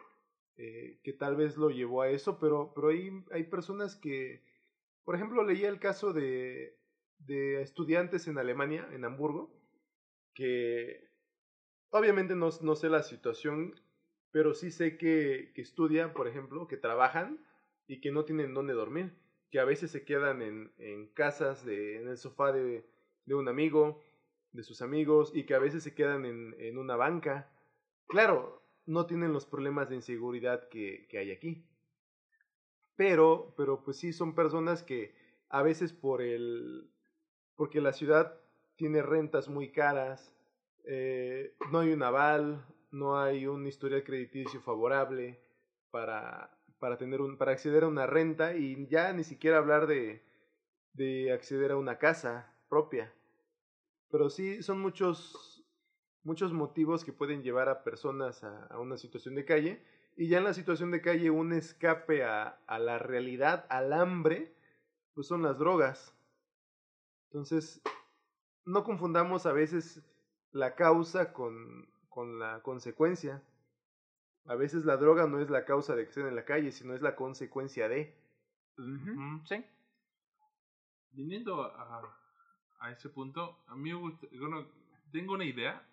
eh, 0.57 0.99
que 1.05 1.13
tal 1.13 1.37
vez 1.37 1.57
lo 1.57 1.71
llevó 1.71 2.03
a 2.03 2.11
eso, 2.11 2.39
pero, 2.39 2.73
pero 2.75 2.89
hay, 2.89 3.25
hay 3.31 3.45
personas 3.45 3.95
que, 3.95 4.43
por 5.05 5.15
ejemplo, 5.15 5.45
leía 5.45 5.69
el 5.69 5.79
caso 5.79 6.13
de, 6.13 6.77
de 7.19 7.63
estudiantes 7.63 8.27
en 8.27 8.39
Alemania, 8.39 8.89
en 8.93 9.05
Hamburgo, 9.05 9.55
que 10.35 11.08
obviamente 11.91 12.35
no, 12.35 12.51
no 12.63 12.77
sé 12.77 12.89
la 12.89 13.03
situación, 13.03 13.75
pero 14.31 14.55
sí 14.55 14.71
sé 14.71 14.97
que, 14.97 15.53
estudian, 15.57 16.13
por 16.13 16.29
ejemplo, 16.29 16.67
que 16.67 16.77
trabajan 16.77 17.45
y 17.87 18.01
que 18.01 18.11
no 18.11 18.25
tienen 18.25 18.55
dónde 18.55 18.75
dormir, 18.75 19.15
que 19.51 19.61
a 19.61 19.65
veces 19.65 19.91
se 19.91 20.05
quedan 20.05 20.43
en, 20.43 20.73
en 20.79 21.09
casas, 21.09 21.65
de, 21.65 22.01
en 22.01 22.09
el 22.09 22.19
sofá 22.19 22.53
de, 22.53 22.87
de 23.25 23.35
un 23.35 23.49
amigo, 23.49 24.03
de 24.53 24.63
sus 24.63 24.83
amigos, 24.83 25.33
y 25.35 25.45
que 25.45 25.55
a 25.55 25.59
veces 25.59 25.83
se 25.83 25.95
quedan 25.95 26.25
en, 26.25 26.55
en 26.59 26.79
una 26.79 26.97
banca. 26.97 27.51
Claro, 28.07 28.63
no 28.87 29.07
tienen 29.07 29.33
los 29.33 29.47
problemas 29.47 29.89
de 29.89 29.97
inseguridad 29.97 30.69
que, 30.69 31.07
que 31.09 31.19
hay 31.19 31.31
aquí. 31.31 31.67
Pero, 32.97 33.55
pero 33.57 33.83
pues 33.83 33.97
sí 33.99 34.13
son 34.13 34.35
personas 34.35 34.83
que 34.83 35.15
a 35.49 35.63
veces 35.63 35.93
por 35.93 36.21
el, 36.21 36.91
porque 37.57 37.81
la 37.81 37.93
ciudad 37.93 38.41
tiene 38.77 39.03
rentas 39.03 39.49
muy 39.49 39.73
caras, 39.73 40.35
eh, 40.91 41.55
no 41.71 41.81
hay 41.81 41.93
un 41.93 42.03
aval, 42.03 42.65
no 42.91 43.21
hay 43.21 43.47
un 43.47 43.67
historial 43.67 44.05
crediticio 44.05 44.63
favorable 44.63 45.39
para, 45.91 46.59
para, 46.79 46.97
tener 46.97 47.21
un, 47.21 47.37
para 47.37 47.53
acceder 47.53 47.85
a 47.85 47.89
una 47.89 48.07
renta 48.07 48.57
y 48.57 48.87
ya 48.89 49.13
ni 49.13 49.23
siquiera 49.23 49.59
hablar 49.59 49.87
de, 49.87 50.23
de 50.95 51.31
acceder 51.31 51.73
a 51.73 51.77
una 51.77 51.99
casa 51.99 52.55
propia. 52.71 53.13
Pero 54.11 54.31
sí 54.31 54.63
son 54.63 54.81
muchos, 54.81 55.63
muchos 56.23 56.55
motivos 56.55 57.05
que 57.05 57.13
pueden 57.13 57.43
llevar 57.43 57.69
a 57.69 57.85
personas 57.85 58.43
a, 58.43 58.79
una 58.79 58.97
situación 58.97 59.35
de 59.35 59.45
calle 59.45 59.85
y 60.17 60.29
ya 60.29 60.39
en 60.39 60.45
la 60.45 60.55
situación 60.55 60.91
de 60.91 61.03
calle 61.03 61.29
un 61.29 61.53
escape 61.53 62.25
a, 62.25 62.63
a 62.67 62.79
la 62.79 62.99
realidad, 62.99 63.67
al 63.69 63.93
hambre, 63.93 64.55
pues 65.13 65.27
son 65.27 65.43
las 65.43 65.59
drogas. 65.59 66.15
Entonces, 67.27 67.83
no 68.65 68.85
confundamos 68.85 69.45
a 69.45 69.53
veces 69.53 70.03
la 70.53 70.75
causa 70.75 71.33
con, 71.33 71.89
con 72.09 72.39
la 72.39 72.61
consecuencia. 72.63 73.43
A 74.47 74.55
veces 74.55 74.85
la 74.85 74.97
droga 74.97 75.27
no 75.27 75.41
es 75.41 75.51
la 75.51 75.65
causa 75.65 75.95
de 75.95 76.05
que 76.05 76.09
estén 76.09 76.27
en 76.27 76.37
la 76.37 76.45
calle, 76.45 76.73
sino 76.73 76.95
es 76.95 77.03
la 77.03 77.17
consecuencia 77.17 77.89
de. 77.89 78.17
Sí. 79.47 79.65
Viniendo 81.11 81.63
a, 81.63 82.03
a 82.81 82.93
ese 82.93 83.09
punto, 83.09 83.59
a 83.67 83.75
mí 83.75 83.93
me 83.93 83.99
gusta, 83.99 84.27
bueno, 84.39 84.67
tengo 85.11 85.35
una 85.35 85.45
idea, 85.45 85.85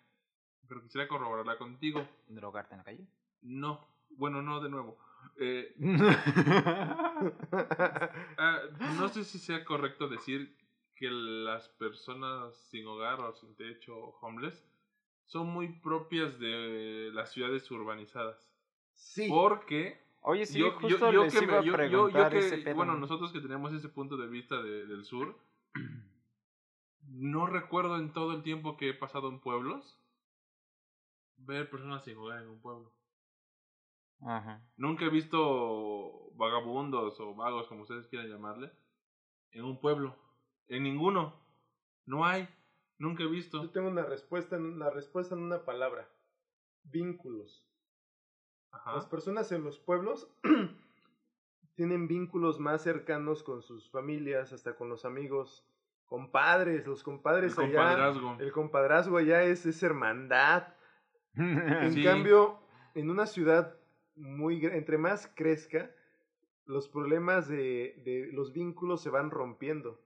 pero 0.68 0.82
quisiera 0.82 1.08
corroborarla 1.08 1.58
contigo. 1.58 2.06
¿Drogarte 2.28 2.74
en 2.74 2.78
la 2.78 2.84
calle? 2.84 3.06
No, 3.42 3.86
bueno, 4.10 4.42
no 4.42 4.60
de 4.60 4.70
nuevo. 4.70 4.96
Eh, 5.38 5.74
ah, 8.38 8.60
no 8.98 9.08
sé 9.08 9.24
si 9.24 9.38
sea 9.38 9.64
correcto 9.64 10.08
decir 10.08 10.56
que 10.96 11.08
las 11.10 11.68
personas 11.70 12.56
sin 12.70 12.86
hogar 12.86 13.20
o 13.20 13.32
sin 13.34 13.54
techo 13.54 13.96
o 13.96 14.18
homeless 14.20 14.64
son 15.26 15.48
muy 15.48 15.68
propias 15.80 16.38
de 16.38 17.10
las 17.12 17.30
ciudades 17.32 17.70
urbanizadas. 17.70 18.50
sí. 18.94 19.28
Porque 19.28 20.00
Oye, 20.22 20.44
sí, 20.46 20.58
yo, 20.58 20.66
yo- 20.68 20.78
justo 20.80 21.12
yo 21.12 21.24
les 21.24 21.34
que 21.38 21.44
iba 21.44 21.60
me- 21.60 21.66
yo- 21.66 21.74
a 21.74 21.76
yo- 21.76 21.84
yo 21.84 21.90
preguntar 22.12 22.32
que- 22.32 22.38
ese 22.38 22.58
pedo. 22.58 22.74
bueno, 22.76 22.96
nosotros 22.96 23.30
que 23.32 23.40
tenemos 23.40 23.72
ese 23.72 23.88
punto 23.88 24.16
de 24.16 24.26
vista 24.26 24.60
de- 24.62 24.86
del 24.86 25.04
sur, 25.04 25.38
no 27.08 27.46
recuerdo 27.46 27.96
en 27.96 28.12
todo 28.12 28.32
el 28.32 28.42
tiempo 28.42 28.76
que 28.76 28.88
he 28.90 28.94
pasado 28.94 29.28
en 29.28 29.38
pueblos 29.40 30.00
ver 31.36 31.70
personas 31.70 32.02
sin 32.04 32.16
hogar 32.16 32.42
en 32.42 32.48
un 32.48 32.60
pueblo. 32.60 32.90
Ajá. 34.22 34.62
Nunca 34.76 35.04
he 35.04 35.10
visto 35.10 36.30
vagabundos 36.34 37.20
o 37.20 37.34
vagos, 37.34 37.68
como 37.68 37.82
ustedes 37.82 38.06
quieran 38.08 38.28
llamarle, 38.30 38.72
en 39.52 39.64
un 39.64 39.78
pueblo. 39.78 40.16
En 40.68 40.82
ninguno. 40.82 41.34
No 42.06 42.24
hay. 42.24 42.48
Nunca 42.98 43.22
he 43.24 43.26
visto. 43.26 43.62
Yo 43.62 43.70
tengo 43.70 43.88
una 43.88 44.04
respuesta, 44.04 44.56
en- 44.56 44.78
la 44.78 44.90
respuesta 44.90 45.34
en 45.34 45.42
una 45.42 45.64
palabra. 45.64 46.08
Vínculos. 46.84 47.62
Las 48.86 49.06
personas 49.06 49.50
en 49.52 49.64
los 49.64 49.78
pueblos 49.78 50.30
tienen 51.76 52.08
vínculos 52.08 52.58
más 52.60 52.82
cercanos 52.82 53.42
con 53.42 53.62
sus 53.62 53.90
familias, 53.90 54.52
hasta 54.52 54.76
con 54.76 54.88
los 54.88 55.04
amigos, 55.04 55.66
compadres, 56.06 56.86
los 56.86 57.02
compadres 57.02 57.56
El 57.58 57.64
allá. 57.64 57.76
compadrazgo. 57.76 58.36
El 58.38 58.52
compadrazgo 58.52 59.16
allá 59.18 59.42
es, 59.44 59.66
es 59.66 59.82
hermandad. 59.82 60.68
En 61.34 61.92
Sí. 61.92 62.02
cambio, 62.04 62.58
en 62.94 63.10
una 63.10 63.26
ciudad 63.26 63.76
muy 64.14 64.64
entre 64.64 64.96
más 64.98 65.26
crezca, 65.36 65.90
los 66.64 66.88
problemas 66.88 67.46
de, 67.48 68.00
de 68.04 68.30
los 68.32 68.52
vínculos 68.52 69.02
se 69.02 69.10
van 69.10 69.30
rompiendo. 69.30 70.00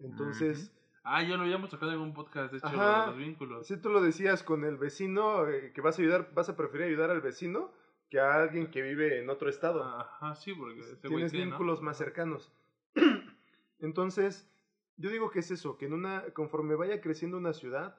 Entonces, 0.00 0.72
Ah, 1.02 1.22
ya 1.22 1.36
lo 1.38 1.44
habíamos 1.44 1.70
sacado 1.70 1.92
en 1.92 1.98
un 1.98 2.12
podcast, 2.12 2.52
de 2.52 2.58
hecho, 2.58 2.66
Ajá. 2.66 3.06
los 3.06 3.16
vínculos. 3.16 3.66
si 3.66 3.78
tú 3.78 3.88
lo 3.88 4.02
decías 4.02 4.42
con 4.42 4.64
el 4.64 4.76
vecino, 4.76 5.48
eh, 5.48 5.72
que 5.74 5.80
vas 5.80 5.98
a 5.98 6.02
ayudar, 6.02 6.30
vas 6.34 6.50
a 6.50 6.56
preferir 6.56 6.88
ayudar 6.88 7.10
al 7.10 7.22
vecino 7.22 7.72
que 8.10 8.20
a 8.20 8.34
alguien 8.42 8.70
que 8.70 8.82
vive 8.82 9.18
en 9.18 9.30
otro 9.30 9.48
estado. 9.48 9.82
Ajá, 9.82 10.34
sí, 10.34 10.52
porque 10.52 10.80
ese 10.80 10.96
güey 11.08 11.24
Tienes 11.26 11.32
vínculos 11.32 11.80
más 11.80 11.96
cercanos. 11.96 12.52
Entonces, 13.78 14.48
yo 14.96 15.10
digo 15.10 15.30
que 15.30 15.38
es 15.40 15.50
eso, 15.50 15.78
que 15.78 15.86
en 15.86 15.94
una, 15.94 16.24
conforme 16.34 16.74
vaya 16.74 17.00
creciendo 17.00 17.38
una 17.38 17.54
ciudad, 17.54 17.96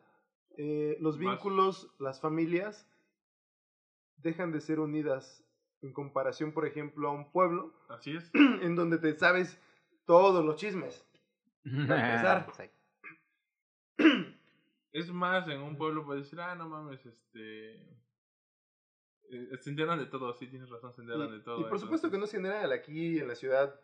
eh, 0.58 0.98
los 1.00 1.18
Más- 1.18 1.32
vínculos, 1.36 1.92
las 2.00 2.22
familias, 2.22 2.88
dejan 4.18 4.52
de 4.52 4.62
ser 4.62 4.80
unidas 4.80 5.44
en 5.82 5.92
comparación, 5.94 6.52
por 6.52 6.68
ejemplo, 6.68 7.10
a 7.10 7.12
un 7.14 7.32
pueblo 7.32 7.74
Así 7.90 8.16
es. 8.16 8.30
en 8.62 8.76
donde 8.76 9.00
te 9.00 9.18
sabes 9.18 9.60
todos 10.06 10.46
los 10.46 10.56
chismes. 10.58 11.04
Para 11.88 12.12
empezar. 12.12 12.52
Sí. 13.98 14.04
Es 14.94 15.10
más, 15.10 15.48
en 15.48 15.62
un 15.62 15.78
pueblo 15.78 16.04
puedes 16.06 16.26
decir, 16.26 16.42
ah, 16.42 16.54
no 16.54 16.68
mames, 16.68 17.06
este... 17.06 17.76
eh, 19.30 19.58
se 19.62 19.70
enteran 19.70 19.98
de 19.98 20.06
todo, 20.08 20.34
sí, 20.34 20.48
tienes 20.48 20.70
razón, 20.70 20.94
se 20.94 21.02
enteran 21.02 21.32
de 21.32 21.40
todo. 21.40 21.62
Y, 21.62 21.64
por 21.70 21.80
supuesto 21.80 22.12
que 22.12 22.18
no 22.18 22.26
es 22.26 22.32
general, 22.32 22.74
aquí 22.74 23.18
en 23.20 23.30
la 23.30 23.36
Ciudad 23.36 23.80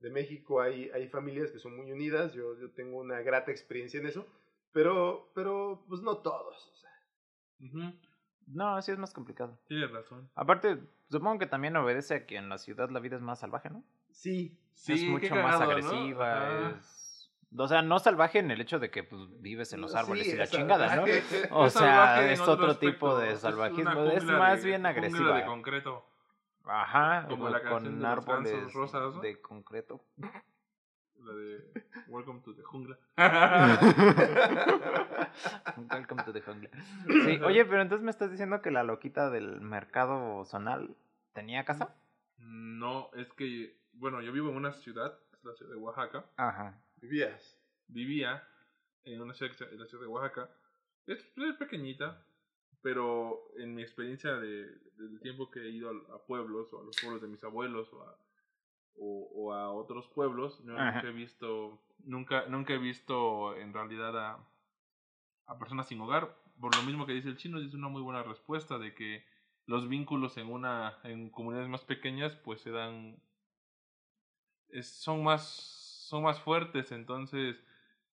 de 0.00 0.10
México 0.10 0.60
hay, 0.60 0.90
hay 0.90 1.06
familias 1.08 1.52
que 1.52 1.60
son 1.60 1.76
muy 1.76 1.92
unidas, 1.92 2.32
yo, 2.32 2.58
yo 2.58 2.72
tengo 2.72 2.98
una 2.98 3.20
grata 3.20 3.52
experiencia 3.52 4.00
en 4.00 4.06
eso, 4.06 4.26
pero, 4.72 5.30
pero 5.32 5.84
pues 5.88 6.02
no 6.02 6.18
todos. 6.18 6.72
o 6.72 6.74
sea. 6.74 7.94
No, 8.48 8.74
así 8.74 8.90
es 8.90 8.98
más 8.98 9.12
complicado. 9.12 9.60
Tienes 9.68 9.92
razón. 9.92 10.28
Aparte, 10.34 10.80
supongo 11.08 11.38
que 11.38 11.46
también 11.46 11.76
obedece 11.76 12.14
a 12.14 12.26
que 12.26 12.36
en 12.36 12.48
la 12.48 12.58
ciudad 12.58 12.90
la 12.90 12.98
vida 12.98 13.14
es 13.14 13.22
más 13.22 13.38
salvaje, 13.38 13.70
¿no? 13.70 13.84
Sí, 14.10 14.58
Sí, 14.78 14.92
es 14.92 15.02
mucho 15.10 15.28
cagado, 15.28 15.48
más 15.48 15.60
agresiva. 15.60 16.70
Es... 16.78 17.07
O 17.56 17.66
sea, 17.66 17.80
no 17.82 17.98
salvaje 17.98 18.38
en 18.40 18.50
el 18.50 18.60
hecho 18.60 18.78
de 18.78 18.90
que 18.90 19.04
pues, 19.04 19.22
vives 19.40 19.72
en 19.72 19.80
los 19.80 19.94
árboles 19.94 20.26
Sí, 20.26 20.32
y 20.32 20.36
la 20.36 20.46
chingada, 20.46 20.96
¿no? 20.96 21.04
O 21.50 21.70
sea, 21.70 22.30
es 22.30 22.40
otro 22.40 22.76
tipo 22.76 23.18
de 23.18 23.36
salvajismo. 23.36 24.04
Es, 24.10 24.20
jungla 24.22 24.38
más 24.38 24.62
de- 24.62 24.68
bien 24.68 24.82
jungla 24.82 24.88
agresiva. 24.90 25.36
de 25.38 25.44
concreto. 25.46 26.04
Ajá, 26.66 27.26
Como 27.28 27.48
la 27.48 27.62
canción 27.62 27.84
de 27.84 27.90
con 27.90 28.00
los 28.00 28.04
árboles 28.26 28.72
rosas, 28.74 29.14
¿no? 29.14 29.20
de 29.22 29.40
concreto. 29.40 30.04
La 31.20 31.32
de 31.32 31.72
Welcome 32.08 32.40
to 32.42 32.54
the 32.54 32.62
Jungla. 32.62 32.98
Welcome 35.90 36.22
to 36.24 36.32
the 36.32 36.40
jungle. 36.42 36.70
Sí, 37.24 37.40
oye, 37.42 37.64
pero 37.64 37.82
entonces 37.82 38.04
me 38.04 38.10
estás 38.10 38.30
diciendo 38.30 38.60
que 38.62 38.70
la 38.70 38.82
loquita 38.82 39.30
del 39.30 39.60
mercado 39.60 40.44
zonal 40.44 40.94
tenía 41.32 41.64
casa. 41.64 41.94
no, 42.38 43.10
es 43.14 43.32
que, 43.32 43.76
bueno, 43.94 44.20
yo 44.20 44.32
vivo 44.32 44.50
en 44.50 44.56
una 44.56 44.72
ciudad, 44.72 45.18
es 45.32 45.44
la 45.44 45.54
ciudad 45.54 45.72
de 45.72 45.78
Oaxaca. 45.78 46.24
Ajá. 46.36 46.78
Vivías. 47.00 47.58
Vivía 47.88 48.46
en 49.04 49.20
una 49.20 49.34
ciudad, 49.34 49.54
en 49.72 49.80
la 49.80 49.86
ciudad 49.86 50.02
de 50.02 50.08
Oaxaca. 50.08 50.50
Es, 51.06 51.18
es 51.36 51.56
pequeñita, 51.56 52.22
pero 52.82 53.40
en 53.56 53.74
mi 53.74 53.82
experiencia 53.82 54.34
de, 54.34 54.66
del 54.96 55.20
tiempo 55.20 55.50
que 55.50 55.60
he 55.60 55.70
ido 55.70 55.90
a, 55.90 56.16
a 56.16 56.18
pueblos, 56.26 56.72
o 56.72 56.80
a 56.80 56.84
los 56.84 56.96
pueblos 56.98 57.22
de 57.22 57.28
mis 57.28 57.42
abuelos, 57.44 57.92
o 57.92 58.02
a, 58.02 58.18
o, 58.96 59.30
o 59.34 59.52
a 59.54 59.72
otros 59.72 60.06
pueblos, 60.08 60.60
Ajá. 60.76 60.92
nunca 60.94 61.08
he 61.08 61.12
visto, 61.12 61.80
nunca, 62.04 62.46
nunca 62.46 62.74
he 62.74 62.78
visto 62.78 63.56
en 63.56 63.72
realidad 63.72 64.18
a, 64.18 64.48
a 65.46 65.58
personas 65.58 65.88
sin 65.88 66.00
hogar. 66.00 66.36
Por 66.60 66.72
lo 66.74 66.82
mismo 66.82 67.06
que 67.06 67.12
dice 67.12 67.28
el 67.28 67.36
chino, 67.36 67.58
es 67.60 67.72
una 67.74 67.88
muy 67.88 68.02
buena 68.02 68.22
respuesta 68.22 68.78
de 68.78 68.94
que 68.94 69.24
los 69.66 69.88
vínculos 69.88 70.36
en 70.36 70.50
una, 70.50 70.98
en 71.04 71.30
comunidades 71.30 71.68
más 71.68 71.84
pequeñas, 71.84 72.34
pues 72.36 72.60
se 72.60 72.70
dan, 72.70 73.22
es- 74.70 74.88
son 74.90 75.22
más, 75.22 75.87
son 76.08 76.22
más 76.22 76.40
fuertes, 76.40 76.90
entonces 76.92 77.56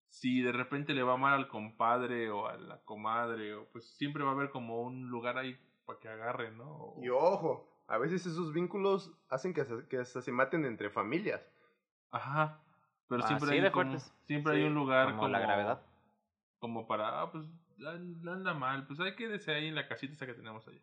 si 0.08 0.42
de 0.42 0.52
repente 0.52 0.94
le 0.94 1.04
va 1.04 1.18
mal 1.18 1.34
al 1.34 1.48
compadre 1.48 2.30
o 2.30 2.48
a 2.48 2.58
la 2.58 2.78
comadre, 2.84 3.56
o 3.56 3.66
pues 3.72 3.86
siempre 3.98 4.24
va 4.24 4.32
a 4.32 4.34
haber 4.34 4.50
como 4.50 4.82
un 4.82 5.10
lugar 5.10 5.38
ahí 5.38 5.58
para 5.86 6.00
que 6.00 6.10
agarren, 6.10 6.58
¿no? 6.58 6.66
O- 6.72 7.04
Y 7.04 7.10
ojo, 7.10 7.68
a 7.88 7.98
veces 7.98 8.26
esos 8.26 8.54
vínculos 8.54 9.12
hacen 9.30 9.54
que 9.54 9.62
hasta, 9.62 9.88
que 9.88 9.98
hasta 9.98 10.22
se 10.22 10.32
maten 10.32 10.66
entre 10.66 10.90
familias. 10.90 11.42
Ajá. 12.12 12.62
Pero 13.08 13.22
Ah, 13.22 13.28
siempre 13.28 13.50
sí, 13.50 13.56
hay 13.56 13.62
de 13.62 13.72
como, 13.72 13.98
siempre 14.26 14.54
Sí, 14.54 14.60
hay 14.60 14.64
un 14.68 14.74
lugar 14.76 15.10
como 15.10 15.22
como, 15.22 15.34
la 15.34 15.40
gravedad. 15.40 15.82
como 16.60 16.88
para, 16.88 17.22
ah, 17.22 17.32
pues 17.32 17.46
an- 17.86 18.28
anda 18.28 18.54
mal, 18.54 18.88
pues 18.88 19.00
hay 19.00 19.16
que 19.16 19.28
desear 19.28 19.58
ahí 19.58 19.68
en 19.68 19.76
la 19.76 19.88
casita 19.88 20.14
esa 20.14 20.26
que 20.26 20.34
tenemos 20.34 20.68
allá. 20.68 20.82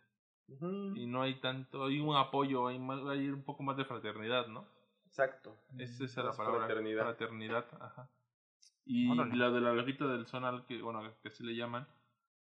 Y 0.95 1.07
no 1.07 1.23
hay 1.23 1.41
tanto, 1.41 1.85
hay 1.87 1.99
un 2.01 2.15
apoyo, 2.17 2.67
hay, 2.69 2.79
más, 2.79 3.01
hay 3.07 3.29
un 3.29 3.43
poco 3.43 3.63
más 3.63 3.77
de 3.77 3.85
fraternidad, 3.85 4.47
¿no? 4.49 4.67
Exacto. 5.13 5.55
Esa 5.79 6.05
es 6.05 6.17
la 6.17 6.33
palabra. 6.33 6.61
fraternidad. 6.67 7.03
Fraternidad, 7.05 7.67
ajá. 7.81 8.09
Y 8.87 9.11
Órale. 9.11 9.37
la 9.37 9.51
de 9.51 9.61
la 9.61 9.75
loquita 9.75 10.07
del 10.07 10.27
zonal, 10.27 10.65
que 10.65 10.81
bueno, 10.81 11.03
que 11.23 11.29
así 11.29 11.45
le 11.45 11.55
llaman, 11.55 11.87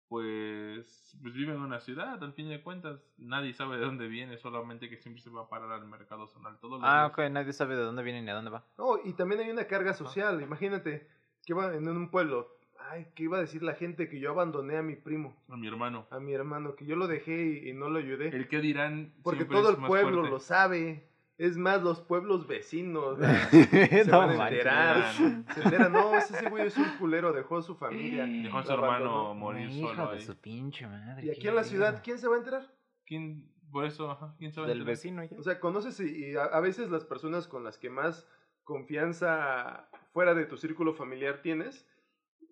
pues, 0.09 1.17
pues 1.21 1.35
vive 1.35 1.53
en 1.53 1.61
una 1.61 1.81
ciudad, 1.81 2.23
al 2.23 2.33
fin 2.33 2.49
de 2.49 2.63
cuentas. 2.63 3.01
Nadie 3.19 3.53
sabe 3.55 3.77
de 3.79 3.85
dónde 3.85 4.07
viene, 4.07 4.37
solamente 4.39 4.89
que 4.89 4.97
siempre 4.99 5.21
se 5.21 5.31
va 5.31 5.43
a 5.43 5.49
parar 5.49 5.73
al 5.73 5.87
mercado 5.87 6.29
zonal. 6.29 6.59
Todos 6.61 6.81
Ah, 6.85 7.11
días. 7.17 7.27
ok, 7.29 7.33
nadie 7.33 7.53
sabe 7.53 7.75
de 7.75 7.83
dónde 7.83 8.03
viene 8.05 8.23
ni 8.23 8.31
a 8.31 8.35
dónde 8.35 8.51
va. 8.51 8.65
No, 8.79 8.99
y 9.05 9.13
también 9.15 9.41
hay 9.41 9.51
una 9.51 9.65
carga 9.67 9.93
social. 9.93 10.41
Imagínate 10.41 11.09
que 11.45 11.55
va 11.55 11.75
en 11.75 11.89
un 11.89 12.09
pueblo. 12.11 12.57
Ay, 12.91 13.07
¿qué 13.15 13.25
iba 13.25 13.37
a 13.37 13.41
decir 13.41 13.63
la 13.63 13.75
gente 13.75 14.09
que 14.09 14.19
yo 14.21 14.31
abandoné 14.31 14.77
a 14.79 14.83
mi 14.83 14.97
primo, 14.97 15.37
A 15.49 15.57
mi 15.57 15.67
hermano. 15.69 16.07
a 16.11 16.19
mi 16.19 16.33
hermano, 16.33 16.75
que 16.77 16.87
yo 16.87 16.97
lo 16.97 17.07
dejé 17.09 17.63
y, 17.65 17.69
y 17.71 17.73
no 17.75 17.91
lo 17.91 17.99
ayudé? 17.99 18.29
El 18.29 18.49
que 18.49 18.61
dirán. 18.61 19.13
Porque 19.23 19.45
todo 19.45 19.71
es 19.73 19.79
el 19.79 19.85
pueblo 19.85 20.19
fuerte. 20.21 20.31
lo 20.31 20.41
sabe. 20.41 21.10
Es 21.41 21.57
más, 21.57 21.83
los 21.83 22.01
pueblos 22.01 22.47
vecinos. 22.47 23.19
se 23.51 24.05
Se 24.05 24.11
van 24.11 24.29
a 24.39 24.49
enterar. 24.49 25.13
Se 25.15 25.25
enteran, 25.63 25.91
no, 25.91 26.15
ese 26.15 26.51
güey 26.51 26.67
es 26.67 26.77
un 26.77 26.85
culero, 26.99 27.33
dejó 27.33 27.57
a 27.57 27.63
su 27.63 27.75
familia. 27.77 28.27
Dejó 28.27 28.59
a 28.59 28.63
su 28.63 28.73
hermano 28.73 29.11
abandonó". 29.11 29.35
morir 29.35 29.71
Hijo 29.71 29.89
solo 29.89 30.11
de 30.11 30.17
ahí. 30.19 30.21
su 30.21 30.37
pinche 30.37 30.87
madre. 30.87 31.25
Y 31.25 31.31
aquí 31.31 31.49
en 31.49 31.55
la 31.55 31.65
ciudad, 31.65 32.03
¿quién 32.05 32.19
se 32.19 32.29
va 32.29 32.35
a 32.35 32.39
enterar? 32.39 32.71
¿Quién? 33.07 33.51
Por 33.73 33.87
eso, 33.87 34.11
ajá. 34.11 34.35
¿Quién 34.39 34.53
sabe? 34.53 34.67
Del 34.69 34.79
enterar? 34.79 34.97
vecino 34.97 35.25
ya. 35.25 35.37
O 35.39 35.43
sea, 35.43 35.61
conoces 35.61 35.99
y, 36.01 36.27
y 36.27 36.37
a, 36.37 36.45
a 36.45 36.61
veces 36.61 36.91
las 36.91 37.05
personas 37.07 37.49
con 37.49 37.65
las 37.65 37.79
que 37.79 37.89
más 37.89 38.29
confianza 38.65 39.89
fuera 40.13 40.35
de 40.35 40.45
tu 40.45 40.57
círculo 40.57 40.93
familiar 40.95 41.41
tienes, 41.43 41.87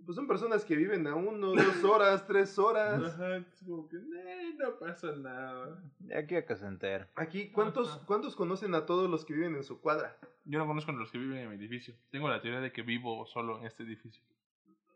pues 0.05 0.17
son 0.17 0.27
personas 0.27 0.65
que 0.65 0.75
viven 0.77 1.07
a 1.07 1.15
uno, 1.15 1.53
dos 1.55 1.85
horas, 1.85 2.27
tres 2.27 2.59
horas. 2.59 3.03
Ajá, 3.15 3.37
es 3.37 3.63
como 3.67 3.89
que, 3.89 3.97
"Eh, 3.97 4.55
no 4.59 4.79
pasa 4.79 5.13
nada. 5.17 5.83
De 5.99 6.17
aquí 6.17 6.35
a 6.37 6.47
que 6.47 6.57
se 6.57 6.67
entere. 6.67 7.07
Aquí, 7.15 7.51
¿cuántos, 7.51 7.89
Ajá. 7.91 8.07
¿cuántos 8.07 8.35
conocen 8.37 8.75
a 8.75 8.87
todos 8.87 9.09
los 9.11 9.25
que 9.25 9.35
viven 9.35 9.55
en 9.57 9.65
su 9.65 9.81
cuadra? 9.81 10.17
Yo 10.45 10.59
no 10.59 10.67
conozco 10.67 10.91
a 10.91 10.95
los 10.95 11.11
que 11.11 11.19
viven 11.19 11.39
en 11.39 11.51
mi 11.51 11.57
edificio. 11.57 11.95
Tengo 12.11 12.29
la 12.29 12.41
teoría 12.41 12.61
de 12.61 12.73
que 12.73 12.83
vivo 12.83 13.27
solo 13.27 13.59
en 13.61 13.67
este 13.67 13.83
edificio. 13.83 14.23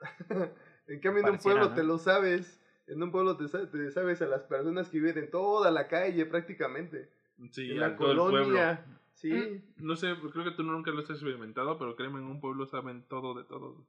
en 0.88 1.00
cambio, 1.00 1.22
en 1.24 1.30
un 1.30 1.38
pueblo 1.38 1.68
¿no? 1.68 1.74
te 1.74 1.82
lo 1.84 1.98
sabes. 1.98 2.60
En 2.86 3.02
un 3.02 3.10
pueblo 3.12 3.36
te, 3.36 3.48
sa- 3.48 3.70
te 3.70 3.90
sabes 3.92 4.20
a 4.22 4.26
las 4.26 4.42
personas 4.42 4.88
que 4.88 4.98
viven 4.98 5.18
en 5.24 5.30
toda 5.30 5.70
la 5.70 5.86
calle 5.88 6.26
prácticamente. 6.26 7.10
Sí, 7.50 7.70
en 7.70 7.80
la 7.80 7.96
todo 7.96 8.10
el 8.12 8.16
pueblo. 8.18 8.38
colonia. 8.44 8.84
Sí. 9.14 9.62
No 9.76 9.94
sé, 9.94 10.14
creo 10.32 10.44
que 10.44 10.50
tú 10.52 10.62
nunca 10.62 10.90
lo 10.90 11.00
has 11.00 11.10
experimentado, 11.10 11.78
pero 11.78 11.94
créeme, 11.96 12.18
en 12.18 12.24
un 12.24 12.40
pueblo 12.40 12.66
saben 12.66 13.04
todo 13.08 13.34
de 13.34 13.44
todo. 13.44 13.84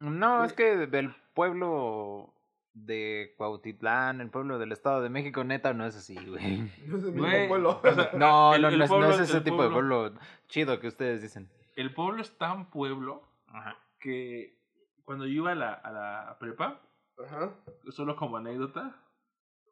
No, 0.00 0.44
es 0.44 0.52
que 0.52 0.76
del 0.86 1.14
pueblo 1.34 2.32
de 2.74 3.34
Cuautitlán, 3.38 4.20
el 4.20 4.28
pueblo 4.30 4.58
del 4.58 4.72
Estado 4.72 5.00
de 5.00 5.08
México, 5.08 5.42
neta, 5.44 5.72
no 5.72 5.86
es 5.86 5.96
así, 5.96 6.14
güey. 6.26 6.58
No 6.86 6.98
es 6.98 7.04
el 7.04 7.12
mismo 7.12 7.22
Güey, 7.22 7.48
pueblo. 7.48 7.80
o 7.82 7.94
sea, 7.94 8.10
No, 8.14 8.54
El- 8.54 8.62
no, 8.62 8.68
el 8.68 8.78
no, 8.78 8.84
es, 8.84 8.90
pueblo- 8.90 9.08
no 9.08 9.14
es 9.14 9.20
ese 9.20 9.40
tipo 9.40 9.62
de 9.62 9.70
pueblo- 9.70 10.12
chido 10.48 10.78
que 10.80 10.88
ustedes 10.88 11.22
dicen. 11.22 11.48
El 11.76 11.92
pueblo 11.94 12.20
es 12.22 12.36
tan 12.38 12.70
pueblo 12.70 13.22
Ajá. 13.48 13.76
que 14.00 14.58
cuando 15.04 15.26
yo 15.26 15.32
iba 15.32 15.52
a 15.52 15.54
la, 15.54 15.72
a 15.72 15.90
la 15.92 16.36
prepa, 16.38 16.80
Ajá. 17.24 17.52
solo 17.90 18.16
como 18.16 18.36
anécdota, 18.36 18.94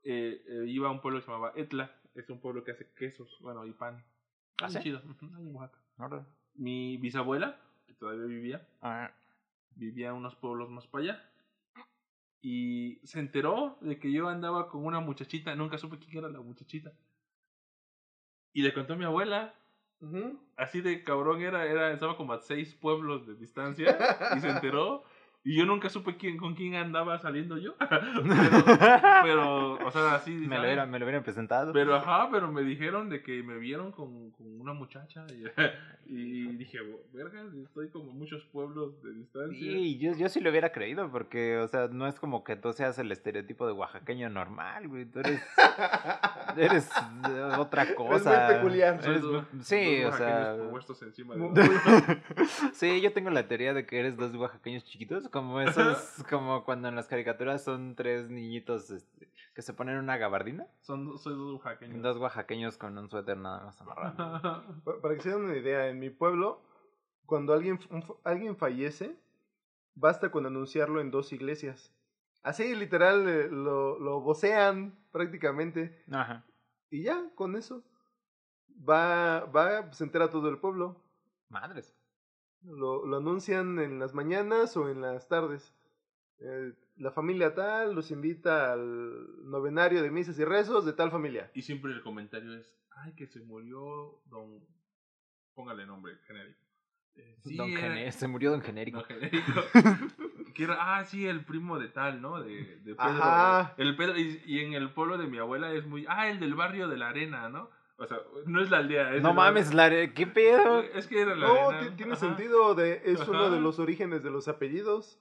eh, 0.04 0.42
eh, 0.48 0.64
iba 0.66 0.88
a 0.88 0.92
un 0.92 1.00
pueblo 1.00 1.18
que 1.20 1.26
se 1.26 1.30
llamaba 1.32 1.52
Etla. 1.56 1.90
Es 2.14 2.28
un 2.30 2.40
pueblo 2.40 2.62
que 2.62 2.70
hace 2.72 2.90
quesos, 2.94 3.36
bueno, 3.40 3.66
y 3.66 3.72
pan. 3.72 4.02
¿Ah, 4.62 4.66
Muy 4.66 4.72
sí? 4.72 4.78
chido. 4.80 5.02
Mi 6.54 6.96
bisabuela, 6.98 7.58
que 7.86 7.94
todavía 7.94 8.24
vivía, 8.26 8.68
Ah, 8.80 9.10
vivía 9.76 10.14
unos 10.14 10.34
pueblos 10.36 10.70
más 10.70 10.86
para 10.86 11.04
allá. 11.04 11.30
Y 12.42 13.00
se 13.04 13.20
enteró 13.20 13.78
de 13.80 13.98
que 13.98 14.12
yo 14.12 14.28
andaba 14.28 14.68
con 14.68 14.84
una 14.84 15.00
muchachita, 15.00 15.54
nunca 15.54 15.78
supe 15.78 15.98
quién 15.98 16.18
era 16.18 16.28
la 16.28 16.40
muchachita. 16.40 16.92
Y 18.52 18.62
le 18.62 18.74
contó 18.74 18.92
a 18.92 18.96
mi 18.96 19.04
abuela, 19.04 19.54
así 20.56 20.80
de 20.80 21.02
cabrón 21.02 21.40
era, 21.40 21.64
era 21.64 21.92
estaba 21.92 22.16
como 22.16 22.34
a 22.34 22.40
seis 22.40 22.74
pueblos 22.74 23.26
de 23.26 23.34
distancia, 23.34 23.96
y 24.36 24.40
se 24.40 24.50
enteró. 24.50 25.04
Y 25.46 25.56
yo 25.56 25.66
nunca 25.66 25.90
supe 25.90 26.16
quién, 26.16 26.38
con 26.38 26.54
quién 26.54 26.74
andaba 26.74 27.18
saliendo 27.18 27.58
yo. 27.58 27.74
pero, 29.22 29.74
o 29.74 29.90
sea, 29.90 30.14
así. 30.14 30.30
Me 30.30 30.56
lo, 30.56 30.62
hubieran, 30.62 30.90
me 30.90 30.98
lo 30.98 31.04
hubieran 31.04 31.22
presentado. 31.22 31.70
Pero, 31.74 31.94
ajá, 31.94 32.30
pero 32.32 32.50
me 32.50 32.62
dijeron 32.62 33.10
de 33.10 33.22
que 33.22 33.42
me 33.42 33.58
vieron 33.58 33.92
con, 33.92 34.30
con 34.30 34.58
una 34.58 34.72
muchacha. 34.72 35.26
Y, 35.28 35.44
y 36.06 36.56
dije, 36.56 36.78
verga, 37.12 37.42
estoy 37.62 37.90
como 37.90 38.12
muchos 38.12 38.42
pueblos 38.46 39.02
de 39.02 39.12
distancia. 39.12 39.60
Sí, 39.60 39.98
yo, 39.98 40.16
yo 40.16 40.30
sí 40.30 40.40
lo 40.40 40.48
hubiera 40.48 40.72
creído, 40.72 41.10
porque, 41.10 41.58
o 41.58 41.68
sea, 41.68 41.88
no 41.88 42.06
es 42.06 42.18
como 42.18 42.42
que 42.42 42.56
tú 42.56 42.72
seas 42.72 42.98
el 42.98 43.12
estereotipo 43.12 43.66
de 43.66 43.74
oaxaqueño 43.74 44.30
normal, 44.30 44.88
güey. 44.88 45.04
Tú 45.04 45.18
eres. 45.18 45.42
eres 46.56 46.90
otra 47.58 47.94
cosa. 47.94 48.46
Es 48.46 48.62
muy 48.62 48.78
peculiar. 48.78 48.98
sí, 49.60 50.04
o 50.04 50.12
sea. 50.12 50.56
Encima 51.02 51.34
sí, 52.72 53.00
yo 53.02 53.12
tengo 53.12 53.28
la 53.28 53.46
teoría 53.46 53.74
de 53.74 53.84
que 53.84 53.98
eres 53.98 54.16
dos 54.16 54.34
oaxaqueños 54.34 54.84
chiquitos, 54.84 55.28
como 55.34 55.60
esos, 55.60 55.98
como 56.30 56.64
cuando 56.64 56.86
en 56.86 56.94
las 56.94 57.08
caricaturas 57.08 57.64
son 57.64 57.96
tres 57.96 58.30
niñitos 58.30 58.88
este, 58.90 59.32
que 59.52 59.62
se 59.62 59.74
ponen 59.74 59.98
una 59.98 60.16
gabardina. 60.16 60.68
Son, 60.80 61.18
soy 61.18 61.34
dos 61.34 61.54
oaxaqueños. 61.54 62.02
Dos 62.02 62.18
oaxaqueños 62.18 62.78
con 62.78 62.96
un 62.96 63.10
suéter 63.10 63.36
nada 63.36 63.64
más 63.64 63.80
amarrado. 63.80 64.80
Para 65.02 65.14
que 65.16 65.20
se 65.22 65.30
den 65.30 65.42
una 65.42 65.56
idea, 65.56 65.88
en 65.88 65.98
mi 65.98 66.08
pueblo, 66.08 66.62
cuando 67.26 67.52
alguien, 67.52 67.80
alguien 68.22 68.56
fallece, 68.56 69.18
basta 69.96 70.30
con 70.30 70.46
anunciarlo 70.46 71.00
en 71.00 71.10
dos 71.10 71.32
iglesias. 71.32 71.92
Así, 72.44 72.72
literal, 72.76 73.28
eh, 73.28 73.48
lo, 73.50 73.98
lo 73.98 74.20
vocean 74.20 74.96
prácticamente. 75.10 76.04
Ajá. 76.12 76.44
Y 76.90 77.02
ya, 77.02 77.28
con 77.34 77.56
eso. 77.56 77.82
Va, 78.88 79.46
va, 79.46 79.92
se 79.92 80.04
entera 80.04 80.30
todo 80.30 80.48
el 80.48 80.58
pueblo. 80.58 81.02
Madres. 81.48 81.92
Lo, 82.64 83.06
lo 83.06 83.16
anuncian 83.18 83.78
en 83.78 83.98
las 83.98 84.14
mañanas 84.14 84.76
o 84.76 84.88
en 84.88 85.00
las 85.00 85.28
tardes. 85.28 85.74
Eh, 86.40 86.72
la 86.96 87.10
familia 87.10 87.54
tal 87.54 87.94
los 87.94 88.10
invita 88.10 88.72
al 88.72 89.50
novenario 89.50 90.02
de 90.02 90.10
misas 90.10 90.38
y 90.38 90.44
rezos 90.44 90.84
de 90.84 90.92
tal 90.92 91.10
familia. 91.10 91.50
Y 91.54 91.62
siempre 91.62 91.92
el 91.92 92.02
comentario 92.02 92.54
es, 92.56 92.70
ay, 92.90 93.14
que 93.14 93.26
se 93.26 93.40
murió 93.40 94.20
don... 94.26 94.60
Póngale 95.54 95.86
nombre 95.86 96.16
genérico. 96.26 96.60
Eh, 97.14 97.36
sí, 97.44 97.56
don 97.56 97.70
Se 98.12 98.26
murió 98.26 98.50
don 98.50 98.60
genérico. 98.60 98.98
Don 98.98 99.06
genérico. 99.06 99.62
que 100.54 100.64
era, 100.64 100.96
ah, 100.96 101.04
sí, 101.04 101.26
el 101.26 101.44
primo 101.44 101.78
de 101.78 101.88
tal, 101.88 102.20
¿no? 102.20 102.42
De, 102.42 102.78
de 102.78 102.94
Pedro. 102.94 102.98
Ajá. 102.98 103.74
El 103.76 103.96
Pedro, 103.96 104.18
y, 104.18 104.42
y, 104.46 104.60
en 104.60 104.72
el 104.74 104.90
pueblo 104.90 105.18
de 105.18 105.26
mi 105.26 105.38
abuela 105.38 105.72
es 105.72 105.86
muy, 105.86 106.06
ah, 106.08 106.28
el 106.28 106.40
del 106.40 106.54
barrio 106.54 106.88
de 106.88 106.96
la 106.96 107.08
arena, 107.08 107.48
¿no? 107.48 107.70
O 107.96 108.06
sea, 108.06 108.18
no 108.46 108.60
es 108.60 108.70
la 108.70 108.78
aldea. 108.78 109.14
Es 109.14 109.22
no 109.22 109.32
mames, 109.34 109.72
la 109.72 109.88
¿qué 109.88 110.26
pedo? 110.26 110.80
Es 110.80 111.06
que 111.06 111.20
era 111.22 111.36
la 111.36 111.46
no, 111.46 111.68
arena. 111.70 111.96
tiene 111.96 112.12
Ajá. 112.12 112.20
sentido, 112.20 112.74
de, 112.74 113.02
es 113.04 113.20
Ajá. 113.20 113.30
uno 113.30 113.50
de 113.50 113.60
los 113.60 113.78
orígenes 113.78 114.22
de 114.22 114.30
los 114.30 114.48
apellidos. 114.48 115.20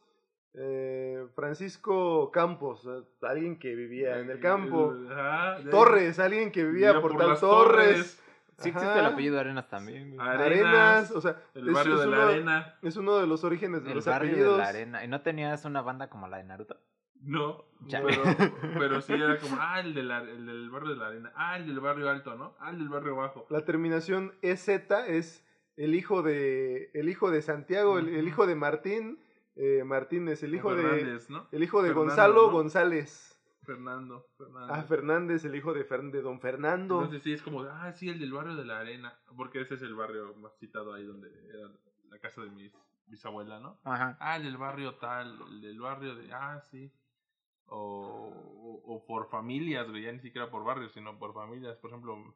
Eh, 0.56 1.26
Francisco 1.36 2.30
Campos, 2.32 2.88
alguien 3.22 3.58
que 3.58 3.76
vivía 3.76 4.20
en 4.20 4.30
el 4.30 4.40
campo. 4.40 4.94
Ajá, 5.10 5.58
Torres, 5.70 6.20
alguien 6.20 6.52
que 6.52 6.64
vivía, 6.64 6.94
por, 7.00 7.14
por 7.14 7.18
tal 7.18 7.40
Torres. 7.40 7.40
Torres. 7.40 8.20
Sí 8.60 8.70
existe 8.70 9.00
el 9.00 9.06
apellido 9.06 9.40
Arenas 9.40 9.68
también. 9.68 10.20
Arenas, 10.22 10.45
Arenas, 10.45 11.12
o 11.12 11.22
sea, 11.22 11.41
el 11.56 11.72
barrio 11.72 11.95
es, 11.95 12.00
es 12.02 12.06
de 12.06 12.12
la 12.12 12.18
uno, 12.18 12.28
arena. 12.28 12.76
Es 12.84 12.98
uno 12.98 13.18
de 13.18 13.26
los 13.26 13.44
orígenes 13.44 13.84
de 13.84 13.90
el 13.90 13.95
los 13.95 14.06
barrio 14.06 14.30
apellidos. 14.30 14.58
de 14.58 14.64
la 14.64 14.70
arena. 14.70 15.04
¿Y 15.04 15.08
no 15.08 15.22
tenías 15.22 15.66
una 15.66 15.82
banda 15.82 16.08
como 16.10 16.28
la 16.28 16.38
de 16.38 16.44
Naruto? 16.44 16.78
No, 17.24 17.66
pero, 17.90 18.24
pero 18.80 19.02
sí 19.02 19.14
era 19.14 19.40
como, 19.40 19.58
ah, 19.60 19.80
el, 19.80 19.94
de 19.94 20.04
la, 20.04 20.20
el 20.20 20.45
del 20.45 20.70
barrio 20.70 20.90
de 20.90 20.95
la 20.95 21.08
arena, 21.08 21.34
ah, 21.36 21.58
el 21.58 21.68
del 21.68 21.80
barrio 21.80 22.10
alto, 22.10 22.36
¿no? 22.36 22.56
Ah, 22.60 22.72
el 22.72 22.80
del 22.80 22.90
barrio 22.90 23.16
bajo. 23.16 23.45
La 23.50 23.64
terminación 23.66 24.34
EZ 24.41 24.68
es 25.08 25.45
el 25.78 25.95
hijo 25.95 26.22
de 26.22 26.91
el 26.94 27.10
hijo 27.10 27.32
de 27.32 27.41
Santiago, 27.41 27.98
el, 27.98 28.10
el 28.10 28.28
hijo 28.28 28.45
de 28.45 28.56
Martín 28.56 29.20
eh, 29.56 29.84
Martínez, 29.84 30.41
el 30.44 30.56
hijo 30.56 30.70
Fernández, 30.70 31.28
de 31.28 31.34
¿no? 31.34 31.48
el 31.52 31.64
hijo 31.64 31.82
de 31.82 31.90
Fernando, 31.90 32.10
Gonzalo 32.10 32.48
¿no? 32.48 32.52
González. 32.52 33.30
Fernando, 33.62 34.28
Fernando. 34.38 34.74
Ah, 34.74 34.84
Fernández, 34.84 35.45
el 35.45 35.56
hijo 35.56 35.74
de, 35.74 35.86
Fer 35.86 36.02
de 36.02 36.22
Don 36.22 36.41
Fernando. 36.41 36.95
Entonces 36.95 37.24
sí, 37.24 37.32
es 37.32 37.41
como, 37.41 37.62
ah, 37.62 37.94
sí, 37.94 38.10
el 38.10 38.20
del 38.20 38.34
barrio 38.34 38.56
de 38.56 38.66
la 38.66 38.80
arena, 38.80 39.18
porque 39.38 39.62
ese 39.62 39.76
es 39.76 39.82
el 39.84 39.95
barrio 39.95 40.36
más 40.36 40.58
citado 40.58 40.94
ahí 40.94 41.06
donde 41.06 41.30
era 41.50 41.72
la 42.10 42.20
casa 42.20 42.41
de 42.41 42.50
mis 42.50 42.74
bisabuela, 43.08 43.60
¿no? 43.60 43.80
Ajá. 43.84 44.18
Ah, 44.20 44.36
el 44.38 44.44
del 44.44 44.58
barrio 44.58 44.95
tal, 44.95 45.40
el 45.50 45.62
del 45.62 45.80
barrio 45.80 46.16
de, 46.16 46.34
ah, 46.34 46.62
sí. 46.72 46.91
O, 47.68 48.81
o, 48.85 49.06
por 49.06 49.30
familias, 49.30 49.90
güey, 49.90 50.03
ya 50.03 50.11
ni 50.11 50.19
siquiera 50.19 50.49
por 50.49 50.64
barrios, 50.64 50.91
sino 50.91 51.18
por 51.18 51.34
familias. 51.34 51.77
Por 51.77 51.90
ejemplo, 51.90 52.35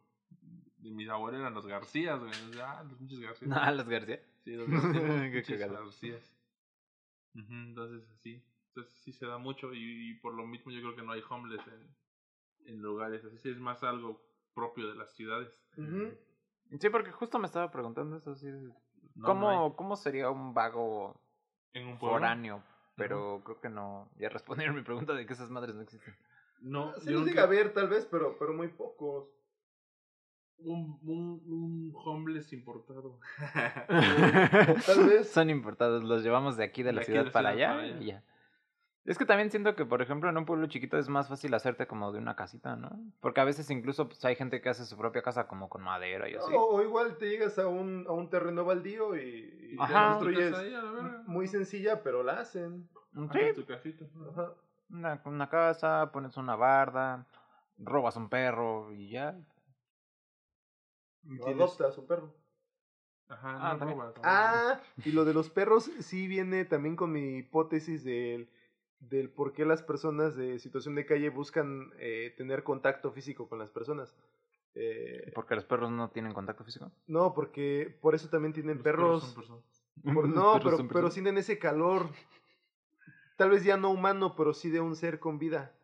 de 0.78 0.92
mis 0.92 1.10
abuelos 1.10 1.42
eran 1.42 1.54
los 1.54 1.68
Garcías, 1.68 2.20
güey. 2.20 2.32
Entonces, 2.34 2.62
ah, 2.62 2.84
los 2.84 2.98
pinches 2.98 3.20
Garcías. 3.20 3.52
Ah, 3.62 3.72
los 3.72 3.88
García. 3.88 4.20
Sí, 4.44 4.52
los 4.56 4.68
Garcías. 5.72 6.34
Qué 7.34 7.40
entonces, 7.40 8.04
sí. 8.22 8.44
Entonces, 8.70 8.94
sí 9.04 9.12
se 9.14 9.26
da 9.26 9.38
mucho 9.38 9.74
y, 9.74 10.12
y, 10.12 10.14
por 10.16 10.34
lo 10.34 10.46
mismo 10.46 10.72
yo 10.72 10.82
creo 10.82 10.96
que 10.96 11.04
no 11.04 11.12
hay 11.12 11.22
homeless 11.30 11.66
en, 11.68 11.96
en 12.68 12.82
lugares. 12.82 13.24
Así 13.26 13.38
sí 13.38 13.50
es 13.50 13.60
más 13.60 13.84
algo 13.84 14.22
propio 14.54 14.88
de 14.88 14.96
las 14.96 15.14
ciudades. 15.16 15.62
Uh 15.78 15.82
-huh. 15.82 16.18
Sí, 16.80 16.90
porque 16.90 17.12
justo 17.12 17.40
me 17.40 17.46
estaba 17.46 17.72
preguntando 17.72 18.18
eso. 18.18 18.36
No, 19.16 19.26
¿Cómo, 19.26 19.52
no. 19.52 19.76
¿Cómo 19.76 19.96
sería 19.96 20.30
un 20.30 20.54
vago 20.54 21.20
en 21.74 21.88
un 21.88 21.98
pueblo. 21.98 22.18
foráneo? 22.18 22.64
Pero 22.98 23.42
creo 23.46 23.62
que 23.62 23.70
no. 23.70 24.10
Ya 24.18 24.30
respondieron 24.30 24.76
mi 24.76 24.82
pregunta 24.82 25.14
de 25.14 25.26
que 25.26 25.34
esas 25.34 25.50
madres 25.50 25.76
no 25.76 25.82
existen. 25.82 26.16
No, 26.62 26.94
Se 27.00 27.12
yo 27.12 27.24
llega 27.24 27.44
a 27.44 27.46
ver 27.48 27.74
tal 27.74 27.88
vez, 27.88 28.06
pero, 28.10 28.38
pero 28.40 28.54
muy 28.54 28.68
pocos. 28.70 29.30
un, 30.58 31.00
un, 31.04 31.42
un 31.46 31.94
homeless 32.04 32.52
importado. 32.54 33.20
Tal 34.86 35.06
vez. 35.08 35.30
Son 35.30 35.50
importados, 35.50 36.04
los 36.04 36.24
llevamos 36.24 36.58
de 36.58 36.64
aquí 36.64 36.82
de 36.84 36.94
la 36.94 37.02
De 37.02 37.06
ciudad, 37.06 37.26
de 37.26 37.26
la 37.26 37.32
para, 37.32 37.50
allá 37.50 37.68
para 37.70 37.82
allá. 37.84 37.98
y 38.02 38.06
ya. 38.08 38.24
Es 39.08 39.18
que 39.18 39.26
también 39.26 39.50
siento 39.50 39.74
que, 39.76 39.86
por 39.86 40.02
ejemplo, 40.02 40.30
en 40.30 40.38
un 40.38 40.46
pueblo 40.46 40.68
chiquito 40.68 40.98
es 40.98 41.08
más 41.08 41.30
fácil 41.30 41.54
hacerte 41.54 41.88
como 41.88 42.12
de 42.12 42.20
una 42.20 42.36
casita, 42.36 42.76
¿no? 42.76 42.90
Porque 43.22 43.40
a 43.40 43.46
veces 43.46 43.70
incluso 43.72 44.08
pues, 44.10 44.24
hay 44.26 44.36
gente 44.36 44.62
que 44.62 44.68
hace 44.70 44.86
su 44.86 44.98
propia 44.98 45.22
casa 45.22 45.48
como 45.48 45.70
con 45.70 45.82
madera 45.82 46.30
y 46.30 46.36
así. 46.36 46.54
O, 46.54 46.62
o 46.66 46.82
igual 46.84 47.18
te 47.18 47.30
llegas 47.30 47.58
a 47.58 47.68
un, 47.68 48.06
a 48.08 48.12
un 48.12 48.30
terreno 48.30 48.66
baldío 48.66 49.16
y, 49.16 49.72
y 49.72 49.76
Ajá. 49.80 50.18
construyes 50.20 50.54
muy 51.26 51.48
sencilla, 51.48 52.04
pero 52.04 52.22
la 52.22 52.42
hacen. 52.42 52.88
Sí, 53.32 53.40
tu 53.56 53.66
casita. 53.66 54.06
Ajá. 54.32 54.52
una, 54.90 55.22
una 55.26 55.50
casa, 55.50 56.12
pones 56.12 56.36
una 56.36 56.56
barda, 56.58 57.26
robas 57.78 58.16
un 58.18 58.28
perro 58.30 58.94
y 58.94 59.10
ya. 59.10 59.36
Tienes- 61.24 61.56
adoptas 61.56 61.98
un 61.98 62.08
perro. 62.08 62.34
Ajá, 63.30 63.58
Ah, 63.60 63.74
no 63.74 63.80
también. 63.80 64.00
robas, 64.00 64.16
no 64.18 64.24
robas. 64.24 64.26
Ah, 64.26 64.80
y 65.04 65.12
lo 65.12 65.26
de 65.26 65.34
los 65.34 65.50
perros 65.50 65.90
sí 66.00 66.28
viene 66.28 66.66
también 66.66 66.96
con 66.96 67.12
mi 67.12 67.38
hipótesis 67.38 68.04
del, 68.04 68.50
del 69.00 69.30
por 69.30 69.54
qué 69.54 69.66
las 69.66 69.82
personas 69.84 70.36
de 70.36 70.60
situación 70.60 70.96
de 70.96 71.06
calle 71.06 71.30
buscan 71.30 71.92
eh, 72.00 72.34
tener 72.38 72.64
contacto 72.64 73.12
físico 73.12 73.48
con 73.48 73.60
las 73.60 73.70
personas. 73.70 74.16
Eh, 74.76 75.32
Porque 75.34 75.56
los 75.56 75.66
perros 75.66 75.92
no 75.92 76.10
tienen 76.12 76.34
contacto 76.34 76.64
físico. 76.64 76.92
no, 77.08 77.34
porque 77.34 77.98
por 78.02 78.14
eso 78.16 78.30
también 78.30 78.54
tienen 78.54 78.76
Los 78.78 78.84
perros. 78.84 79.24
son 79.24 79.36
personas. 79.36 79.64
por- 80.04 80.26
Los 80.28 80.36
no, 80.36 80.54
perros 80.54 80.64
pero, 80.64 80.78
son 80.78 80.88
pero 80.88 81.38
ese 81.40 81.58
calor. 81.58 82.10
Tal 83.38 83.50
vez 83.52 83.64
ya 83.64 83.78
no 83.78 83.92
humano, 83.92 84.36
pero 84.36 84.54
sí 84.54 84.70
de 84.70 84.80
un 84.80 84.96
ser 84.96 85.20
con 85.20 85.38
vida. 85.40 85.76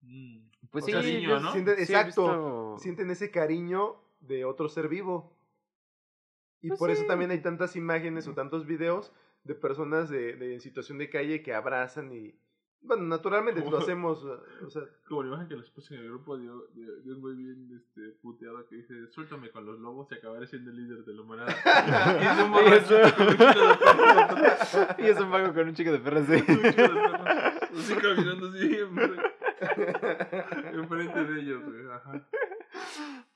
Mm. 0.00 0.48
Pues 0.70 0.84
O 0.84 0.86
sí, 0.86 0.92
sienten- 1.52 1.76
sí 1.76 1.82
exacto. 1.82 2.06
visto- 2.06 2.76
Sienten 2.78 3.10
ese 3.10 3.30
cariño 3.30 3.96
de 4.20 4.44
otro 4.44 4.68
ser 4.68 4.88
vivo. 4.88 5.36
Y 6.60 6.68
Pues 6.68 6.78
por 6.80 6.90
eso 6.90 7.04
también 7.06 7.30
hay 7.30 7.40
tantas 7.42 7.76
imágenes 7.76 8.26
o 8.26 8.34
tantos 8.34 8.66
videos 8.66 9.12
de 9.44 9.54
personas 9.54 10.08
de, 10.08 10.34
de 10.36 10.54
en 10.54 10.60
situación 10.60 10.98
de 10.98 11.10
calle 11.10 11.42
que 11.42 11.52
abrazan 11.54 12.10
y... 12.12 12.34
Bueno, 12.84 13.04
naturalmente 13.04 13.64
lo 13.68 13.78
hacemos. 13.78 14.22
O 14.22 14.70
sea, 14.70 14.82
Como 15.08 15.22
la 15.22 15.28
imagen 15.28 15.48
que 15.48 15.56
les 15.56 15.70
puse 15.70 15.94
en 15.94 16.02
el 16.02 16.08
grupo 16.08 16.36
de, 16.36 16.44
de, 16.74 17.00
de 17.02 17.12
un 17.12 17.20
güey 17.20 17.34
bien 17.34 17.70
este, 17.74 18.10
puteado 18.20 18.66
que 18.68 18.76
dice: 18.76 19.06
Suéltame 19.10 19.50
con 19.50 19.64
los 19.64 19.80
lobos 19.80 20.06
y 20.12 20.16
acabaré 20.16 20.46
siendo 20.46 20.70
el 20.70 20.76
líder 20.76 21.02
de 21.04 21.14
la 21.14 21.22
humanidad. 21.22 21.48
y 22.20 22.24
es 22.74 22.90
un 22.90 23.04
y 24.98 25.06
es 25.08 25.20
un 25.20 25.30
vago 25.30 25.54
con 25.54 25.68
un 25.68 25.74
chico 25.74 25.92
de 25.92 25.98
perros, 25.98 26.26
sí. 26.26 26.34
Un 26.34 26.62
chico 26.62 26.82
de. 26.82 27.14
Así 27.74 27.94
caminando 27.96 28.48
así 28.48 28.76
enfrente, 28.76 29.22
enfrente 30.72 31.24
de 31.24 31.40
ellos, 31.40 31.64
güey. 31.64 31.90
Ajá. 31.90 32.26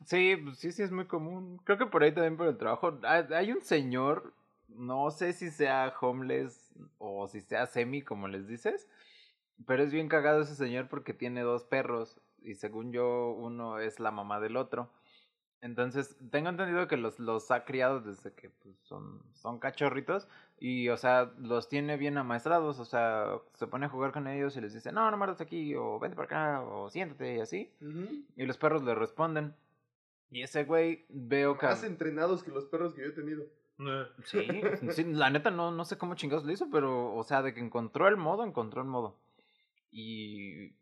Sí, 0.05 0.37
pues 0.43 0.59
sí, 0.59 0.73
sí, 0.73 0.83
es 0.83 0.93
muy 0.93 1.07
común. 1.07 1.61
Creo 1.65 1.79
que 1.79 1.87
por 1.87 2.03
ahí 2.03 2.13
también 2.13 2.37
por 2.37 2.47
el 2.47 2.57
trabajo. 2.57 2.99
Hay 3.03 3.53
un 3.53 3.63
señor, 3.63 4.33
no 4.69 5.11
sé 5.11 5.33
si 5.33 5.51
sea 5.51 5.93
homeless 6.01 6.73
o 6.99 7.27
si 7.27 7.41
sea 7.41 7.67
semi, 7.67 8.03
como 8.03 8.29
les 8.29 8.47
dices, 8.47 8.89
pero 9.67 9.83
es 9.83 9.93
bien 9.93 10.09
cagado 10.09 10.41
ese 10.41 10.55
señor 10.55 10.89
porque 10.89 11.15
tiene 11.15 11.43
dos 11.43 11.65
perros 11.65 12.21
y 12.43 12.55
según 12.55 12.93
yo 12.93 13.31
uno 13.31 13.79
es 13.79 14.01
la 14.01 14.11
mamá 14.11 14.41
del 14.41 14.57
otro. 14.57 14.91
Entonces, 15.61 16.17
tengo 16.31 16.51
entendido 16.51 16.87
que 16.87 16.97
los, 16.97 17.19
los 17.19 17.51
ha 17.51 17.65
criado 17.65 18.01
desde 18.01 18.33
que 18.33 18.51
pues, 18.51 18.77
son, 18.83 19.21
son 19.35 19.59
cachorritos 19.59 20.29
y, 20.61 20.89
o 20.89 20.97
sea, 20.97 21.33
los 21.39 21.69
tiene 21.69 21.97
bien 21.97 22.17
amaestrados, 22.17 22.79
o 22.79 22.85
sea, 22.85 23.39
se 23.55 23.67
pone 23.67 23.87
a 23.87 23.89
jugar 23.89 24.13
con 24.13 24.29
ellos 24.29 24.57
y 24.57 24.61
les 24.61 24.73
dice, 24.73 24.93
no, 24.93 25.11
no 25.11 25.17
muerdas 25.17 25.41
aquí, 25.41 25.75
o 25.75 25.99
vente 25.99 26.15
para 26.15 26.27
acá, 26.27 26.63
o 26.63 26.89
siéntate 26.91 27.37
y 27.37 27.41
así. 27.41 27.73
Y 28.37 28.47
los 28.47 28.57
perros 28.57 28.85
le 28.85 28.95
responden. 28.95 29.55
Y 30.31 30.43
ese 30.43 30.65
güey 30.65 31.07
veo 31.09 31.59
que... 31.59 31.67
más 31.67 31.83
entrenados 31.83 32.45
que 32.45 32.53
los 32.53 32.67
perros 32.67 32.95
que 32.95 33.03
yo 33.03 33.09
he 33.09 33.13
tenido. 33.13 33.45
Sí, 34.25 34.47
sí, 34.91 35.05
la 35.05 35.31
neta 35.31 35.51
no, 35.51 35.71
no 35.71 35.85
sé 35.85 35.99
cómo 35.99 36.15
chingados 36.15 36.45
lo 36.45 36.53
hizo, 36.53 36.69
pero, 36.71 37.15
o 37.15 37.23
sea, 37.25 37.43
de 37.43 37.55
que 37.55 37.61
encontró 37.61 38.07
el 38.09 38.17
modo, 38.17 38.45
encontró 38.45 38.83
el 38.83 38.89
modo. 38.89 39.17
Y, 39.91 40.75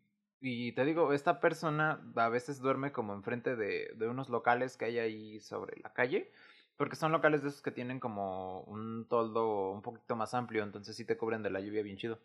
te 0.73 0.85
digo, 0.85 1.13
esta 1.13 1.39
persona 1.39 2.01
a 2.15 2.29
veces 2.29 2.59
duerme 2.59 2.91
como 2.91 3.13
enfrente 3.13 3.55
de, 3.55 3.91
de 3.95 4.07
unos 4.07 4.29
locales 4.29 4.77
que 4.77 4.85
hay 4.85 4.99
ahí 4.99 5.39
sobre 5.39 5.79
la 5.81 5.93
calle, 5.93 6.31
porque 6.77 6.95
son 6.95 7.11
locales 7.11 7.41
de 7.41 7.49
esos 7.49 7.61
que 7.61 7.71
tienen 7.71 7.99
como 7.99 8.61
un 8.61 9.07
toldo 9.07 9.71
un 9.71 9.81
poquito 9.81 10.15
más 10.15 10.33
amplio, 10.33 10.63
entonces 10.63 10.95
sí 10.95 11.05
te 11.05 11.17
cubren 11.17 11.43
de 11.43 11.49
la 11.49 11.59
lluvia 11.59 11.81
bien 11.81 11.97
chido. 11.97 12.19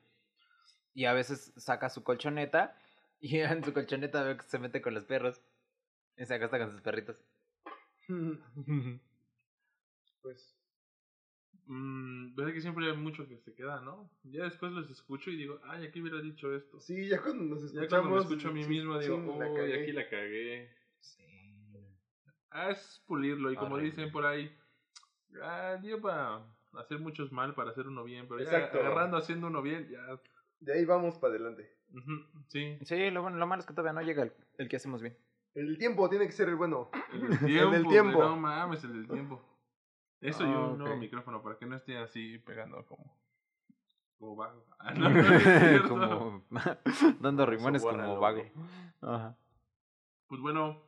Y 0.94 1.06
a 1.06 1.14
veces 1.14 1.52
saca 1.56 1.88
su 1.88 2.04
colchoneta 2.04 2.76
y 3.20 3.38
en 3.38 3.64
su 3.64 3.72
colchoneta 3.72 4.22
veo 4.22 4.36
que 4.36 4.44
se 4.44 4.58
mete 4.58 4.82
con 4.82 4.94
los 4.94 5.04
perros 5.04 5.40
y 6.16 6.26
se 6.26 6.34
acuesta 6.34 6.58
con 6.58 6.70
sus 6.70 6.82
perritos. 6.82 7.22
Pues 10.22 10.61
Mm, 11.66 12.34
ves 12.34 12.52
que 12.54 12.60
siempre 12.60 12.90
hay 12.90 12.96
mucho 12.96 13.26
que 13.28 13.38
se 13.38 13.54
queda, 13.54 13.80
¿no? 13.80 14.10
Ya 14.24 14.44
después 14.44 14.72
los 14.72 14.90
escucho 14.90 15.30
y 15.30 15.36
digo, 15.36 15.60
ay, 15.64 15.86
aquí 15.86 16.00
hubiera 16.00 16.20
dicho 16.20 16.54
esto. 16.54 16.80
sí, 16.80 17.08
ya 17.08 17.20
cuando 17.22 17.44
nos 17.44 17.60
Ya 17.72 17.82
escuchamos. 17.82 17.90
cuando 18.08 18.10
me 18.16 18.20
escucho 18.22 18.48
a 18.48 18.52
mí 18.52 18.62
sí, 18.64 18.68
mismo 18.70 18.98
digo, 18.98 19.16
sí, 19.16 19.22
oh, 19.28 19.38
cagué". 19.38 19.82
aquí 19.82 19.92
la 19.92 20.08
cagué. 20.08 20.70
Sí. 21.00 21.22
Ah, 22.50 22.70
es 22.70 23.02
pulirlo 23.06 23.50
y 23.52 23.56
como 23.56 23.78
dicen 23.78 24.10
por 24.10 24.26
ahí, 24.26 24.54
ah, 25.42 25.78
dio 25.80 26.00
para 26.00 26.42
hacer 26.74 26.98
muchos 26.98 27.30
mal 27.32 27.54
para 27.54 27.70
hacer 27.70 27.86
uno 27.86 28.02
bien, 28.04 28.26
pero 28.28 28.42
ya 28.42 28.56
agarrando 28.66 29.16
haciendo 29.16 29.46
uno 29.46 29.62
bien, 29.62 29.88
ya. 29.88 30.04
De 30.60 30.74
ahí 30.74 30.84
vamos 30.84 31.16
para 31.18 31.34
adelante. 31.34 31.72
sí. 32.48 32.76
Sí, 32.82 33.10
lo, 33.10 33.22
bueno, 33.22 33.36
lo 33.38 33.46
malo 33.46 33.60
es 33.60 33.66
que 33.66 33.72
todavía 33.74 33.92
no 33.92 34.02
llega 34.06 34.24
el, 34.24 34.32
el 34.58 34.68
que 34.68 34.76
hacemos 34.76 35.00
bien. 35.00 35.16
El 35.54 35.76
tiempo 35.78 36.08
tiene 36.08 36.26
que 36.26 36.32
ser 36.32 36.48
el 36.48 36.56
bueno. 36.56 36.90
El 37.12 37.28
del 37.28 37.38
tiempo. 37.46 37.70
del 37.72 37.84
güey, 37.84 37.94
tiempo. 37.94 38.22
No 38.22 38.36
mames, 38.36 38.82
el 38.84 38.92
del 38.94 39.08
tiempo. 39.08 39.42
Eso 40.22 40.44
y 40.46 40.50
Ah, 40.52 40.58
un 40.68 40.78
nuevo 40.78 40.96
micrófono 40.96 41.42
para 41.42 41.56
que 41.58 41.66
no 41.66 41.76
esté 41.76 41.98
así 41.98 42.38
pegando 42.38 42.84
como. 42.86 43.16
Como 44.18 44.36
vago. 44.36 44.64
Ah, 44.78 44.94
no, 44.94 45.08
no 45.10 45.88
como 45.88 46.44
dando 47.20 47.44
rimones 47.46 47.82
como 47.84 48.02
al 48.02 48.18
vago. 48.18 48.42
Ajá. 49.02 49.36
Pues 50.28 50.40
bueno, 50.40 50.82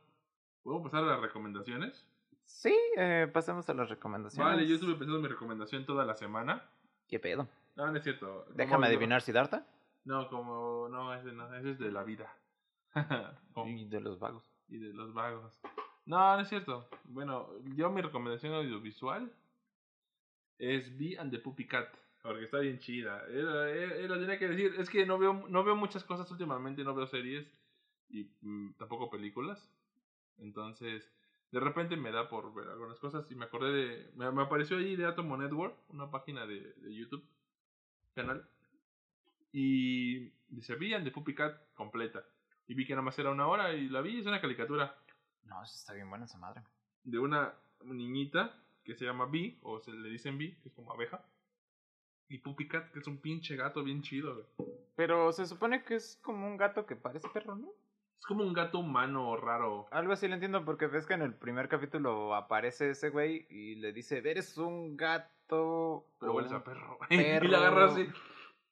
¿puedo 0.63 0.81
pasar 0.83 1.03
a 1.03 1.07
las 1.07 1.21
recomendaciones? 1.21 2.07
Sí, 2.43 2.75
eh, 2.97 3.29
pasemos 3.33 3.69
a 3.69 3.73
las 3.73 3.89
recomendaciones. 3.89 4.53
Vale, 4.53 4.67
yo 4.67 4.75
estuve 4.75 4.93
pensando 4.93 5.17
en 5.17 5.21
mi 5.23 5.27
recomendación 5.29 5.85
toda 5.85 6.03
la 6.05 6.15
semana. 6.15 6.63
¿Qué 7.07 7.19
pedo? 7.19 7.47
No, 7.75 7.87
no 7.87 7.97
es 7.97 8.03
cierto. 8.03 8.45
Déjame 8.53 8.87
adivinar, 8.87 9.21
Siddhartha. 9.21 9.65
No, 10.05 10.27
como. 10.29 10.87
No, 10.89 11.13
ese 11.13 11.31
no, 11.31 11.53
ese 11.55 11.71
es 11.71 11.79
de 11.79 11.91
la 11.91 12.03
vida. 12.03 12.31
Como- 13.53 13.67
Y 13.69 13.85
de 13.85 13.99
los 13.99 14.17
vagos. 14.19 14.43
y 14.69 14.77
de 14.77 14.93
los 14.93 15.13
vagos. 15.13 15.59
No, 16.05 16.35
no 16.35 16.41
es 16.41 16.49
cierto. 16.49 16.87
Bueno, 17.05 17.49
yo 17.75 17.89
mi 17.89 18.01
recomendación 18.01 18.53
audiovisual 18.53 19.31
es 20.59 20.95
Bee 20.97 21.17
and 21.17 21.31
the 21.31 21.39
Puppy 21.39 21.65
Cat. 21.65 21.87
Porque 22.21 22.45
está 22.45 22.59
bien 22.59 22.79
chida. 22.79 23.23
Era, 23.29 24.19
tenía 24.19 24.39
que 24.39 24.47
decir. 24.47 24.75
Es 24.79 24.89
que 24.89 25.05
no 25.05 25.17
veo, 25.17 25.45
no 25.47 25.63
veo 25.63 25.75
muchas 25.75 26.03
cosas 26.03 26.29
últimamente. 26.31 26.83
No 26.83 26.95
veo 26.95 27.07
series. 27.07 27.47
Y 28.09 28.29
mm, 28.41 28.73
tampoco 28.77 29.09
películas. 29.09 29.69
Entonces, 30.39 31.11
de 31.51 31.59
repente 31.59 31.95
me 31.97 32.11
da 32.11 32.27
por 32.29 32.53
ver 32.53 32.67
algunas 32.67 32.99
cosas. 32.99 33.29
Y 33.31 33.35
me 33.35 33.45
acordé 33.45 33.71
de. 33.71 34.11
Me, 34.15 34.31
me 34.31 34.43
apareció 34.43 34.77
ahí 34.77 34.95
de 34.95 35.05
Atomo 35.05 35.37
Network. 35.37 35.75
Una 35.89 36.09
página 36.09 36.47
de, 36.47 36.73
de 36.77 36.95
YouTube. 36.95 37.23
Canal. 38.15 38.47
Y 39.51 40.31
dice 40.49 40.75
Bee 40.75 40.95
and 40.95 41.05
the 41.05 41.11
Puppy 41.11 41.35
Cat 41.35 41.55
completa. 41.75 42.25
Y 42.67 42.73
vi 42.73 42.85
que 42.87 42.93
nada 42.93 43.03
más 43.03 43.19
era 43.19 43.29
una 43.29 43.47
hora. 43.47 43.73
Y 43.73 43.87
la 43.89 44.01
vi. 44.01 44.19
Es 44.19 44.25
una 44.25 44.41
caricatura 44.41 44.95
No, 45.45 45.63
eso 45.63 45.75
está 45.75 45.93
bien 45.93 46.09
buena 46.09 46.25
esa 46.25 46.37
madre. 46.37 46.61
de 47.03 47.19
una 47.19 47.53
niñita 47.83 48.59
que 48.83 48.95
se 48.95 49.05
llama 49.05 49.25
Bee, 49.25 49.57
o 49.63 49.79
se 49.79 49.91
le 49.91 50.09
dicen 50.09 50.37
Bee, 50.37 50.57
que 50.61 50.69
es 50.69 50.75
como 50.75 50.93
abeja. 50.93 51.25
Y 52.27 52.39
Puppy 52.39 52.67
Cat, 52.67 52.91
que 52.91 52.99
es 52.99 53.07
un 53.07 53.17
pinche 53.17 53.55
gato 53.55 53.83
bien 53.83 54.01
chido, 54.01 54.33
güey. 54.33 54.69
Pero 54.95 55.31
se 55.31 55.45
supone 55.45 55.83
que 55.83 55.95
es 55.95 56.19
como 56.23 56.47
un 56.47 56.57
gato 56.57 56.85
que 56.85 56.95
parece 56.95 57.27
perro, 57.29 57.55
¿no? 57.55 57.69
Es 58.17 58.25
como 58.25 58.43
un 58.43 58.53
gato 58.53 58.79
humano 58.79 59.35
raro. 59.35 59.87
Algo 59.91 60.13
así 60.13 60.27
lo 60.27 60.35
entiendo 60.35 60.63
porque 60.63 60.87
ves 60.87 61.05
que 61.05 61.13
en 61.13 61.21
el 61.21 61.33
primer 61.33 61.67
capítulo 61.67 62.33
aparece 62.33 62.91
ese 62.91 63.09
güey 63.09 63.45
y 63.49 63.75
le 63.75 63.91
dice, 63.91 64.17
eres 64.19 64.57
un 64.57 64.95
gato... 64.95 66.07
Pero 66.19 66.33
hueles 66.33 66.51
a 66.51 66.63
perro. 66.63 66.97
perro. 67.09 67.09
y 67.45 67.47
la 67.49 67.57
agarra 67.57 67.85
así. 67.85 68.07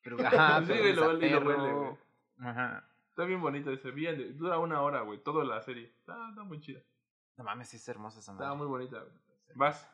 Pero, 0.02 0.20
ajá, 0.26 0.64
pero 0.68 0.82
hueles 0.82 0.96
lo 0.96 1.04
a 1.04 1.08
huele 1.10 1.28
y 1.28 1.30
lo 1.32 1.40
perro. 1.40 1.50
huele, 1.50 1.74
güey. 1.74 1.98
Ajá. 2.40 2.90
Está 3.14 3.26
bien 3.26 3.42
bonito 3.42 3.70
ese. 3.72 3.92
Bien, 3.92 4.36
dura 4.40 4.58
una 4.58 4.82
hora, 4.82 5.02
güey. 5.02 5.22
Toda 5.22 5.46
la 5.46 5.62
serie. 5.62 5.94
Está, 6.00 6.30
está 6.30 6.44
muy 6.44 6.60
chida. 6.60 6.82
No 7.38 7.44
mames, 7.44 7.70
sí 7.70 7.78
es 7.78 7.88
hermosa 7.88 8.20
esa 8.20 8.34
madre. 8.34 8.48
Está 8.48 8.58
muy 8.58 8.66
bonita, 8.66 9.00
güey. 9.02 9.14
Vas. 9.54 9.88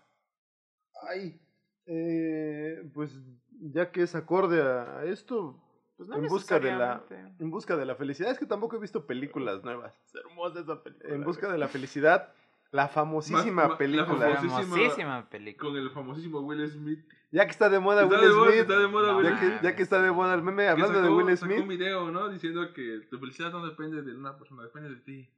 Ay, 1.01 1.37
eh, 1.85 2.89
pues 2.93 3.13
ya 3.59 3.91
que 3.91 4.03
es 4.03 4.15
acorde 4.15 4.61
a, 4.61 5.03
esto, 5.03 5.61
Pues 5.97 6.07
no 6.07 6.15
en 6.15 6.27
busca 6.27 6.61
de 6.61 6.71
la 6.73 7.03
en 7.39 7.51
busca 7.51 7.75
de 7.75 7.85
la 7.85 7.95
felicidad, 7.95 8.31
es 8.31 8.39
que 8.39 8.45
tampoco 8.45 8.77
he 8.77 8.79
visto 8.79 9.05
películas 9.05 9.65
nuevas. 9.65 9.93
Es 10.05 10.15
hermosa 10.15 10.61
esa 10.61 10.81
película. 10.81 11.13
En 11.13 11.25
busca 11.25 11.51
de 11.51 11.57
la 11.57 11.67
felicidad, 11.67 12.33
la 12.71 12.87
famosísima 12.87 13.51
Más- 13.51 13.69
la 13.71 13.77
película. 13.77 14.07
famosísima- 14.07 14.61
Famosísima 14.61 15.29
película. 15.29 15.69
Con 15.71 15.77
el 15.77 15.91
famosísimo 15.91 16.39
Will 16.39 16.69
Smith. 16.69 17.05
Ya 17.31 17.45
que 17.45 17.51
está 17.51 17.69
de 17.69 17.79
moda 17.79 18.03
Está 18.03 18.15
Will 18.19 18.27
de 18.29 18.33
moda, 18.35 18.47
Smith, 18.51 18.61
está 18.61 18.79
de 18.79 18.87
moda 18.87 19.15
Will 19.17 19.25
ya 19.27 19.37
Smith. 19.37 19.53
que, 19.59 19.63
ya 19.63 19.75
que 19.75 19.83
está 19.83 20.01
de 20.01 20.11
moda 20.11 20.33
el 20.33 20.41
meme, 20.41 20.67
hablando 20.67 20.97
de 20.99 21.03
sacó- 21.07 21.15
Will 21.17 21.37
sacó 21.37 21.51
un 21.53 21.57
Smith, 21.59 21.67
video, 21.69 22.11
¿no? 22.11 22.29
Diciendo 22.29 22.73
que 22.73 23.01
tu 23.09 23.19
felicidad 23.19 23.51
no 23.51 23.65
depende 23.65 24.01
de 24.01 24.15
una 24.15 24.37
persona, 24.37 24.63
depende 24.63 24.89
de 24.89 24.95
ti. 24.97 25.29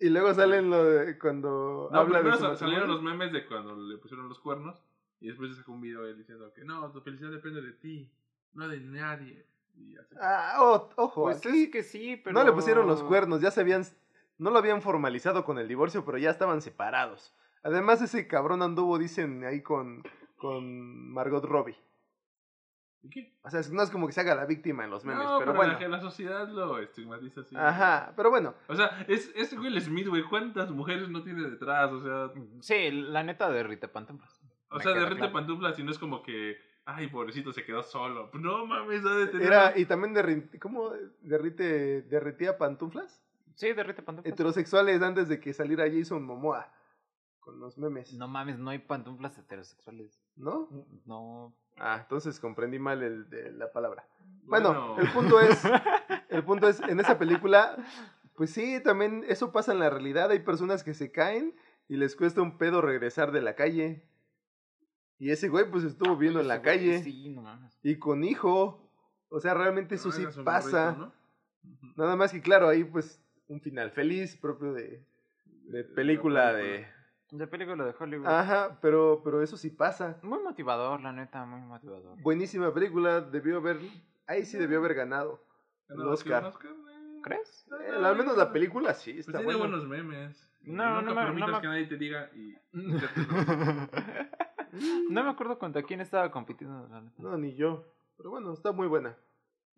y 0.00 0.08
luego 0.10 0.32
salen 0.34 0.70
lo 0.70 0.84
de 0.84 1.18
cuando 1.18 1.88
No, 1.92 1.98
habla 1.98 2.22
de 2.22 2.32
su 2.36 2.56
salieron 2.56 2.88
los 2.88 3.02
memes 3.02 3.32
de 3.32 3.46
cuando 3.46 3.74
le 3.76 3.96
pusieron 3.98 4.28
los 4.28 4.38
cuernos 4.38 4.80
y 5.20 5.28
después 5.28 5.50
se 5.50 5.56
sacó 5.56 5.72
un 5.72 5.80
video 5.80 6.06
él 6.06 6.16
diciendo 6.18 6.52
que 6.54 6.64
no, 6.64 6.90
tu 6.92 7.00
felicidad 7.00 7.30
depende 7.30 7.62
de 7.62 7.72
ti, 7.72 8.10
no 8.52 8.68
de 8.68 8.78
nadie. 8.80 9.46
Y 9.76 9.96
así. 9.96 10.14
Ah, 10.20 10.58
oh, 10.60 10.88
ojo, 10.96 11.22
Pues 11.24 11.38
aquí 11.38 11.64
es 11.64 11.70
que 11.70 11.82
sí, 11.82 12.20
pero... 12.22 12.32
no 12.38 12.44
le 12.44 12.52
pusieron 12.52 12.86
los 12.86 13.02
cuernos, 13.02 13.40
ya 13.40 13.50
se 13.50 13.60
habían, 13.60 13.82
no 14.38 14.50
lo 14.52 14.58
habían 14.58 14.82
formalizado 14.82 15.44
con 15.44 15.58
el 15.58 15.66
divorcio, 15.66 16.04
pero 16.04 16.16
ya 16.18 16.30
estaban 16.30 16.60
separados. 16.62 17.34
Además, 17.64 18.00
ese 18.02 18.28
cabrón 18.28 18.62
anduvo, 18.62 18.98
dicen 18.98 19.42
ahí 19.44 19.62
con, 19.62 20.02
con 20.44 21.10
Margot 21.10 21.42
Robbie. 21.42 21.74
¿Y 23.02 23.08
qué? 23.08 23.34
O 23.42 23.48
sea, 23.50 23.60
es- 23.60 23.72
no 23.72 23.82
es 23.82 23.90
como 23.90 24.06
que 24.06 24.12
se 24.12 24.20
haga 24.20 24.34
la 24.34 24.44
víctima 24.44 24.84
en 24.84 24.90
los 24.90 25.04
memes, 25.06 25.24
no, 25.24 25.38
pero, 25.38 25.52
pero 25.52 25.54
bueno. 25.56 25.78
la, 25.80 25.88
la 25.88 26.00
sociedad 26.00 26.46
lo 26.48 26.78
estigmatiza 26.78 27.40
así. 27.40 27.56
Ajá, 27.56 28.12
pero 28.14 28.28
bueno. 28.28 28.54
O 28.68 28.74
sea, 28.74 29.04
es, 29.08 29.32
es 29.34 29.52
Will 29.54 29.80
Smith, 29.80 30.06
güey. 30.08 30.22
¿Cuántas 30.24 30.70
mujeres 30.70 31.08
no 31.08 31.22
tiene 31.22 31.48
detrás? 31.48 31.90
O 31.92 32.02
sea, 32.02 32.30
Sí, 32.60 32.90
la 32.90 33.22
neta 33.22 33.50
derrite 33.50 33.88
pantuflas. 33.88 34.38
o 34.68 34.76
Me 34.76 34.82
sea, 34.82 34.92
derrite 34.92 35.16
claro. 35.16 35.32
pantuflas 35.32 35.78
y 35.78 35.82
no 35.82 35.90
es 35.90 35.98
como 35.98 36.22
que, 36.22 36.56
ay, 36.84 37.08
pobrecito, 37.08 37.52
se 37.54 37.64
quedó 37.64 37.82
solo. 37.82 38.28
No 38.34 38.66
mames, 38.66 39.02
ha 39.06 39.14
de 39.14 39.26
tener. 39.28 39.46
Era, 39.46 39.78
y 39.78 39.86
también 39.86 40.14
derri- 40.14 40.58
¿cómo 40.58 40.92
derrite, 41.22 42.02
derritía 42.02 42.58
pantuflas? 42.58 43.22
Sí, 43.54 43.72
derrite 43.72 44.02
pantuflas. 44.02 44.32
Heterosexuales 44.32 45.00
antes 45.02 45.28
de 45.28 45.40
que 45.40 45.54
saliera 45.54 45.84
Jason 45.90 46.22
Momoa 46.22 46.70
con 47.40 47.60
los 47.60 47.76
memes, 47.76 48.14
No 48.14 48.28
mames, 48.28 48.58
no 48.58 48.70
hay 48.70 48.78
pantuflas 48.78 49.36
heterosexuales. 49.36 50.23
¿No? 50.36 50.68
No. 51.06 51.54
Ah, 51.76 51.98
entonces 52.02 52.38
comprendí 52.40 52.78
mal 52.78 53.02
el 53.02 53.28
de 53.30 53.52
la 53.52 53.72
palabra. 53.72 54.06
Bueno, 54.44 54.96
el 54.98 55.10
punto 55.10 55.40
es, 55.40 55.62
el 56.28 56.44
punto 56.44 56.68
es, 56.68 56.80
en 56.80 57.00
esa 57.00 57.18
película, 57.18 57.76
pues 58.36 58.50
sí, 58.50 58.80
también 58.82 59.24
eso 59.28 59.52
pasa 59.52 59.72
en 59.72 59.78
la 59.78 59.90
realidad. 59.90 60.30
Hay 60.30 60.40
personas 60.40 60.84
que 60.84 60.94
se 60.94 61.10
caen 61.10 61.54
y 61.88 61.96
les 61.96 62.16
cuesta 62.16 62.42
un 62.42 62.58
pedo 62.58 62.80
regresar 62.80 63.32
de 63.32 63.42
la 63.42 63.54
calle. 63.54 64.08
Y 65.18 65.30
ese 65.30 65.48
güey, 65.48 65.70
pues 65.70 65.84
estuvo 65.84 66.16
viendo 66.16 66.40
en 66.40 66.48
la 66.48 66.60
calle 66.62 67.02
Sí, 67.02 67.30
no 67.30 67.42
mames. 67.42 67.78
y 67.82 67.98
con 67.98 68.24
hijo. 68.24 68.80
O 69.28 69.40
sea, 69.40 69.54
realmente 69.54 69.96
eso 69.96 70.12
sí 70.12 70.24
pasa. 70.44 71.12
Nada 71.96 72.16
más 72.16 72.32
que, 72.32 72.40
claro, 72.40 72.68
ahí 72.68 72.84
pues 72.84 73.20
un 73.48 73.60
final 73.60 73.90
feliz 73.90 74.36
propio 74.36 74.72
de, 74.72 75.04
de 75.64 75.84
película 75.84 76.52
de... 76.52 76.86
De 77.36 77.46
película 77.48 77.84
de 77.84 77.94
Hollywood. 77.98 78.26
Ajá, 78.28 78.78
pero, 78.80 79.20
pero 79.24 79.42
eso 79.42 79.56
sí 79.56 79.70
pasa. 79.70 80.18
Muy 80.22 80.40
motivador, 80.42 81.00
la 81.00 81.10
neta, 81.12 81.44
muy 81.44 81.60
motivador. 81.60 82.16
Buenísima 82.22 82.72
película, 82.72 83.20
debió 83.20 83.56
haber... 83.56 83.80
Ahí 84.26 84.44
sí 84.44 84.56
debió 84.56 84.78
haber 84.78 84.94
ganado. 84.94 85.42
Ganado 85.88 86.08
El 86.08 86.14
Oscar. 86.14 86.44
eh. 86.44 87.20
¿Crees? 87.22 87.66
Eh, 87.80 87.90
al 88.04 88.16
menos 88.16 88.36
la 88.36 88.52
película 88.52 88.94
sí 88.94 89.14
Pues 89.14 89.26
está 89.26 89.38
tiene 89.38 89.54
buena. 89.56 89.76
buenos 89.76 89.88
memes. 89.88 90.50
No, 90.62 91.02
no 91.02 91.14
me- 91.14 91.22
permitas 91.22 91.48
no 91.50 91.54
me- 91.56 91.60
que 91.60 91.66
nadie 91.66 91.86
te 91.86 91.96
diga 91.96 92.30
y... 92.34 92.54
no 95.10 95.24
me 95.24 95.30
acuerdo 95.30 95.58
contra 95.58 95.82
quién 95.82 96.00
estaba 96.00 96.30
compitiendo, 96.30 96.86
la 96.88 97.00
neta. 97.00 97.22
No, 97.22 97.36
ni 97.36 97.54
yo. 97.56 97.84
Pero 98.16 98.30
bueno, 98.30 98.52
está 98.52 98.72
muy 98.72 98.86
buena. 98.86 99.16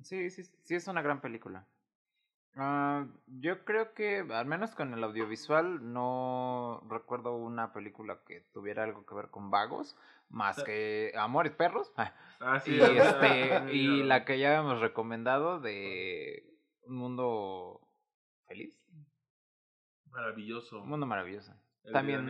Sí, 0.03 0.31
sí, 0.31 0.45
sí 0.63 0.75
es 0.75 0.87
una 0.89 1.03
gran 1.03 1.21
película. 1.21 1.67
Ah, 2.57 3.07
yo 3.27 3.65
creo 3.65 3.93
que, 3.95 4.21
al 4.31 4.47
menos 4.47 4.75
con 4.75 4.93
el 4.95 5.05
audiovisual, 5.05 5.93
no 5.93 6.76
una 7.57 7.73
película 7.73 8.19
que 8.27 8.43
tuviera 8.53 8.85
algo 8.85 9.07
que 9.07 9.15
ver 9.15 9.29
con 9.31 9.51
vagos, 9.51 9.97
más 10.29 10.59
Ah. 10.59 10.65
que 10.65 11.13
Amores 11.17 11.53
Perros. 11.53 11.93
Ah, 12.39 12.61
sí. 12.61 12.73
y, 12.77 12.81
este, 12.83 13.55
ah, 13.55 13.67
y 13.73 14.03
la 14.03 14.27
que 14.27 14.39
ya 14.39 14.59
hemos 14.59 14.79
recomendado 14.83 15.59
de 15.59 16.45
Un 16.83 16.97
Mundo 16.97 17.81
Feliz. 18.47 18.75
Maravilloso. 20.11 20.83
Un 20.83 20.89
Mundo 20.91 21.07
Maravilloso. 21.07 21.55
El 21.85 21.93
También, 21.93 22.27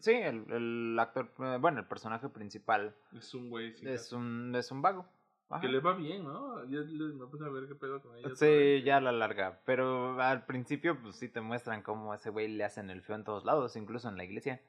sí, 0.00 0.10
el, 0.12 0.44
el 0.52 0.98
actor, 0.98 1.30
eh, 1.38 1.56
bueno, 1.60 1.78
el 1.80 1.86
personaje 1.86 2.28
principal 2.28 2.94
Es 3.16 3.32
un 3.34 3.48
güey 3.48 3.72
es 3.82 4.12
un, 4.12 4.52
es 4.56 4.70
un 4.72 4.82
vago. 4.82 5.06
Ajá. 5.50 5.60
Que 5.60 5.68
le 5.68 5.80
va 5.80 5.94
bien, 5.94 6.22
¿no? 6.22 6.64
Ya 6.68 6.78
me 6.80 7.26
puse 7.26 7.44
a 7.44 7.48
ver 7.48 7.66
qué 7.66 7.74
pedo 7.74 8.00
con 8.00 8.16
ella. 8.16 8.28
otra 8.28 8.36
Sí, 8.36 8.82
ya 8.84 8.98
a 8.98 9.00
la 9.00 9.10
larga. 9.10 9.60
Pero 9.66 10.20
al 10.22 10.46
principio, 10.46 10.96
pues 11.02 11.16
sí 11.16 11.28
te 11.28 11.40
muestran 11.40 11.82
cómo 11.82 12.12
a 12.12 12.16
ese 12.16 12.30
güey 12.30 12.46
le 12.46 12.62
hacen 12.62 12.88
el 12.88 13.02
feo 13.02 13.16
en 13.16 13.24
todos 13.24 13.44
lados, 13.44 13.74
incluso 13.74 14.08
en 14.08 14.16
la 14.16 14.22
iglesia. 14.22 14.62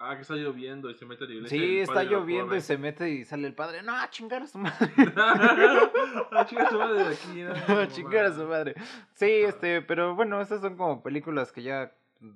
Ah, 0.00 0.14
que 0.14 0.22
está 0.22 0.36
lloviendo 0.36 0.90
y 0.90 0.94
se 0.94 1.06
mete 1.06 1.24
a 1.24 1.26
la 1.26 1.34
iglesia. 1.34 1.58
Sí, 1.58 1.78
está 1.80 2.04
lloviendo 2.04 2.54
y 2.54 2.60
se 2.60 2.78
mete 2.78 3.10
y 3.10 3.24
sale 3.24 3.48
el 3.48 3.54
padre. 3.54 3.82
No, 3.82 3.96
a 3.96 4.08
chingar 4.10 4.42
a 4.42 4.46
su 4.46 4.58
madre. 4.58 4.92
a 5.16 6.46
chingar 6.46 6.66
a 6.66 6.70
su 6.70 6.78
madre 6.78 7.04
de 7.04 7.14
aquí. 7.14 7.42
¿no? 7.42 7.50
a 7.80 7.88
chingar 7.88 8.26
a 8.26 8.32
su 8.32 8.44
madre. 8.44 8.74
Sí, 9.14 9.26
este, 9.26 9.82
pero 9.82 10.14
bueno, 10.14 10.40
estas 10.40 10.60
son 10.60 10.76
como 10.76 11.02
películas 11.02 11.50
que 11.50 11.62
ya 11.62 11.92
mm, 12.20 12.30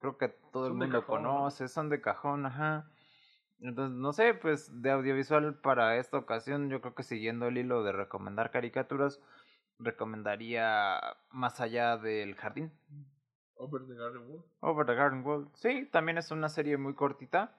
creo 0.00 0.16
que 0.16 0.28
todo 0.52 0.66
el 0.66 0.72
Son 0.72 0.78
mundo 0.78 1.06
conoce, 1.06 1.68
son 1.68 1.88
de 1.88 2.00
cajón, 2.00 2.46
ajá. 2.46 2.90
Entonces, 3.64 3.96
no 3.96 4.12
sé, 4.12 4.34
pues 4.34 4.82
de 4.82 4.90
audiovisual 4.90 5.54
para 5.54 5.96
esta 5.96 6.18
ocasión, 6.18 6.68
yo 6.68 6.82
creo 6.82 6.94
que 6.94 7.02
siguiendo 7.02 7.46
el 7.46 7.56
hilo 7.56 7.82
de 7.82 7.92
recomendar 7.92 8.50
caricaturas, 8.50 9.20
recomendaría 9.78 11.00
Más 11.30 11.60
allá 11.60 11.96
del 11.96 12.34
jardín. 12.34 12.72
Over 13.56 13.86
the 13.86 13.94
Garden 13.94 14.28
Wall. 14.28 14.44
Over 14.60 14.86
the 14.86 14.94
Garden 14.94 15.24
Wall. 15.24 15.48
Sí, 15.54 15.88
también 15.90 16.18
es 16.18 16.30
una 16.30 16.50
serie 16.50 16.76
muy 16.76 16.94
cortita. 16.94 17.56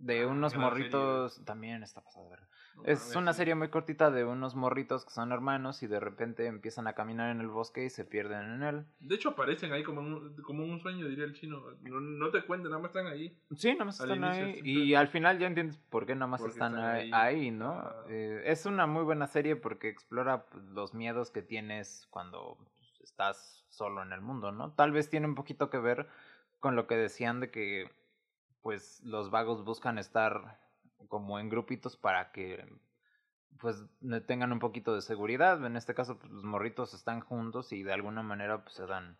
De 0.00 0.22
Ah, 0.22 0.26
unos 0.26 0.56
morritos. 0.56 1.40
También 1.44 1.84
está 1.84 2.00
pasada 2.00 2.24
de 2.24 2.30
verga. 2.30 2.48
Es 2.84 3.16
una 3.16 3.32
serie 3.32 3.54
muy 3.54 3.68
cortita 3.68 4.10
de 4.10 4.24
unos 4.24 4.54
morritos 4.54 5.04
que 5.04 5.10
son 5.10 5.32
hermanos 5.32 5.82
y 5.82 5.86
de 5.86 5.98
repente 5.98 6.46
empiezan 6.46 6.86
a 6.86 6.92
caminar 6.92 7.30
en 7.30 7.40
el 7.40 7.48
bosque 7.48 7.84
y 7.84 7.90
se 7.90 8.04
pierden 8.04 8.42
en 8.52 8.62
él. 8.62 8.86
De 9.00 9.14
hecho, 9.16 9.30
aparecen 9.30 9.72
ahí 9.72 9.82
como 9.82 10.00
un, 10.02 10.36
como 10.42 10.64
un 10.64 10.80
sueño, 10.80 11.08
diría 11.08 11.24
el 11.24 11.34
chino. 11.34 11.62
No, 11.82 12.00
no 12.00 12.30
te 12.30 12.44
cuentan, 12.44 12.70
nada 12.70 12.82
más 12.82 12.90
están 12.90 13.06
ahí. 13.06 13.36
Sí, 13.56 13.72
nada 13.72 13.86
más 13.86 14.00
Al 14.00 14.12
están 14.12 14.24
inicio 14.24 14.44
ahí. 14.46 14.52
siempre- 14.54 14.70
Y 14.72 14.94
al 14.94 15.08
final 15.08 15.38
ya 15.38 15.46
entiendes 15.48 15.78
por 15.90 16.06
qué 16.06 16.14
nada 16.14 16.26
más 16.28 16.40
están, 16.44 16.74
están 16.96 17.14
ahí, 17.14 17.50
¿no? 17.50 17.72
Ah. 17.72 18.04
Eh, 18.08 18.42
es 18.46 18.66
una 18.66 18.86
muy 18.86 19.02
buena 19.04 19.26
serie 19.26 19.56
porque 19.56 19.88
explora 19.88 20.46
los 20.72 20.94
miedos 20.94 21.30
que 21.30 21.42
tienes 21.42 22.06
cuando 22.10 22.56
estás 23.02 23.64
solo 23.70 24.02
en 24.02 24.12
el 24.12 24.20
mundo, 24.20 24.52
¿no? 24.52 24.72
Tal 24.72 24.92
vez 24.92 25.10
tiene 25.10 25.26
un 25.26 25.34
poquito 25.34 25.70
que 25.70 25.78
ver 25.78 26.08
con 26.60 26.76
lo 26.76 26.86
que 26.86 26.96
decían 26.96 27.40
de 27.40 27.50
que 27.50 27.90
pues 28.62 29.00
los 29.04 29.30
vagos 29.30 29.64
buscan 29.64 29.98
estar 29.98 30.58
como 31.08 31.38
en 31.38 31.48
grupitos 31.48 31.96
para 31.96 32.32
que 32.32 32.66
pues 33.58 33.82
tengan 34.26 34.52
un 34.52 34.58
poquito 34.58 34.94
de 34.94 35.00
seguridad. 35.02 35.64
En 35.64 35.76
este 35.76 35.94
caso, 35.94 36.18
pues, 36.18 36.30
los 36.30 36.44
morritos 36.44 36.92
están 36.94 37.20
juntos 37.20 37.72
y 37.72 37.82
de 37.82 37.92
alguna 37.92 38.22
manera 38.22 38.62
pues, 38.62 38.74
se 38.76 38.86
dan 38.86 39.16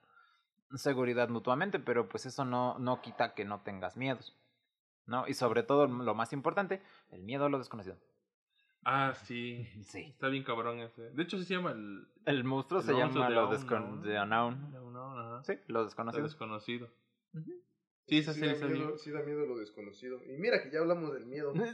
seguridad 0.75 1.29
mutuamente, 1.29 1.79
pero 1.79 2.09
pues 2.09 2.27
eso 2.27 2.45
no, 2.45 2.79
no 2.79 3.01
quita 3.01 3.35
que 3.35 3.45
no 3.45 3.61
tengas 3.63 3.97
miedos. 3.97 4.37
¿No? 5.07 5.29
Y 5.29 5.35
sobre 5.35 5.63
todo, 5.63 5.87
lo 5.87 6.15
más 6.17 6.33
importante, 6.33 6.83
el 7.13 7.23
miedo 7.23 7.45
a 7.47 7.49
lo 7.49 7.59
desconocido. 7.59 7.97
Ah, 8.85 9.15
sí. 9.25 9.65
Sí. 9.85 10.01
Está 10.03 10.29
bien 10.29 10.43
cabrón 10.43 10.81
ese. 10.81 11.11
De 11.11 11.23
hecho, 11.23 11.39
se 11.39 11.55
llama 11.55 11.71
el. 11.71 12.09
El 12.25 12.43
monstruo 12.43 12.81
el 12.81 12.87
se 12.87 12.93
monstruo 12.93 13.23
llama 13.23 13.29
de 13.29 13.35
lo 13.37 13.45
Unknown. 13.45 13.61
descon 13.61 14.03
de 14.03 14.21
unknown. 14.21 14.73
De 14.73 14.81
Unknown, 14.81 15.19
ajá. 15.19 15.45
Sí, 15.45 15.55
lo 15.69 15.79
Lo 15.79 15.85
desconocido. 15.85 16.25
desconocido. 16.25 16.89
Ujú. 17.35 17.53
Sí, 18.07 18.19
esa 18.19 18.33
sí, 18.33 18.41
serie 18.41 18.59
da 18.59 18.67
miedo, 18.69 18.99
sí 18.99 19.11
da 19.11 19.23
miedo 19.23 19.47
lo 19.47 19.59
desconocido. 19.59 20.21
Y 20.25 20.37
mira 20.39 20.63
que 20.63 20.71
ya 20.71 20.79
hablamos 20.81 21.13
del 21.13 21.27
miedo. 21.27 21.53
No, 21.55 21.67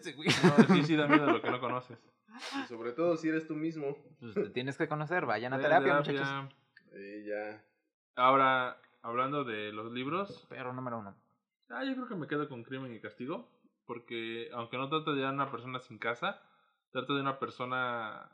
sí, 0.75 0.83
sí 0.85 0.97
da 0.97 1.07
miedo 1.07 1.27
lo 1.27 1.43
que 1.43 1.51
no 1.51 1.61
conoces. 1.61 1.99
Y 2.63 2.67
sobre 2.67 2.93
todo 2.93 3.17
si 3.17 3.29
eres 3.29 3.47
tú 3.47 3.55
mismo. 3.55 3.97
Pues 4.19 4.35
te 4.35 4.51
tienes 4.51 4.79
que 4.79 4.89
conocer, 4.89 5.27
vayan 5.27 5.53
a 5.53 5.59
terapia, 5.61 6.03
terapia. 6.03 6.43
muchachos. 6.43 6.57
Ya. 7.27 7.63
Ahora, 8.17 8.81
hablando 9.03 9.45
de 9.45 9.73
los 9.73 9.93
libros, 9.93 10.47
Pero 10.49 10.73
número 10.73 10.99
uno. 10.99 11.15
ah, 11.69 11.85
yo 11.85 11.95
creo 11.95 12.09
que 12.09 12.15
me 12.15 12.27
quedo 12.27 12.49
con 12.49 12.63
Crimen 12.63 12.95
y 12.95 13.01
Castigo. 13.01 13.49
Porque 13.85 14.49
aunque 14.53 14.79
no 14.79 14.89
trata 14.89 15.13
de 15.13 15.25
una 15.29 15.51
persona 15.51 15.81
sin 15.81 15.99
casa, 15.99 16.41
trata 16.93 17.13
de 17.15 17.21
una 17.21 17.39
persona 17.39 18.31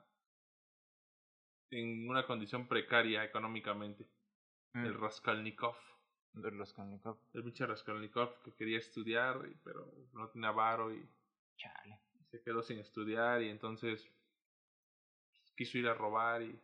en 1.71 2.09
una 2.09 2.27
condición 2.27 2.69
precaria 2.69 3.25
económicamente. 3.25 4.07
El 4.75 4.95
Mm, 4.95 5.01
Raskolnikov. 5.01 5.75
De 6.33 6.51
Raskolnikov. 6.51 7.17
El 7.35 7.43
pinche 7.45 7.67
Raskolnikov 7.67 8.41
que 8.43 8.53
quería 8.53 8.79
estudiar, 8.79 9.41
pero 9.65 9.93
no 10.13 10.29
tenía 10.29 10.51
varo 10.51 10.93
y 10.95 11.05
Chale. 11.57 11.99
se 12.31 12.41
quedó 12.41 12.63
sin 12.63 12.79
estudiar 12.79 13.43
y 13.43 13.49
entonces 13.49 14.09
quiso 15.57 15.79
ir 15.79 15.89
a 15.89 15.95
robar 15.95 16.43
y, 16.43 16.59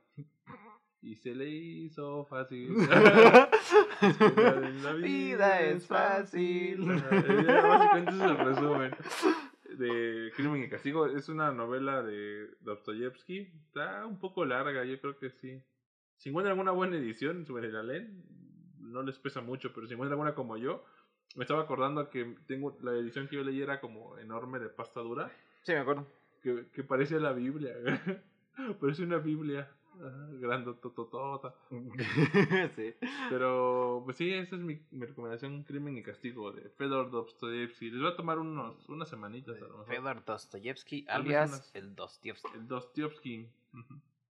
y 1.02 1.16
se 1.16 1.34
le 1.34 1.48
hizo 1.48 2.24
fácil. 2.26 2.74
La 4.82 4.92
Vida 4.92 5.60
es 5.60 5.86
fácil. 5.86 6.84
Básicamente 6.86 8.12
es 8.12 8.20
el 8.20 8.38
resumen 8.38 8.94
de 9.76 10.32
Crimen 10.36 10.62
y 10.62 10.68
Castigo. 10.68 11.06
Es 11.06 11.28
una 11.28 11.52
novela 11.52 12.02
de 12.02 12.50
Dostoyevsky. 12.60 13.38
Está 13.66 14.06
un 14.06 14.18
poco 14.18 14.44
larga, 14.44 14.84
yo 14.84 15.00
creo 15.00 15.18
que 15.18 15.30
sí. 15.30 15.60
Si 16.16 16.28
encuentran 16.28 16.52
alguna 16.52 16.70
buena 16.70 16.96
edición 16.96 17.44
sobre 17.44 17.72
la 17.72 17.82
leen, 17.82 18.22
no 18.94 19.02
les 19.02 19.18
pesa 19.18 19.40
mucho, 19.42 19.72
pero 19.74 19.86
si 19.86 19.92
encuentran 19.94 20.12
alguna 20.18 20.34
como 20.34 20.56
yo, 20.56 20.82
me 21.36 21.44
estaba 21.44 21.62
acordando 21.62 22.08
que 22.08 22.36
tengo 22.46 22.78
la 22.82 22.92
edición 22.92 23.28
que 23.28 23.36
yo 23.36 23.44
leí 23.44 23.60
era 23.60 23.80
como 23.80 24.16
enorme 24.18 24.58
de 24.60 24.68
pasta 24.68 25.00
dura, 25.00 25.30
Sí, 25.62 25.72
me 25.72 25.78
acuerdo. 25.78 26.06
que, 26.42 26.66
que 26.72 26.82
parecía 26.84 27.18
la 27.18 27.32
Biblia. 27.32 27.74
Parece 28.80 29.02
una 29.02 29.18
Biblia. 29.18 29.68
Grandotototota. 30.40 31.54
sí. 32.76 32.94
Pero, 33.30 34.02
pues 34.04 34.16
sí, 34.16 34.32
esa 34.32 34.56
es 34.56 34.62
mi, 34.62 34.80
mi 34.90 35.06
recomendación: 35.06 35.62
Crimen 35.64 35.96
y 35.96 36.02
Castigo 36.02 36.52
de 36.52 36.68
Fedor 36.70 37.10
Dostoyevsky. 37.10 37.90
Les 37.90 38.02
va 38.04 38.10
a 38.10 38.16
tomar 38.16 38.38
unos, 38.38 38.88
unas 38.88 39.08
semanitas 39.08 39.56
a 39.56 39.60
lo 39.66 39.78
mejor. 39.78 39.86
Fedor 39.86 40.24
Dostoyevsky, 40.24 41.04
alias 41.08 41.50
unas- 41.50 41.74
el 41.74 41.94
Dostoyevsky. 41.94 42.48
El 42.54 42.68
Dostoyevsky. 42.68 43.48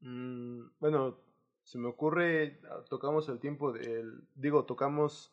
Mm, 0.01 0.63
bueno, 0.81 1.19
se 1.65 1.79
me 1.79 1.89
ocurre, 1.89 2.61
ah, 2.71 2.83
tocamos 2.89 3.29
el 3.29 3.41
tiempo 3.41 3.73
del, 3.73 4.23
digo, 4.35 4.65
tocamos 4.65 5.33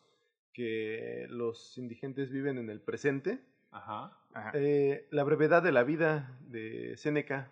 que 0.52 1.26
los 1.30 1.76
indigentes 1.78 2.30
viven 2.30 2.58
en 2.58 2.68
el 2.70 2.80
presente. 2.80 3.40
Ajá. 3.70 4.12
Ajá. 4.34 4.50
Eh, 4.54 5.06
la 5.10 5.24
brevedad 5.24 5.62
de 5.62 5.72
la 5.72 5.82
vida 5.82 6.36
de 6.40 6.96
Séneca. 6.96 7.50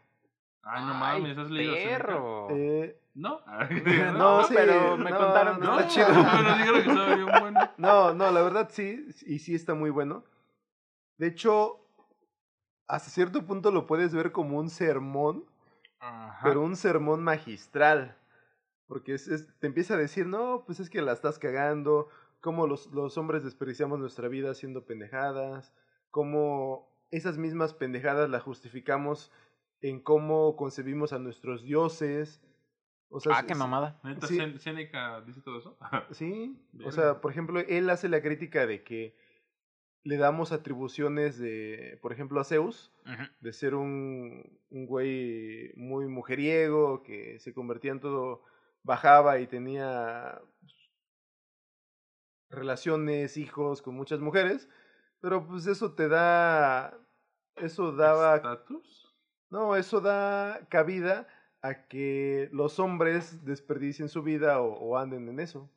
Ay, 0.62 0.84
no 0.84 0.92
Ay, 0.92 0.98
mames, 1.22 1.38
¿has 1.38 1.50
leído 1.50 1.74
Seneca? 1.74 1.98
perro. 1.98 2.48
Eh, 2.50 2.96
¿No? 3.14 3.40
No, 4.16 4.44
sí, 4.44 4.54
pero 4.56 4.96
me 4.96 5.10
no, 5.10 5.18
contaron 5.18 5.60
que 5.60 5.66
no, 5.66 5.80
está 5.80 5.82
No, 5.82 5.88
chido. 6.12 6.26
Pero 6.36 6.54
dijeron 6.58 6.82
que 6.82 6.88
estaba 6.88 7.14
bien 7.14 7.28
bueno. 7.40 7.60
no, 7.76 8.14
no, 8.14 8.30
la 8.30 8.42
verdad 8.42 8.68
sí, 8.72 9.08
y 9.26 9.38
sí 9.40 9.54
está 9.54 9.74
muy 9.74 9.90
bueno. 9.90 10.24
De 11.18 11.26
hecho, 11.26 11.80
hasta 12.86 13.10
cierto 13.10 13.44
punto 13.44 13.70
lo 13.72 13.86
puedes 13.86 14.14
ver 14.14 14.32
como 14.32 14.58
un 14.58 14.70
sermón, 14.70 15.44
Ajá. 15.98 16.38
pero 16.42 16.62
un 16.62 16.76
sermón 16.76 17.22
magistral. 17.22 18.16
Porque 18.90 19.14
es, 19.14 19.28
es- 19.28 19.56
te 19.60 19.68
empieza 19.68 19.94
a 19.94 19.96
decir, 19.96 20.26
no, 20.26 20.64
pues 20.66 20.80
es 20.80 20.90
que 20.90 21.00
la 21.00 21.12
estás 21.12 21.38
cagando, 21.38 22.08
cómo 22.40 22.66
los, 22.66 22.88
los 22.92 23.16
hombres 23.16 23.44
desperdiciamos 23.44 24.00
nuestra 24.00 24.26
vida 24.26 24.50
haciendo 24.50 24.84
pendejadas, 24.84 25.72
cómo 26.10 26.90
esas 27.12 27.38
mismas 27.38 27.72
pendejadas 27.72 28.28
las 28.28 28.42
justificamos 28.42 29.30
en 29.80 30.00
cómo 30.00 30.56
concebimos 30.56 31.12
a 31.12 31.20
nuestros 31.20 31.62
dioses. 31.62 32.42
O 33.10 33.20
sea, 33.20 33.38
ah, 33.38 33.46
qué 33.46 33.54
mamada. 33.54 34.00
¿Neta 34.02 34.26
Sí. 34.26 34.38
Sen- 34.38 34.58
Seneca 34.58 35.20
dice 35.22 35.40
todo 35.40 35.58
eso? 35.60 35.78
Sí, 36.10 36.60
o 36.84 36.90
sea, 36.90 37.20
por 37.20 37.30
ejemplo, 37.30 37.60
él 37.60 37.88
hace 37.90 38.08
la 38.08 38.20
crítica 38.22 38.66
de 38.66 38.82
que 38.82 39.16
le 40.02 40.16
damos 40.16 40.50
atribuciones 40.50 41.38
de, 41.38 41.98
por 42.02 42.12
ejemplo, 42.12 42.40
a 42.40 42.44
Zeus, 42.44 42.92
de 43.40 43.52
ser 43.52 43.74
un, 43.76 44.58
un 44.70 44.86
güey 44.86 45.72
muy 45.76 46.08
mujeriego, 46.08 47.02
que 47.04 47.38
se 47.38 47.52
convertía 47.52 47.92
en 47.92 48.00
todo, 48.00 48.42
bajaba 48.82 49.38
y 49.38 49.46
tenía 49.46 50.40
relaciones, 52.50 53.36
hijos 53.36 53.82
con 53.82 53.94
muchas 53.94 54.20
mujeres, 54.20 54.68
pero 55.20 55.46
pues 55.46 55.66
eso 55.66 55.92
te 55.92 56.08
da, 56.08 56.96
eso 57.56 57.92
daba, 57.92 58.36
¿Estatus? 58.36 59.14
no, 59.50 59.76
eso 59.76 60.00
da 60.00 60.60
cabida 60.68 61.28
a 61.62 61.86
que 61.86 62.48
los 62.52 62.78
hombres 62.80 63.44
desperdicien 63.44 64.08
su 64.08 64.22
vida 64.22 64.60
o, 64.60 64.72
o 64.72 64.96
anden 64.98 65.28
en 65.28 65.40
eso. 65.40 65.70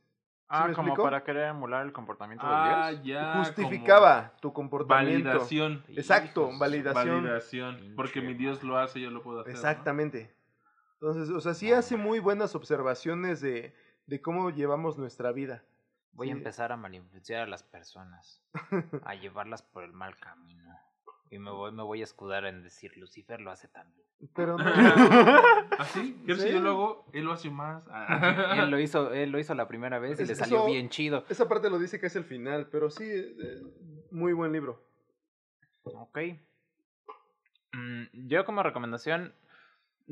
Ah, 0.47 0.67
me 0.67 0.73
como 0.75 0.89
explico? 0.89 1.03
para 1.03 1.23
querer 1.23 1.47
emular 1.49 1.83
el 1.85 1.91
comportamiento 1.91 2.45
Ah, 2.47 2.91
de 2.91 3.01
Dios. 3.01 3.05
ya. 3.07 3.33
Justificaba 3.39 4.33
tu 4.39 4.53
comportamiento. 4.53 5.27
Validación. 5.27 5.83
Exacto, 5.89 6.43
Hijos, 6.43 6.59
validación. 6.59 7.23
Validación. 7.23 7.93
Porque 7.95 8.21
mi 8.21 8.33
Dios 8.35 8.63
lo 8.63 8.77
hace, 8.77 9.01
yo 9.01 9.09
lo 9.09 9.23
puedo 9.23 9.39
hacer. 9.41 9.53
¿no? 9.53 9.59
Entonces, 11.03 11.35
o 11.35 11.41
sea, 11.41 11.53
sí 11.53 11.69
hace 11.73 11.97
muy 11.97 12.19
buenas 12.19 12.55
observaciones 12.55 13.41
de, 13.41 13.75
de 14.07 14.21
cómo 14.21 14.51
llevamos 14.51 14.97
nuestra 14.97 15.33
vida. 15.33 15.61
Voy 16.13 16.29
a 16.29 16.31
empezar 16.31 16.71
a 16.71 16.77
malinfluenciar 16.77 17.41
a 17.41 17.47
las 17.47 17.61
personas, 17.61 18.41
a 19.03 19.13
llevarlas 19.15 19.61
por 19.63 19.83
el 19.83 19.91
mal 19.91 20.15
camino. 20.17 20.73
Y 21.29 21.39
me 21.39 21.51
voy, 21.51 21.73
me 21.73 21.83
voy 21.83 21.99
a 21.99 22.05
escudar 22.05 22.45
en 22.45 22.63
decir, 22.63 22.95
Lucifer 22.95 23.41
lo 23.41 23.51
hace 23.51 23.67
también. 23.67 24.07
Pero 24.33 24.57
no. 24.57 24.63
¿Así? 25.77 26.17
¿Qué 26.25 26.35
si 26.35 26.53
yo 26.53 26.61
lo 26.61 26.69
hago? 26.69 27.05
Él 27.11 27.25
lo 27.25 27.33
hace 27.33 27.49
más. 27.49 27.83
Y 28.55 28.59
él 28.59 28.69
lo 28.71 28.79
hizo, 28.79 29.11
él 29.11 29.29
lo 29.31 29.39
hizo 29.39 29.53
la 29.55 29.67
primera 29.67 29.99
vez 29.99 30.17
y 30.19 30.23
Es- 30.23 30.29
le 30.29 30.35
salió 30.35 30.57
eso- 30.59 30.67
bien 30.67 30.87
chido. 30.87 31.25
Esa 31.27 31.49
parte 31.49 31.69
lo 31.69 31.79
dice 31.79 31.99
que 31.99 32.05
es 32.05 32.15
el 32.15 32.23
final, 32.23 32.69
pero 32.71 32.89
sí, 32.89 33.03
eh, 33.09 33.61
muy 34.09 34.31
buen 34.31 34.53
libro. 34.53 34.81
Ok. 35.83 36.17
Mm, 37.73 38.03
yo 38.27 38.45
como 38.45 38.63
recomendación 38.63 39.33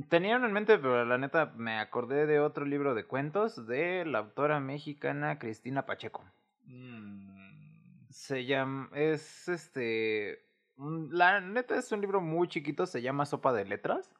tenía 0.09 0.37
uno 0.37 0.47
en 0.47 0.53
mente, 0.53 0.77
pero 0.77 1.05
la 1.05 1.17
neta 1.17 1.53
me 1.55 1.79
acordé 1.79 2.25
de 2.25 2.39
otro 2.39 2.65
libro 2.65 2.93
de 2.95 3.05
cuentos 3.05 3.67
de 3.67 4.05
la 4.05 4.19
autora 4.19 4.59
mexicana 4.59 5.39
Cristina 5.39 5.85
Pacheco. 5.85 6.23
Mm, 6.65 8.07
Se 8.09 8.45
llama, 8.45 8.89
es 8.93 9.47
este, 9.47 10.45
la 10.77 11.41
neta 11.41 11.75
es 11.77 11.91
un 11.91 12.01
libro 12.01 12.21
muy 12.21 12.47
chiquito, 12.47 12.85
se 12.85 13.01
llama 13.01 13.25
Sopa 13.25 13.53
de 13.53 13.65
Letras. 13.65 14.13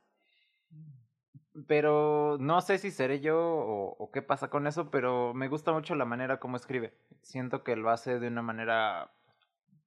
Pero 1.68 2.38
no 2.40 2.62
sé 2.62 2.78
si 2.78 2.92
seré 2.92 3.20
yo 3.20 3.38
o, 3.38 3.96
o 3.98 4.12
qué 4.12 4.22
pasa 4.22 4.50
con 4.50 4.68
eso, 4.68 4.90
pero 4.90 5.34
me 5.34 5.50
gusta 5.50 5.74
mucho 5.74 5.96
la 5.96 6.06
manera 6.06 6.40
como 6.40 6.56
escribe. 6.56 6.94
Siento 7.22 7.64
que 7.64 7.76
lo 7.76 7.90
hace 7.90 8.20
de 8.20 8.30
una 8.30 8.42
manera, 8.42 9.12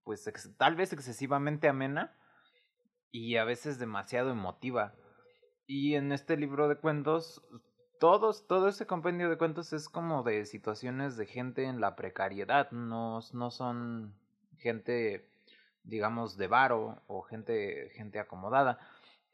pues 0.04 0.26
ex- 0.26 0.54
tal 0.58 0.76
vez 0.76 0.92
excesivamente 0.92 1.66
amena 1.66 2.14
y 3.10 3.36
a 3.36 3.44
veces 3.44 3.78
demasiado 3.78 4.30
emotiva. 4.30 4.92
Y 5.66 5.94
en 5.94 6.12
este 6.12 6.36
libro 6.36 6.68
de 6.68 6.76
cuentos, 6.76 7.42
todos, 7.98 8.46
todo 8.46 8.68
ese 8.68 8.86
compendio 8.86 9.30
de 9.30 9.38
cuentos 9.38 9.72
es 9.72 9.88
como 9.88 10.22
de 10.22 10.44
situaciones 10.44 11.16
de 11.16 11.26
gente 11.26 11.64
en 11.64 11.80
la 11.80 11.96
precariedad, 11.96 12.70
no, 12.70 13.20
no 13.32 13.50
son 13.50 14.14
gente, 14.58 15.30
digamos, 15.82 16.36
de 16.36 16.48
varo 16.48 17.02
o 17.06 17.22
gente, 17.22 17.90
gente 17.94 18.18
acomodada. 18.18 18.78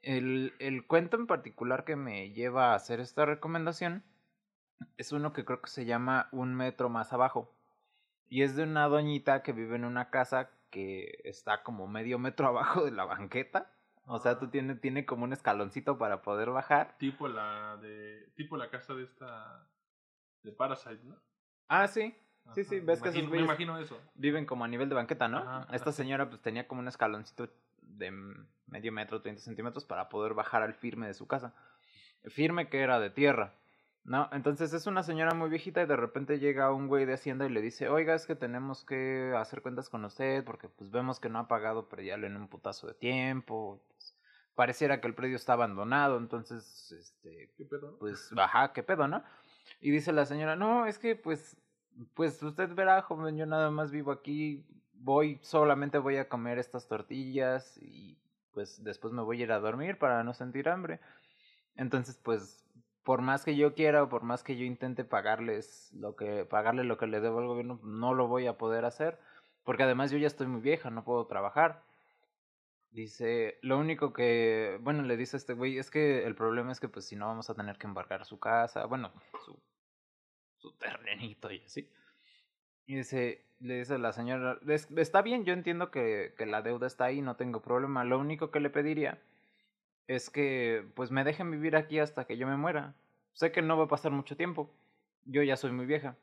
El, 0.03 0.55
el 0.61 0.87
cuento 0.87 1.17
en 1.17 1.27
particular 1.27 1.85
que 1.85 1.97
me 1.97 2.31
lleva 2.31 2.73
a 2.73 2.75
hacer 2.77 3.01
esta 3.01 3.27
recomendación 3.27 4.05
es 4.97 5.13
uno 5.13 5.33
que 5.33 5.45
creo 5.45 5.61
que 5.61 5.71
se 5.71 5.85
llama 5.85 6.29
Un 6.33 6.55
metro 6.55 6.89
más 6.89 7.13
abajo. 7.13 7.53
Y 8.29 8.43
es 8.43 8.55
de 8.57 8.63
una 8.63 8.87
doñita 8.87 9.43
que 9.43 9.53
vive 9.53 9.77
en 9.77 9.85
una 9.85 10.11
casa 10.11 10.51
que 10.71 11.21
está 11.25 11.63
como 11.63 11.87
medio 11.89 12.19
metro 12.19 12.47
abajo 12.49 12.85
de 12.85 12.93
la 12.93 13.05
banqueta. 13.05 13.73
O 14.13 14.19
sea, 14.19 14.39
tú 14.39 14.49
tiene, 14.49 14.75
tiene 14.75 15.07
como 15.07 15.25
un 15.25 15.33
escaloncito 15.33 15.97
para 15.99 16.21
poder 16.23 16.51
bajar. 16.51 16.97
tipo 16.99 17.29
la 17.29 17.77
de. 17.79 18.31
Tipo 18.35 18.57
la 18.57 18.69
casa 18.71 18.95
de 18.95 19.05
esta. 19.05 19.67
De 20.43 20.53
Parasite, 20.53 21.05
¿no? 21.05 21.17
Ah, 21.69 21.87
sí. 21.87 22.15
Sí, 22.55 22.65
sí, 22.65 22.81
ves 22.81 23.01
me 23.01 23.05
que 23.05 23.09
esos 23.11 23.23
imagino- 23.23 23.31
Me 23.31 23.37
güeyes- 23.39 23.45
imagino 23.45 23.79
eso. 23.79 24.01
Viven 24.15 24.47
como 24.47 24.65
a 24.65 24.69
nivel 24.69 24.89
de 24.89 24.95
banqueta, 24.95 25.29
¿no? 25.29 25.39
Ajá, 25.39 25.67
Esta 25.75 25.93
señora 25.93 26.29
pues 26.29 26.41
tenía 26.41 26.67
como 26.67 26.81
un 26.81 26.89
escaloncito 26.89 27.49
de 27.83 28.11
medio 28.67 28.91
metro, 28.93 29.21
30 29.21 29.43
centímetros 29.43 29.85
para 29.85 30.09
poder 30.09 30.35
bajar 30.35 30.63
al 30.63 30.75
firme 30.75 31.07
de 31.07 31.15
su 31.15 31.27
casa. 31.29 31.55
Firme 32.25 32.69
que 32.69 32.81
era 32.81 32.99
de 32.99 33.11
tierra. 33.11 33.55
¿No? 34.03 34.29
Entonces 34.33 34.73
es 34.73 34.87
una 34.87 35.03
señora 35.03 35.35
muy 35.35 35.51
viejita 35.51 35.83
y 35.83 35.87
de 35.87 35.97
repente 35.97 36.39
llega 36.39 36.73
un 36.73 36.89
güey 36.89 37.05
de 37.05 37.15
Hacienda 37.15 37.47
y 37.47 37.51
le 37.51 37.61
dice, 37.61 37.89
oiga, 37.89 38.15
es 38.15 38.27
que 38.27 38.35
tenemos 38.35 38.85
que 38.85 39.33
hacer 39.37 39.63
cuentas 39.63 39.91
con 39.91 40.05
usted 40.05 40.43
porque 40.45 40.69
pues 40.69 40.91
vemos 40.91 41.21
que 41.21 41.29
no 41.29 41.39
ha 41.39 41.49
pagado 41.49 41.89
predial 41.89 42.25
en 42.25 42.37
un 42.37 42.49
putazo 42.49 42.87
de 42.87 42.95
tiempo. 42.95 43.83
Pues, 43.89 44.17
pareciera 44.55 45.01
que 45.01 45.07
el 45.07 45.15
predio 45.15 45.37
está 45.37 45.55
abandonado, 45.55 46.19
entonces, 46.19 46.93
este, 46.93 47.51
¿Qué 47.57 47.65
pedo? 47.65 47.93
no? 47.93 47.99
pues, 47.99 48.31
ajá, 48.37 48.73
qué 48.73 48.83
pedo, 48.83 49.07
¿no? 49.09 49.23
Y 49.81 49.91
dice 49.91 50.13
la 50.13 50.27
señora, 50.27 50.57
no, 50.57 50.87
es 50.87 50.99
que 50.99 51.17
pues, 51.17 51.57
pues 52.15 52.43
usted 52.43 52.75
verá, 52.75 53.01
joven, 53.03 53.37
yo 53.37 53.47
nada 53.47 53.71
más 53.71 53.91
vivo 53.91 54.13
aquí, 54.13 54.65
voy, 54.95 55.39
solamente 55.43 55.99
voy 55.99 56.17
a 56.17 56.29
comer 56.29 56.59
estas 56.59 56.89
tortillas 56.89 57.79
y 57.81 58.19
pues 58.53 58.83
después 58.83 59.13
me 59.13 59.23
voy 59.23 59.41
a 59.41 59.45
ir 59.45 59.53
a 59.53 59.61
dormir 59.61 59.99
para 59.99 60.25
no 60.25 60.35
sentir 60.35 60.69
hambre. 60.69 61.01
Entonces, 61.77 62.19
pues, 62.23 62.63
por 63.11 63.23
más 63.23 63.45
que 63.45 63.57
yo 63.57 63.75
quiera 63.75 64.05
o 64.05 64.09
por 64.09 64.23
más 64.23 64.45
que 64.45 64.57
yo 64.57 64.65
intente 64.65 65.05
pagarles 65.05 65.91
lo 65.95 66.15
que, 66.15 66.45
pagarle 66.45 66.85
lo 66.85 66.97
que 66.97 67.09
le 67.09 67.21
debo 67.21 67.41
al 67.41 67.49
gobierno, 67.49 67.81
no 67.83 68.15
lo 68.15 68.29
voy 68.29 68.47
a 68.47 68.57
poder 68.57 68.85
hacer, 68.85 69.19
porque 69.65 69.83
además 69.83 70.13
yo 70.13 70.19
ya 70.19 70.29
estoy 70.29 70.47
muy 70.47 70.61
vieja, 70.61 70.91
no 70.91 71.03
puedo 71.03 71.27
trabajar. 71.27 71.83
Dice, 72.93 73.59
lo 73.63 73.79
único 73.79 74.13
que, 74.13 74.79
bueno, 74.83 75.03
le 75.03 75.17
dice 75.17 75.35
a 75.35 75.39
este 75.39 75.55
güey, 75.55 75.77
es 75.77 75.91
que 75.91 76.25
el 76.25 76.37
problema 76.37 76.71
es 76.71 76.79
que 76.79 76.89
pues 76.89 77.05
si 77.05 77.17
no 77.17 77.27
vamos 77.27 77.51
a 77.51 77.57
tener 77.57 77.79
que 77.79 77.89
embargar 77.89 78.25
su 78.25 78.39
casa, 78.39 78.85
bueno, 78.87 79.11
su, 79.45 79.61
su 80.59 80.73
terrenito 80.75 81.51
y 81.51 81.65
así. 81.65 81.91
Y 82.87 82.95
dice, 82.95 83.45
le 83.59 83.75
dice 83.79 83.99
la 83.99 84.13
señora, 84.13 84.61
"Es- 84.69 84.89
está 84.97 85.21
bien, 85.21 85.45
yo 85.45 85.53
entiendo 85.53 85.91
que, 85.91 86.33
que 86.39 86.47
la 86.47 86.63
deuda 86.63 86.87
está 86.87 87.07
ahí, 87.07 87.23
no 87.23 87.35
tengo 87.35 87.61
problema, 87.61 88.05
lo 88.05 88.21
único 88.21 88.53
que 88.53 88.61
le 88.61 88.71
pediría 88.71 89.21
es 90.11 90.29
que 90.29 90.91
pues 90.97 91.13
me 91.13 91.23
dejen 91.23 91.53
vivir 91.53 91.77
aquí 91.77 92.01
hasta 92.01 92.25
que 92.25 92.37
yo 92.37 92.49
me 92.49 92.57
muera. 92.57 92.97
Sé 93.33 93.53
que 93.53 93.63
no 93.63 93.79
va 93.79 93.85
a 93.85 93.89
pasar 93.89 94.11
mucho 94.11 94.37
tiempo, 94.37 94.69
yo 95.25 95.45
ya 95.45 95.57
soy 95.57 95.71
muy 95.71 95.87
vieja 95.87 96.17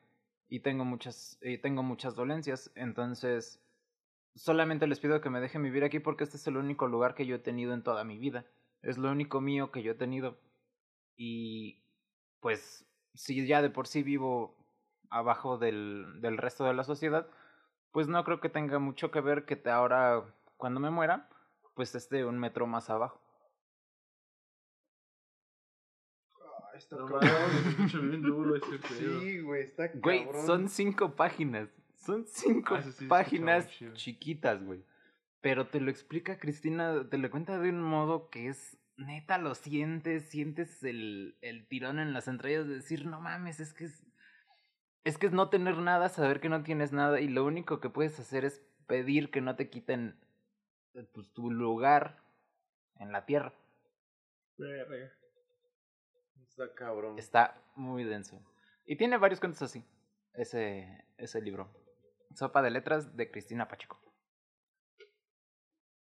y 0.50 0.60
tengo 0.60 0.84
muchas, 0.84 1.40
y 1.42 1.58
tengo 1.58 1.84
muchas 1.84 2.14
dolencias, 2.14 2.70
entonces 2.76 3.62
solamente 4.36 4.88
les 4.88 5.00
pido 5.00 5.22
que 5.22 5.30
me 5.30 5.40
dejen 5.40 5.64
vivir 5.64 5.86
aquí 5.86 6.00
porque 6.00 6.26
este 6.26 6.36
es 6.36 6.46
el 6.48 6.58
único 6.58 6.88
lugar 6.88 7.16
que 7.16 7.26
yo 7.26 7.38
he 7.38 7.40
tenido 7.40 7.74
en 7.74 7.82
toda 7.82 8.04
mi 8.04 8.18
vida. 8.18 8.46
Es 8.82 8.98
lo 8.98 9.10
único 9.10 9.40
mío 9.40 9.72
que 9.72 9.82
yo 9.84 9.94
he 9.94 9.96
tenido. 9.96 10.38
Y 11.16 11.82
pues 12.42 12.86
si 13.14 13.48
ya 13.48 13.62
de 13.62 13.70
por 13.70 13.88
sí 13.88 14.04
vivo 14.04 14.54
abajo 15.10 15.58
del, 15.58 16.20
del 16.20 16.38
resto 16.38 16.66
de 16.66 16.74
la 16.74 16.84
sociedad, 16.84 17.30
pues 17.94 18.10
no 18.10 18.22
creo 18.26 18.42
que 18.42 18.50
tenga 18.50 18.80
mucho 18.80 19.12
que 19.12 19.22
ver 19.22 19.46
que 19.46 19.62
ahora, 19.70 20.26
cuando 20.58 20.82
me 20.82 20.90
muera, 20.90 21.30
pues 21.74 21.96
esté 21.96 22.26
un 22.26 22.38
metro 22.38 22.68
más 22.68 22.90
abajo. 22.90 23.27
Está 26.78 26.96
No 26.98 27.06
cabrón. 27.08 27.32
escucha 27.70 28.00
bien 28.00 28.22
duro 28.22 28.56
ese 28.56 28.78
pedo. 28.80 29.22
Sí, 29.22 29.40
güey, 29.42 29.64
está 29.64 29.88
Güey, 29.94 30.26
cabrón. 30.26 30.46
son 30.46 30.70
cinco 30.70 31.16
páginas. 31.16 31.70
Son 31.96 32.26
cinco 32.28 32.76
Ah, 32.76 32.82
sí 32.84 33.06
páginas 33.08 33.68
chiquitas, 33.94 34.64
güey. 34.64 34.84
Pero 35.42 35.68
te 35.68 35.80
lo 35.80 35.92
explica 35.92 36.40
Cristina, 36.40 37.08
te 37.10 37.18
lo 37.18 37.30
cuenta 37.30 37.60
de 37.60 37.70
un 37.70 37.82
modo 37.82 38.30
que 38.30 38.48
es 38.48 38.78
neta, 38.98 39.38
lo 39.38 39.54
sientes, 39.56 40.24
sientes 40.30 40.84
el, 40.84 41.38
el 41.42 41.68
tirón 41.68 42.00
en 42.00 42.14
las 42.14 42.28
entrañas 42.28 42.68
de 42.68 42.76
decir, 42.76 43.06
no 43.06 43.22
mames, 43.22 43.60
es 43.60 43.74
que 43.74 43.86
es, 43.86 44.04
es 45.04 45.18
que 45.20 45.28
es 45.28 45.34
no 45.34 45.50
tener 45.50 45.78
nada, 45.78 46.10
saber 46.10 46.40
que 46.40 46.50
no 46.50 46.64
tienes 46.64 46.92
nada 46.94 47.22
y 47.22 47.28
lo 47.28 47.46
único 47.46 47.80
que 47.80 47.90
puedes 47.92 48.20
hacer 48.20 48.44
es 48.46 48.62
pedir 48.88 49.30
que 49.30 49.42
no 49.42 49.56
te 49.56 49.70
quiten 49.70 50.20
eh, 50.96 51.04
pues, 51.14 51.32
tu 51.32 51.52
lugar 51.52 52.24
en 52.96 53.12
la 53.12 53.26
tierra. 53.26 53.54
Verga. 54.58 55.12
Está 56.58 56.74
cabrón. 56.74 57.20
Está 57.20 57.62
muy 57.76 58.04
denso. 58.04 58.42
Y 58.88 58.96
tiene 58.96 59.18
varios 59.18 59.40
cuentos 59.40 59.62
así, 59.62 59.86
ese, 60.34 61.06
ese 61.18 61.40
libro. 61.40 61.70
Sopa 62.34 62.64
de 62.64 62.72
letras 62.72 63.16
de 63.16 63.30
Cristina 63.30 63.68
Pacheco. 63.68 64.00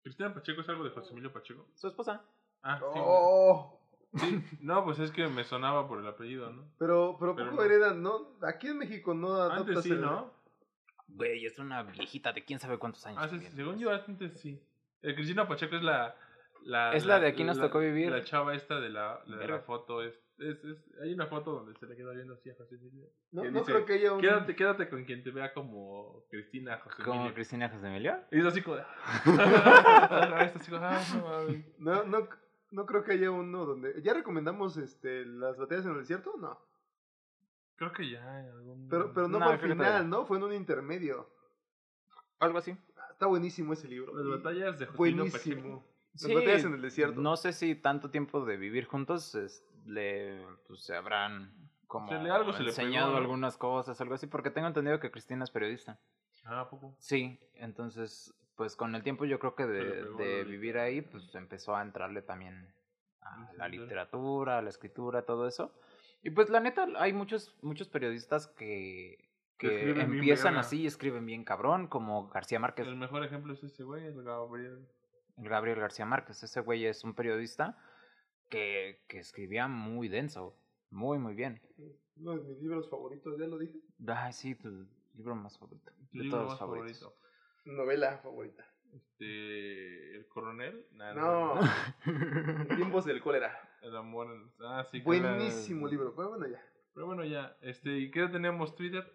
¿Cristina 0.02 0.34
Pacheco 0.34 0.60
es 0.60 0.68
algo 0.68 0.82
de 0.82 0.90
José 0.90 1.12
Emilio 1.12 1.32
Pacheco? 1.32 1.68
Su 1.76 1.86
esposa. 1.86 2.24
Ah, 2.62 2.78
sí. 2.78 2.84
Oh, 3.00 3.80
sí. 4.16 4.44
No, 4.60 4.84
pues 4.84 4.98
es 4.98 5.12
que 5.12 5.28
me 5.28 5.44
sonaba 5.44 5.86
por 5.86 6.00
el 6.00 6.06
apellido, 6.08 6.50
¿no? 6.50 6.68
pero, 6.78 7.16
pero, 7.20 7.36
Pero 7.36 7.50
poco 7.50 7.62
no. 7.62 7.66
heredan, 7.66 8.02
¿no? 8.02 8.36
Aquí 8.42 8.66
en 8.66 8.78
México 8.78 9.14
no 9.14 9.40
Antes 9.42 9.82
sí, 9.82 9.92
el- 9.92 10.00
¿no? 10.00 10.32
Güey, 11.06 11.46
es 11.46 11.58
una 11.60 11.82
viejita 11.84 12.32
de 12.32 12.44
quién 12.44 12.58
sabe 12.58 12.78
cuántos 12.78 13.06
años. 13.06 13.20
Ah, 13.22 13.28
sí, 13.28 13.38
según 13.54 13.78
yo 13.78 13.90
antes 13.92 14.40
sí. 14.40 14.60
Eh, 15.02 15.14
Cristina 15.14 15.46
Pacheco 15.46 15.76
es 15.76 15.82
la, 15.82 16.16
la... 16.62 16.92
Es 16.92 17.04
la 17.04 17.18
de 17.20 17.28
Aquí 17.28 17.44
nos 17.44 17.58
tocó 17.58 17.78
vivir. 17.78 18.10
La 18.10 18.24
chava 18.24 18.54
esta 18.54 18.80
de 18.80 18.90
la, 18.90 19.20
de 19.26 19.46
la 19.46 19.60
foto. 19.60 20.02
Es, 20.02 20.14
es, 20.40 20.64
es- 20.64 20.84
hay 21.02 21.12
una 21.14 21.26
foto 21.26 21.52
donde 21.52 21.78
se 21.78 21.86
le 21.86 21.96
queda 21.96 22.12
viendo 22.12 22.34
así 22.34 22.50
a 22.50 22.54
José 22.56 22.74
Emilio. 22.76 23.06
No, 23.32 23.42
que 23.42 23.50
no 23.50 23.58
dice, 23.60 23.72
creo 23.72 23.84
que 23.86 23.92
haya 23.94 24.12
un... 24.12 24.20
Quédate, 24.20 24.56
quédate 24.56 24.88
con 24.88 25.04
quien 25.04 25.22
te 25.22 25.30
vea 25.30 25.52
como 25.52 26.24
Cristina 26.30 26.78
José 26.78 27.02
Como 27.02 27.14
Emilio. 27.20 27.34
Cristina 27.34 27.68
José 27.68 27.86
Emilio. 27.86 28.16
Y 28.30 28.38
es 28.40 28.44
así 28.46 28.62
como... 28.62 28.76
como, 29.24 30.78
ah, 30.78 31.46
no. 31.78 32.04
No, 32.04 32.28
no, 32.72 32.86
creo 32.86 33.04
que 33.04 33.12
haya 33.12 33.30
uno 33.30 33.64
donde... 33.66 34.00
¿Ya 34.02 34.14
recomendamos 34.14 34.76
este, 34.76 35.24
las 35.26 35.56
batallas 35.58 35.84
en 35.86 35.92
el 35.92 35.98
desierto? 35.98 36.34
No. 36.38 36.58
Creo 37.76 37.92
que 37.92 38.10
ya 38.10 38.40
en 38.40 38.46
algún... 38.50 38.88
Pero, 38.88 39.12
pero 39.14 39.28
no, 39.28 39.38
No, 39.38 39.46
fue 39.46 39.54
al 39.54 39.60
final. 39.60 40.08
¿no? 40.10 40.26
Fue 40.26 40.36
en 40.38 40.44
un 40.44 40.52
intermedio. 40.52 41.28
Algo 42.38 42.58
así. 42.58 42.76
Está 43.12 43.26
buenísimo 43.26 43.72
ese 43.72 43.88
libro. 43.88 44.14
Las 44.14 44.42
batallas 44.42 44.78
de 44.78 44.86
José 44.86 45.02
Emilio 45.10 45.24
Pacheco. 45.32 45.60
Buenísimo. 45.60 45.90
Las 46.12 46.22
Sí, 46.22 46.34
batallas 46.34 46.64
en 46.64 46.74
el 46.74 46.82
desierto. 46.82 47.20
No 47.20 47.36
sé 47.36 47.52
si 47.52 47.74
tanto 47.76 48.10
tiempo 48.10 48.44
de 48.44 48.56
vivir 48.56 48.84
juntos 48.86 49.34
es- 49.34 49.64
le, 49.86 50.44
pues, 50.66 50.82
se 50.84 50.94
habrán 50.96 51.52
como 51.86 52.08
Se 52.08 52.18
le- 52.18 52.30
algo 52.30 52.52
se 52.52 52.62
le 52.62 52.68
enseñado 52.70 53.08
pegó, 53.08 53.18
¿no? 53.18 53.24
algunas 53.24 53.56
cosas, 53.56 54.00
algo 54.00 54.14
así, 54.14 54.26
porque 54.26 54.50
tengo 54.50 54.68
entendido 54.68 55.00
que 55.00 55.10
Cristina 55.10 55.44
es 55.44 55.50
periodista. 55.50 55.98
Ah, 56.44 56.60
¿a 56.60 56.70
poco? 56.70 56.94
Sí, 56.98 57.38
entonces, 57.54 58.32
pues 58.56 58.76
con 58.76 58.94
el 58.94 59.02
tiempo 59.02 59.24
yo 59.24 59.38
creo 59.38 59.54
que 59.54 59.66
de, 59.66 59.82
pegó 59.84 60.18
de 60.18 60.40
el- 60.40 60.48
vivir 60.48 60.78
ahí, 60.78 61.02
pues 61.02 61.34
empezó 61.34 61.74
a 61.76 61.82
entrarle 61.82 62.22
también 62.22 62.72
a 63.22 63.50
la 63.56 63.68
literatura, 63.68 64.58
a 64.58 64.62
la 64.62 64.70
escritura, 64.70 65.22
todo 65.22 65.46
eso. 65.46 65.72
Y 66.22 66.30
pues 66.30 66.48
la 66.50 66.60
neta, 66.60 66.86
hay 66.96 67.12
muchos, 67.12 67.56
muchos 67.62 67.88
periodistas 67.88 68.46
que, 68.46 69.28
Que 69.58 69.90
empiezan 69.90 70.56
así 70.56 70.82
y 70.82 70.86
escriben 70.86 71.26
bien 71.26 71.44
cabrón, 71.44 71.86
como 71.88 72.28
García 72.28 72.58
Márquez. 72.60 72.86
El 72.86 72.96
mejor 72.96 73.24
ejemplo 73.24 73.52
es 73.52 73.62
ese 73.62 73.82
güey, 73.84 74.06
el 74.06 74.22
Gabriel. 74.22 74.86
Gabriel 75.36 75.80
García 75.80 76.06
Márquez. 76.06 76.42
Ese 76.42 76.60
güey 76.60 76.86
es 76.86 77.04
un 77.04 77.14
periodista 77.14 77.76
que, 78.50 79.02
que 79.08 79.18
escribía 79.18 79.66
muy 79.68 80.08
denso, 80.08 80.56
muy, 80.90 81.18
muy 81.18 81.34
bien. 81.34 81.60
Uno 82.16 82.36
de 82.36 82.42
mis 82.42 82.58
libros 82.60 82.90
favoritos, 82.90 83.38
¿ya 83.38 83.46
lo 83.46 83.56
dije? 83.58 83.78
Ay, 84.06 84.32
sí, 84.32 84.54
tu 84.54 84.86
libro 85.14 85.34
más 85.34 85.58
favorito. 85.58 85.92
Tu 86.12 86.18
De 86.18 86.24
libro 86.24 86.38
todos 86.38 86.50
más 86.50 86.58
favoritos. 86.58 86.98
favorito. 87.00 87.20
Novela 87.64 88.18
favorita. 88.18 88.66
Este, 88.92 90.16
el 90.16 90.26
coronel. 90.26 90.86
Nah, 90.92 91.14
No. 91.14 91.60
Tiempos 92.76 93.04
del 93.04 93.22
cólera. 93.22 93.56
El 93.82 93.96
amor. 93.96 94.50
Ah, 94.60 94.84
sí. 94.90 95.02
que 95.02 95.16
era- 95.16 95.36
Buenísimo 95.36 95.86
libro. 95.88 96.12
Pero 96.16 96.30
bueno, 96.30 96.46
ya. 96.48 96.60
Pero 96.92 97.06
bueno, 97.06 97.24
ya. 97.24 97.56
Este, 97.62 97.96
¿y 97.98 98.10
qué 98.10 98.26
tenemos 98.28 98.74
Twitter? 98.74 99.08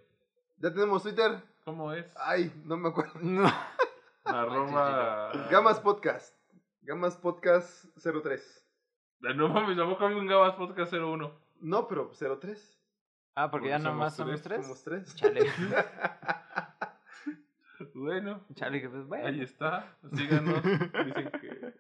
Ya 0.58 0.72
tenemos 0.74 1.04
Twitter. 1.04 1.42
¿Cómo 1.66 1.92
es? 1.92 2.12
Ay, 2.18 2.52
no 2.64 2.78
me 2.78 2.90
acuerdo. 2.90 3.20
No. 3.22 3.46
Arroba. 4.24 5.48
Gamas 5.52 5.80
Podcast. 5.80 6.34
Gamas 6.82 7.18
Podcast 7.18 7.86
03. 7.98 8.65
Ah, 9.24 9.34
No 9.34 9.50
mames, 9.50 9.78
tampoco 9.78 10.06
había 10.06 10.18
un 10.18 10.28
Gamas 10.28 10.56
Podcast 10.56 10.94
01. 10.94 11.32
No, 11.62 11.88
pero 11.88 12.12
03. 12.12 12.80
Ah, 13.36 13.50
porque 13.52 13.70
ya 13.70 13.76
Porque 13.78 13.90
nomás 13.90 14.16
somos 14.16 14.40
somos 14.40 14.44
tres. 14.44 14.66
Somos 14.66 14.84
tres. 14.84 15.16
Chale. 15.16 15.42
Bueno, 17.94 18.46
Chale, 18.54 18.82
que 18.82 18.90
pues 18.90 19.06
bueno. 19.06 19.28
ahí 19.28 19.42
está. 19.42 19.98
Síganos. 20.14 20.64
Dicen 20.64 21.32
que. 21.42 21.74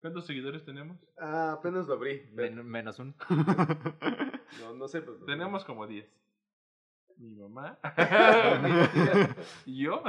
¿Cuántos 0.00 0.26
seguidores 0.26 0.64
tenemos? 0.64 0.98
Ah, 1.18 1.52
apenas 1.58 1.86
lo 1.86 1.94
abrí. 1.94 2.28
Men- 2.32 2.66
menos 2.66 2.98
un. 2.98 3.14
No, 4.60 4.72
no 4.74 4.86
sé. 4.86 5.02
Pues, 5.02 5.18
Tenemos 5.26 5.64
como 5.64 5.86
10. 5.86 6.06
Mi 7.18 7.34
mamá. 7.36 7.78
mi 9.66 9.82
yo. 9.82 10.02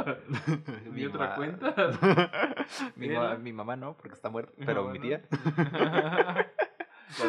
Mi 0.91 1.05
otra 1.05 1.27
ma- 1.29 1.35
cuenta. 1.35 1.75
mi, 2.95 3.09
ma- 3.09 3.37
mi 3.37 3.53
mamá 3.53 3.75
no, 3.75 3.95
porque 3.95 4.15
está 4.15 4.29
muerta. 4.29 4.51
Pero 4.65 4.89
mi 4.89 4.99
tía. 4.99 5.23
La 5.31 6.51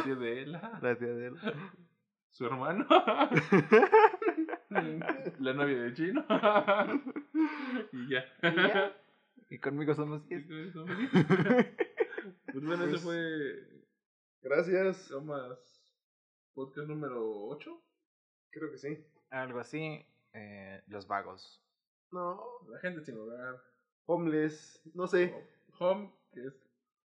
tía 0.05 0.15
de 0.15 0.43
Ela. 0.43 0.79
La 0.83 0.97
tía 0.97 1.09
de 1.09 1.27
él. 1.29 1.35
Su 2.31 2.47
hermano. 2.47 2.87
La 5.39 5.53
novia 5.53 5.83
de 5.83 5.95
Chino. 5.95 6.25
y 7.93 8.09
ya. 8.09 8.25
Y 8.43 8.57
ya. 8.57 8.97
Y 9.51 9.59
conmigo 9.59 9.95
somos 9.95 10.23
Y 10.31 10.37
10. 10.37 10.47
con 10.47 10.59
eso. 10.59 10.85
Pues 12.53 12.65
bueno, 12.65 12.85
ese 12.85 12.93
Pues- 12.93 13.03
fue 13.03 13.77
Gracias. 14.43 15.11
Gamas 15.11 15.83
podcast 16.55 16.89
número 16.89 17.21
8. 17.49 17.83
Creo 18.51 18.71
que 18.71 18.79
sí. 18.79 19.05
Algo 19.43 19.61
así. 19.61 20.05
eh, 20.33 20.83
los 20.89 21.07
vagos. 21.07 21.63
No. 22.13 22.43
La 22.71 22.79
gente 22.81 23.01
sin 23.03 23.19
hogar. 23.19 23.57
Homeless. 24.07 24.81
No 24.95 25.07
sé. 25.07 25.35
Home, 25.79 26.11
que 26.33 26.47
es 26.47 26.55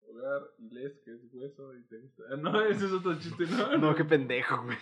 hogar, 0.08 0.42
y 0.60 0.70
les, 0.70 0.98
que 1.00 1.12
es 1.16 1.22
hueso, 1.34 1.76
y 1.76 1.82
te 1.84 1.98
gusta. 2.00 2.24
Ah, 2.32 2.36
no, 2.38 2.62
ese 2.66 2.86
es 2.86 2.92
otro 2.92 3.16
chiste, 3.20 3.46
¿no? 3.48 3.78
No, 3.78 3.96
qué 3.96 4.06
pendejo, 4.06 4.64
güey. 4.64 4.78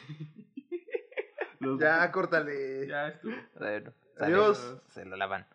Los- 1.60 1.80
Ya, 1.80 2.11
córtale. 2.11 2.88
Ya 2.88 3.07
estuvo. 3.10 3.34
Bueno, 3.57 3.94
Adiós. 4.20 4.78
Se 4.90 5.06
lo 5.06 5.15
lavan. 5.15 5.45